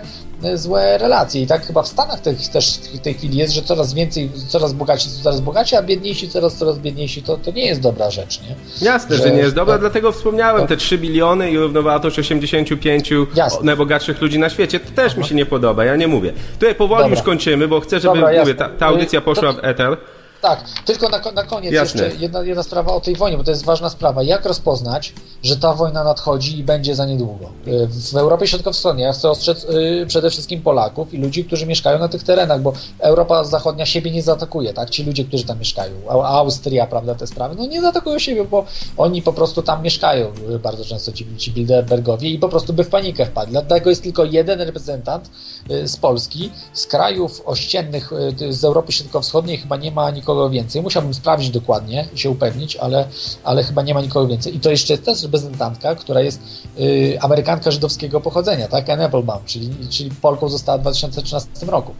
złe 0.55 0.97
relacje. 0.97 1.41
I 1.41 1.47
tak 1.47 1.65
chyba 1.65 1.83
w 1.83 1.87
Stanach 1.87 2.19
też, 2.19 2.47
też 2.47 2.79
w 2.93 2.99
tej 2.99 3.13
chwili 3.13 3.37
jest, 3.37 3.53
że 3.53 3.61
coraz 3.61 3.93
więcej, 3.93 4.29
coraz 4.47 4.73
bogaci 4.73 5.09
są 5.09 5.23
coraz 5.23 5.41
bogaci, 5.41 5.75
a 5.75 5.81
biedniejsi 5.81 6.29
coraz, 6.29 6.55
coraz 6.55 6.79
biedniejsi. 6.79 7.23
To, 7.23 7.37
to 7.37 7.51
nie 7.51 7.65
jest 7.65 7.81
dobra 7.81 8.11
rzecz, 8.11 8.41
nie? 8.41 8.55
Jasne, 8.87 9.15
że, 9.15 9.23
że 9.23 9.31
nie 9.31 9.39
jest 9.39 9.55
dobra, 9.55 9.77
dlatego 9.77 10.11
wspomniałem 10.11 10.61
to, 10.61 10.67
te 10.67 10.77
3 10.77 10.97
biliony 10.97 11.51
i 11.51 11.57
równowartość 11.57 12.19
85 12.19 13.09
jasne. 13.35 13.65
najbogatszych 13.65 14.21
ludzi 14.21 14.39
na 14.39 14.49
świecie. 14.49 14.79
To 14.79 14.91
też 14.95 15.11
Aha. 15.11 15.21
mi 15.21 15.27
się 15.27 15.35
nie 15.35 15.45
podoba, 15.45 15.85
ja 15.85 15.95
nie 15.95 16.07
mówię. 16.07 16.33
Tutaj 16.59 16.75
powoli 16.75 17.01
dobra. 17.01 17.17
już 17.17 17.25
kończymy, 17.25 17.67
bo 17.67 17.79
chcę, 17.79 17.99
żeby 17.99 18.19
dobra, 18.19 18.39
mówię, 18.39 18.55
ta, 18.55 18.69
ta 18.69 18.85
audycja 18.85 19.21
poszła 19.21 19.53
w 19.53 19.59
eter. 19.61 19.97
Tak, 20.41 20.59
tylko 20.85 21.09
na, 21.09 21.31
na 21.31 21.43
koniec 21.43 21.73
Jasne. 21.73 22.03
jeszcze 22.03 22.19
jedna, 22.19 22.43
jedna 22.43 22.63
sprawa 22.63 22.93
o 22.93 23.01
tej 23.01 23.15
wojnie, 23.15 23.37
bo 23.37 23.43
to 23.43 23.51
jest 23.51 23.65
ważna 23.65 23.89
sprawa. 23.89 24.23
Jak 24.23 24.45
rozpoznać, 24.45 25.13
że 25.43 25.57
ta 25.57 25.73
wojna 25.73 26.03
nadchodzi 26.03 26.59
i 26.59 26.63
będzie 26.63 26.95
za 26.95 27.05
niedługo? 27.05 27.49
W 27.87 28.15
Europie 28.15 28.47
Środkowo-Wschodniej 28.47 29.05
ja 29.05 29.13
chcę 29.13 29.29
ostrzec 29.29 29.63
y, 29.63 30.05
przede 30.07 30.29
wszystkim 30.29 30.61
Polaków 30.61 31.13
i 31.13 31.17
ludzi, 31.17 31.45
którzy 31.45 31.65
mieszkają 31.65 31.99
na 31.99 32.07
tych 32.07 32.23
terenach, 32.23 32.61
bo 32.61 32.73
Europa 32.99 33.43
Zachodnia 33.43 33.85
siebie 33.85 34.11
nie 34.11 34.21
zaatakuje, 34.21 34.73
tak? 34.73 34.89
Ci 34.89 35.03
ludzie, 35.03 35.25
którzy 35.25 35.45
tam 35.45 35.59
mieszkają, 35.59 35.93
Austria, 36.09 36.87
prawda, 36.87 37.15
te 37.15 37.27
sprawy, 37.27 37.55
no 37.55 37.65
nie 37.65 37.81
zaatakują 37.81 38.19
siebie, 38.19 38.45
bo 38.45 38.65
oni 38.97 39.21
po 39.21 39.33
prostu 39.33 39.61
tam 39.61 39.83
mieszkają 39.83 40.31
y, 40.55 40.59
bardzo 40.59 40.85
często 40.85 41.11
ci, 41.11 41.37
ci 41.37 41.51
Bilderbergowie 41.51 42.29
i 42.29 42.39
po 42.39 42.49
prostu 42.49 42.73
by 42.73 42.83
w 42.83 42.89
panikę 42.89 43.25
wpadli. 43.25 43.51
Dlatego 43.51 43.89
jest 43.89 44.03
tylko 44.03 44.25
jeden 44.25 44.61
reprezentant 44.61 45.29
y, 45.71 45.87
z 45.87 45.97
Polski, 45.97 46.51
z 46.73 46.87
krajów 46.87 47.41
ościennych 47.45 48.11
z 48.49 48.63
Europy 48.63 48.91
Środkowo-Wschodniej 48.91 49.57
chyba 49.57 49.77
nie 49.77 49.91
ma 49.91 50.11
nikogo 50.11 50.26
nikogo 50.27 50.49
więcej. 50.49 50.81
Musiałbym 50.81 51.13
sprawdzić 51.13 51.49
dokładnie 51.49 52.07
się 52.15 52.29
upewnić, 52.29 52.75
ale, 52.75 53.07
ale 53.43 53.63
chyba 53.63 53.81
nie 53.81 53.93
ma 53.93 54.01
nikogo 54.01 54.27
więcej. 54.27 54.55
I 54.55 54.59
to 54.59 54.71
jeszcze 54.71 54.97
też 54.97 55.23
reprezentantka, 55.23 55.95
która 55.95 56.21
jest 56.21 56.41
y, 56.79 57.17
Amerykanka 57.21 57.71
żydowskiego 57.71 58.21
pochodzenia, 58.21 58.67
tak? 58.67 58.89
Anne 58.89 59.05
Applebaum, 59.05 59.45
czyli, 59.45 59.69
czyli 59.89 60.11
Polką 60.21 60.49
została 60.49 60.77
w 60.77 60.81
2013 60.81 61.49
roku. 61.67 61.93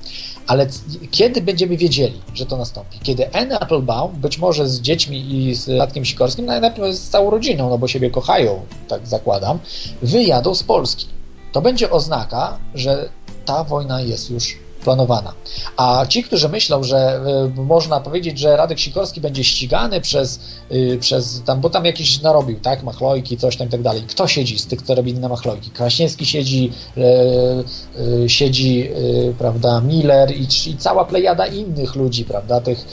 Ale 0.48 0.68
kiedy 1.12 1.42
będziemy 1.42 1.78
wiedzieli, 1.78 2.22
że 2.34 2.46
to 2.46 2.58
nastąpi? 2.58 3.00
Kiedy 3.04 3.34
Anne 3.34 3.60
Applebaum, 3.60 4.12
być 4.12 4.38
może 4.38 4.70
z 4.70 4.82
dziećmi 4.82 5.48
i 5.50 5.56
z 5.56 5.70
Radkiem 5.70 6.06
Sikorskim, 6.06 6.46
najlepiej 6.46 6.94
z 6.94 7.10
całą 7.10 7.30
rodziną, 7.30 7.70
no 7.70 7.78
bo 7.78 7.88
siebie 7.88 8.10
kochają, 8.10 8.62
tak 8.88 9.08
zakładam, 9.08 9.60
wyjadą 10.02 10.56
z 10.56 10.64
Polski. 10.64 11.08
To 11.52 11.62
będzie 11.62 11.90
oznaka, 11.90 12.58
że 12.76 13.10
ta 13.46 13.64
wojna 13.64 14.02
jest 14.02 14.30
już 14.32 14.67
planowana. 14.88 15.34
A 15.78 16.06
ci, 16.06 16.24
którzy 16.24 16.50
myślą, 16.50 16.84
że 16.84 17.20
y, 17.58 17.62
można 17.62 18.00
powiedzieć, 18.00 18.40
że 18.40 18.58
Radek 18.58 18.80
Sikorski 18.80 19.22
będzie 19.22 19.44
ścigany 19.44 20.02
przez, 20.02 20.40
y, 20.72 20.98
przez 21.00 21.42
tam, 21.46 21.62
bo 21.62 21.70
tam 21.70 21.86
jakiś 21.86 22.22
narobił, 22.22 22.60
tak, 22.60 22.84
machlojki, 22.84 23.38
coś 23.38 23.58
tam 23.58 23.68
i 23.68 23.70
tak 23.70 23.82
dalej. 23.82 24.04
Kto 24.08 24.28
siedzi 24.28 24.60
z 24.60 24.68
tych, 24.68 24.82
co 24.82 24.96
robili 24.96 25.20
na 25.20 25.30
machlojki? 25.30 25.70
Kraśniewski 25.72 26.26
siedzi, 26.26 26.72
y, 26.98 28.30
siedzi, 28.30 28.90
prawda, 29.38 29.82
Miller 29.82 30.32
i, 30.32 30.48
i, 30.68 30.78
cała 30.78 31.06
plejada 31.06 31.48
innych 31.48 31.96
ludzi, 31.96 32.26
prawda, 32.26 32.62
tych, 32.62 32.86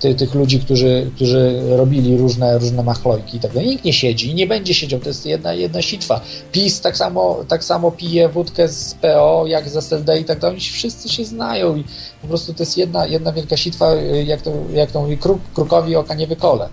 ty, 0.00 0.14
tych 0.14 0.34
ludzi, 0.34 0.60
którzy, 0.60 1.10
którzy 1.14 1.62
robili 1.76 2.16
różne, 2.16 2.58
różne 2.58 2.82
machlojki 2.82 3.36
i 3.36 3.40
tak 3.40 3.52
dalej. 3.52 3.68
Nikt 3.68 3.84
nie 3.84 3.92
siedzi 3.92 4.30
i 4.30 4.34
nie 4.34 4.46
będzie 4.46 4.74
siedział, 4.74 5.00
to 5.00 5.08
jest 5.08 5.26
jedna, 5.26 5.52
jedna 5.52 5.82
sitwa. 5.82 6.20
PiS 6.52 6.80
tak 6.80 6.96
samo, 6.96 7.44
tak 7.48 7.64
samo 7.64 7.90
pije 7.90 8.28
wódkę 8.28 8.68
z 8.68 8.94
PO, 8.94 9.44
jak 9.46 9.68
z 9.68 9.76
SLD 9.76 10.20
i 10.20 10.24
tak 10.24 10.38
dalej 10.38 10.60
wszyscy 10.70 11.08
się 11.08 11.24
znają 11.24 11.76
i 11.76 11.84
po 12.22 12.28
prostu 12.28 12.54
to 12.54 12.62
jest 12.62 12.78
jedna, 12.78 13.06
jedna 13.06 13.32
wielka 13.32 13.56
sitwa, 13.56 13.94
y, 13.94 14.24
jak 14.24 14.42
to, 14.42 14.52
jak 14.72 14.90
to 14.90 15.00
mówi, 15.00 15.18
kruk, 15.18 15.40
krukowi 15.54 15.96
oka 15.96 16.14
nie 16.14 16.26
wykole. 16.26 16.68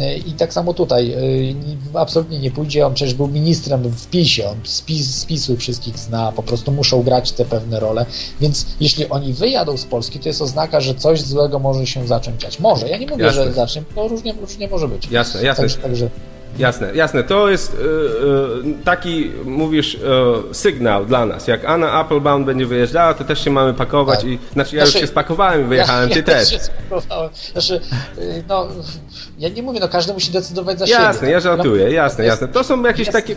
Y, 0.00 0.16
I 0.16 0.32
tak 0.32 0.52
samo 0.52 0.74
tutaj, 0.74 1.12
y, 1.94 1.98
absolutnie 1.98 2.38
nie 2.38 2.50
pójdzie, 2.50 2.86
on 2.86 2.94
przecież 2.94 3.14
był 3.14 3.28
ministrem 3.28 3.82
w 3.82 4.06
PiSie, 4.06 4.48
on 4.48 4.56
spis, 4.64 5.18
spisu 5.18 5.56
wszystkich 5.56 5.98
zna, 5.98 6.32
po 6.32 6.42
prostu 6.42 6.72
muszą 6.72 7.02
grać 7.02 7.32
te 7.32 7.44
pewne 7.44 7.80
role, 7.80 8.06
więc 8.40 8.66
jeśli 8.80 9.08
oni 9.08 9.32
wyjadą 9.32 9.76
z 9.76 9.84
Polski, 9.84 10.18
to 10.18 10.28
jest 10.28 10.42
oznaka, 10.42 10.80
że 10.80 10.94
coś 10.94 11.20
złego 11.20 11.58
może 11.58 11.86
się 11.86 12.06
zacząć 12.06 12.42
dziać. 12.42 12.60
Może, 12.60 12.88
ja 12.88 12.96
nie 12.96 13.06
mówię, 13.06 13.24
jasne. 13.24 13.44
że 13.44 13.52
zacznie, 13.52 13.82
to 13.94 14.08
różnie, 14.08 14.32
różnie 14.32 14.68
może 14.68 14.88
być. 14.88 15.08
Jasne, 15.10 15.42
jasne. 15.42 15.62
Także, 15.62 15.78
także 15.78 16.10
Jasne, 16.58 16.94
jasne. 16.94 17.24
To 17.24 17.48
jest 17.48 17.74
y, 17.74 17.76
y, 17.76 18.84
taki, 18.84 19.30
mówisz, 19.44 19.94
y, 19.94 19.98
sygnał 20.54 21.06
dla 21.06 21.26
nas. 21.26 21.48
Jak 21.48 21.64
Anna 21.64 21.92
Applebaum 21.92 22.44
będzie 22.44 22.66
wyjeżdżała, 22.66 23.14
to 23.14 23.24
też 23.24 23.44
się 23.44 23.50
mamy 23.50 23.74
pakować 23.74 24.20
tak. 24.20 24.28
i, 24.28 24.38
znaczy 24.52 24.76
ja 24.76 24.82
znaczy, 24.82 24.98
już 24.98 25.00
się 25.00 25.06
spakowałem 25.06 25.60
i 25.60 25.64
wyjechałem, 25.64 26.08
ja, 26.08 26.14
ty 26.14 26.20
ja 26.20 26.26
też. 26.26 26.50
Się 26.50 26.58
spakowałem. 26.58 27.30
Znaczy, 27.52 27.80
no, 28.48 28.68
ja 29.38 29.48
nie 29.48 29.62
mówię, 29.62 29.80
no 29.80 29.88
każdy 29.88 30.12
musi 30.12 30.32
decydować 30.32 30.78
za 30.78 30.86
jasne, 30.86 30.96
siebie. 30.96 31.12
Jasne, 31.12 31.30
ja 31.30 31.40
żartuję, 31.40 31.84
no, 31.84 31.90
jasne, 31.90 32.24
jasne. 32.24 32.48
To 32.48 32.64
są 32.64 32.82
jakieś 32.82 33.06
jest, 33.06 33.12
takie... 33.12 33.36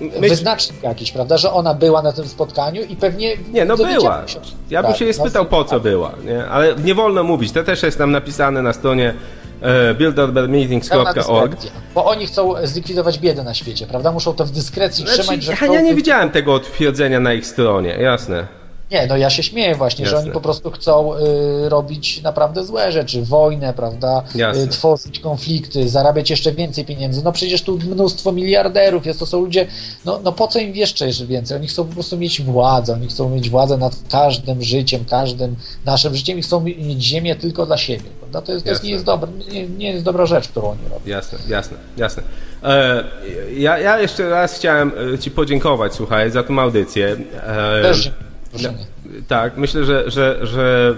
Myśl... 0.00 0.20
Wyznacznik 0.20 0.82
jakiś, 0.82 1.12
prawda, 1.12 1.36
że 1.36 1.52
ona 1.52 1.74
była 1.74 2.02
na 2.02 2.12
tym 2.12 2.28
spotkaniu 2.28 2.82
i 2.82 2.96
pewnie... 2.96 3.36
Nie, 3.52 3.64
no 3.64 3.76
była. 3.76 4.24
Ja 4.70 4.82
bym 4.82 4.90
tak, 4.90 4.98
się 4.98 5.04
jej 5.04 5.14
spytał, 5.14 5.46
po 5.46 5.64
co 5.64 5.80
była, 5.80 6.12
nie? 6.24 6.46
ale 6.46 6.74
nie 6.84 6.94
wolno 6.94 7.22
mówić. 7.22 7.52
To 7.52 7.64
też 7.64 7.82
jest 7.82 7.98
tam 7.98 8.10
napisane 8.10 8.62
na 8.62 8.72
stronie 8.72 9.14
E, 9.47 9.47
buildermeetings.org. 9.98 11.56
Bo 11.94 12.04
oni 12.04 12.26
chcą 12.26 12.54
zlikwidować 12.66 13.18
biedę 13.18 13.42
na 13.42 13.54
świecie, 13.54 13.86
prawda? 13.86 14.12
Muszą 14.12 14.34
to 14.34 14.44
w 14.44 14.50
dyskrecji 14.50 15.04
znaczy, 15.04 15.22
trzymać, 15.22 15.42
że... 15.42 15.52
Ja, 15.52 15.72
ja 15.72 15.80
nie 15.80 15.94
widziałem 15.94 16.30
tego 16.30 16.60
twierdzenia 16.60 17.20
na 17.20 17.32
ich 17.32 17.46
stronie, 17.46 17.90
jasne. 17.90 18.58
Nie, 18.90 19.06
no 19.06 19.16
ja 19.16 19.30
się 19.30 19.42
śmieję 19.42 19.74
właśnie, 19.74 20.04
Jasne. 20.04 20.18
że 20.18 20.24
oni 20.24 20.32
po 20.32 20.40
prostu 20.40 20.70
chcą 20.70 21.14
y, 21.14 21.68
robić 21.68 22.22
naprawdę 22.22 22.64
złe 22.64 22.92
rzeczy, 22.92 23.22
wojnę, 23.22 23.74
prawda, 23.74 24.22
y, 24.64 24.68
tworzyć 24.68 25.18
konflikty, 25.18 25.88
zarabiać 25.88 26.30
jeszcze 26.30 26.52
więcej 26.52 26.84
pieniędzy. 26.84 27.24
No 27.24 27.32
przecież 27.32 27.62
tu 27.62 27.78
mnóstwo 27.78 28.32
miliarderów 28.32 29.06
jest, 29.06 29.18
to 29.18 29.26
są 29.26 29.40
ludzie, 29.40 29.66
no, 30.04 30.20
no 30.24 30.32
po 30.32 30.48
co 30.48 30.58
im 30.58 30.76
jeszcze 30.76 31.06
jeszcze 31.06 31.26
więcej? 31.26 31.56
Oni 31.56 31.66
chcą 31.66 31.84
po 31.84 31.94
prostu 31.94 32.18
mieć 32.18 32.42
władzę, 32.42 32.92
oni 32.92 33.08
chcą 33.08 33.30
mieć 33.30 33.50
władzę 33.50 33.76
nad 33.76 33.96
każdym 34.10 34.62
życiem, 34.62 35.04
każdym 35.04 35.56
naszym 35.84 36.16
życiem 36.16 36.38
i 36.38 36.42
chcą 36.42 36.60
mieć 36.60 37.02
ziemię 37.02 37.36
tylko 37.36 37.66
dla 37.66 37.76
siebie. 37.76 38.17
Prawda? 38.32 38.46
To, 38.46 38.52
jest, 38.52 38.64
to 38.64 38.70
jest, 38.70 38.84
nie, 38.84 38.90
jest 38.90 39.04
dobra, 39.04 39.28
nie, 39.52 39.68
nie, 39.68 39.92
jest 39.92 40.04
dobra 40.04 40.26
rzecz, 40.26 40.48
którą 40.48 40.70
oni 40.70 40.80
robią. 40.84 41.00
Jasne, 41.06 41.38
jasne, 41.48 41.76
jasne. 41.96 42.22
E, 42.62 43.04
ja, 43.56 43.78
ja 43.78 44.00
jeszcze 44.00 44.28
raz 44.28 44.54
chciałem 44.54 44.92
e, 45.14 45.18
Ci 45.18 45.30
podziękować, 45.30 45.94
słuchaj, 45.94 46.30
za 46.30 46.42
tą 46.42 46.58
audycję. 46.58 47.16
E, 47.46 47.82
Też 47.82 48.10
no, 48.62 48.68
Tak, 49.28 49.56
myślę, 49.56 49.84
że, 49.84 50.10
że, 50.10 50.38
że 50.42 50.94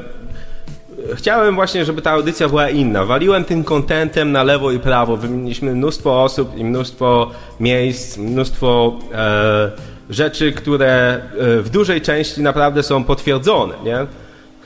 chciałem 1.15 1.55
właśnie, 1.55 1.85
żeby 1.85 2.03
ta 2.03 2.11
audycja 2.11 2.49
była 2.49 2.71
inna. 2.71 3.05
Waliłem 3.05 3.45
tym 3.45 3.65
kontentem 3.65 4.33
na 4.33 4.43
lewo 4.43 4.73
i 4.73 4.79
prawo. 4.79 5.17
Wymieniliśmy 5.17 5.75
mnóstwo 5.75 6.23
osób 6.23 6.57
i 6.57 6.65
mnóstwo 6.65 7.31
miejsc, 7.61 8.17
mnóstwo 8.17 8.99
e, 9.15 9.71
rzeczy, 10.11 10.53
które 10.53 11.15
e, 11.15 11.21
w 11.63 11.71
dużej 11.71 12.01
części 12.01 12.43
naprawdę 12.43 12.83
są 12.83 13.05
potwierdzone, 13.05 13.75
nie? 13.85 14.07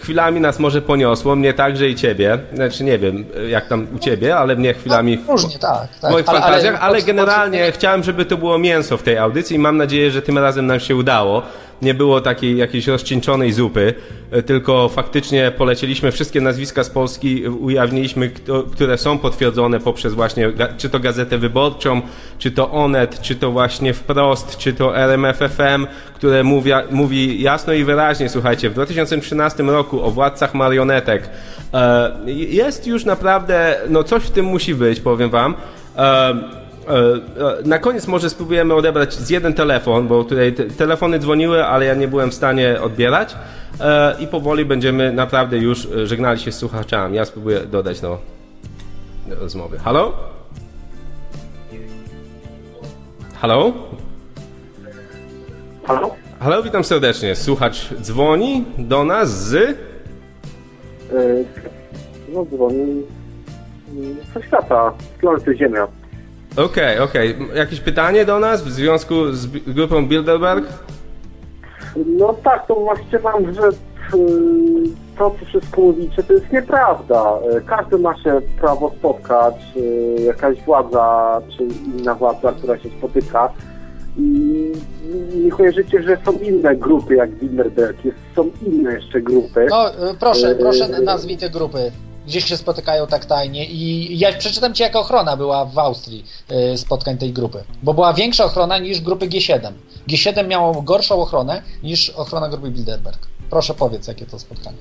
Chwilami 0.05 0.41
nas 0.41 0.59
może 0.59 0.83
poniosło, 0.83 1.37
mnie 1.37 1.55
także 1.55 1.89
i 1.89 1.95
ciebie. 1.95 2.39
Znaczy 2.53 2.85
nie 2.85 2.99
wiem, 2.99 3.25
jak 3.49 3.69
tam 3.69 3.87
u 3.97 3.99
ciebie, 3.99 4.37
ale 4.37 4.57
mnie 4.57 4.75
chwilami. 4.75 5.19
No, 5.27 5.33
różnie, 5.33 5.59
tak. 5.59 5.89
tak. 6.01 6.11
W 6.11 6.13
moich 6.13 6.29
ale, 6.29 6.41
fantazjach, 6.41 6.75
ale, 6.75 6.83
ale 6.83 7.03
generalnie 7.03 7.73
chciałem, 7.73 8.03
żeby 8.03 8.25
to 8.25 8.37
było 8.37 8.59
mięso 8.59 8.97
w 8.97 9.03
tej 9.03 9.19
audycji 9.19 9.57
i 9.57 9.59
mam 9.59 9.77
nadzieję, 9.77 10.11
że 10.11 10.23
tym 10.23 10.39
razem 10.39 10.67
nam 10.67 10.81
się 10.81 10.97
udało 10.97 11.43
nie 11.83 11.95
było 11.95 12.21
takiej 12.21 12.57
jakiejś 12.57 12.87
rozcieńczonej 12.87 13.53
zupy, 13.53 13.95
e, 14.31 14.43
tylko 14.43 14.89
faktycznie 14.89 15.53
polecieliśmy 15.59 16.13
wszystkie 16.13 16.41
nazwiska 16.41 16.85
z 16.85 16.91
Polski, 16.91 17.49
ujawniliśmy, 17.49 18.31
które 18.73 18.99
są 18.99 19.19
potwierdzone 19.19 19.81
poprzez 19.81 20.15
właśnie, 20.15 20.53
czy 20.79 20.91
to 20.91 21.01
Gazetę 21.01 21.39
Wyborczą, 21.39 22.03
czy 22.39 22.51
to 22.51 22.71
Onet, 22.71 23.21
czy 23.21 23.35
to 23.35 23.51
właśnie 23.51 23.95
Wprost, 23.95 24.57
czy 24.57 24.73
to 24.73 24.97
RMFFM, 24.97 25.87
które 26.15 26.45
mówi, 26.45 26.71
mówi 26.91 27.43
jasno 27.43 27.73
i 27.73 27.85
wyraźnie, 27.85 28.29
słuchajcie, 28.29 28.71
w 28.71 28.75
2013 28.75 29.63
roku 29.63 30.03
o 30.03 30.11
władcach 30.11 30.55
marionetek 30.55 31.31
e, 31.75 32.13
jest 32.49 32.87
już 32.87 33.05
naprawdę, 33.05 33.77
no 33.89 34.05
coś 34.05 34.23
w 34.23 34.31
tym 34.31 34.47
musi 34.47 34.75
być, 34.75 35.01
powiem 35.01 35.31
wam. 35.31 35.55
E, 36.89 36.95
E, 36.95 37.69
na 37.69 37.79
koniec 37.79 38.07
może 38.07 38.31
spróbujemy 38.31 38.75
odebrać 38.75 39.15
z 39.15 39.31
jeden 39.31 39.55
telefon, 39.55 40.09
bo 40.09 40.25
tutaj 40.25 40.53
te 40.53 40.65
telefony 40.65 41.19
dzwoniły, 41.19 41.65
ale 41.65 41.85
ja 41.85 41.95
nie 41.95 42.09
byłem 42.09 42.31
w 42.31 42.35
stanie 42.35 42.81
odbierać 42.83 43.37
e, 43.81 44.17
i 44.21 44.27
powoli 44.27 44.65
będziemy 44.65 45.13
naprawdę 45.13 45.59
już 45.59 45.89
żegnali 46.05 46.41
się 46.41 46.53
z 46.53 46.59
słuchaczami. 46.59 47.17
Ja 47.17 47.25
spróbuję 47.25 47.61
dodać 47.61 48.01
do, 48.01 48.19
do 49.29 49.35
rozmowy. 49.35 49.79
Halo? 49.79 50.13
Halo? 53.35 53.73
Halo? 55.87 56.15
Halo, 56.41 56.63
witam 56.63 56.85
serdecznie. 56.85 57.37
Słuchacz 57.37 57.95
dzwoni 57.95 58.65
do 58.79 59.05
nas 59.05 59.45
z... 59.45 59.77
No 62.29 62.45
dzwoni 62.45 63.03
ze 64.35 64.43
świata, 64.43 64.93
z 65.17 65.21
planety 65.21 65.57
Ziemia. 65.57 65.87
Okej, 66.57 66.99
okay, 66.99 67.03
okej. 67.03 67.37
Okay. 67.37 67.57
Jakieś 67.59 67.81
pytanie 67.81 68.25
do 68.25 68.39
nas 68.39 68.63
w 68.63 68.71
związku 68.71 69.33
z 69.33 69.47
grupą 69.47 70.07
Bilderberg? 70.09 70.65
No 72.07 72.35
tak, 72.45 72.67
to 72.67 72.75
właśnie 72.75 73.19
mam, 73.19 73.55
że 73.55 73.69
y, 73.69 73.73
to, 75.19 75.35
co 75.41 75.47
wszystko 75.47 75.81
mówicie, 75.81 76.23
to 76.23 76.33
jest 76.33 76.53
nieprawda. 76.53 77.39
Y, 77.57 77.61
każdy 77.61 77.99
ma 77.99 78.23
się 78.23 78.41
prawo 78.61 78.93
spotkać, 78.99 79.55
y, 79.77 80.23
jakaś 80.23 80.61
władza, 80.63 81.41
czy 81.57 81.65
inna 81.65 82.15
władza, 82.15 82.53
która 82.53 82.79
się 82.79 82.89
spotyka. 82.99 83.53
I 84.17 84.73
nie 85.45 85.51
kojarzycie, 85.51 86.03
że 86.03 86.19
są 86.25 86.33
inne 86.33 86.77
grupy 86.77 87.15
jak 87.15 87.31
Bilderberg, 87.31 87.99
są 88.37 88.51
inne 88.67 88.93
jeszcze 88.93 89.21
grupy. 89.21 89.67
No, 89.71 89.91
proszę, 90.21 90.55
proszę 90.55 90.89
nazwij 90.89 91.37
te 91.37 91.51
grupy 91.51 91.93
gdzie 92.27 92.41
się 92.41 92.57
spotykają 92.57 93.07
tak 93.07 93.25
tajnie 93.25 93.67
i 93.67 94.19
ja 94.19 94.33
przeczytam 94.33 94.75
Ci, 94.75 94.83
jaka 94.83 94.99
ochrona 94.99 95.37
była 95.37 95.65
w 95.65 95.79
Austrii 95.79 96.25
y, 96.73 96.79
spotkań 96.79 97.19
tej 97.19 97.33
grupy, 97.33 97.65
bo 97.83 97.95
była 97.95 98.13
większa 98.13 98.45
ochrona 98.45 98.79
niż 98.79 99.01
grupy 99.01 99.27
G7. 99.27 99.73
G7 100.09 100.49
miało 100.49 100.83
gorszą 100.83 101.23
ochronę 101.23 101.63
niż 101.83 102.11
ochrona 102.11 102.49
grupy 102.49 102.71
Bilderberg. 102.71 103.19
Proszę 103.51 103.75
powiedz, 103.75 104.09
jakie 104.09 104.27
to 104.27 104.39
spotkanie. 104.39 104.77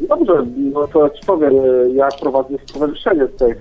Dobrze, 0.00 0.46
no 0.72 0.88
to 0.88 1.10
Ci 1.10 1.26
powiem, 1.26 1.54
ja 1.94 2.08
prowadzę 2.20 2.54
stowarzyszenie 2.66 3.26
tutaj 3.26 3.54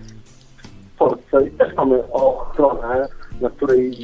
w 0.96 0.98
Polsce 0.98 1.48
i 1.48 1.52
też 1.52 1.74
mamy 1.76 2.12
ochronę, 2.12 3.08
na 3.42 3.50
której. 3.50 3.98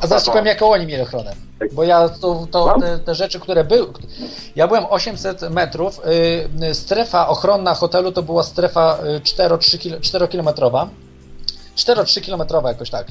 A 0.00 0.06
zaraz 0.06 0.26
powiem, 0.26 0.46
jaką 0.46 0.70
oni 0.70 0.86
mieli 0.86 1.02
ochronę. 1.02 1.34
Bo 1.72 1.84
ja 1.84 2.08
to, 2.08 2.46
to 2.50 2.80
te, 2.80 2.98
te, 2.98 3.14
rzeczy, 3.14 3.40
które 3.40 3.64
były. 3.64 3.92
Ja 4.56 4.68
byłem 4.68 4.84
800 4.90 5.50
metrów. 5.50 6.00
Y, 6.70 6.74
strefa 6.74 7.28
ochronna 7.28 7.74
hotelu 7.74 8.12
to 8.12 8.22
była 8.22 8.42
strefa 8.42 8.98
4-kilometrowa. 10.00 10.86
4-3 11.76 12.20
kilometrowa 12.20 12.68
jakoś 12.68 12.90
tak, 12.90 13.06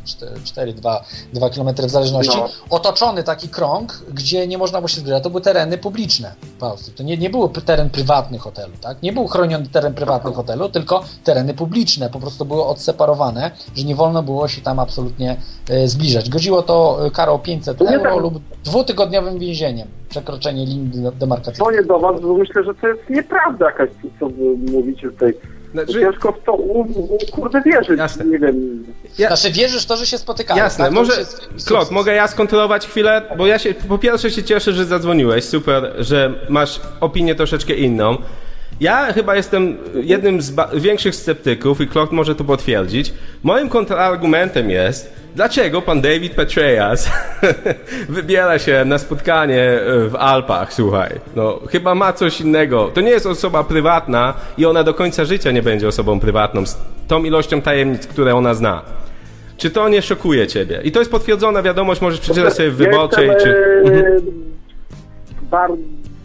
4-2 1.35 1.55
km 1.55 1.87
w 1.87 1.89
zależności, 1.89 2.37
no. 2.37 2.49
otoczony 2.69 3.23
taki 3.23 3.49
krąg, 3.49 4.03
gdzie 4.13 4.47
nie 4.47 4.57
można 4.57 4.79
było 4.79 4.87
się 4.87 4.99
zbliżać. 4.99 5.23
To 5.23 5.29
były 5.29 5.41
tereny 5.41 5.77
publiczne 5.77 6.33
w 6.59 6.63
Austrii. 6.63 6.93
To 6.93 7.03
nie, 7.03 7.17
nie 7.17 7.29
był 7.29 7.49
teren 7.49 7.89
prywatny 7.89 8.37
hotelu, 8.37 8.73
tak? 8.81 9.01
Nie 9.01 9.13
był 9.13 9.27
chroniony 9.27 9.67
teren 9.67 9.93
prywatny 9.93 10.33
hotelu, 10.33 10.69
tylko 10.69 11.03
tereny 11.23 11.53
publiczne. 11.53 12.09
Po 12.09 12.19
prostu 12.19 12.45
były 12.45 12.65
odseparowane, 12.65 13.51
że 13.75 13.83
nie 13.83 13.95
wolno 13.95 14.23
było 14.23 14.47
się 14.47 14.61
tam 14.61 14.79
absolutnie 14.79 15.37
e, 15.69 15.87
zbliżać. 15.87 16.29
Godziło 16.29 16.61
to 16.61 17.05
e, 17.05 17.11
karą 17.11 17.39
500 17.39 17.81
euro 17.81 18.13
tak. 18.13 18.21
lub 18.21 18.33
dwutygodniowym 18.63 19.39
więzieniem. 19.39 19.87
Przekroczenie 20.09 20.65
linii 20.65 20.91
demarkacyjnej. 21.19 21.73
Dzwonię 21.73 21.83
do 21.87 21.99
Was, 21.99 22.21
bo 22.21 22.33
myślę, 22.33 22.63
że 22.63 22.75
to 22.75 22.87
jest 22.87 23.09
nieprawda 23.09 23.65
jakaś, 23.65 23.89
co 24.19 24.29
wy 24.29 24.43
mówicie 24.71 25.09
tutaj 25.11 25.33
znaczy... 25.73 25.93
Ciężko 25.93 26.31
w 26.31 26.43
to, 26.45 26.53
u, 26.53 26.81
u, 26.81 27.17
kurde, 27.31 27.61
wierzyć. 27.61 27.97
Jasne. 27.97 28.25
Nie 28.25 28.39
wiem. 28.39 28.85
Ja... 29.17 29.27
Znaczy 29.27 29.51
wierzysz 29.53 29.83
w 29.83 29.85
to, 29.85 29.97
że 29.97 30.05
się 30.05 30.17
spotykają. 30.17 30.63
Jasne, 30.63 30.85
tak? 30.85 30.93
może, 30.93 31.13
Klot, 31.65 31.91
mogę 31.91 32.13
ja 32.13 32.27
skontrolować 32.27 32.87
chwilę, 32.87 33.21
bo 33.37 33.47
ja 33.47 33.59
się, 33.59 33.73
po 33.73 33.97
pierwsze 33.97 34.31
się 34.31 34.43
cieszę, 34.43 34.73
że 34.73 34.85
zadzwoniłeś, 34.85 35.43
super, 35.43 35.93
że 35.99 36.33
masz 36.49 36.81
opinię 36.99 37.35
troszeczkę 37.35 37.73
inną. 37.73 38.17
Ja 38.79 39.13
chyba 39.13 39.35
jestem 39.35 39.77
jednym 39.93 40.41
z 40.41 40.53
większych 40.75 41.15
sceptyków 41.15 41.81
i 41.81 41.87
Klot 41.87 42.11
może 42.11 42.35
to 42.35 42.43
potwierdzić. 42.43 43.13
Moim 43.43 43.69
kontrargumentem 43.69 44.69
jest, 44.69 45.13
dlaczego 45.35 45.81
pan 45.81 46.01
David 46.01 46.33
Petraeus 46.33 47.09
wybiera 48.09 48.59
się 48.59 48.85
na 48.85 48.97
spotkanie 48.97 49.61
e, 49.61 50.09
w 50.09 50.15
Alpach, 50.15 50.73
słuchaj. 50.73 51.09
No, 51.35 51.59
chyba 51.69 51.95
ma 51.95 52.13
coś 52.13 52.41
innego. 52.41 52.91
To 52.93 53.01
nie 53.01 53.11
jest 53.11 53.25
osoba 53.25 53.63
prywatna 53.63 54.33
i 54.57 54.65
ona 54.65 54.83
do 54.83 54.93
końca 54.93 55.25
życia 55.25 55.51
nie 55.51 55.61
będzie 55.61 55.87
osobą 55.87 56.19
prywatną 56.19 56.65
z 56.65 56.77
tą 57.07 57.23
ilością 57.23 57.61
tajemnic, 57.61 58.07
które 58.07 58.35
ona 58.35 58.53
zna. 58.53 58.81
Czy 59.57 59.69
to 59.69 59.89
nie 59.89 60.01
szokuje 60.01 60.47
ciebie? 60.47 60.81
I 60.83 60.91
to 60.91 60.99
jest 60.99 61.11
potwierdzona 61.11 61.61
wiadomość, 61.61 62.01
możesz 62.01 62.19
przeczytać 62.19 62.53
sobie 62.53 62.71
w 62.71 62.75
wyborczej, 62.75 63.27
jestem, 63.27 63.53
czy... 63.53 63.57
Mhm. 63.85 64.21
Bardzo 65.51 65.77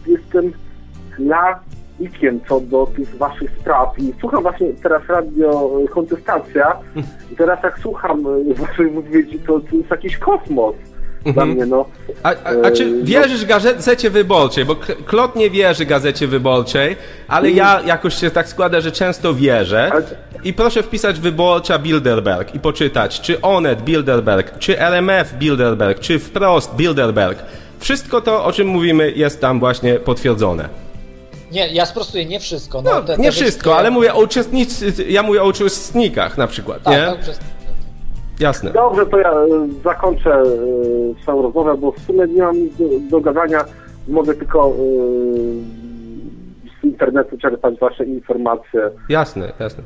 jestem 0.07 0.53
na 1.19 1.61
ikiem 2.01 2.41
co 2.49 2.61
do 2.61 2.87
tych 2.87 3.17
waszych 3.17 3.51
spraw 3.61 3.99
i 3.99 4.13
słucham 4.21 4.43
właśnie 4.43 4.69
teraz 4.83 5.03
radio 5.09 5.71
Kontestacja 5.91 6.77
i 7.33 7.37
teraz 7.37 7.63
jak 7.63 7.79
słucham 7.79 8.25
e, 8.51 8.55
waszych 8.55 8.93
wypowiedzi, 8.93 9.39
to, 9.39 9.61
to 9.61 9.77
jest 9.77 9.91
jakiś 9.91 10.17
kosmos. 10.17 10.75
Dla 11.23 11.43
mhm. 11.43 11.51
mnie, 11.51 11.67
no. 11.67 11.85
A, 12.23 12.29
a, 12.29 12.67
a, 12.67 12.71
czy 12.71 13.03
wierzysz 13.03 13.43
no. 13.43 13.49
Gazecie 13.49 14.11
Wyborczej? 14.11 14.65
Bo 14.65 14.77
Klot 15.07 15.37
nie 15.37 15.51
wierzy 15.51 15.87
Gazecie 15.87 16.27
Wyborczej, 16.27 16.97
ale 17.29 17.51
ja 17.51 17.71
mhm. 17.71 17.89
jakoś 17.89 18.15
się 18.15 18.31
tak 18.31 18.49
składa, 18.49 18.81
że 18.81 18.93
często 18.93 19.35
wierzę. 19.35 19.91
I 20.45 20.53
proszę 20.53 20.83
wpisać 20.83 21.21
Wyborcza 21.21 21.79
Bilderberg 21.79 22.55
i 22.55 22.61
poczytać, 22.61 23.21
czy 23.21 23.41
Onet 23.41 23.83
Bilderberg, 23.83 24.59
czy 24.59 24.81
RMF 24.81 25.35
Bilderberg, 25.39 26.01
czy 26.01 26.19
Wprost 26.19 26.77
Bilderberg. 26.77 27.39
Wszystko 27.79 28.21
to, 28.21 28.45
o 28.45 28.53
czym 28.53 28.69
mówimy, 28.69 29.13
jest 29.17 29.41
tam 29.41 29.61
właśnie 29.61 29.95
potwierdzone. 29.95 30.88
Nie, 31.53 31.69
ja 31.69 31.87
sprostuję 31.87 32.25
nie 32.27 32.41
wszystko. 32.41 32.83
No, 32.83 32.91
no 32.91 33.03
te, 33.03 33.17
te 33.17 33.23
nie 33.23 33.33
wszystko, 33.33 33.77
ale 33.77 33.91
mówię 33.91 34.15
o 34.15 34.21
uczestnicy, 34.23 35.05
ja 35.09 35.23
mówię 35.23 35.43
o 35.43 35.49
uczestnikach 35.49 36.39
na 36.39 36.47
przykład, 36.47 36.83
tak, 36.83 36.95
nie? 36.95 37.07
Tak, 37.07 37.37
Jasne. 38.41 38.71
Dobrze, 38.71 39.07
to 39.07 39.19
ja 39.19 39.33
e, 39.33 39.47
zakończę 39.85 40.31
e, 40.31 41.23
swoją 41.23 41.43
rozmowę, 41.43 41.77
bo 41.77 41.93
w 41.93 41.99
sumie 41.99 42.27
nie 42.27 42.43
mam 42.43 42.57
nic 42.57 42.77
do, 42.77 42.85
do 43.11 43.21
gadania. 43.21 43.65
Mogę 44.09 44.35
tylko 44.35 44.69
e, 44.69 44.73
z 46.81 46.85
internetu 46.85 47.39
czerpać 47.39 47.79
wasze 47.79 48.05
informacje. 48.05 48.91
Jasne, 49.09 49.53
jasne. 49.59 49.83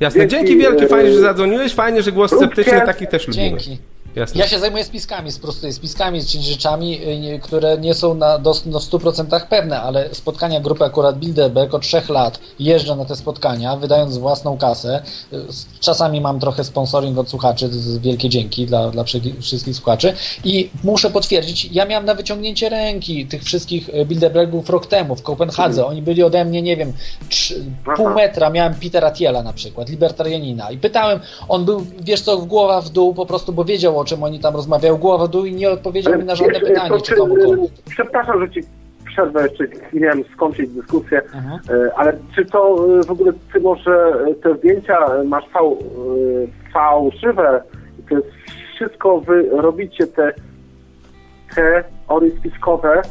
Jasne. 0.00 0.26
Dzięki, 0.26 0.36
Dzięki 0.36 0.62
wielkie, 0.62 0.86
fajnie, 0.86 1.12
że 1.12 1.20
zadzwoniłeś, 1.20 1.74
fajnie, 1.74 2.02
że 2.02 2.12
głos 2.12 2.36
sceptyczny 2.36 2.80
taki 2.86 3.06
też 3.06 3.28
lubimy. 3.28 3.48
Dzięki. 3.48 3.78
Jasne. 4.16 4.40
Ja 4.40 4.48
się 4.48 4.58
zajmuję 4.58 4.84
spiskami, 4.84 5.32
sprostuję 5.32 5.72
spiskami, 5.72 6.24
czyli 6.24 6.44
rzeczami, 6.44 7.00
y, 7.34 7.38
które 7.38 7.78
nie 7.78 7.94
są 7.94 8.14
na, 8.14 8.38
do, 8.38 8.54
do 8.66 8.78
100% 8.78 9.46
pewne, 9.46 9.80
ale 9.80 10.14
spotkania 10.14 10.60
grupy 10.60 10.84
akurat 10.84 11.18
Bilderberg 11.18 11.74
od 11.74 11.82
3 11.82 12.02
lat 12.08 12.40
jeżdżę 12.58 12.96
na 12.96 13.04
te 13.04 13.16
spotkania, 13.16 13.76
wydając 13.76 14.18
własną 14.18 14.58
kasę. 14.58 15.02
Y, 15.32 15.38
czasami 15.80 16.20
mam 16.20 16.40
trochę 16.40 16.64
sponsoring 16.64 17.18
od 17.18 17.30
słuchaczy, 17.30 17.70
wielkie 18.00 18.28
dzięki 18.28 18.66
dla, 18.66 18.90
dla 18.90 19.04
wszystkich 19.40 19.76
słuchaczy 19.76 20.14
i 20.44 20.70
muszę 20.84 21.10
potwierdzić, 21.10 21.68
ja 21.72 21.84
miałem 21.84 22.04
na 22.04 22.14
wyciągnięcie 22.14 22.68
ręki 22.68 23.26
tych 23.26 23.42
wszystkich 23.42 23.88
y, 23.88 24.04
Bilderbergów 24.04 24.70
rok 24.70 24.86
temu 24.86 25.16
w 25.16 25.22
Kopenhadze. 25.22 25.86
Oni 25.86 26.02
byli 26.02 26.22
ode 26.22 26.44
mnie, 26.44 26.62
nie 26.62 26.76
wiem, 26.76 26.92
3, 27.28 27.64
pół 27.96 28.10
metra. 28.10 28.50
Miałem 28.50 28.74
Petera 28.74 29.10
Thiela 29.10 29.42
na 29.42 29.52
przykład, 29.52 29.88
libertarianina 29.88 30.70
i 30.70 30.78
pytałem, 30.78 31.20
on 31.48 31.64
był, 31.64 31.86
wiesz 32.00 32.20
co, 32.20 32.38
w 32.38 32.44
głowa 32.44 32.80
w 32.80 32.88
dół 32.88 33.14
po 33.14 33.26
prostu, 33.26 33.52
bo 33.52 33.64
wiedział 33.64 33.97
o 33.98 34.04
czym 34.04 34.22
oni 34.22 34.40
tam 34.40 34.54
rozmawiają, 34.54 34.96
głowa 34.96 35.26
w 35.26 35.30
dół 35.30 35.44
i 35.44 35.52
nie 35.52 35.70
odpowiedział 35.70 36.18
mi 36.18 36.24
na 36.24 36.34
żadne 36.34 36.60
pytanie, 36.60 37.00
czy 37.00 37.16
komukolwiek. 37.16 37.70
Przepraszam, 37.90 38.40
że 38.40 38.50
ci 38.50 38.60
przerwę 39.04 39.42
jeszcze, 39.42 39.64
nie 39.92 40.00
wiem, 40.00 40.24
skończyć 40.34 40.70
dyskusję, 40.70 41.22
mhm. 41.22 41.60
E, 41.70 41.94
ale 41.94 42.18
czy 42.34 42.44
to 42.44 42.86
e, 43.00 43.02
w 43.02 43.10
ogóle, 43.10 43.32
ty 43.52 43.60
może 43.60 44.12
e, 44.30 44.34
te 44.34 44.56
zdjęcia 44.56 44.98
masz 45.24 45.48
fał, 45.48 45.78
fałszywe, 46.72 47.62
to 48.08 48.14
jest 48.14 48.28
wszystko, 48.74 49.20
wy 49.20 49.48
robicie 49.50 50.06
te 50.06 50.32
teorie 51.54 52.30
spiskowe, 52.30 53.02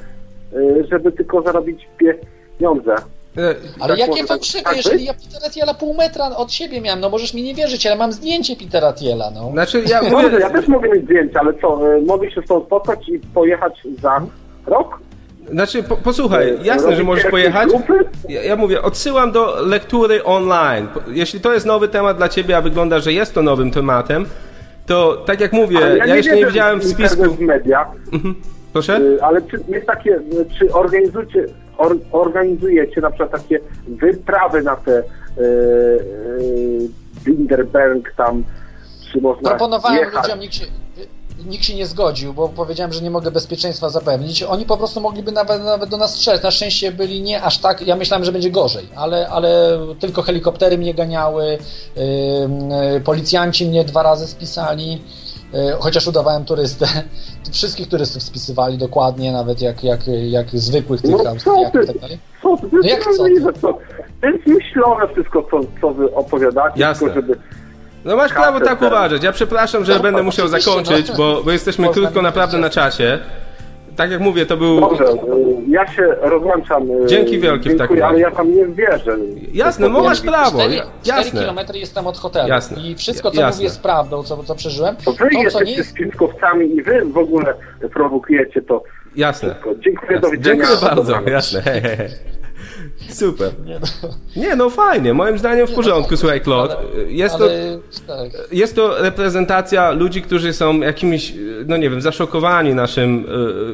żeby 0.89 1.11
tylko 1.11 1.41
zarobić 1.41 1.87
pieniądze. 1.97 2.95
E, 3.37 3.55
ale 3.79 3.97
tak 3.97 4.07
jakie 4.07 4.23
fałszywe, 4.23 4.63
tak 4.63 4.77
jeżeli 4.77 5.05
ja 5.05 5.13
Petera 5.13 5.49
Thiela 5.49 5.73
pół 5.73 5.93
metra 5.93 6.35
od 6.35 6.51
siebie 6.51 6.81
miałem, 6.81 6.99
no 6.99 7.09
możesz 7.09 7.33
mi 7.33 7.43
nie 7.43 7.55
wierzyć, 7.55 7.87
ale 7.87 7.95
mam 7.95 8.11
zdjęcie 8.11 8.55
Petera 8.55 8.93
Thiela, 8.93 9.31
no. 9.31 9.51
Znaczy 9.51 9.83
ja 9.87 10.01
mówię... 10.01 10.39
ja 10.39 10.49
też 10.49 10.67
mogę 10.67 10.89
mieć 10.89 11.03
zdjęcie, 11.03 11.39
ale 11.39 11.53
co, 11.53 11.95
e, 11.95 12.01
mogę 12.01 12.31
się 12.31 12.41
stąd 12.41 12.65
spotkać 12.65 13.09
i 13.09 13.19
pojechać 13.19 13.81
za 14.01 14.21
rok? 14.65 14.99
Znaczy, 15.51 15.83
po, 15.83 15.97
posłuchaj, 15.97 16.49
e, 16.49 16.57
jasne, 16.63 16.95
że 16.95 17.03
możesz 17.03 17.31
pojechać. 17.31 17.69
Ja, 18.29 18.43
ja, 18.43 18.55
mówię, 18.55 18.81
odsyłam 18.81 19.31
do 19.31 19.61
lektury 19.65 20.23
online. 20.23 20.87
Jeśli 21.07 21.39
to 21.39 21.53
jest 21.53 21.65
nowy 21.65 21.87
temat 21.87 22.17
dla 22.17 22.29
ciebie, 22.29 22.57
a 22.57 22.61
wygląda, 22.61 22.99
że 22.99 23.13
jest 23.13 23.33
to 23.33 23.41
nowym 23.41 23.71
tematem, 23.71 24.25
to 24.85 25.23
tak 25.25 25.41
jak 25.41 25.53
mówię, 25.53 25.79
ja, 25.79 26.05
ja 26.05 26.15
jeszcze 26.15 26.35
nie 26.35 26.45
widziałem 26.45 26.79
w 26.79 26.85
spisku. 26.85 27.23
w 27.23 27.39
mediach. 27.39 27.87
Mhm. 28.13 28.35
Proszę? 28.73 29.01
Ale 29.21 29.41
czy 29.41 29.59
jest 29.67 29.87
takie, 29.87 30.19
czy 30.59 30.73
organizujecie 30.73 31.45
or, 31.77 31.97
organizujecie 32.11 33.01
na 33.01 33.09
przykład 33.09 33.31
takie 33.31 33.59
wyprawy 33.87 34.61
na 34.61 34.75
te 34.75 35.03
yy, 35.37 36.89
Binderberg 37.25 38.15
tam, 38.17 38.43
czy 39.11 39.21
można 39.21 39.49
Proponowałem 39.49 39.99
jechać. 39.99 40.23
ludziom, 40.23 40.39
nikt 40.39 40.53
się, 40.53 40.65
nikt 41.45 41.65
się 41.65 41.75
nie 41.75 41.85
zgodził, 41.85 42.33
bo 42.33 42.49
powiedziałem, 42.49 42.93
że 42.93 43.01
nie 43.01 43.11
mogę 43.11 43.31
bezpieczeństwa 43.31 43.89
zapewnić. 43.89 44.43
Oni 44.43 44.65
po 44.65 44.77
prostu 44.77 45.01
mogliby 45.01 45.31
nawet, 45.31 45.63
nawet 45.63 45.89
do 45.89 45.97
nas 45.97 46.15
strzec. 46.15 46.43
Na 46.43 46.51
szczęście 46.51 46.91
byli 46.91 47.21
nie 47.21 47.43
aż 47.43 47.57
tak, 47.57 47.87
ja 47.87 47.95
myślałem, 47.95 48.23
że 48.25 48.31
będzie 48.31 48.51
gorzej, 48.51 48.85
ale, 48.95 49.29
ale 49.29 49.79
tylko 49.99 50.21
helikoptery 50.21 50.77
mnie 50.77 50.93
ganiały, 50.93 51.57
yy, 51.95 53.01
policjanci 53.01 53.65
mnie 53.65 53.83
dwa 53.83 54.03
razy 54.03 54.27
spisali. 54.27 55.01
E, 55.53 55.77
chociaż 55.79 56.07
udawałem 56.07 56.45
turystę. 56.45 56.85
Wszystkich 57.51 57.89
turystów 57.89 58.23
spisywali 58.23 58.77
dokładnie, 58.77 59.31
nawet 59.31 59.61
jak, 59.61 59.83
jak, 59.83 59.99
jak 60.07 60.49
zwykłych 60.49 61.01
tych 61.01 61.11
no, 61.11 61.29
Austriaków 61.29 61.83
i 61.83 61.87
tak 61.87 61.99
dalej. 61.99 62.19
Co 62.41 62.57
ty, 62.57 62.67
no 62.71 62.79
jak 62.83 63.03
co 63.03 63.23
ty? 63.23 63.41
To 64.21 64.27
jest 64.27 64.47
myślone 64.47 65.07
wszystko, 65.13 65.47
co, 65.51 65.59
co 65.81 65.93
wy 65.93 66.15
opowiadacie, 66.15 66.79
Jasne. 66.79 67.07
tylko 67.07 67.21
żeby... 67.21 67.39
No 68.05 68.15
masz 68.15 68.33
prawo 68.33 68.59
tak 68.59 68.81
uważać. 68.81 69.23
Ja 69.23 69.31
przepraszam, 69.31 69.85
że 69.85 69.95
no, 69.95 69.99
będę 69.99 70.23
musiał 70.23 70.47
zakończyć, 70.47 71.09
no. 71.09 71.15
bo, 71.17 71.43
bo 71.43 71.51
jesteśmy 71.51 71.89
krótko 71.89 72.21
naprawdę 72.21 72.57
na 72.57 72.69
czasie 72.69 73.19
tak 73.97 74.11
jak 74.11 74.19
mówię, 74.19 74.45
to 74.45 74.57
był... 74.57 74.79
Dobrze, 74.79 75.03
y, 75.03 75.15
ja 75.69 75.87
się 75.87 76.03
rozłączam. 76.21 76.91
Y, 76.91 77.05
Dzięki 77.05 77.39
wielkie 77.39 77.69
w 77.69 77.77
takim 77.77 77.95
razie. 77.95 78.07
ale 78.07 78.19
ja 78.19 78.31
tam 78.31 78.55
nie 78.55 78.65
wierzę. 78.65 79.17
Jasne, 79.53 79.89
no 79.89 80.03
masz 80.03 80.21
prawo. 80.21 80.59
4, 80.59 80.81
4 81.03 81.31
km 81.31 81.59
jestem 81.73 82.07
od 82.07 82.17
hotelu 82.17 82.49
Jasne. 82.49 82.81
i 82.81 82.95
wszystko, 82.95 83.31
co 83.31 83.41
Jasne. 83.41 83.55
mówię, 83.55 83.63
jest 83.63 83.81
prawdą, 83.81 84.23
co, 84.23 84.43
co 84.43 84.55
przeżyłem. 84.55 84.95
To 85.05 85.11
wy 85.11 85.29
to, 85.29 85.39
jesteście 85.43 85.77
nie... 85.77 85.83
spiskowcami 85.83 86.75
i 86.75 86.83
wy 86.83 87.05
w 87.05 87.17
ogóle 87.17 87.53
prowokujecie 87.93 88.61
to. 88.61 88.83
Jasne. 89.15 89.49
Wszystko. 89.49 89.75
Dziękuję, 89.79 90.11
Jasne. 90.11 90.21
do 90.21 90.29
widzenia. 90.29 90.65
Dziękuję 90.65 90.89
bardzo, 90.89 91.21
jasne. 91.29 91.61
Hej, 91.61 91.81
hej, 91.81 91.97
hej. 91.97 92.36
Super. 93.09 93.51
Nie 93.65 93.79
no. 93.79 94.09
nie 94.35 94.55
no, 94.55 94.69
fajnie. 94.69 95.13
Moim 95.13 95.37
zdaniem 95.37 95.67
w 95.67 95.69
no, 95.69 95.75
porządku, 95.75 96.11
no, 96.11 96.17
słuchaj, 96.17 96.41
Claude. 96.41 96.75
Jest, 97.07 97.35
ale, 97.35 97.47
to, 97.47 97.99
tak. 98.07 98.31
jest 98.51 98.75
to 98.75 99.01
reprezentacja 99.01 99.91
ludzi, 99.91 100.21
którzy 100.21 100.53
są 100.53 100.79
jakimiś, 100.79 101.33
no 101.67 101.77
nie 101.77 101.89
wiem, 101.89 102.01
zaszokowani 102.01 102.73
naszym 102.73 103.25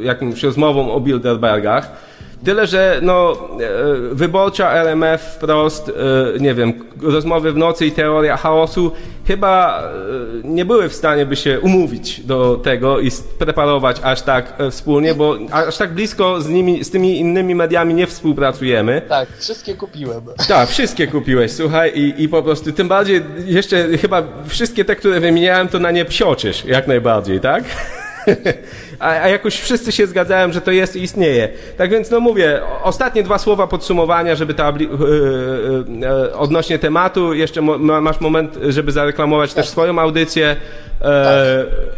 e, 0.01 0.05
jakimś 0.05 0.43
rozmową 0.43 0.91
o 0.91 0.99
Bilderbergach 0.99 2.12
Tyle, 2.43 2.67
że 2.67 2.99
no, 3.01 3.33
e, 3.33 4.15
wyborcza 4.15 4.71
RMF 4.73 5.21
wprost, 5.21 5.89
e, 5.89 6.39
nie 6.39 6.53
wiem, 6.53 6.73
rozmowy 7.01 7.51
w 7.51 7.57
nocy 7.57 7.85
i 7.85 7.91
teoria 7.91 8.37
chaosu 8.37 8.91
chyba 9.27 9.83
e, 9.83 10.47
nie 10.47 10.65
były 10.65 10.89
w 10.89 10.93
stanie 10.93 11.25
by 11.25 11.35
się 11.35 11.59
umówić 11.59 12.19
do 12.19 12.55
tego 12.63 12.99
i 12.99 13.11
preparować 13.39 13.97
aż 14.03 14.21
tak 14.21 14.53
wspólnie, 14.71 15.15
bo 15.15 15.37
aż 15.51 15.77
tak 15.77 15.93
blisko 15.93 16.41
z 16.41 16.49
nimi, 16.49 16.83
z 16.83 16.91
tymi 16.91 17.19
innymi 17.19 17.55
mediami 17.55 17.93
nie 17.93 18.07
współpracujemy. 18.07 19.01
Tak, 19.09 19.29
wszystkie 19.39 19.75
kupiłem. 19.75 20.21
Tak, 20.47 20.69
wszystkie 20.69 21.07
kupiłeś, 21.07 21.51
słuchaj, 21.51 21.91
i, 21.95 22.23
i 22.23 22.29
po 22.29 22.43
prostu 22.43 22.71
tym 22.71 22.87
bardziej 22.87 23.21
jeszcze 23.45 23.97
chyba 23.97 24.23
wszystkie 24.47 24.85
te, 24.85 24.95
które 24.95 25.19
wymieniałem, 25.19 25.67
to 25.67 25.79
na 25.79 25.91
nie 25.91 26.05
psioczysz 26.05 26.65
jak 26.65 26.87
najbardziej, 26.87 27.39
tak? 27.39 27.63
A, 28.99 29.07
a 29.07 29.27
jakoś 29.27 29.59
wszyscy 29.59 29.91
się 29.91 30.07
zgadzają, 30.07 30.51
że 30.51 30.61
to 30.61 30.71
jest 30.71 30.95
i 30.95 31.01
istnieje. 31.01 31.49
Tak 31.77 31.89
więc, 31.89 32.11
no 32.11 32.19
mówię, 32.19 32.61
ostatnie 32.83 33.23
dwa 33.23 33.37
słowa 33.37 33.67
podsumowania, 33.67 34.35
żeby 34.35 34.53
ta, 34.53 34.73
yy, 34.79 34.87
yy, 35.99 36.35
odnośnie 36.35 36.79
tematu, 36.79 37.33
jeszcze 37.33 37.61
mo, 37.61 37.77
masz 37.77 38.21
moment, 38.21 38.59
żeby 38.69 38.91
zareklamować 38.91 39.53
tak. 39.53 39.55
też 39.55 39.69
swoją 39.69 39.99
audycję 39.99 40.55
tak. 40.99 41.09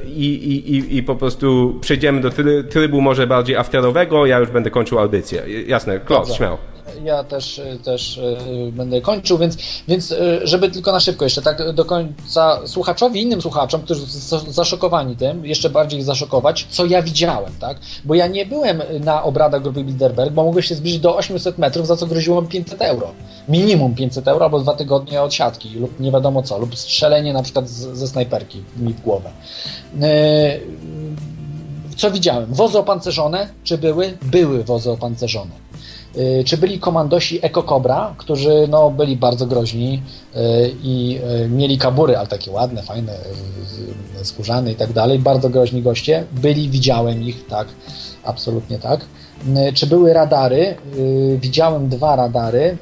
i, 0.05 0.25
i, 0.25 0.97
i 0.97 1.03
po 1.03 1.15
prostu 1.15 1.77
przejdziemy 1.81 2.21
do 2.21 2.31
trybu 2.69 3.01
może 3.01 3.27
bardziej 3.27 3.55
afterowego, 3.55 4.25
ja 4.25 4.39
już 4.39 4.49
będę 4.49 4.71
kończył 4.71 4.99
audycję. 4.99 5.43
Jasne, 5.67 5.99
Klaus, 5.99 6.33
śmiało 6.33 6.74
ja 7.03 7.23
też, 7.23 7.61
też 7.83 8.17
e, 8.17 8.71
będę 8.71 9.01
kończył, 9.01 9.37
więc, 9.37 9.57
więc 9.87 10.11
e, 10.11 10.47
żeby 10.47 10.69
tylko 10.69 10.91
na 10.91 10.99
szybko 10.99 11.25
jeszcze 11.25 11.41
tak 11.41 11.73
do 11.73 11.85
końca 11.85 12.59
słuchaczowi, 12.65 13.21
innym 13.21 13.41
słuchaczom, 13.41 13.81
którzy 13.81 14.07
są 14.07 14.39
zaszokowani 14.39 15.15
tym, 15.15 15.45
jeszcze 15.45 15.69
bardziej 15.69 16.01
zaszokować, 16.01 16.67
co 16.69 16.85
ja 16.85 17.01
widziałem, 17.01 17.53
tak? 17.59 17.77
Bo 18.05 18.15
ja 18.15 18.27
nie 18.27 18.45
byłem 18.45 18.81
na 18.99 19.23
obradach 19.23 19.61
grupy 19.61 19.83
Bilderberg, 19.83 20.33
bo 20.33 20.43
mogłem 20.43 20.63
się 20.63 20.75
zbliżyć 20.75 20.99
do 20.99 21.17
800 21.17 21.57
metrów, 21.57 21.87
za 21.87 21.95
co 21.97 22.07
groziło 22.07 22.41
mi 22.41 22.47
500 22.47 22.81
euro. 22.81 23.11
Minimum 23.49 23.95
500 23.95 24.27
euro 24.27 24.45
albo 24.45 24.59
dwa 24.59 24.73
tygodnie 24.73 25.21
od 25.21 25.33
siatki 25.33 25.69
lub 25.79 25.99
nie 25.99 26.11
wiadomo 26.11 26.43
co, 26.43 26.57
lub 26.57 26.75
strzelenie 26.75 27.33
na 27.33 27.43
przykład 27.43 27.69
z, 27.69 27.97
ze 27.97 28.07
snajperki 28.07 28.63
mi 28.77 28.93
w 28.93 29.01
głowę. 29.01 29.31
E, 30.01 30.59
co 31.97 32.11
widziałem? 32.11 32.53
Wozy 32.53 32.79
opancerzone? 32.79 33.49
Czy 33.63 33.77
były? 33.77 34.17
Były 34.21 34.63
wozy 34.63 34.91
opancerzone 34.91 35.64
czy 36.45 36.57
byli 36.57 36.79
komandosi 36.79 37.39
Eko 37.41 37.63
Cobra, 37.63 38.15
którzy 38.17 38.67
no, 38.69 38.91
byli 38.91 39.17
bardzo 39.17 39.45
groźni 39.45 40.01
y, 40.35 40.39
i 40.83 41.19
y, 41.43 41.49
mieli 41.49 41.77
kabury, 41.77 42.17
ale 42.17 42.27
takie 42.27 42.51
ładne, 42.51 42.83
fajne, 42.83 43.13
skórzane 44.23 44.71
i 44.71 44.75
tak 44.75 44.93
dalej. 44.93 45.19
Bardzo 45.19 45.49
groźni 45.49 45.81
goście. 45.81 46.25
Byli, 46.31 46.69
widziałem 46.69 47.23
ich, 47.23 47.47
tak, 47.47 47.67
absolutnie 48.23 48.79
tak. 48.79 49.05
Czy 49.73 49.87
były 49.87 50.13
radary? 50.13 50.75
Widziałem 51.37 51.89
dwa 51.89 52.15
radary 52.15 52.77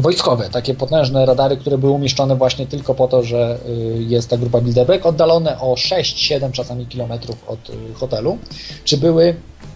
wojskowe, 0.00 0.48
takie 0.50 0.74
potężne 0.74 1.26
radary, 1.26 1.56
które 1.56 1.78
były 1.78 1.92
umieszczone 1.92 2.36
właśnie 2.36 2.66
tylko 2.66 2.94
po 2.94 3.08
to, 3.08 3.22
że 3.22 3.58
jest 3.98 4.30
ta 4.30 4.36
grupa 4.36 4.60
Bilderberg, 4.60 5.06
oddalone 5.06 5.60
o 5.60 5.74
6-7 5.74 6.50
czasami 6.50 6.86
kilometrów 6.86 7.48
od 7.48 7.58
hotelu. 7.94 8.38
Czy 8.84 8.96
były 8.96 9.34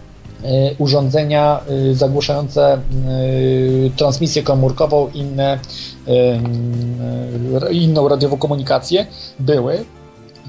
urządzenia 0.77 1.59
y, 1.91 1.95
zagłuszające 1.95 2.77
y, 2.77 3.91
transmisję 3.95 4.43
komórkową, 4.43 5.09
inne, 5.13 5.59
inną 7.71 8.07
radiową 8.07 8.37
komunikację 8.37 9.05
były. 9.39 9.85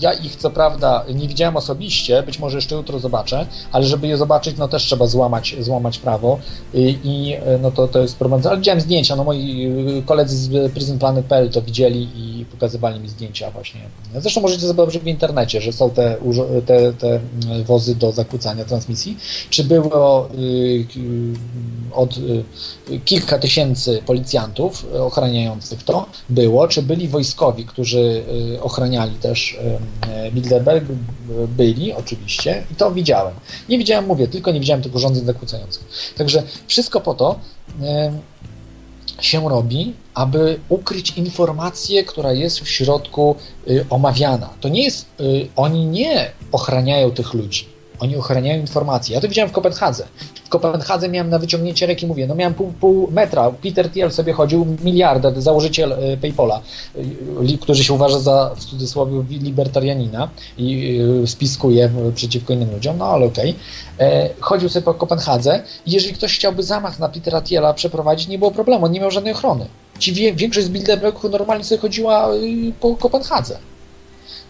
Ja 0.00 0.12
ich 0.12 0.36
co 0.36 0.50
prawda 0.50 1.04
nie 1.14 1.28
widziałem 1.28 1.56
osobiście, 1.56 2.22
być 2.22 2.38
może 2.38 2.58
jeszcze 2.58 2.74
jutro 2.74 2.98
zobaczę, 2.98 3.46
ale 3.72 3.86
żeby 3.86 4.06
je 4.06 4.16
zobaczyć, 4.16 4.56
no 4.56 4.68
też 4.68 4.84
trzeba 4.84 5.06
złamać, 5.06 5.56
złamać 5.60 5.98
prawo 5.98 6.38
i, 6.74 6.98
i 7.04 7.36
no 7.62 7.70
to, 7.70 7.88
to 7.88 7.98
jest 7.98 8.16
problem. 8.16 8.42
Ale 8.44 8.56
widziałem 8.56 8.80
zdjęcia, 8.80 9.16
no 9.16 9.24
moi 9.24 10.02
koledzy 10.06 10.36
z 10.36 10.72
PrisonPlanet.pl 10.72 11.50
to 11.50 11.62
widzieli 11.62 12.08
i 12.16 12.44
pokazywali 12.44 13.00
mi 13.00 13.08
zdjęcia 13.08 13.50
właśnie. 13.50 13.80
Zresztą 14.16 14.40
możecie 14.40 14.66
zobaczyć 14.66 15.02
w 15.02 15.06
internecie, 15.06 15.60
że 15.60 15.72
są 15.72 15.90
te, 15.90 16.16
te, 16.66 16.92
te 16.92 17.20
wozy 17.64 17.94
do 17.94 18.12
zakłócania 18.12 18.64
transmisji. 18.64 19.16
Czy 19.50 19.64
było 19.64 20.28
od 21.92 22.14
kilka 23.04 23.38
tysięcy 23.38 24.02
policjantów 24.06 24.86
ochraniających 25.00 25.82
to? 25.82 26.06
Było. 26.28 26.68
Czy 26.68 26.82
byli 26.82 27.08
wojskowi, 27.08 27.64
którzy 27.64 28.24
ochraniali 28.62 29.14
też 29.14 29.58
Bilderberg? 30.32 30.84
Byli, 31.48 31.92
oczywiście. 31.92 32.64
I 32.72 32.74
to 32.74 32.92
widziałem. 32.92 33.34
Nie 33.68 33.78
widziałem, 33.78 34.06
mówię, 34.06 34.28
tylko 34.28 34.52
nie 34.52 34.60
widziałem 34.60 34.82
tych 34.82 34.94
urządzeń 34.94 35.24
zakłócających. 35.24 36.12
Także 36.16 36.42
wszystko 36.66 37.00
po 37.00 37.14
to, 37.14 37.38
się 39.20 39.48
robi, 39.48 39.94
aby 40.14 40.58
ukryć 40.68 41.10
informację, 41.10 42.04
która 42.04 42.32
jest 42.32 42.60
w 42.60 42.68
środku 42.68 43.36
y, 43.70 43.86
omawiana. 43.90 44.50
To 44.60 44.68
nie 44.68 44.84
jest, 44.84 45.06
y, 45.20 45.48
oni 45.56 45.86
nie 45.86 46.30
ochraniają 46.52 47.10
tych 47.10 47.34
ludzi, 47.34 47.68
oni 48.02 48.16
ochraniają 48.16 48.60
informacje. 48.60 49.14
Ja 49.14 49.20
to 49.20 49.28
widziałem 49.28 49.50
w 49.50 49.52
Kopenhadze. 49.52 50.06
W 50.44 50.48
Kopenhadze 50.48 51.08
miałem 51.08 51.30
na 51.30 51.38
wyciągnięcie 51.38 51.86
ręki, 51.86 52.06
mówię, 52.06 52.26
no 52.26 52.34
miałem 52.34 52.54
pół, 52.54 52.72
pół 52.80 53.10
metra. 53.10 53.50
Peter 53.62 53.90
Thiel 53.90 54.10
sobie 54.10 54.32
chodził, 54.32 54.66
miliarder, 54.84 55.42
założyciel 55.42 55.92
y, 55.92 56.16
PayPola, 56.16 56.60
który 57.60 57.84
się 57.84 57.92
uważa 57.92 58.18
za, 58.18 58.50
w 58.56 58.64
cudzysłowie, 58.64 59.22
libertarianina 59.30 60.28
i 60.58 60.98
spiskuje 61.26 61.90
przeciwko 62.14 62.52
innym 62.52 62.70
ludziom, 62.72 62.98
no 62.98 63.04
ale 63.06 63.26
okej. 63.26 63.54
Okay. 63.96 64.08
E, 64.08 64.28
chodził 64.40 64.68
sobie 64.68 64.84
po 64.84 64.94
Kopenhadze 64.94 65.62
jeżeli 65.86 66.14
ktoś 66.14 66.34
chciałby 66.34 66.62
zamach 66.62 66.98
na 66.98 67.08
Petera 67.08 67.40
Thiela 67.40 67.74
przeprowadzić, 67.74 68.28
nie 68.28 68.38
było 68.38 68.50
problemu, 68.50 68.84
on 68.84 68.92
nie 68.92 69.00
miał 69.00 69.10
żadnej 69.10 69.32
ochrony. 69.32 69.66
Ci 69.98 70.12
większość 70.12 70.66
z 70.66 70.70
Bilderbergu 70.70 71.28
normalnie 71.28 71.64
sobie 71.64 71.80
chodziła 71.80 72.34
y, 72.34 72.72
po 72.80 72.96
Kopenhadze. 72.96 73.58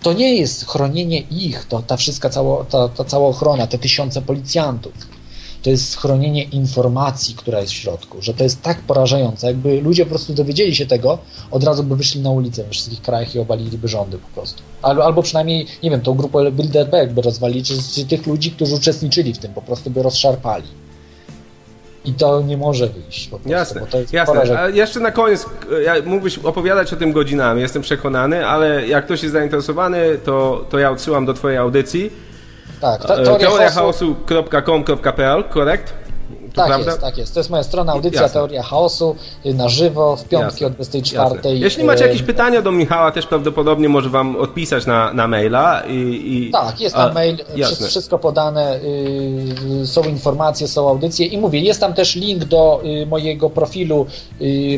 To 0.03 0.13
nie 0.13 0.35
jest 0.35 0.67
chronienie 0.67 1.21
ich, 1.21 1.65
to 1.65 1.83
ta 1.83 1.97
wszystka 1.97 2.31
cała, 2.31 2.65
ta, 2.65 2.89
ta 2.89 3.05
cała 3.05 3.29
ochrona, 3.29 3.67
te 3.67 3.79
tysiące 3.79 4.23
policjantów. 4.23 4.93
To 5.63 5.71
jest 5.71 5.97
chronienie 5.97 6.43
informacji, 6.43 7.35
która 7.35 7.61
jest 7.61 7.73
w 7.73 7.77
środku, 7.77 8.23
że 8.23 8.35
to 8.35 8.45
jest 8.45 8.63
tak 8.63 8.81
porażające. 8.81 9.47
Jakby 9.47 9.81
ludzie 9.81 10.05
po 10.05 10.11
prostu 10.11 10.35
dowiedzieli 10.35 10.75
się 10.75 10.87
tego, 10.87 11.19
od 11.51 11.65
razu 11.65 11.85
by 11.85 11.97
wyszli 11.97 12.21
na 12.21 12.31
ulicę 12.31 12.65
we 12.65 12.71
wszystkich 12.71 13.03
krajach 13.03 13.35
i 13.35 13.39
obaliliby 13.39 13.89
rządy 13.89 14.19
po 14.19 14.29
prostu. 14.29 14.63
Albo, 14.83 15.05
albo 15.05 15.23
przynajmniej, 15.23 15.67
nie 15.83 15.91
wiem, 15.91 16.01
tą 16.01 16.15
grupę 16.15 16.53
Bilderberg 16.53 17.13
by 17.13 17.23
rozwalili, 17.23 17.65
czy, 17.65 17.75
czy 17.95 18.05
tych 18.05 18.27
ludzi, 18.27 18.51
którzy 18.51 18.75
uczestniczyli 18.75 19.35
w 19.35 19.39
tym, 19.39 19.55
po 19.55 19.63
prostu 19.63 19.91
by 19.91 20.03
rozszarpali. 20.03 20.82
I 22.05 22.15
to 22.15 22.43
nie 22.43 22.57
może 22.57 22.87
wyjść. 22.87 23.29
Po 23.29 23.39
prostu, 23.39 23.51
jasne, 23.51 23.83
jasne. 24.13 24.61
A 24.61 24.69
jeszcze 24.69 25.01
na 25.01 25.11
koniec, 25.11 25.47
ja, 25.85 25.95
mógłbyś 26.05 26.39
opowiadać 26.39 26.93
o 26.93 26.97
tym 26.97 27.13
godzinami, 27.13 27.61
jestem 27.61 27.83
przekonany, 27.83 28.47
ale 28.47 28.87
jak 28.87 29.05
ktoś 29.05 29.23
jest 29.23 29.33
zainteresowany, 29.33 30.19
to, 30.25 30.65
to 30.71 30.79
ja 30.79 30.91
odsyłam 30.91 31.27
do 31.27 31.35
Twojej 31.35 31.59
audycji. 31.59 32.13
Tak, 32.81 33.05
teoria 33.05 33.39
teoriachaosu.com.pl, 33.39 35.45
korekt? 35.45 35.95
Tak 36.53 36.67
prawda? 36.67 36.91
jest, 36.91 37.01
tak 37.01 37.19
jest. 37.19 37.35
To 37.35 37.41
jest 37.41 37.51
moja 37.51 37.63
strona, 37.63 37.93
audycja 37.93 38.23
Jasne. 38.23 38.35
Teoria 38.35 38.63
Chaosu 38.63 39.17
y, 39.47 39.55
na 39.55 39.69
żywo 39.69 40.17
w 40.17 40.25
piątki 40.25 40.65
Jasne. 40.65 40.67
o 40.67 40.71
24. 40.71 41.35
Jasne. 41.35 41.55
Jeśli 41.55 41.85
macie 41.85 42.05
y, 42.05 42.09
jakieś 42.09 42.23
pytania 42.23 42.63
do 42.63 42.73
Michała, 42.73 43.11
też 43.11 43.27
prawdopodobnie 43.27 43.89
może 43.89 44.09
Wam 44.09 44.37
odpisać 44.37 44.87
na, 44.87 45.13
na 45.13 45.29
maila. 45.29 45.83
I, 45.89 46.23
i... 46.25 46.51
Tak, 46.51 46.81
jest 46.81 46.95
tam 46.95 47.11
A, 47.11 47.15
mail, 47.15 47.39
jasne. 47.57 47.87
wszystko 47.87 48.19
podane, 48.19 48.81
y, 49.83 49.87
są 49.87 50.03
informacje, 50.03 50.69
są 50.69 50.89
audycje 50.89 51.27
i 51.27 51.39
mówię, 51.39 51.61
jest 51.61 51.81
tam 51.81 51.95
też 51.95 52.17
link 52.17 52.45
do 52.45 52.83
mojego 53.07 53.51
profilu, 53.51 54.07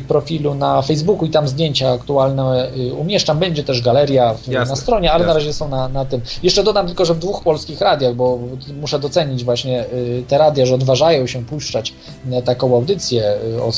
profilu 0.09 0.55
na 0.55 0.83
Facebooku 0.83 1.27
i 1.27 1.31
tam 1.31 1.49
zdjęcia 1.49 1.91
aktualne 1.91 2.71
umieszczam. 2.99 3.39
Będzie 3.39 3.65
też 3.65 3.83
galeria 3.83 4.35
na 4.49 4.77
stronie, 4.77 5.13
ale 5.13 5.27
na 5.27 5.35
razie 5.35 5.53
są 5.53 5.69
na, 5.69 5.89
na 5.89 6.05
tym. 6.05 6.21
Jeszcze 6.43 6.63
dodam 6.63 6.87
tylko, 6.87 7.05
że 7.05 7.15
w 7.15 7.19
dwóch 7.19 7.43
polskich 7.43 7.81
radiach, 7.81 8.15
bo 8.15 8.39
muszę 8.81 8.99
docenić 8.99 9.45
właśnie 9.45 9.85
te 10.29 10.39
radia, 10.39 10.67
że 10.67 10.75
odważają 10.75 11.27
się 11.27 11.45
pójść 11.45 11.64
puszczać 11.65 11.95
e, 12.31 12.43
taką 12.43 12.75
audycję 12.75 13.39
e, 13.57 13.63
o 13.63 13.73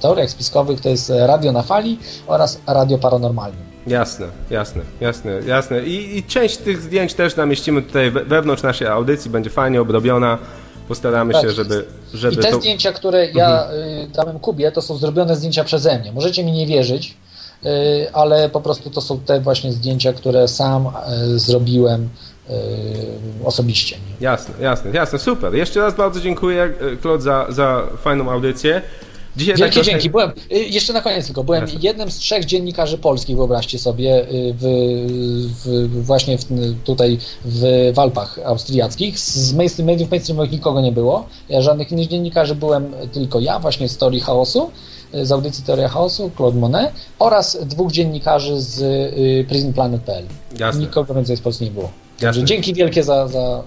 teoriach 0.00 0.30
spiskowych, 0.30 0.80
to 0.80 0.88
jest 0.88 1.12
Radio 1.16 1.52
na 1.52 1.62
Fali 1.62 1.98
oraz 2.26 2.60
Radio 2.66 2.98
Paranormalnym. 2.98 3.70
Jasne, 3.86 4.26
jasne, 4.50 4.82
jasne, 5.00 5.40
jasne. 5.46 5.82
I, 5.82 6.18
I, 6.18 6.22
część 6.22 6.56
tych 6.56 6.82
zdjęć 6.82 7.14
też 7.14 7.36
namieścimy 7.36 7.82
tutaj 7.82 8.10
wewnątrz 8.10 8.62
naszej 8.62 8.86
audycji, 8.86 9.30
będzie 9.30 9.50
fajnie 9.50 9.80
obrobiona. 9.80 10.38
Postaramy 10.88 11.32
tak, 11.32 11.42
się, 11.42 11.50
żeby, 11.50 11.84
żeby. 12.14 12.34
I 12.34 12.38
te 12.38 12.50
to... 12.50 12.60
zdjęcia, 12.60 12.92
które 12.92 13.30
ja 13.30 13.64
mhm. 13.64 14.10
dałem 14.12 14.38
Kubie, 14.38 14.72
to 14.72 14.82
są 14.82 14.96
zrobione 14.96 15.36
zdjęcia 15.36 15.64
przeze 15.64 15.98
mnie. 15.98 16.12
Możecie 16.12 16.44
mi 16.44 16.52
nie 16.52 16.66
wierzyć, 16.66 17.16
ale 18.12 18.48
po 18.48 18.60
prostu 18.60 18.90
to 18.90 19.00
są 19.00 19.20
te 19.20 19.40
właśnie 19.40 19.72
zdjęcia, 19.72 20.12
które 20.12 20.48
sam 20.48 20.88
zrobiłem 21.36 22.08
E, 22.29 22.29
osobiście. 23.44 23.96
Nie? 23.96 24.24
Jasne, 24.24 24.54
jasne, 24.60 24.90
jasne, 24.90 25.18
super. 25.18 25.54
Jeszcze 25.54 25.80
raz 25.80 25.94
bardzo 25.94 26.20
dziękuję, 26.20 26.72
Claude, 27.02 27.22
za, 27.22 27.46
za 27.48 27.82
fajną 28.02 28.30
audycję. 28.30 28.82
Dzisiaj 29.36 29.56
Wielkie 29.56 29.74
tak 29.74 29.84
dzięki. 29.84 30.10
Byłem, 30.10 30.30
y, 30.52 30.58
jeszcze 30.58 30.92
na 30.92 31.00
koniec 31.00 31.26
tylko, 31.26 31.44
byłem 31.44 31.60
Jasne. 31.62 31.78
jednym 31.82 32.10
z 32.10 32.16
trzech 32.16 32.44
dziennikarzy 32.44 32.98
polskich, 32.98 33.36
wyobraźcie 33.36 33.78
sobie, 33.78 34.26
w, 34.30 34.64
w, 35.64 36.04
właśnie 36.04 36.38
w, 36.38 36.44
tutaj 36.84 37.18
w 37.44 37.92
Alpach 37.96 38.38
austriackich. 38.44 39.18
Z 39.18 39.52
mainstream, 39.52 39.86
mediów 39.86 40.10
mainstreamowych 40.10 40.52
nikogo 40.52 40.80
nie 40.80 40.92
było. 40.92 41.26
Ja 41.48 41.62
żadnych 41.62 41.92
innych 41.92 42.08
dziennikarzy 42.08 42.54
byłem 42.54 42.92
tylko 43.12 43.40
ja, 43.40 43.58
właśnie 43.58 43.88
z 43.88 43.96
Teorii 43.96 44.20
Chaosu, 44.20 44.70
z 45.22 45.32
audycji 45.32 45.64
Teoria 45.64 45.88
Chaosu, 45.88 46.30
Claude 46.36 46.58
Monet 46.58 46.92
oraz 47.18 47.58
dwóch 47.64 47.92
dziennikarzy 47.92 48.60
z 48.60 48.82
prisonplanet.pl. 49.48 50.24
Nikogo 50.78 51.14
więcej 51.14 51.36
z 51.36 51.40
Polski 51.40 51.64
nie 51.64 51.70
było. 51.70 51.90
Dzięki 52.44 52.74
wielkie 52.74 53.02
za. 53.02 53.28
za 53.28 53.62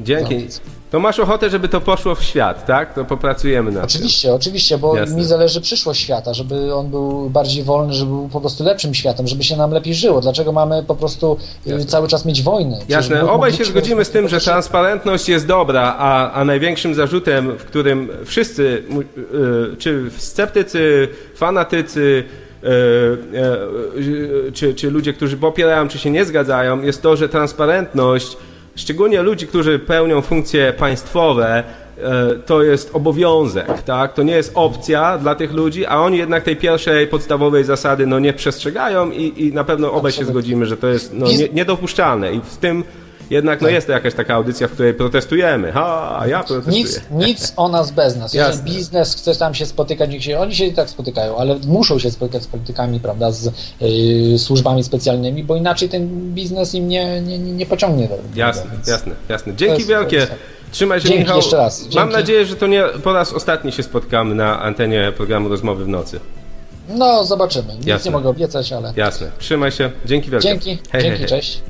y, 0.00 0.02
Dzięki. 0.04 0.50
Za 0.50 0.60
to 0.92 1.00
masz 1.00 1.18
ochotę, 1.18 1.50
żeby 1.50 1.68
to 1.68 1.80
poszło 1.80 2.14
w 2.14 2.22
świat, 2.22 2.66
tak? 2.66 2.94
To 2.94 3.04
popracujemy 3.04 3.70
na 3.72 3.82
oczywiście, 3.82 4.28
tym. 4.28 4.36
Oczywiście, 4.36 4.78
bo 4.78 4.96
Jasne. 4.96 5.16
mi 5.16 5.24
zależy 5.24 5.60
przyszłość 5.60 6.00
świata, 6.00 6.34
żeby 6.34 6.74
on 6.74 6.90
był 6.90 7.30
bardziej 7.30 7.64
wolny, 7.64 7.92
żeby 7.92 8.10
był 8.10 8.28
po 8.28 8.40
prostu 8.40 8.64
lepszym 8.64 8.94
światem, 8.94 9.26
żeby 9.28 9.44
się 9.44 9.56
nam 9.56 9.70
lepiej 9.70 9.94
żyło. 9.94 10.20
Dlaczego 10.20 10.52
mamy 10.52 10.82
po 10.82 10.94
prostu 10.94 11.36
y, 11.66 11.70
Jasne. 11.70 11.86
cały 11.86 12.08
czas 12.08 12.24
mieć 12.24 12.42
wojny? 12.42 12.78
Jasne, 12.88 13.30
obaj 13.30 13.52
się 13.52 13.64
zgodzimy 13.64 14.04
z 14.04 14.10
tym, 14.10 14.28
że 14.28 14.40
transparentność 14.40 15.28
jest 15.28 15.46
dobra, 15.46 15.94
a, 15.98 16.32
a 16.32 16.44
największym 16.44 16.94
zarzutem, 16.94 17.58
w 17.58 17.64
którym 17.64 18.08
wszyscy, 18.24 18.82
y, 19.72 19.76
czy 19.76 20.10
sceptycy, 20.16 21.08
fanatycy, 21.34 22.24
czy, 24.54 24.74
czy 24.74 24.90
ludzie, 24.90 25.12
którzy 25.12 25.36
popierają, 25.36 25.88
czy 25.88 25.98
się 25.98 26.10
nie 26.10 26.24
zgadzają, 26.24 26.82
jest 26.82 27.02
to, 27.02 27.16
że 27.16 27.28
transparentność, 27.28 28.36
szczególnie 28.74 29.22
ludzi, 29.22 29.46
którzy 29.46 29.78
pełnią 29.78 30.20
funkcje 30.20 30.72
państwowe, 30.72 31.64
e, 31.98 32.34
to 32.46 32.62
jest 32.62 32.90
obowiązek, 32.92 33.82
tak? 33.82 34.14
To 34.14 34.22
nie 34.22 34.32
jest 34.32 34.52
opcja 34.54 35.18
dla 35.18 35.34
tych 35.34 35.52
ludzi, 35.52 35.86
a 35.86 36.00
oni 36.00 36.18
jednak 36.18 36.42
tej 36.44 36.56
pierwszej 36.56 37.06
podstawowej 37.06 37.64
zasady 37.64 38.06
no, 38.06 38.18
nie 38.18 38.32
przestrzegają 38.32 39.10
i, 39.10 39.46
i 39.46 39.52
na 39.52 39.64
pewno 39.64 39.92
obaj 39.92 40.12
się 40.12 40.24
zgodzimy, 40.24 40.66
że 40.66 40.76
to 40.76 40.88
jest 40.88 41.14
no, 41.14 41.26
nie, 41.26 41.48
niedopuszczalne 41.48 42.34
i 42.34 42.40
w 42.40 42.56
tym 42.56 42.84
jednak 43.32 43.60
no 43.60 43.66
tak. 43.66 43.74
jest 43.74 43.86
to 43.86 43.92
jakaś 43.92 44.14
taka 44.14 44.34
audycja, 44.34 44.68
w 44.68 44.70
której 44.70 44.94
protestujemy. 44.94 45.72
Ha, 45.72 46.22
ja 46.26 46.42
protestuję. 46.42 46.76
Nic, 46.76 47.02
nic 47.10 47.52
o 47.56 47.68
nas 47.68 47.90
bez 47.90 48.16
nas. 48.16 48.34
Jeżeli 48.34 48.56
Jasne. 48.56 48.72
biznes 48.72 49.14
chce 49.14 49.34
tam 49.34 49.54
się 49.54 49.66
spotykać, 49.66 50.10
niech 50.10 50.24
się, 50.24 50.38
oni 50.38 50.54
się 50.54 50.64
i 50.64 50.72
tak 50.72 50.90
spotykają, 50.90 51.36
ale 51.36 51.56
muszą 51.66 51.98
się 51.98 52.10
spotykać 52.10 52.42
z 52.42 52.46
politykami, 52.46 53.00
prawda, 53.00 53.30
z 53.30 53.50
y, 53.82 54.38
służbami 54.38 54.84
specjalnymi, 54.84 55.44
bo 55.44 55.56
inaczej 55.56 55.88
ten 55.88 56.08
biznes 56.34 56.74
im 56.74 56.88
nie, 56.88 57.20
nie, 57.20 57.38
nie 57.38 57.66
pociągnie. 57.66 58.08
Do, 58.08 58.18
jasne, 58.34 58.70
więc... 58.72 58.88
jasne, 58.88 59.14
jasne. 59.28 59.54
Dzięki 59.56 59.76
jest, 59.76 59.88
wielkie. 59.88 60.26
Trzymaj 60.70 61.00
się, 61.00 61.08
Dzięki 61.08 61.22
Michał. 61.22 61.36
jeszcze 61.36 61.56
raz. 61.56 61.82
Dzięki. 61.82 61.96
Mam 61.96 62.10
nadzieję, 62.10 62.46
że 62.46 62.56
to 62.56 62.66
nie 62.66 62.84
po 63.02 63.12
raz 63.12 63.32
ostatni 63.32 63.72
się 63.72 63.82
spotkamy 63.82 64.34
na 64.34 64.60
antenie 64.60 65.12
programu 65.16 65.48
Rozmowy 65.48 65.84
w 65.84 65.88
nocy. 65.88 66.20
No, 66.88 67.24
zobaczymy. 67.24 67.74
Nic 67.74 67.86
Jasne. 67.86 68.10
nie 68.10 68.16
mogę 68.16 68.28
obiecać, 68.28 68.72
ale... 68.72 68.92
Jasne. 68.96 69.30
Trzymaj 69.38 69.72
się. 69.72 69.90
Dzięki 70.04 70.30
wielkie. 70.30 70.48
Dzięki. 70.48 70.78
Hej, 70.90 71.02
Dzięki, 71.02 71.18
hej, 71.18 71.28
hej. 71.28 71.28
cześć. 71.28 71.62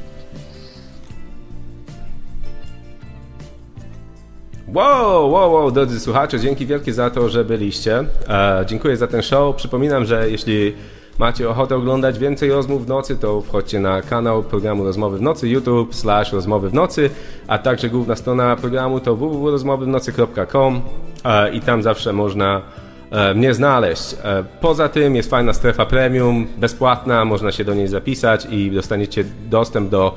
Wow, 4.74 5.31
wow, 5.31 5.53
wow, 5.53 5.70
drodzy 5.70 6.01
słuchacze, 6.01 6.40
dzięki 6.40 6.66
wielkie 6.66 6.93
za 6.93 7.11
to, 7.11 7.28
że 7.28 7.44
byliście. 7.44 8.05
E, 8.28 8.65
dziękuję 8.66 8.97
za 8.97 9.07
ten 9.07 9.23
show. 9.23 9.57
Przypominam, 9.57 10.05
że 10.05 10.31
jeśli 10.31 10.74
macie 11.19 11.49
ochotę 11.51 11.77
oglądać 11.77 12.19
więcej 12.19 12.51
rozmów 12.51 12.85
w 12.86 12.89
nocy, 12.89 13.16
to 13.16 13.40
wchodźcie 13.40 13.81
na 13.81 14.03
kanał 14.03 14.43
programu 14.43 14.85
Rozmowy 14.85 15.19
w 15.19 15.23
Nocy, 15.23 15.49
YouTube 15.49 15.94
slash 15.94 16.32
Rozmowy 16.32 16.70
w 16.70 16.74
Nocy, 16.74 17.11
a 17.49 17.59
także 17.59 17.89
główna 17.89 18.16
strona 18.16 18.57
programu 18.57 19.01
to 19.01 19.16
www.rozmowywnocy.com 19.16 20.81
e, 21.24 21.55
i 21.55 21.61
tam 21.61 21.82
zawsze 21.82 22.12
można 22.12 22.62
e, 23.11 23.35
mnie 23.35 23.55
znaleźć. 23.55 24.15
E, 24.24 24.44
poza 24.61 24.89
tym 24.89 25.16
jest 25.16 25.31
fajna 25.31 25.53
strefa 25.53 25.86
premium, 25.86 26.47
bezpłatna, 26.57 27.24
można 27.24 27.53
się 27.53 27.65
do 27.65 27.74
niej 27.74 27.89
zapisać 27.89 28.47
i 28.51 28.70
dostaniecie 28.70 29.24
dostęp 29.51 29.90
do 29.90 30.15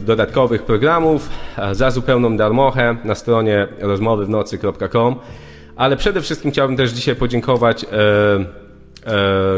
dodatkowych 0.00 0.62
programów 0.62 1.28
za 1.72 1.90
zupełną 1.90 2.36
darmochę 2.36 2.96
na 3.04 3.14
stronie 3.14 3.68
rozmowywnocy.com. 3.80 5.16
Ale 5.76 5.96
przede 5.96 6.20
wszystkim 6.20 6.50
chciałbym 6.50 6.76
też 6.76 6.90
dzisiaj 6.90 7.16
podziękować 7.16 7.84
e, 7.84 7.88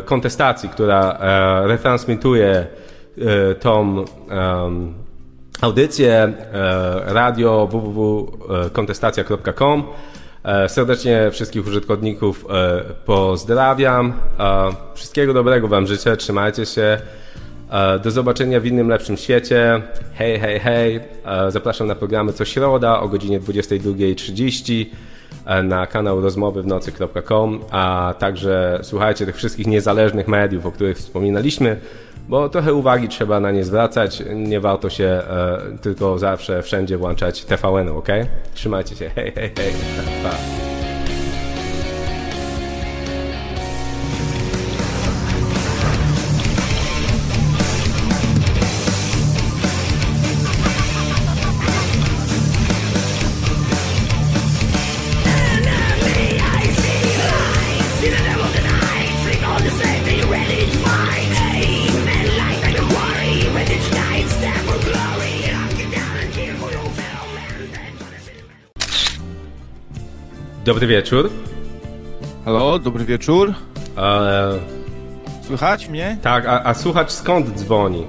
kontestacji, 0.05 0.69
która 0.69 1.19
e, 1.21 1.67
retransmituje 1.67 2.49
e, 2.49 2.67
tą 3.55 4.05
audycję 5.61 6.13
e, 6.13 6.33
radio 7.07 7.69
www.kontestacja.com. 7.71 9.85
E, 10.45 10.69
serdecznie 10.69 11.31
wszystkich 11.31 11.67
użytkowników 11.67 12.47
e, 12.51 12.83
pozdrawiam. 13.05 14.13
Wszystkiego 14.95 15.35
dobrego 15.35 15.69
Wam 15.69 15.87
życzę, 15.87 16.17
trzymajcie 16.17 16.67
się. 16.67 17.01
Do 18.03 18.11
zobaczenia 18.11 18.61
w 18.61 18.67
innym 18.67 18.89
lepszym 18.89 19.17
świecie. 19.17 19.83
Hej, 20.15 20.41
hej, 20.41 20.61
hej. 20.61 21.01
Zapraszam 21.49 21.87
na 21.87 21.95
programy 21.95 22.33
co 22.33 22.45
środa 22.45 23.01
o 23.01 23.09
godzinie 23.09 23.41
22.30 23.41 24.87
na 25.65 25.87
kanał 25.87 26.21
rozmowy 26.21 26.63
w 26.63 26.67
nocy.com, 26.67 27.61
a 27.71 28.15
także 28.19 28.79
słuchajcie 28.83 29.27
tych 29.27 29.37
wszystkich 29.37 29.67
niezależnych 29.67 30.29
mediów, 30.29 30.67
o 30.67 30.73
których 30.73 30.97
wspominaliśmy 30.97 31.77
bo 32.29 32.49
trochę 32.49 32.75
uwagi 32.75 33.09
trzeba 33.09 33.41
na 33.41 33.51
nie 33.51 33.65
zwracać. 33.65 34.23
Nie 34.35 34.61
warto 34.61 34.91
się 34.91 35.05
e, 35.05 35.59
tylko 35.83 36.19
zawsze 36.19 36.63
wszędzie 36.63 36.99
włączać 36.99 37.45
TVN, 37.45 37.89
ok? 37.89 38.09
Trzymajcie 38.55 38.97
się. 38.97 39.11
Hej, 39.15 39.33
hej, 39.35 39.53
hej. 39.57 39.73
Pa. 40.23 40.76
Dobry 70.67 70.87
wieczór. 70.87 71.31
Halo, 72.45 72.79
dobry 72.79 73.05
wieczór. 73.05 73.55
E... 73.99 74.59
Słychać 75.43 75.89
mnie? 75.89 76.19
Tak, 76.23 76.47
a, 76.47 76.65
a 76.65 76.75
słuchacz 76.75 77.11
skąd 77.11 77.59
dzwoni? 77.59 78.07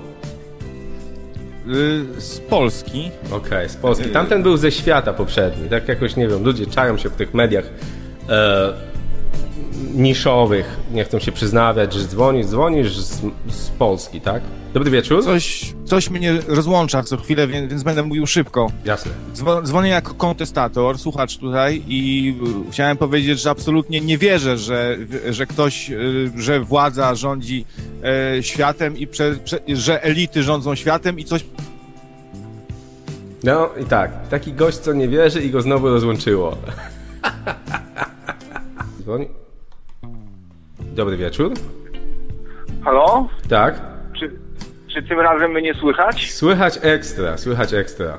Y, 1.68 2.22
z 2.22 2.40
Polski. 2.40 3.12
Okej, 3.26 3.38
okay, 3.38 3.70
z 3.70 3.76
Polski. 3.76 4.10
Tamten 4.10 4.44
był 4.44 4.58
ze 4.58 4.72
świata 4.72 5.14
poprzedni. 5.14 5.70
Tak 5.70 5.88
jakoś, 5.88 6.16
nie 6.16 6.28
wiem, 6.28 6.44
ludzie 6.44 6.66
czają 6.66 6.98
się 6.98 7.10
w 7.10 7.16
tych 7.16 7.34
mediach. 7.34 7.66
E 8.30 8.74
niszowych 9.95 10.78
nie 10.91 11.04
chcą 11.04 11.20
się 11.20 11.32
przyznawać, 11.32 11.94
że 11.94 12.08
dzwonisz, 12.08 12.45
dzwonisz 12.45 12.98
z, 12.98 13.22
z 13.49 13.70
Polski, 13.70 14.22
tak? 14.22 14.41
Dobry 14.74 14.91
wieczór. 14.91 15.24
Coś, 15.24 15.74
coś 15.86 16.10
mnie 16.10 16.34
rozłącza 16.48 17.04
co 17.04 17.18
chwilę, 17.18 17.48
więc, 17.48 17.70
więc 17.70 17.84
będę 17.84 18.04
mówił 18.04 18.28
szybko. 18.28 18.72
Jasne. 18.86 19.12
dzwonię 19.64 19.90
jako 19.90 20.14
kontestator, 20.14 20.98
słuchacz 20.98 21.38
tutaj 21.38 21.84
i 21.88 22.34
y, 22.68 22.72
chciałem 22.72 22.98
powiedzieć, 22.98 23.40
że 23.40 23.49
absolutnie 23.49 24.02
nie 24.02 24.18
wierzę, 24.18 24.58
że, 24.58 24.98
że 25.30 25.45
ktoś, 25.45 25.91
y, 25.91 26.32
że 26.38 26.60
władza 26.60 27.16
rządzi 27.16 27.66
e, 28.38 28.44
światem 28.44 28.98
i 28.98 29.08
prze, 29.08 29.36
prze, 29.44 29.60
że 29.68 30.04
elity 30.04 30.44
rządzą 30.44 30.76
światem 30.76 31.20
i 31.20 31.24
coś 31.24 31.45
no 33.44 33.70
i 33.82 33.86
tak, 33.86 34.28
taki 34.28 34.54
gość, 34.54 34.78
co 34.78 34.94
nie 34.94 35.08
wierzy 35.08 35.44
i 35.44 35.49
go 35.49 35.62
znowu 35.62 35.90
rozłączyło. 35.90 36.58
Dzwoni. 39.02 39.28
Dobry 40.98 41.18
wieczór. 41.18 41.52
Halo? 42.84 43.28
Tak. 43.49 43.82
Czy, 44.19 44.32
czy 44.94 45.03
tym 45.03 45.19
razem 45.19 45.52
mnie 45.52 45.74
słychać? 45.74 46.32
Słychać 46.34 46.80
ekstra, 46.82 47.38
słychać 47.38 47.74
ekstra. 47.74 48.18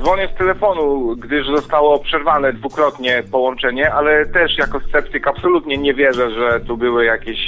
Dzwonię 0.00 0.28
z 0.34 0.38
telefonu, 0.38 1.16
gdyż 1.16 1.46
zostało 1.46 1.98
przerwane 1.98 2.52
dwukrotnie 2.52 3.22
połączenie, 3.30 3.92
ale 3.92 4.26
też 4.26 4.58
jako 4.58 4.80
sceptyk 4.88 5.28
absolutnie 5.28 5.78
nie 5.78 5.94
wierzę, 5.94 6.30
że 6.30 6.60
tu 6.60 6.76
były 6.76 7.04
jakieś 7.04 7.38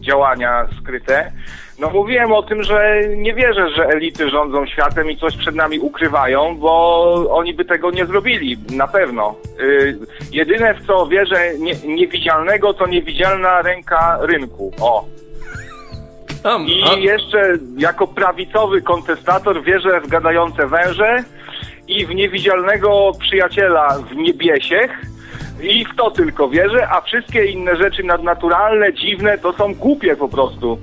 działania 0.00 0.68
skryte. 0.80 1.32
No 1.80 1.90
mówiłem 1.90 2.32
o 2.32 2.42
tym, 2.42 2.62
że 2.62 3.00
nie 3.16 3.34
wierzę, 3.34 3.70
że 3.70 3.86
elity 3.86 4.30
rządzą 4.30 4.66
światem 4.66 5.10
i 5.10 5.16
coś 5.16 5.36
przed 5.36 5.54
nami 5.54 5.78
ukrywają, 5.78 6.56
bo 6.56 7.02
oni 7.30 7.54
by 7.54 7.64
tego 7.64 7.90
nie 7.90 8.06
zrobili, 8.06 8.56
na 8.76 8.88
pewno. 8.88 9.34
Yy, 9.58 9.98
jedyne 10.32 10.74
w 10.74 10.86
co 10.86 11.06
wierzę 11.06 11.58
nie, 11.58 11.74
niewidzialnego 11.94 12.74
to 12.74 12.86
niewidzialna 12.86 13.62
ręka 13.62 14.18
rynku. 14.20 14.72
O. 14.80 15.04
I 16.66 17.02
jeszcze 17.02 17.58
jako 17.78 18.06
prawicowy 18.06 18.82
kontestator 18.82 19.62
wierzę 19.62 20.00
w 20.00 20.08
gadające 20.08 20.66
węże 20.66 21.24
i 21.88 22.06
w 22.06 22.14
niewidzialnego 22.14 23.12
przyjaciela 23.20 23.98
w 24.10 24.16
niebiesiech, 24.16 24.90
i 25.62 25.84
w 25.84 25.96
to 25.96 26.10
tylko 26.10 26.48
wierzę, 26.48 26.88
a 26.90 27.00
wszystkie 27.00 27.44
inne 27.44 27.76
rzeczy 27.76 28.02
nadnaturalne, 28.02 28.94
dziwne, 28.94 29.38
to 29.38 29.52
są 29.52 29.74
głupie 29.74 30.16
po 30.16 30.28
prostu. 30.28 30.78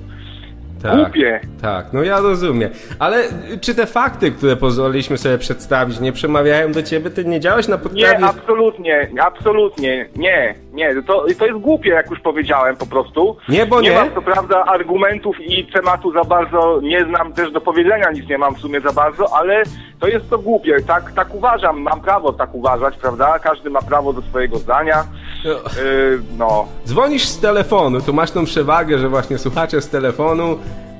Tak, 0.82 0.96
Głupie. 0.96 1.40
Tak, 1.62 1.92
no 1.92 2.02
ja 2.02 2.20
rozumiem. 2.20 2.70
Ale 2.98 3.24
czy 3.60 3.74
te 3.74 3.86
fakty, 3.86 4.30
które 4.30 4.56
pozwoliliśmy 4.56 5.18
sobie 5.18 5.38
przedstawić, 5.38 6.00
nie 6.00 6.12
przemawiają 6.12 6.72
do 6.72 6.82
ciebie? 6.82 7.10
Ty 7.10 7.24
nie 7.24 7.40
działałeś 7.40 7.68
na 7.68 7.78
podstawie... 7.78 8.18
Nie, 8.18 8.24
absolutnie, 8.24 9.10
absolutnie, 9.22 10.08
nie, 10.16 10.54
nie. 10.72 11.02
To, 11.02 11.24
to 11.38 11.46
jest 11.46 11.58
głupie, 11.58 11.90
jak 11.90 12.10
już 12.10 12.20
powiedziałem 12.20 12.76
po 12.76 12.86
prostu. 12.86 13.36
Nie, 13.48 13.66
bo 13.66 13.80
nie. 13.80 13.90
Nie 13.90 13.96
mam, 13.96 14.14
co 14.14 14.22
prawda, 14.22 14.64
argumentów 14.64 15.40
i 15.40 15.66
tematu 15.66 16.12
za 16.12 16.24
bardzo 16.24 16.80
nie 16.82 17.04
znam, 17.04 17.32
też 17.32 17.52
do 17.52 17.60
powiedzenia 17.60 18.10
nic 18.10 18.28
nie 18.28 18.38
mam 18.38 18.54
w 18.54 18.58
sumie 18.58 18.80
za 18.80 18.92
bardzo, 18.92 19.36
ale 19.36 19.62
to 20.00 20.08
jest 20.08 20.30
to 20.30 20.38
głupie. 20.38 20.76
Tak, 20.86 21.12
tak 21.12 21.34
uważam, 21.34 21.80
mam 21.80 22.00
prawo 22.00 22.32
tak 22.32 22.54
uważać, 22.54 22.96
prawda? 22.96 23.38
Każdy 23.38 23.70
ma 23.70 23.82
prawo 23.82 24.12
do 24.12 24.22
swojego 24.22 24.56
zdania. 24.56 25.04
No. 25.44 25.50
Yy, 25.50 26.20
no. 26.38 26.68
Dzwonisz 26.86 27.24
z 27.24 27.38
telefonu, 27.38 28.00
to 28.00 28.12
masz 28.12 28.30
tą 28.30 28.44
przewagę, 28.44 28.98
że 28.98 29.08
właśnie 29.08 29.38
słuchacze 29.38 29.82
z 29.82 29.88
telefonu 29.88 30.58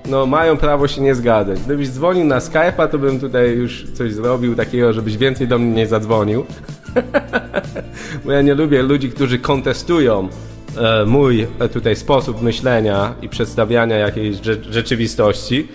no 0.08 0.26
mają 0.26 0.56
prawo 0.56 0.88
się 0.88 1.00
nie 1.00 1.14
zgadzać. 1.14 1.60
Gdybyś 1.60 1.88
dzwonił 1.88 2.24
na 2.24 2.38
Skype'a, 2.38 2.88
to 2.88 2.98
bym 2.98 3.20
tutaj 3.20 3.50
już 3.56 3.86
coś 3.94 4.12
zrobił 4.12 4.54
takiego, 4.54 4.92
żebyś 4.92 5.16
więcej 5.16 5.48
do 5.48 5.58
mnie 5.58 5.72
nie 5.72 5.86
zadzwonił. 5.86 6.46
Bo 8.24 8.32
ja 8.32 8.42
nie 8.42 8.54
lubię 8.54 8.82
ludzi, 8.82 9.10
którzy 9.10 9.38
kontestują 9.38 10.28
e, 10.78 11.04
mój 11.04 11.46
e, 11.58 11.68
tutaj 11.68 11.96
sposób 11.96 12.42
myślenia 12.42 13.14
i 13.22 13.28
przedstawiania 13.28 13.96
jakiejś 13.96 14.36
rzeczywistości. 14.70 15.68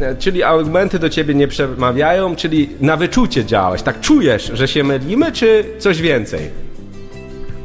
E, 0.00 0.16
czyli 0.16 0.42
argumenty 0.42 0.98
do 0.98 1.08
ciebie 1.08 1.34
nie 1.34 1.48
przemawiają, 1.48 2.36
czyli 2.36 2.68
na 2.80 2.96
wyczucie 2.96 3.44
działać. 3.44 3.82
Tak 3.82 4.00
czujesz, 4.00 4.50
że 4.54 4.68
się 4.68 4.84
mylimy, 4.84 5.32
czy 5.32 5.64
coś 5.78 6.02
więcej? 6.02 6.61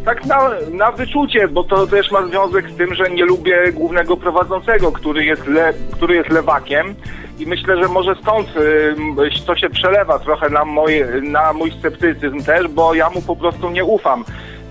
Tak 0.08 0.26
na, 0.26 0.50
na 0.72 0.92
wyczucie, 0.92 1.48
bo 1.48 1.64
to 1.64 1.88
też 1.88 2.12
ma 2.12 2.28
związek 2.28 2.70
z 2.70 2.78
tym, 2.78 2.96
że 2.96 3.10
nie 3.10 3.26
lubię 3.26 3.72
głównego 3.72 4.18
prowadzącego, 4.18 4.92
który 4.92 5.26
jest, 5.26 5.48
le, 5.48 5.74
który 5.92 6.16
jest 6.16 6.30
lewakiem 6.30 6.96
i 7.40 7.46
myślę, 7.46 7.78
że 7.84 7.88
może 7.88 8.16
stąd 8.22 8.48
to 9.46 9.56
się 9.56 9.70
przelewa 9.70 10.20
trochę 10.20 10.50
na, 10.50 10.66
moje, 10.66 11.08
na 11.22 11.54
mój 11.54 11.72
sceptycyzm 11.72 12.44
też, 12.44 12.68
bo 12.68 12.94
ja 12.94 13.10
mu 13.10 13.22
po 13.22 13.36
prostu 13.36 13.70
nie 13.70 13.86
ufam. 13.86 14.24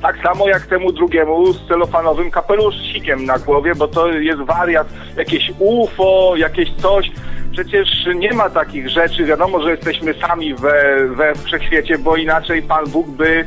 Tak 0.02 0.18
samo 0.22 0.48
jak 0.48 0.66
temu 0.66 0.92
drugiemu 0.92 1.52
z 1.52 1.68
celofanowym 1.68 2.30
kapeluszcikiem 2.30 3.24
na 3.24 3.38
głowie, 3.38 3.74
bo 3.74 3.88
to 3.88 4.08
jest 4.08 4.40
wariat, 4.40 4.88
jakieś 5.16 5.52
UFO, 5.58 6.34
jakieś 6.36 6.74
coś. 6.74 7.10
Przecież 7.52 7.88
nie 8.14 8.32
ma 8.32 8.50
takich 8.50 8.88
rzeczy. 8.88 9.24
Wiadomo, 9.24 9.62
że 9.62 9.70
jesteśmy 9.70 10.14
sami 10.14 10.54
we, 10.54 11.08
we 11.08 11.34
wszechświecie, 11.34 11.98
bo 11.98 12.16
inaczej 12.16 12.62
Pan 12.62 12.86
Bóg 12.86 13.08
by 13.08 13.44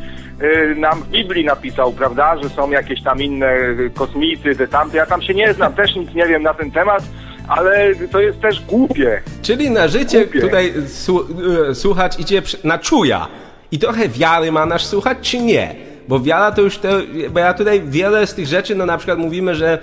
nam 0.76 1.04
w 1.04 1.08
Biblii 1.08 1.46
napisał, 1.46 1.92
prawda, 1.92 2.38
że 2.44 2.50
są 2.50 2.72
jakieś 2.72 3.04
tam 3.04 3.22
inne 3.22 3.56
kosmity, 3.94 4.56
te 4.56 4.68
tamte. 4.68 4.98
Ja 4.98 5.06
tam 5.06 5.22
się 5.22 5.34
nie 5.34 5.54
znam, 5.54 5.74
też 5.74 5.96
nic 5.96 6.14
nie 6.14 6.26
wiem 6.26 6.44
na 6.44 6.54
ten 6.54 6.72
temat, 6.72 7.04
ale 7.48 7.96
to 8.12 8.22
jest 8.22 8.42
też 8.42 8.62
głupie. 8.62 9.22
Czyli 9.42 9.72
na 9.72 9.88
życie 9.88 10.24
głupie. 10.24 10.42
tutaj 10.42 10.74
y, 11.70 11.76
słuchacz 11.76 12.20
idzie 12.20 12.42
na 12.64 12.78
czuja. 12.78 13.28
I 13.72 13.80
trochę 13.80 14.10
wiary 14.10 14.52
ma 14.52 14.66
nasz 14.66 14.86
słuchać, 14.86 15.18
czy 15.22 15.40
nie? 15.40 15.76
Bo 16.08 16.20
wiara 16.20 16.52
to 16.52 16.62
już, 16.62 16.78
te, 16.78 16.90
bo 17.32 17.40
ja 17.40 17.54
tutaj 17.54 17.82
wiele 17.86 18.28
z 18.28 18.34
tych 18.34 18.48
rzeczy, 18.48 18.76
no 18.76 18.86
na 18.86 18.98
przykład 18.98 19.20
mówimy, 19.20 19.56
że 19.56 19.80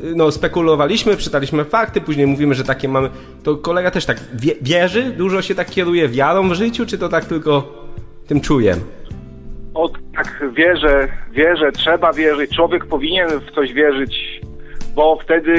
y, 0.00 0.12
no 0.16 0.32
spekulowaliśmy, 0.32 1.16
czytaliśmy 1.16 1.64
fakty, 1.64 2.00
później 2.00 2.26
mówimy, 2.26 2.54
że 2.54 2.64
takie 2.64 2.88
mamy, 2.88 3.10
to 3.42 3.56
kolega 3.56 3.90
też 3.90 4.06
tak 4.06 4.18
wie, 4.34 4.54
wierzy, 4.62 5.02
dużo 5.02 5.42
się 5.42 5.54
tak 5.54 5.70
kieruje 5.70 6.08
wiarą 6.08 6.48
w 6.48 6.54
życiu, 6.54 6.86
czy 6.86 6.98
to 6.98 7.08
tak 7.08 7.24
tylko 7.24 7.84
tym 8.26 8.40
czujem? 8.40 8.80
O, 9.74 9.88
tak, 10.16 10.42
wierzę, 10.52 11.08
wierzę, 11.30 11.72
trzeba 11.72 12.12
wierzyć. 12.12 12.56
Człowiek 12.56 12.86
powinien 12.86 13.28
w 13.40 13.50
coś 13.54 13.72
wierzyć, 13.72 14.40
bo 14.94 15.18
wtedy 15.24 15.54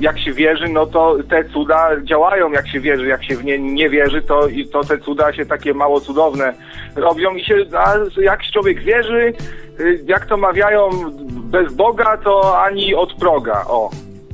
jak 0.00 0.18
się 0.18 0.32
wierzy, 0.32 0.68
no 0.68 0.86
to 0.86 1.16
te 1.30 1.44
cuda 1.44 1.90
działają, 2.02 2.52
jak 2.52 2.68
się 2.68 2.80
wierzy. 2.80 3.06
Jak 3.06 3.24
się 3.24 3.36
w 3.36 3.44
nie 3.44 3.58
nie 3.58 3.88
wierzy, 3.90 4.22
to, 4.22 4.48
to 4.72 4.84
te 4.84 4.98
cuda 4.98 5.32
się 5.32 5.46
takie 5.46 5.74
mało 5.74 6.00
cudowne 6.00 6.54
robią 6.96 7.34
i 7.34 7.44
się, 7.44 7.54
a 7.76 7.94
jak 8.20 8.42
człowiek 8.52 8.80
wierzy, 8.82 9.32
y, 9.80 10.00
jak 10.06 10.26
to 10.26 10.36
mawiają 10.36 10.90
bez 11.30 11.72
Boga 11.74 12.16
to 12.16 12.62
ani 12.62 12.94
od 12.94 13.14
proga, 13.14 13.64
o. 13.68 13.90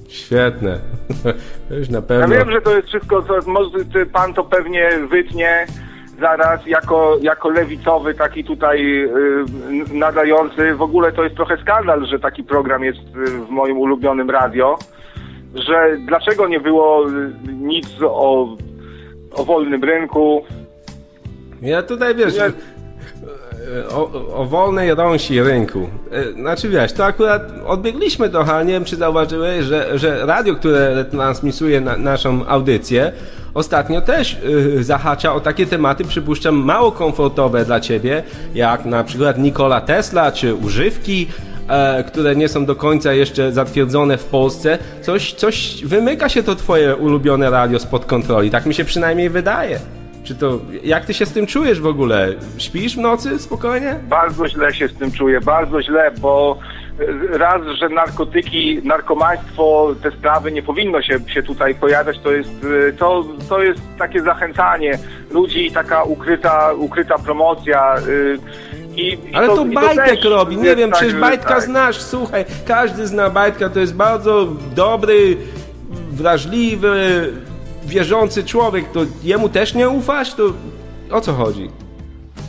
Świetne. 0.09 0.79
Już 1.79 1.89
na 1.89 1.99
Ja 1.99 2.03
pewno. 2.03 2.29
wiem, 2.37 2.51
że 2.53 2.61
to 2.61 2.77
jest 2.77 2.89
wszystko, 2.89 3.23
co 3.23 3.51
może 3.51 3.79
pan 4.13 4.35
to 4.35 4.45
pewnie 4.45 4.91
wytnie 5.11 5.67
zaraz 6.21 6.67
jako, 6.67 7.19
jako 7.23 7.51
lewicowy, 7.51 8.15
taki 8.15 8.45
tutaj 8.45 9.05
y, 9.05 9.11
nadający. 9.93 10.75
W 10.75 10.83
ogóle 10.83 11.13
to 11.13 11.25
jest 11.25 11.37
trochę 11.37 11.57
skandal, 11.63 12.07
że 12.07 12.19
taki 12.19 12.45
program 12.45 12.85
jest 12.85 12.99
y, 12.99 13.27
w 13.31 13.49
moim 13.51 13.79
ulubionym 13.79 14.31
radio. 14.31 14.79
Że 15.55 15.97
dlaczego 16.07 16.49
nie 16.49 16.61
było 16.61 17.09
y, 17.11 17.31
nic 17.53 17.87
o, 18.03 18.57
o 19.35 19.45
wolnym 19.45 19.85
rynku? 19.85 20.45
Ja 21.63 21.83
tutaj 21.83 22.15
wiesz. 22.15 22.37
Ja- 22.37 22.76
O, 23.91 24.11
o 24.35 24.45
wolnej 24.45 24.95
rąsi 24.95 25.43
rynku. 25.43 25.89
E, 26.13 26.33
Znaczy 26.33 26.69
wiesz, 26.69 26.93
to 26.93 27.05
akurat 27.05 27.43
odbiegliśmy 27.67 28.29
trochę, 28.29 28.53
ale 28.53 28.65
nie 28.65 28.73
wiem 28.73 28.85
czy 28.85 28.97
zauważyłeś, 28.97 29.65
że, 29.65 29.99
że 29.99 30.27
radio, 30.27 30.55
które 30.55 31.05
transmisuje 31.11 31.81
na, 31.81 31.97
naszą 31.97 32.47
audycję, 32.47 33.13
ostatnio 33.55 34.01
też 34.01 34.37
y, 34.79 34.85
zahacza 34.85 35.35
o 35.35 35.41
takie 35.41 35.67
tematy, 35.67 36.05
przypuszczam, 36.05 36.55
mało 36.55 36.93
komfortowe 36.93 37.65
dla 37.65 37.81
ciebie, 37.81 38.23
jak 38.55 38.85
na 38.85 39.05
przykład 39.05 39.39
Nikola 39.39 39.81
Tesla, 39.81 40.33
czy 40.33 40.55
używki, 40.55 41.27
e, 41.69 42.05
które 42.05 42.37
nie 42.37 42.49
są 42.49 42.65
do 42.67 42.77
końca 42.77 43.13
jeszcze 43.13 43.53
zatwierdzone 43.53 44.19
w 44.19 44.25
Polsce. 44.25 44.79
Coś, 45.03 45.33
coś 45.35 45.85
wymyka 45.85 46.29
się 46.29 46.43
to 46.43 46.55
twoje 46.57 46.97
ulubione 46.97 47.51
radio 47.51 47.79
spod 47.79 48.05
kontroli, 48.05 48.51
tak 48.51 48.67
mi 48.67 48.75
się 48.75 48.85
przynajmniej 48.85 49.31
wydaje. 49.31 49.79
Czy 50.27 50.35
to, 50.35 50.59
jak 50.85 51.05
ty 51.05 51.15
się 51.15 51.27
z 51.27 51.33
tym 51.33 51.47
czujesz 51.47 51.81
w 51.81 51.87
ogóle? 51.87 52.29
Śpisz 52.59 52.97
w 52.97 52.99
nocy 52.99 53.39
spokojnie? 53.39 53.99
Bardzo 54.09 54.49
źle 54.49 54.75
się 54.75 54.89
z 54.89 54.95
tym 54.95 55.13
czuję, 55.13 55.41
bardzo 55.41 55.83
źle, 55.83 56.11
bo 56.21 56.59
y, 57.01 57.39
raz, 57.39 57.63
że 57.79 57.89
narkotyki, 57.89 58.81
narkomaństwo, 58.85 59.95
te 60.03 60.11
sprawy 60.11 60.53
nie 60.53 60.63
powinno 60.63 61.03
się, 61.03 61.19
się 61.27 61.43
tutaj 61.43 61.75
pojawiać, 61.75 62.19
to 62.19 62.33
jest, 62.33 62.65
y, 62.65 62.95
to, 62.99 63.25
to 63.49 63.63
jest 63.63 63.81
takie 63.99 64.23
zachęcanie 64.23 64.99
ludzi, 65.31 65.71
taka 65.71 66.03
ukryta, 66.03 66.73
ukryta 66.73 67.19
promocja. 67.19 67.97
y, 68.09 68.39
I, 68.97 69.19
Ale 69.33 69.47
to 69.47 69.65
i 69.67 69.75
Bajtek 69.75 70.07
też 70.07 70.25
robi, 70.25 70.57
nie 70.57 70.77
wiem, 70.77 70.91
tak, 70.91 71.01
przecież 71.01 71.21
Bajtka 71.21 71.49
tak. 71.49 71.63
znasz, 71.63 72.01
słuchaj, 72.01 72.45
każdy 72.67 73.07
zna 73.07 73.31
Bajtka, 73.31 73.69
to 73.69 73.81
jest 73.81 73.97
bardzo 73.97 74.47
dobry, 74.75 75.37
wrażliwy, 76.11 77.33
wierzący 77.87 78.45
człowiek, 78.45 78.93
to 78.93 79.01
jemu 79.23 79.49
też 79.49 79.75
nie 79.75 79.89
ufasz? 79.89 80.35
To 80.35 80.43
o 81.11 81.21
co 81.21 81.33
chodzi? 81.33 81.71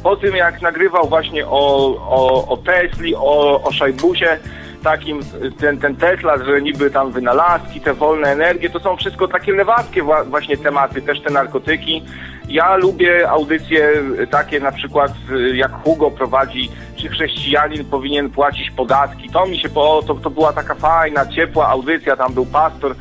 po 0.04 0.16
tym 0.16 0.36
jak 0.36 0.62
nagrywał 0.62 1.08
właśnie 1.10 1.48
o, 1.48 1.88
o, 2.10 2.48
o 2.48 2.58
Tesli, 2.58 3.16
o, 3.16 3.62
o 3.64 3.72
Szajbusie, 3.72 4.38
takim 4.84 5.20
ten, 5.60 5.78
ten 5.78 5.96
Tesla, 5.96 6.38
że 6.46 6.62
niby 6.62 6.92
tam 6.92 7.12
wynalazki, 7.12 7.82
te 7.82 7.94
wolne 7.94 8.28
energie, 8.32 8.70
to 8.70 8.80
są 8.80 8.96
wszystko 8.98 9.28
takie 9.28 9.52
lewackie 9.54 10.04
wła- 10.04 10.26
właśnie 10.26 10.58
tematy, 10.58 11.02
też 11.02 11.22
te 11.22 11.34
narkotyki. 11.34 12.04
Ja 12.50 12.76
lubię 12.76 13.30
audycje 13.30 13.90
takie 14.32 14.60
na 14.60 14.72
przykład 14.72 15.12
jak 15.54 15.72
Hugo 15.84 16.12
prowadzi, 16.12 16.70
czy 16.96 17.10
chrześcijanin 17.10 17.86
powinien 17.86 18.30
płacić 18.30 18.72
podatki. 18.72 19.30
To 19.30 19.46
mi 19.46 19.60
się 19.60 19.70
po, 19.70 20.04
to, 20.08 20.16
to 20.16 20.30
była 20.30 20.54
taka 20.54 20.76
fajna, 20.76 21.26
ciepła 21.26 21.68
audycja, 21.68 22.16
tam 22.16 22.34
był 22.34 22.46
pastor 22.46 22.96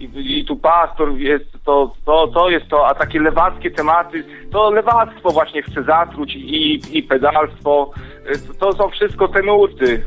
i, 0.00 0.38
i 0.38 0.44
tu 0.44 0.56
pastor 0.56 1.18
jest, 1.18 1.44
to, 1.64 1.92
to, 2.04 2.28
to 2.34 2.50
jest 2.50 2.68
to, 2.68 2.86
a 2.86 2.94
takie 2.94 3.20
lewackie 3.20 3.70
tematy, 3.70 4.24
to 4.52 4.70
lewactwo 4.70 5.30
właśnie 5.30 5.62
chce 5.62 5.82
zatruć 5.82 6.34
i, 6.34 6.80
i 6.98 7.02
pedalstwo, 7.02 7.92
Y, 8.34 8.38
to, 8.38 8.54
to 8.54 8.78
są 8.78 8.90
wszystko 8.90 9.28
te 9.28 9.42
nurty. 9.42 10.02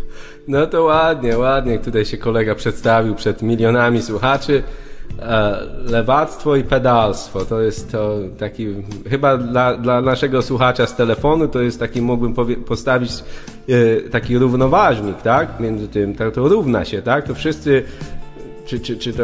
No 0.48 0.68
to 0.68 0.84
ładnie, 0.84 1.38
ładnie, 1.38 1.80
tutaj 1.80 2.06
się 2.06 2.18
kolega 2.18 2.56
przedstawił 2.56 3.16
przed 3.16 3.41
milionami 3.41 4.02
słuchaczy. 4.02 4.64
E, 5.20 5.57
lewactwo 5.86 6.56
i 6.56 6.64
pedalstwo, 6.64 7.45
to 7.45 7.61
jest 7.61 7.91
to 7.91 8.16
taki, 8.40 8.68
chyba 9.10 9.38
dla, 9.38 9.78
dla 9.78 10.02
naszego 10.02 10.41
słuchacza 10.41 10.88
z 10.88 10.95
telefonu 10.95 11.48
to 11.48 11.61
jest 11.61 11.80
taki, 11.80 12.02
mógłbym 12.02 12.34
powie, 12.34 12.56
postawić 12.56 13.11
e, 13.70 14.10
taki 14.10 14.38
równoważnik, 14.38 15.22
tak, 15.22 15.60
między 15.60 15.88
tym, 15.88 16.16
to, 16.16 16.32
to 16.32 16.48
równa 16.48 16.86
się, 16.86 17.02
tak, 17.02 17.28
to 17.28 17.36
wszyscy 17.36 17.84
czy, 18.70 18.80
czy, 18.80 18.98
czy 18.98 19.14
to... 19.14 19.24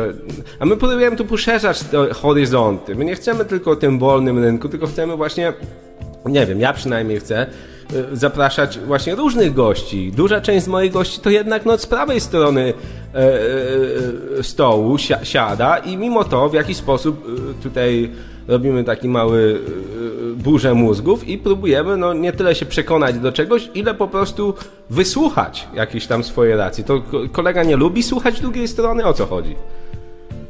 A 0.60 0.66
my 0.66 0.78
próbujemy 0.78 1.16
tu 1.16 1.26
poszerzać 1.26 1.84
te 1.84 2.14
horyzonty. 2.14 2.96
My 2.96 3.06
nie 3.06 3.16
chcemy 3.16 3.46
tylko 3.46 3.72
o 3.72 3.76
tym 3.76 4.00
wolnym 4.00 4.44
rynku, 4.44 4.70
tylko 4.70 4.88
chcemy 4.88 5.18
właśnie, 5.18 5.54
nie 6.26 6.46
wiem, 6.46 6.60
ja 6.60 6.74
przynajmniej 6.74 7.20
chcę 7.20 7.42
e, 7.42 7.48
zapraszać 8.14 8.80
właśnie 8.80 9.16
różnych 9.16 9.54
gości. 9.54 10.12
Duża 10.12 10.42
część 10.42 10.66
z 10.66 10.68
moich 10.68 10.92
gości 10.92 11.20
to 11.20 11.30
jednak 11.30 11.66
no, 11.66 11.78
z 11.78 11.86
prawej 11.86 12.22
strony 12.22 12.74
e, 13.14 13.18
e, 14.40 14.44
stołu 14.44 14.98
si 14.98 15.14
siada 15.24 15.78
i 15.78 15.98
mimo 15.98 16.24
to 16.24 16.50
w 16.50 16.54
jakiś 16.54 16.78
sposób 16.78 17.26
e, 17.28 17.64
tutaj 17.64 18.12
robimy 18.48 18.84
taki 18.84 19.08
mały 19.10 19.60
e, 19.68 20.44
burzę 20.44 20.74
mózgów 20.74 21.28
i 21.28 21.38
próbujemy 21.38 21.98
no, 21.98 22.14
nie 22.14 22.32
tyle 22.32 22.56
się 22.56 22.66
przekonać 22.66 23.20
do 23.20 23.32
czegoś, 23.32 23.70
ile 23.76 23.94
po 23.94 24.08
prostu 24.08 24.54
wysłuchać 24.90 25.68
jakieś 25.74 26.08
tam 26.08 26.24
swoje 26.24 26.56
racje. 26.58 26.84
To 26.84 27.02
ko- 27.02 27.22
kolega 27.32 27.64
nie 27.64 27.76
lubi 27.76 28.04
słuchać 28.04 28.42
drugiej 28.42 28.68
strony? 28.68 29.06
O 29.06 29.14
co 29.14 29.26
chodzi? 29.26 29.56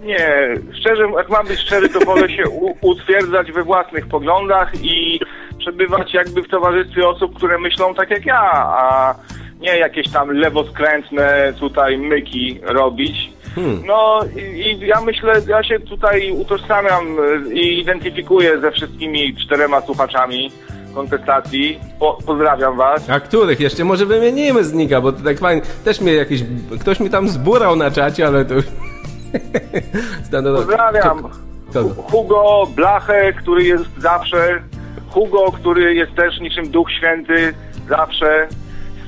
Nie, 0.04 0.54
szczerze, 0.80 1.04
jak 1.18 1.30
mam 1.30 1.48
być 1.48 1.60
szczery, 1.60 1.90
to 1.90 2.00
wolę 2.00 2.30
się 2.30 2.44
utwierdzać 2.82 3.52
we 3.52 3.64
własnych 3.64 4.08
poglądach 4.08 4.72
i 4.84 5.20
przebywać 5.60 6.14
jakby 6.14 6.42
w 6.44 6.48
towarzystwie 6.50 7.08
osób, 7.08 7.36
które 7.36 7.60
myślą 7.60 7.94
tak 7.96 8.10
jak 8.10 8.26
ja, 8.26 8.42
a 8.54 9.16
nie 9.60 9.78
jakieś 9.78 10.10
tam 10.10 10.30
lewoskrętne 10.32 11.54
tutaj 11.60 11.98
myki 11.98 12.60
robić. 12.64 13.35
No 13.86 14.19
i, 14.36 14.40
i 14.40 14.88
ja 14.88 15.02
myślę, 15.02 15.34
ja 15.48 15.64
się 15.64 15.80
tutaj 15.80 16.32
utożsamiam 16.32 17.19
y, 17.19 17.53
i 17.53 17.80
identyfikuję 17.80 18.60
ze 18.60 18.72
wszystkimi 18.72 19.36
czterema 19.36 19.82
słuchaczami 19.82 20.52
kontestacji. 20.95 21.80
Po, 21.99 22.18
pozdrawiam 22.26 22.77
was. 22.77 23.10
A 23.10 23.19
których? 23.19 23.60
Jeszcze 23.60 23.84
może 23.84 24.06
wymienimy 24.06 24.64
z 24.64 24.73
Nika, 24.73 25.02
bo 25.02 25.11
to 25.11 25.23
tak 25.23 25.40
fajnie. 25.40 25.61
Też 25.86 26.02
mnie 26.02 26.14
jakiś. 26.14 26.44
Ktoś 26.82 26.99
mi 26.99 27.10
tam 27.10 27.30
zburał 27.30 27.76
na 27.76 27.91
czacie, 27.91 28.27
ale 28.27 28.45
to. 28.45 28.56
Pozdrawiam. 30.56 31.30
Hugo 32.11 32.68
Blachę, 32.76 33.34
który 33.34 33.64
jest 33.64 33.86
zawsze. 33.98 34.61
Hugo, 35.10 35.52
który 35.52 35.95
jest 35.95 36.15
też 36.15 36.40
niczym 36.40 36.69
Duch 36.69 36.91
Święty, 36.91 37.53
zawsze. 37.90 38.48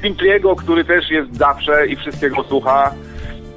Simpliego, 0.02 0.56
który 0.56 0.86
też 0.86 1.10
jest 1.10 1.38
zawsze 1.38 1.88
i 1.88 1.96
wszystkiego 1.96 2.44
słucha. 2.44 2.94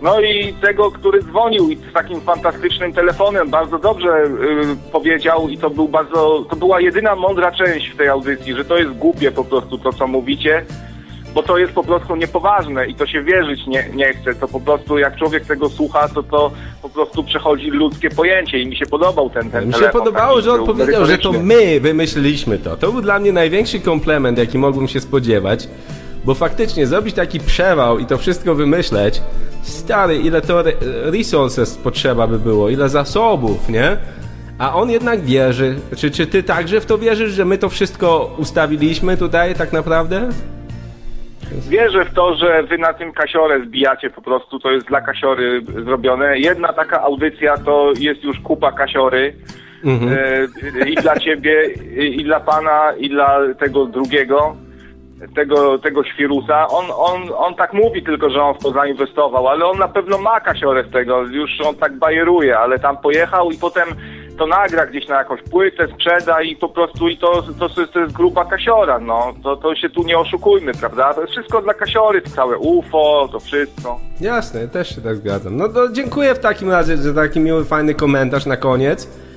No 0.02 0.20
i 0.20 0.54
tego, 0.54 0.90
który 0.90 1.22
dzwonił 1.22 1.70
i 1.70 1.76
z 1.76 1.92
takim 1.92 2.20
fantastycznym 2.20 2.92
telefonem, 2.92 3.50
bardzo 3.50 3.78
dobrze 3.78 4.24
y, 4.24 4.90
powiedział 4.92 5.48
i 5.48 5.58
to 5.58 5.70
był 5.70 5.88
bardzo, 5.88 6.44
to 6.50 6.56
była 6.56 6.80
jedyna 6.80 7.16
mądra 7.16 7.52
część 7.52 7.90
w 7.90 7.96
tej 7.96 8.08
audycji, 8.08 8.54
że 8.54 8.64
to 8.64 8.78
jest 8.78 8.90
głupie 8.92 9.30
po 9.30 9.44
prostu 9.44 9.78
to, 9.78 9.92
co 9.92 10.06
mówicie, 10.06 10.64
bo 11.34 11.42
to 11.42 11.58
jest 11.58 11.72
po 11.72 11.84
prostu 11.84 12.16
niepoważne 12.16 12.86
i 12.86 12.94
to 12.94 13.06
się 13.06 13.22
wierzyć 13.22 13.66
nie, 13.66 13.84
nie 13.94 14.12
chce. 14.14 14.34
To 14.34 14.48
po 14.48 14.60
prostu 14.60 14.98
jak 14.98 15.16
człowiek 15.16 15.46
tego 15.46 15.68
słucha, 15.68 16.08
to 16.08 16.22
to 16.22 16.50
po 16.82 16.88
prostu 16.88 17.24
przechodzi 17.24 17.70
ludzkie 17.70 18.10
pojęcie 18.10 18.58
i 18.58 18.66
mi 18.66 18.76
się 18.76 18.86
podobał 18.86 19.30
ten, 19.30 19.50
ten 19.50 19.66
Mi 19.66 19.72
się 19.72 19.78
telefon, 19.78 20.00
podobało, 20.00 20.34
taki 20.34 20.44
że 20.44 20.52
on 20.52 20.66
powiedział, 20.66 21.06
że 21.06 21.18
to 21.18 21.32
my 21.32 21.80
wymyśliliśmy 21.80 22.58
to. 22.58 22.76
To 22.76 22.92
był 22.92 23.02
dla 23.02 23.18
mnie 23.18 23.32
największy 23.32 23.80
komplement, 23.80 24.38
jaki 24.38 24.58
mogłem 24.58 24.88
się 24.88 25.00
spodziewać. 25.00 25.68
Bo 26.24 26.34
faktycznie 26.34 26.86
zrobić 26.86 27.14
taki 27.14 27.40
przewał 27.40 27.98
i 27.98 28.06
to 28.06 28.18
wszystko 28.18 28.54
wymyśleć, 28.54 29.22
stary, 29.62 30.16
ile 30.16 30.40
to 30.40 30.60
re- 30.60 30.72
resources 31.10 31.76
potrzeba 31.76 32.26
by 32.26 32.38
było, 32.38 32.70
ile 32.70 32.88
zasobów, 32.88 33.68
nie? 33.68 33.96
A 34.58 34.74
on 34.74 34.90
jednak 34.90 35.20
wierzy. 35.20 35.76
Czy, 35.96 36.10
czy 36.10 36.26
ty 36.26 36.42
także 36.42 36.80
w 36.80 36.86
to 36.86 36.98
wierzysz, 36.98 37.32
że 37.32 37.44
my 37.44 37.58
to 37.58 37.68
wszystko 37.68 38.34
ustawiliśmy 38.38 39.16
tutaj 39.16 39.54
tak 39.54 39.72
naprawdę? 39.72 40.28
Wierzę 41.68 42.04
w 42.04 42.14
to, 42.14 42.34
że 42.34 42.62
wy 42.62 42.78
na 42.78 42.92
tym 42.94 43.12
kasiorę 43.12 43.60
zbijacie 43.66 44.10
po 44.10 44.22
prostu, 44.22 44.58
to 44.58 44.70
jest 44.70 44.86
dla 44.86 45.00
kasiory 45.00 45.62
zrobione. 45.84 46.38
Jedna 46.38 46.72
taka 46.72 47.02
audycja 47.02 47.56
to 47.56 47.92
jest 47.98 48.24
już 48.24 48.40
kupa 48.40 48.72
kasiory. 48.72 49.34
E, 50.82 50.88
I 50.88 50.94
dla 50.94 51.18
ciebie, 51.18 51.54
i, 51.98 52.20
i 52.20 52.24
dla 52.24 52.40
pana, 52.40 52.92
i 52.98 53.08
dla 53.08 53.38
tego 53.58 53.86
drugiego, 53.86 54.56
tego, 55.34 55.78
tego 55.78 56.04
świrusa. 56.04 56.68
On, 56.68 56.84
on, 56.96 57.22
on 57.36 57.54
tak 57.54 57.72
mówi 57.72 58.02
tylko, 58.02 58.30
że 58.30 58.42
on 58.42 58.54
w 58.54 58.58
to 58.58 58.70
zainwestował, 58.70 59.48
ale 59.48 59.66
on 59.66 59.78
na 59.78 59.88
pewno 59.88 60.18
ma 60.18 60.40
kasiorę 60.40 60.84
z 60.84 60.92
tego, 60.92 61.22
już 61.22 61.50
on 61.66 61.74
tak 61.74 61.98
bajeruje, 61.98 62.58
ale 62.58 62.78
tam 62.78 62.96
pojechał 62.96 63.50
i 63.50 63.58
potem 63.58 63.88
to 64.40 64.46
nagra 64.46 64.86
gdzieś 64.86 65.08
na 65.08 65.18
jakąś 65.18 65.42
płytę, 65.42 65.88
sprzeda 65.94 66.42
i 66.42 66.56
po 66.56 66.68
prostu 66.68 67.08
i 67.08 67.16
to, 67.18 67.42
to, 67.58 67.68
to 67.92 68.00
jest 68.00 68.12
grupa 68.12 68.44
kasiora, 68.44 68.98
no. 68.98 69.34
To, 69.42 69.56
to 69.56 69.74
się 69.74 69.90
tu 69.90 70.02
nie 70.02 70.18
oszukujmy, 70.18 70.72
prawda? 70.74 71.14
To 71.14 71.20
jest 71.20 71.32
wszystko 71.32 71.62
dla 71.62 71.74
kasiory, 71.74 72.22
to 72.22 72.30
całe 72.30 72.58
UFO, 72.58 73.28
to 73.32 73.40
wszystko. 73.40 74.00
Jasne, 74.20 74.68
też 74.68 74.94
się 74.94 75.00
tak 75.00 75.16
zgadzam. 75.16 75.56
No 75.56 75.68
to 75.68 75.92
dziękuję 75.92 76.34
w 76.34 76.38
takim 76.38 76.70
razie 76.70 76.96
za 76.96 77.14
taki 77.14 77.40
miły, 77.40 77.64
fajny 77.64 77.94
komentarz 77.94 78.46
na 78.46 78.56
koniec. 78.56 79.29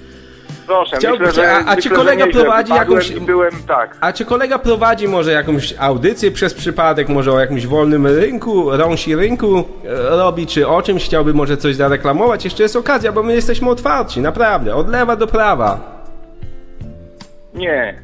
Proszę, 0.68 0.98
Chciałbym- 0.98 1.22
myślę, 1.28 1.44
że, 1.44 1.52
a- 1.52 1.58
a 1.60 1.62
czy 1.62 1.76
myślę, 1.76 1.90
że 1.90 1.96
kolega 1.96 2.28
prowadzi 2.28 2.74
jakąś- 2.74 3.12
byłem, 3.12 3.52
tak. 3.68 3.98
A 4.02 4.14
czy 4.14 4.26
kolega 4.26 4.60
prowadzi 4.60 5.08
może 5.08 5.32
jakąś 5.32 5.74
audycję 5.80 6.32
przez 6.32 6.54
przypadek, 6.54 7.10
może 7.10 7.32
o 7.32 7.40
jakimś 7.40 7.68
wolnym 7.68 8.08
rynku, 8.08 8.78
rąsi 8.78 9.16
rynku 9.16 9.58
e, 9.86 10.10
robi, 10.18 10.48
czy 10.48 10.68
o 10.68 10.82
czymś 10.82 11.06
chciałby 11.06 11.34
może 11.34 11.58
coś 11.58 11.76
zareklamować? 11.76 12.44
Jeszcze 12.44 12.64
jest 12.64 12.76
okazja, 12.76 13.12
bo 13.12 13.24
my 13.24 13.34
jesteśmy 13.34 13.70
otwarci, 13.70 14.22
naprawdę, 14.22 14.76
od 14.76 14.90
lewa 14.90 15.16
do 15.16 15.28
prawa. 15.28 15.80
Nie, 17.54 17.96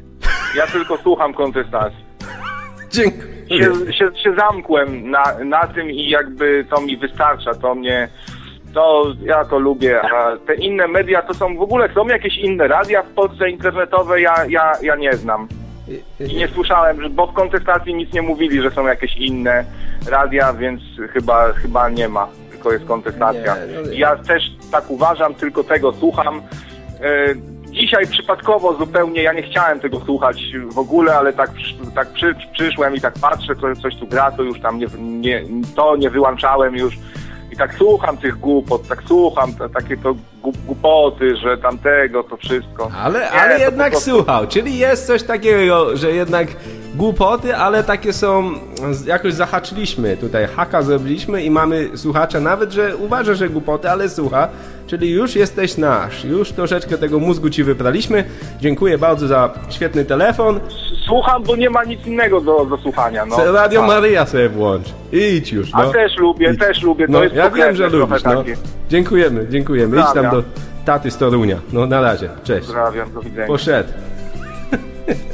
ja 0.56 0.66
tylko 0.66 0.96
słucham 1.02 1.34
kontestacji. 1.34 2.04
Dziękuję. 2.90 3.30
Się, 3.50 3.92
się, 3.92 4.10
się 4.22 4.34
zamkłem 4.36 5.10
na, 5.10 5.24
na 5.44 5.66
tym 5.66 5.90
i 5.90 6.08
jakby 6.08 6.66
to 6.70 6.80
mi 6.80 6.96
wystarcza, 6.96 7.54
to 7.54 7.74
mnie, 7.74 8.08
to 8.74 9.12
ja 9.22 9.44
to 9.44 9.58
lubię, 9.58 10.00
a 10.02 10.36
te 10.46 10.54
inne 10.54 10.88
media 10.88 11.22
to 11.22 11.34
są 11.34 11.56
w 11.56 11.62
ogóle, 11.62 11.88
są 11.94 12.08
jakieś 12.08 12.38
inne 12.38 12.68
radia 12.68 13.02
w 13.02 13.08
Polsce 13.08 13.50
internetowe, 13.50 14.20
ja, 14.20 14.34
ja, 14.48 14.72
ja 14.82 14.96
nie 14.96 15.16
znam. 15.16 15.48
I 16.20 16.36
nie 16.36 16.48
słyszałem, 16.48 16.98
bo 17.10 17.26
w 17.26 17.32
kontestacji 17.32 17.94
nic 17.94 18.12
nie 18.12 18.22
mówili, 18.22 18.62
że 18.62 18.70
są 18.70 18.86
jakieś 18.86 19.16
inne 19.16 19.64
radia, 20.10 20.52
więc 20.52 20.80
chyba, 21.12 21.52
chyba 21.52 21.88
nie 21.88 22.08
ma, 22.08 22.28
tylko 22.50 22.72
jest 22.72 22.84
kontestacja. 22.86 23.54
Nie, 23.56 23.60
no. 23.86 23.92
Ja 23.92 24.16
też 24.16 24.42
tak 24.72 24.90
uważam, 24.90 25.34
tylko 25.34 25.64
tego 25.64 25.92
słucham. 25.92 26.42
E, 27.00 27.34
Dzisiaj 27.70 28.06
przypadkowo 28.06 28.74
zupełnie, 28.74 29.22
ja 29.22 29.32
nie 29.32 29.42
chciałem 29.42 29.80
tego 29.80 30.00
słuchać 30.00 30.42
w 30.72 30.78
ogóle, 30.78 31.16
ale 31.16 31.32
tak, 31.32 31.50
tak 31.94 32.08
przy, 32.08 32.34
przyszłem 32.52 32.94
i 32.94 33.00
tak 33.00 33.14
patrzę, 33.20 33.56
co, 33.56 33.82
coś 33.82 33.96
tu 33.96 34.06
gra, 34.06 34.30
to 34.30 34.42
już 34.42 34.60
tam 34.60 34.78
nie, 34.78 34.86
nie, 34.98 35.42
to 35.76 35.96
nie 35.96 36.10
wyłączałem 36.10 36.76
już. 36.76 36.98
I 37.50 37.56
tak 37.56 37.74
słucham 37.74 38.16
tych 38.16 38.38
głupot, 38.38 38.88
tak 38.88 39.02
słucham 39.06 39.54
takie 39.74 39.96
to 39.96 40.14
głupoty, 40.44 41.36
że 41.36 41.58
tamtego, 41.58 42.22
to 42.22 42.36
wszystko. 42.36 42.90
Ale, 43.02 43.18
Nie, 43.20 43.30
ale 43.30 43.58
jednak 43.58 43.90
prostu- 43.90 44.10
słuchał, 44.10 44.46
czyli 44.46 44.78
jest 44.78 45.06
coś 45.06 45.22
takiego, 45.22 45.96
że 45.96 46.10
jednak 46.12 46.48
głupoty, 46.94 47.56
ale 47.56 47.84
takie 47.84 48.12
są, 48.12 48.50
jakoś 49.06 49.32
zahaczyliśmy 49.34 50.16
tutaj, 50.16 50.46
haka 50.56 50.82
zrobiliśmy 50.82 51.42
i 51.42 51.50
mamy 51.50 51.88
słuchacza, 51.94 52.40
nawet, 52.40 52.72
że 52.72 52.96
uważa, 52.96 53.34
że 53.34 53.48
głupoty, 53.48 53.90
ale 53.90 54.08
słucha, 54.08 54.48
czyli 54.86 55.10
już 55.10 55.36
jesteś 55.36 55.76
nasz, 55.76 56.24
już 56.24 56.52
troszeczkę 56.52 56.98
tego 56.98 57.18
mózgu 57.18 57.50
ci 57.50 57.64
wypraliśmy. 57.64 58.24
Dziękuję 58.60 58.98
bardzo 58.98 59.26
za 59.28 59.50
świetny 59.70 60.04
telefon. 60.04 60.60
Słucham, 61.06 61.42
bo 61.42 61.56
nie 61.56 61.70
ma 61.70 61.84
nic 61.84 62.06
innego 62.06 62.40
do, 62.40 62.64
do 62.64 62.76
słuchania. 62.76 63.26
No. 63.26 63.36
Se- 63.36 63.52
Radio 63.52 63.84
A. 63.84 63.86
Maryja 63.86 64.26
sobie 64.26 64.48
włącz. 64.48 64.86
Idź 65.12 65.52
już, 65.52 65.68
A 65.72 65.82
no. 65.82 65.92
też 65.92 66.16
lubię, 66.18 66.50
Idź. 66.52 66.60
też 66.60 66.82
lubię, 66.82 67.06
to 67.06 67.12
No, 67.12 67.22
jest 67.22 67.34
ja 67.34 67.50
wiem, 67.50 67.76
że 67.76 67.88
lubisz, 67.88 68.24
no. 68.24 68.44
Dziękujemy, 68.88 69.46
dziękujemy. 69.48 70.00
Idź 70.00 70.14
tam 70.14 70.29
do 70.30 70.42
taty 70.84 71.10
z 71.10 71.16
Torunia. 71.16 71.58
No 71.72 71.86
na 71.86 72.00
razie, 72.00 72.28
cześć. 72.44 72.66
Pozdrawiam, 72.66 73.12
do 73.12 73.20
widzenia. 73.20 73.46
Poszedł. 73.46 73.88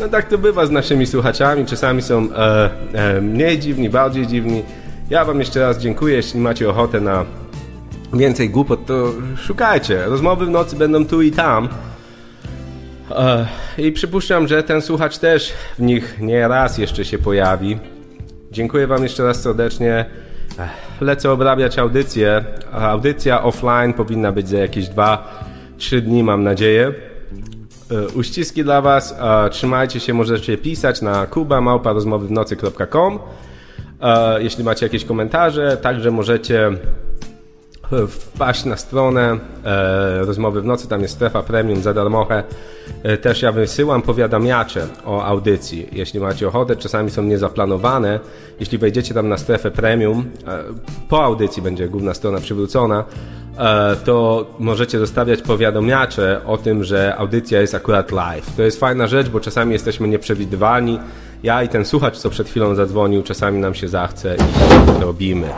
No 0.00 0.08
tak 0.08 0.28
to 0.28 0.38
bywa 0.38 0.66
z 0.66 0.70
naszymi 0.70 1.06
słuchaczami. 1.06 1.66
Czasami 1.66 2.02
są 2.02 2.28
e, 2.32 2.70
e, 2.92 3.20
mniej 3.20 3.58
dziwni, 3.58 3.90
bardziej 3.90 4.26
dziwni. 4.26 4.62
Ja 5.10 5.24
wam 5.24 5.38
jeszcze 5.38 5.60
raz 5.60 5.78
dziękuję. 5.78 6.16
Jeśli 6.16 6.40
macie 6.40 6.70
ochotę 6.70 7.00
na 7.00 7.24
więcej 8.12 8.50
głupot, 8.50 8.86
to 8.86 9.12
szukajcie. 9.36 10.04
Rozmowy 10.04 10.46
w 10.46 10.50
nocy 10.50 10.76
będą 10.76 11.06
tu 11.06 11.22
i 11.22 11.32
tam. 11.32 11.68
E, 13.10 13.46
I 13.78 13.92
przypuszczam, 13.92 14.48
że 14.48 14.62
ten 14.62 14.82
słuchacz 14.82 15.18
też 15.18 15.52
w 15.78 15.82
nich 15.82 16.16
nie 16.20 16.48
raz 16.48 16.78
jeszcze 16.78 17.04
się 17.04 17.18
pojawi. 17.18 17.78
Dziękuję 18.50 18.86
Wam 18.86 19.02
jeszcze 19.02 19.24
raz 19.24 19.42
serdecznie. 19.42 20.04
Lecę 21.00 21.30
obrabiać 21.30 21.78
audycję. 21.78 22.44
Audycja 22.72 23.42
offline 23.42 23.92
powinna 23.92 24.32
być 24.32 24.48
za 24.48 24.58
jakieś 24.58 24.88
2-3 24.88 26.00
dni, 26.00 26.22
mam 26.22 26.44
nadzieję. 26.44 26.94
E, 27.90 28.08
Uściski 28.08 28.64
dla 28.64 28.80
Was. 28.80 29.16
Trzymajcie 29.50 30.00
się, 30.00 30.14
możecie 30.14 30.58
pisać 30.58 31.02
na 31.02 31.26
kubamałparozmowywnocy.com 31.26 33.18
E, 34.00 34.42
Jeśli 34.42 34.64
macie 34.64 34.86
jakieś 34.86 35.04
komentarze, 35.04 35.76
także 35.76 36.10
możecie 36.10 36.70
wpaść 38.08 38.64
na 38.64 38.76
stronę 38.76 39.38
e, 39.64 40.24
Rozmowy 40.24 40.60
w 40.60 40.64
Nocy, 40.64 40.88
tam 40.88 41.02
jest 41.02 41.14
strefa 41.14 41.42
premium 41.42 41.82
za 41.82 41.94
darmochę. 41.94 42.42
E, 43.02 43.16
też 43.16 43.42
ja 43.42 43.52
wysyłam 43.52 44.02
powiadamiacze 44.02 44.86
o 45.06 45.24
audycji. 45.24 45.88
Jeśli 45.92 46.20
macie 46.20 46.48
ochotę, 46.48 46.76
czasami 46.76 47.10
są 47.10 47.22
niezaplanowane. 47.22 48.20
Jeśli 48.60 48.78
wejdziecie 48.78 49.14
tam 49.14 49.28
na 49.28 49.38
strefę 49.38 49.70
premium, 49.70 50.24
e, 50.46 50.64
po 51.08 51.24
audycji 51.24 51.62
będzie 51.62 51.88
główna 51.88 52.14
strona 52.14 52.40
przywrócona, 52.40 53.04
e, 53.58 53.96
to 54.04 54.46
możecie 54.58 54.98
zostawiać 54.98 55.42
powiadamiacze 55.42 56.40
o 56.46 56.56
tym, 56.56 56.84
że 56.84 57.16
audycja 57.16 57.60
jest 57.60 57.74
akurat 57.74 58.12
live. 58.12 58.56
To 58.56 58.62
jest 58.62 58.80
fajna 58.80 59.06
rzecz, 59.06 59.28
bo 59.28 59.40
czasami 59.40 59.72
jesteśmy 59.72 60.08
nieprzewidywalni. 60.08 60.98
Ja 61.42 61.62
i 61.62 61.68
ten 61.68 61.84
słuchacz, 61.84 62.18
co 62.18 62.30
przed 62.30 62.48
chwilą 62.48 62.74
zadzwonił, 62.74 63.22
czasami 63.22 63.58
nam 63.58 63.74
się 63.74 63.88
zachce 63.88 64.36
i 64.36 65.02
robimy. 65.02 65.48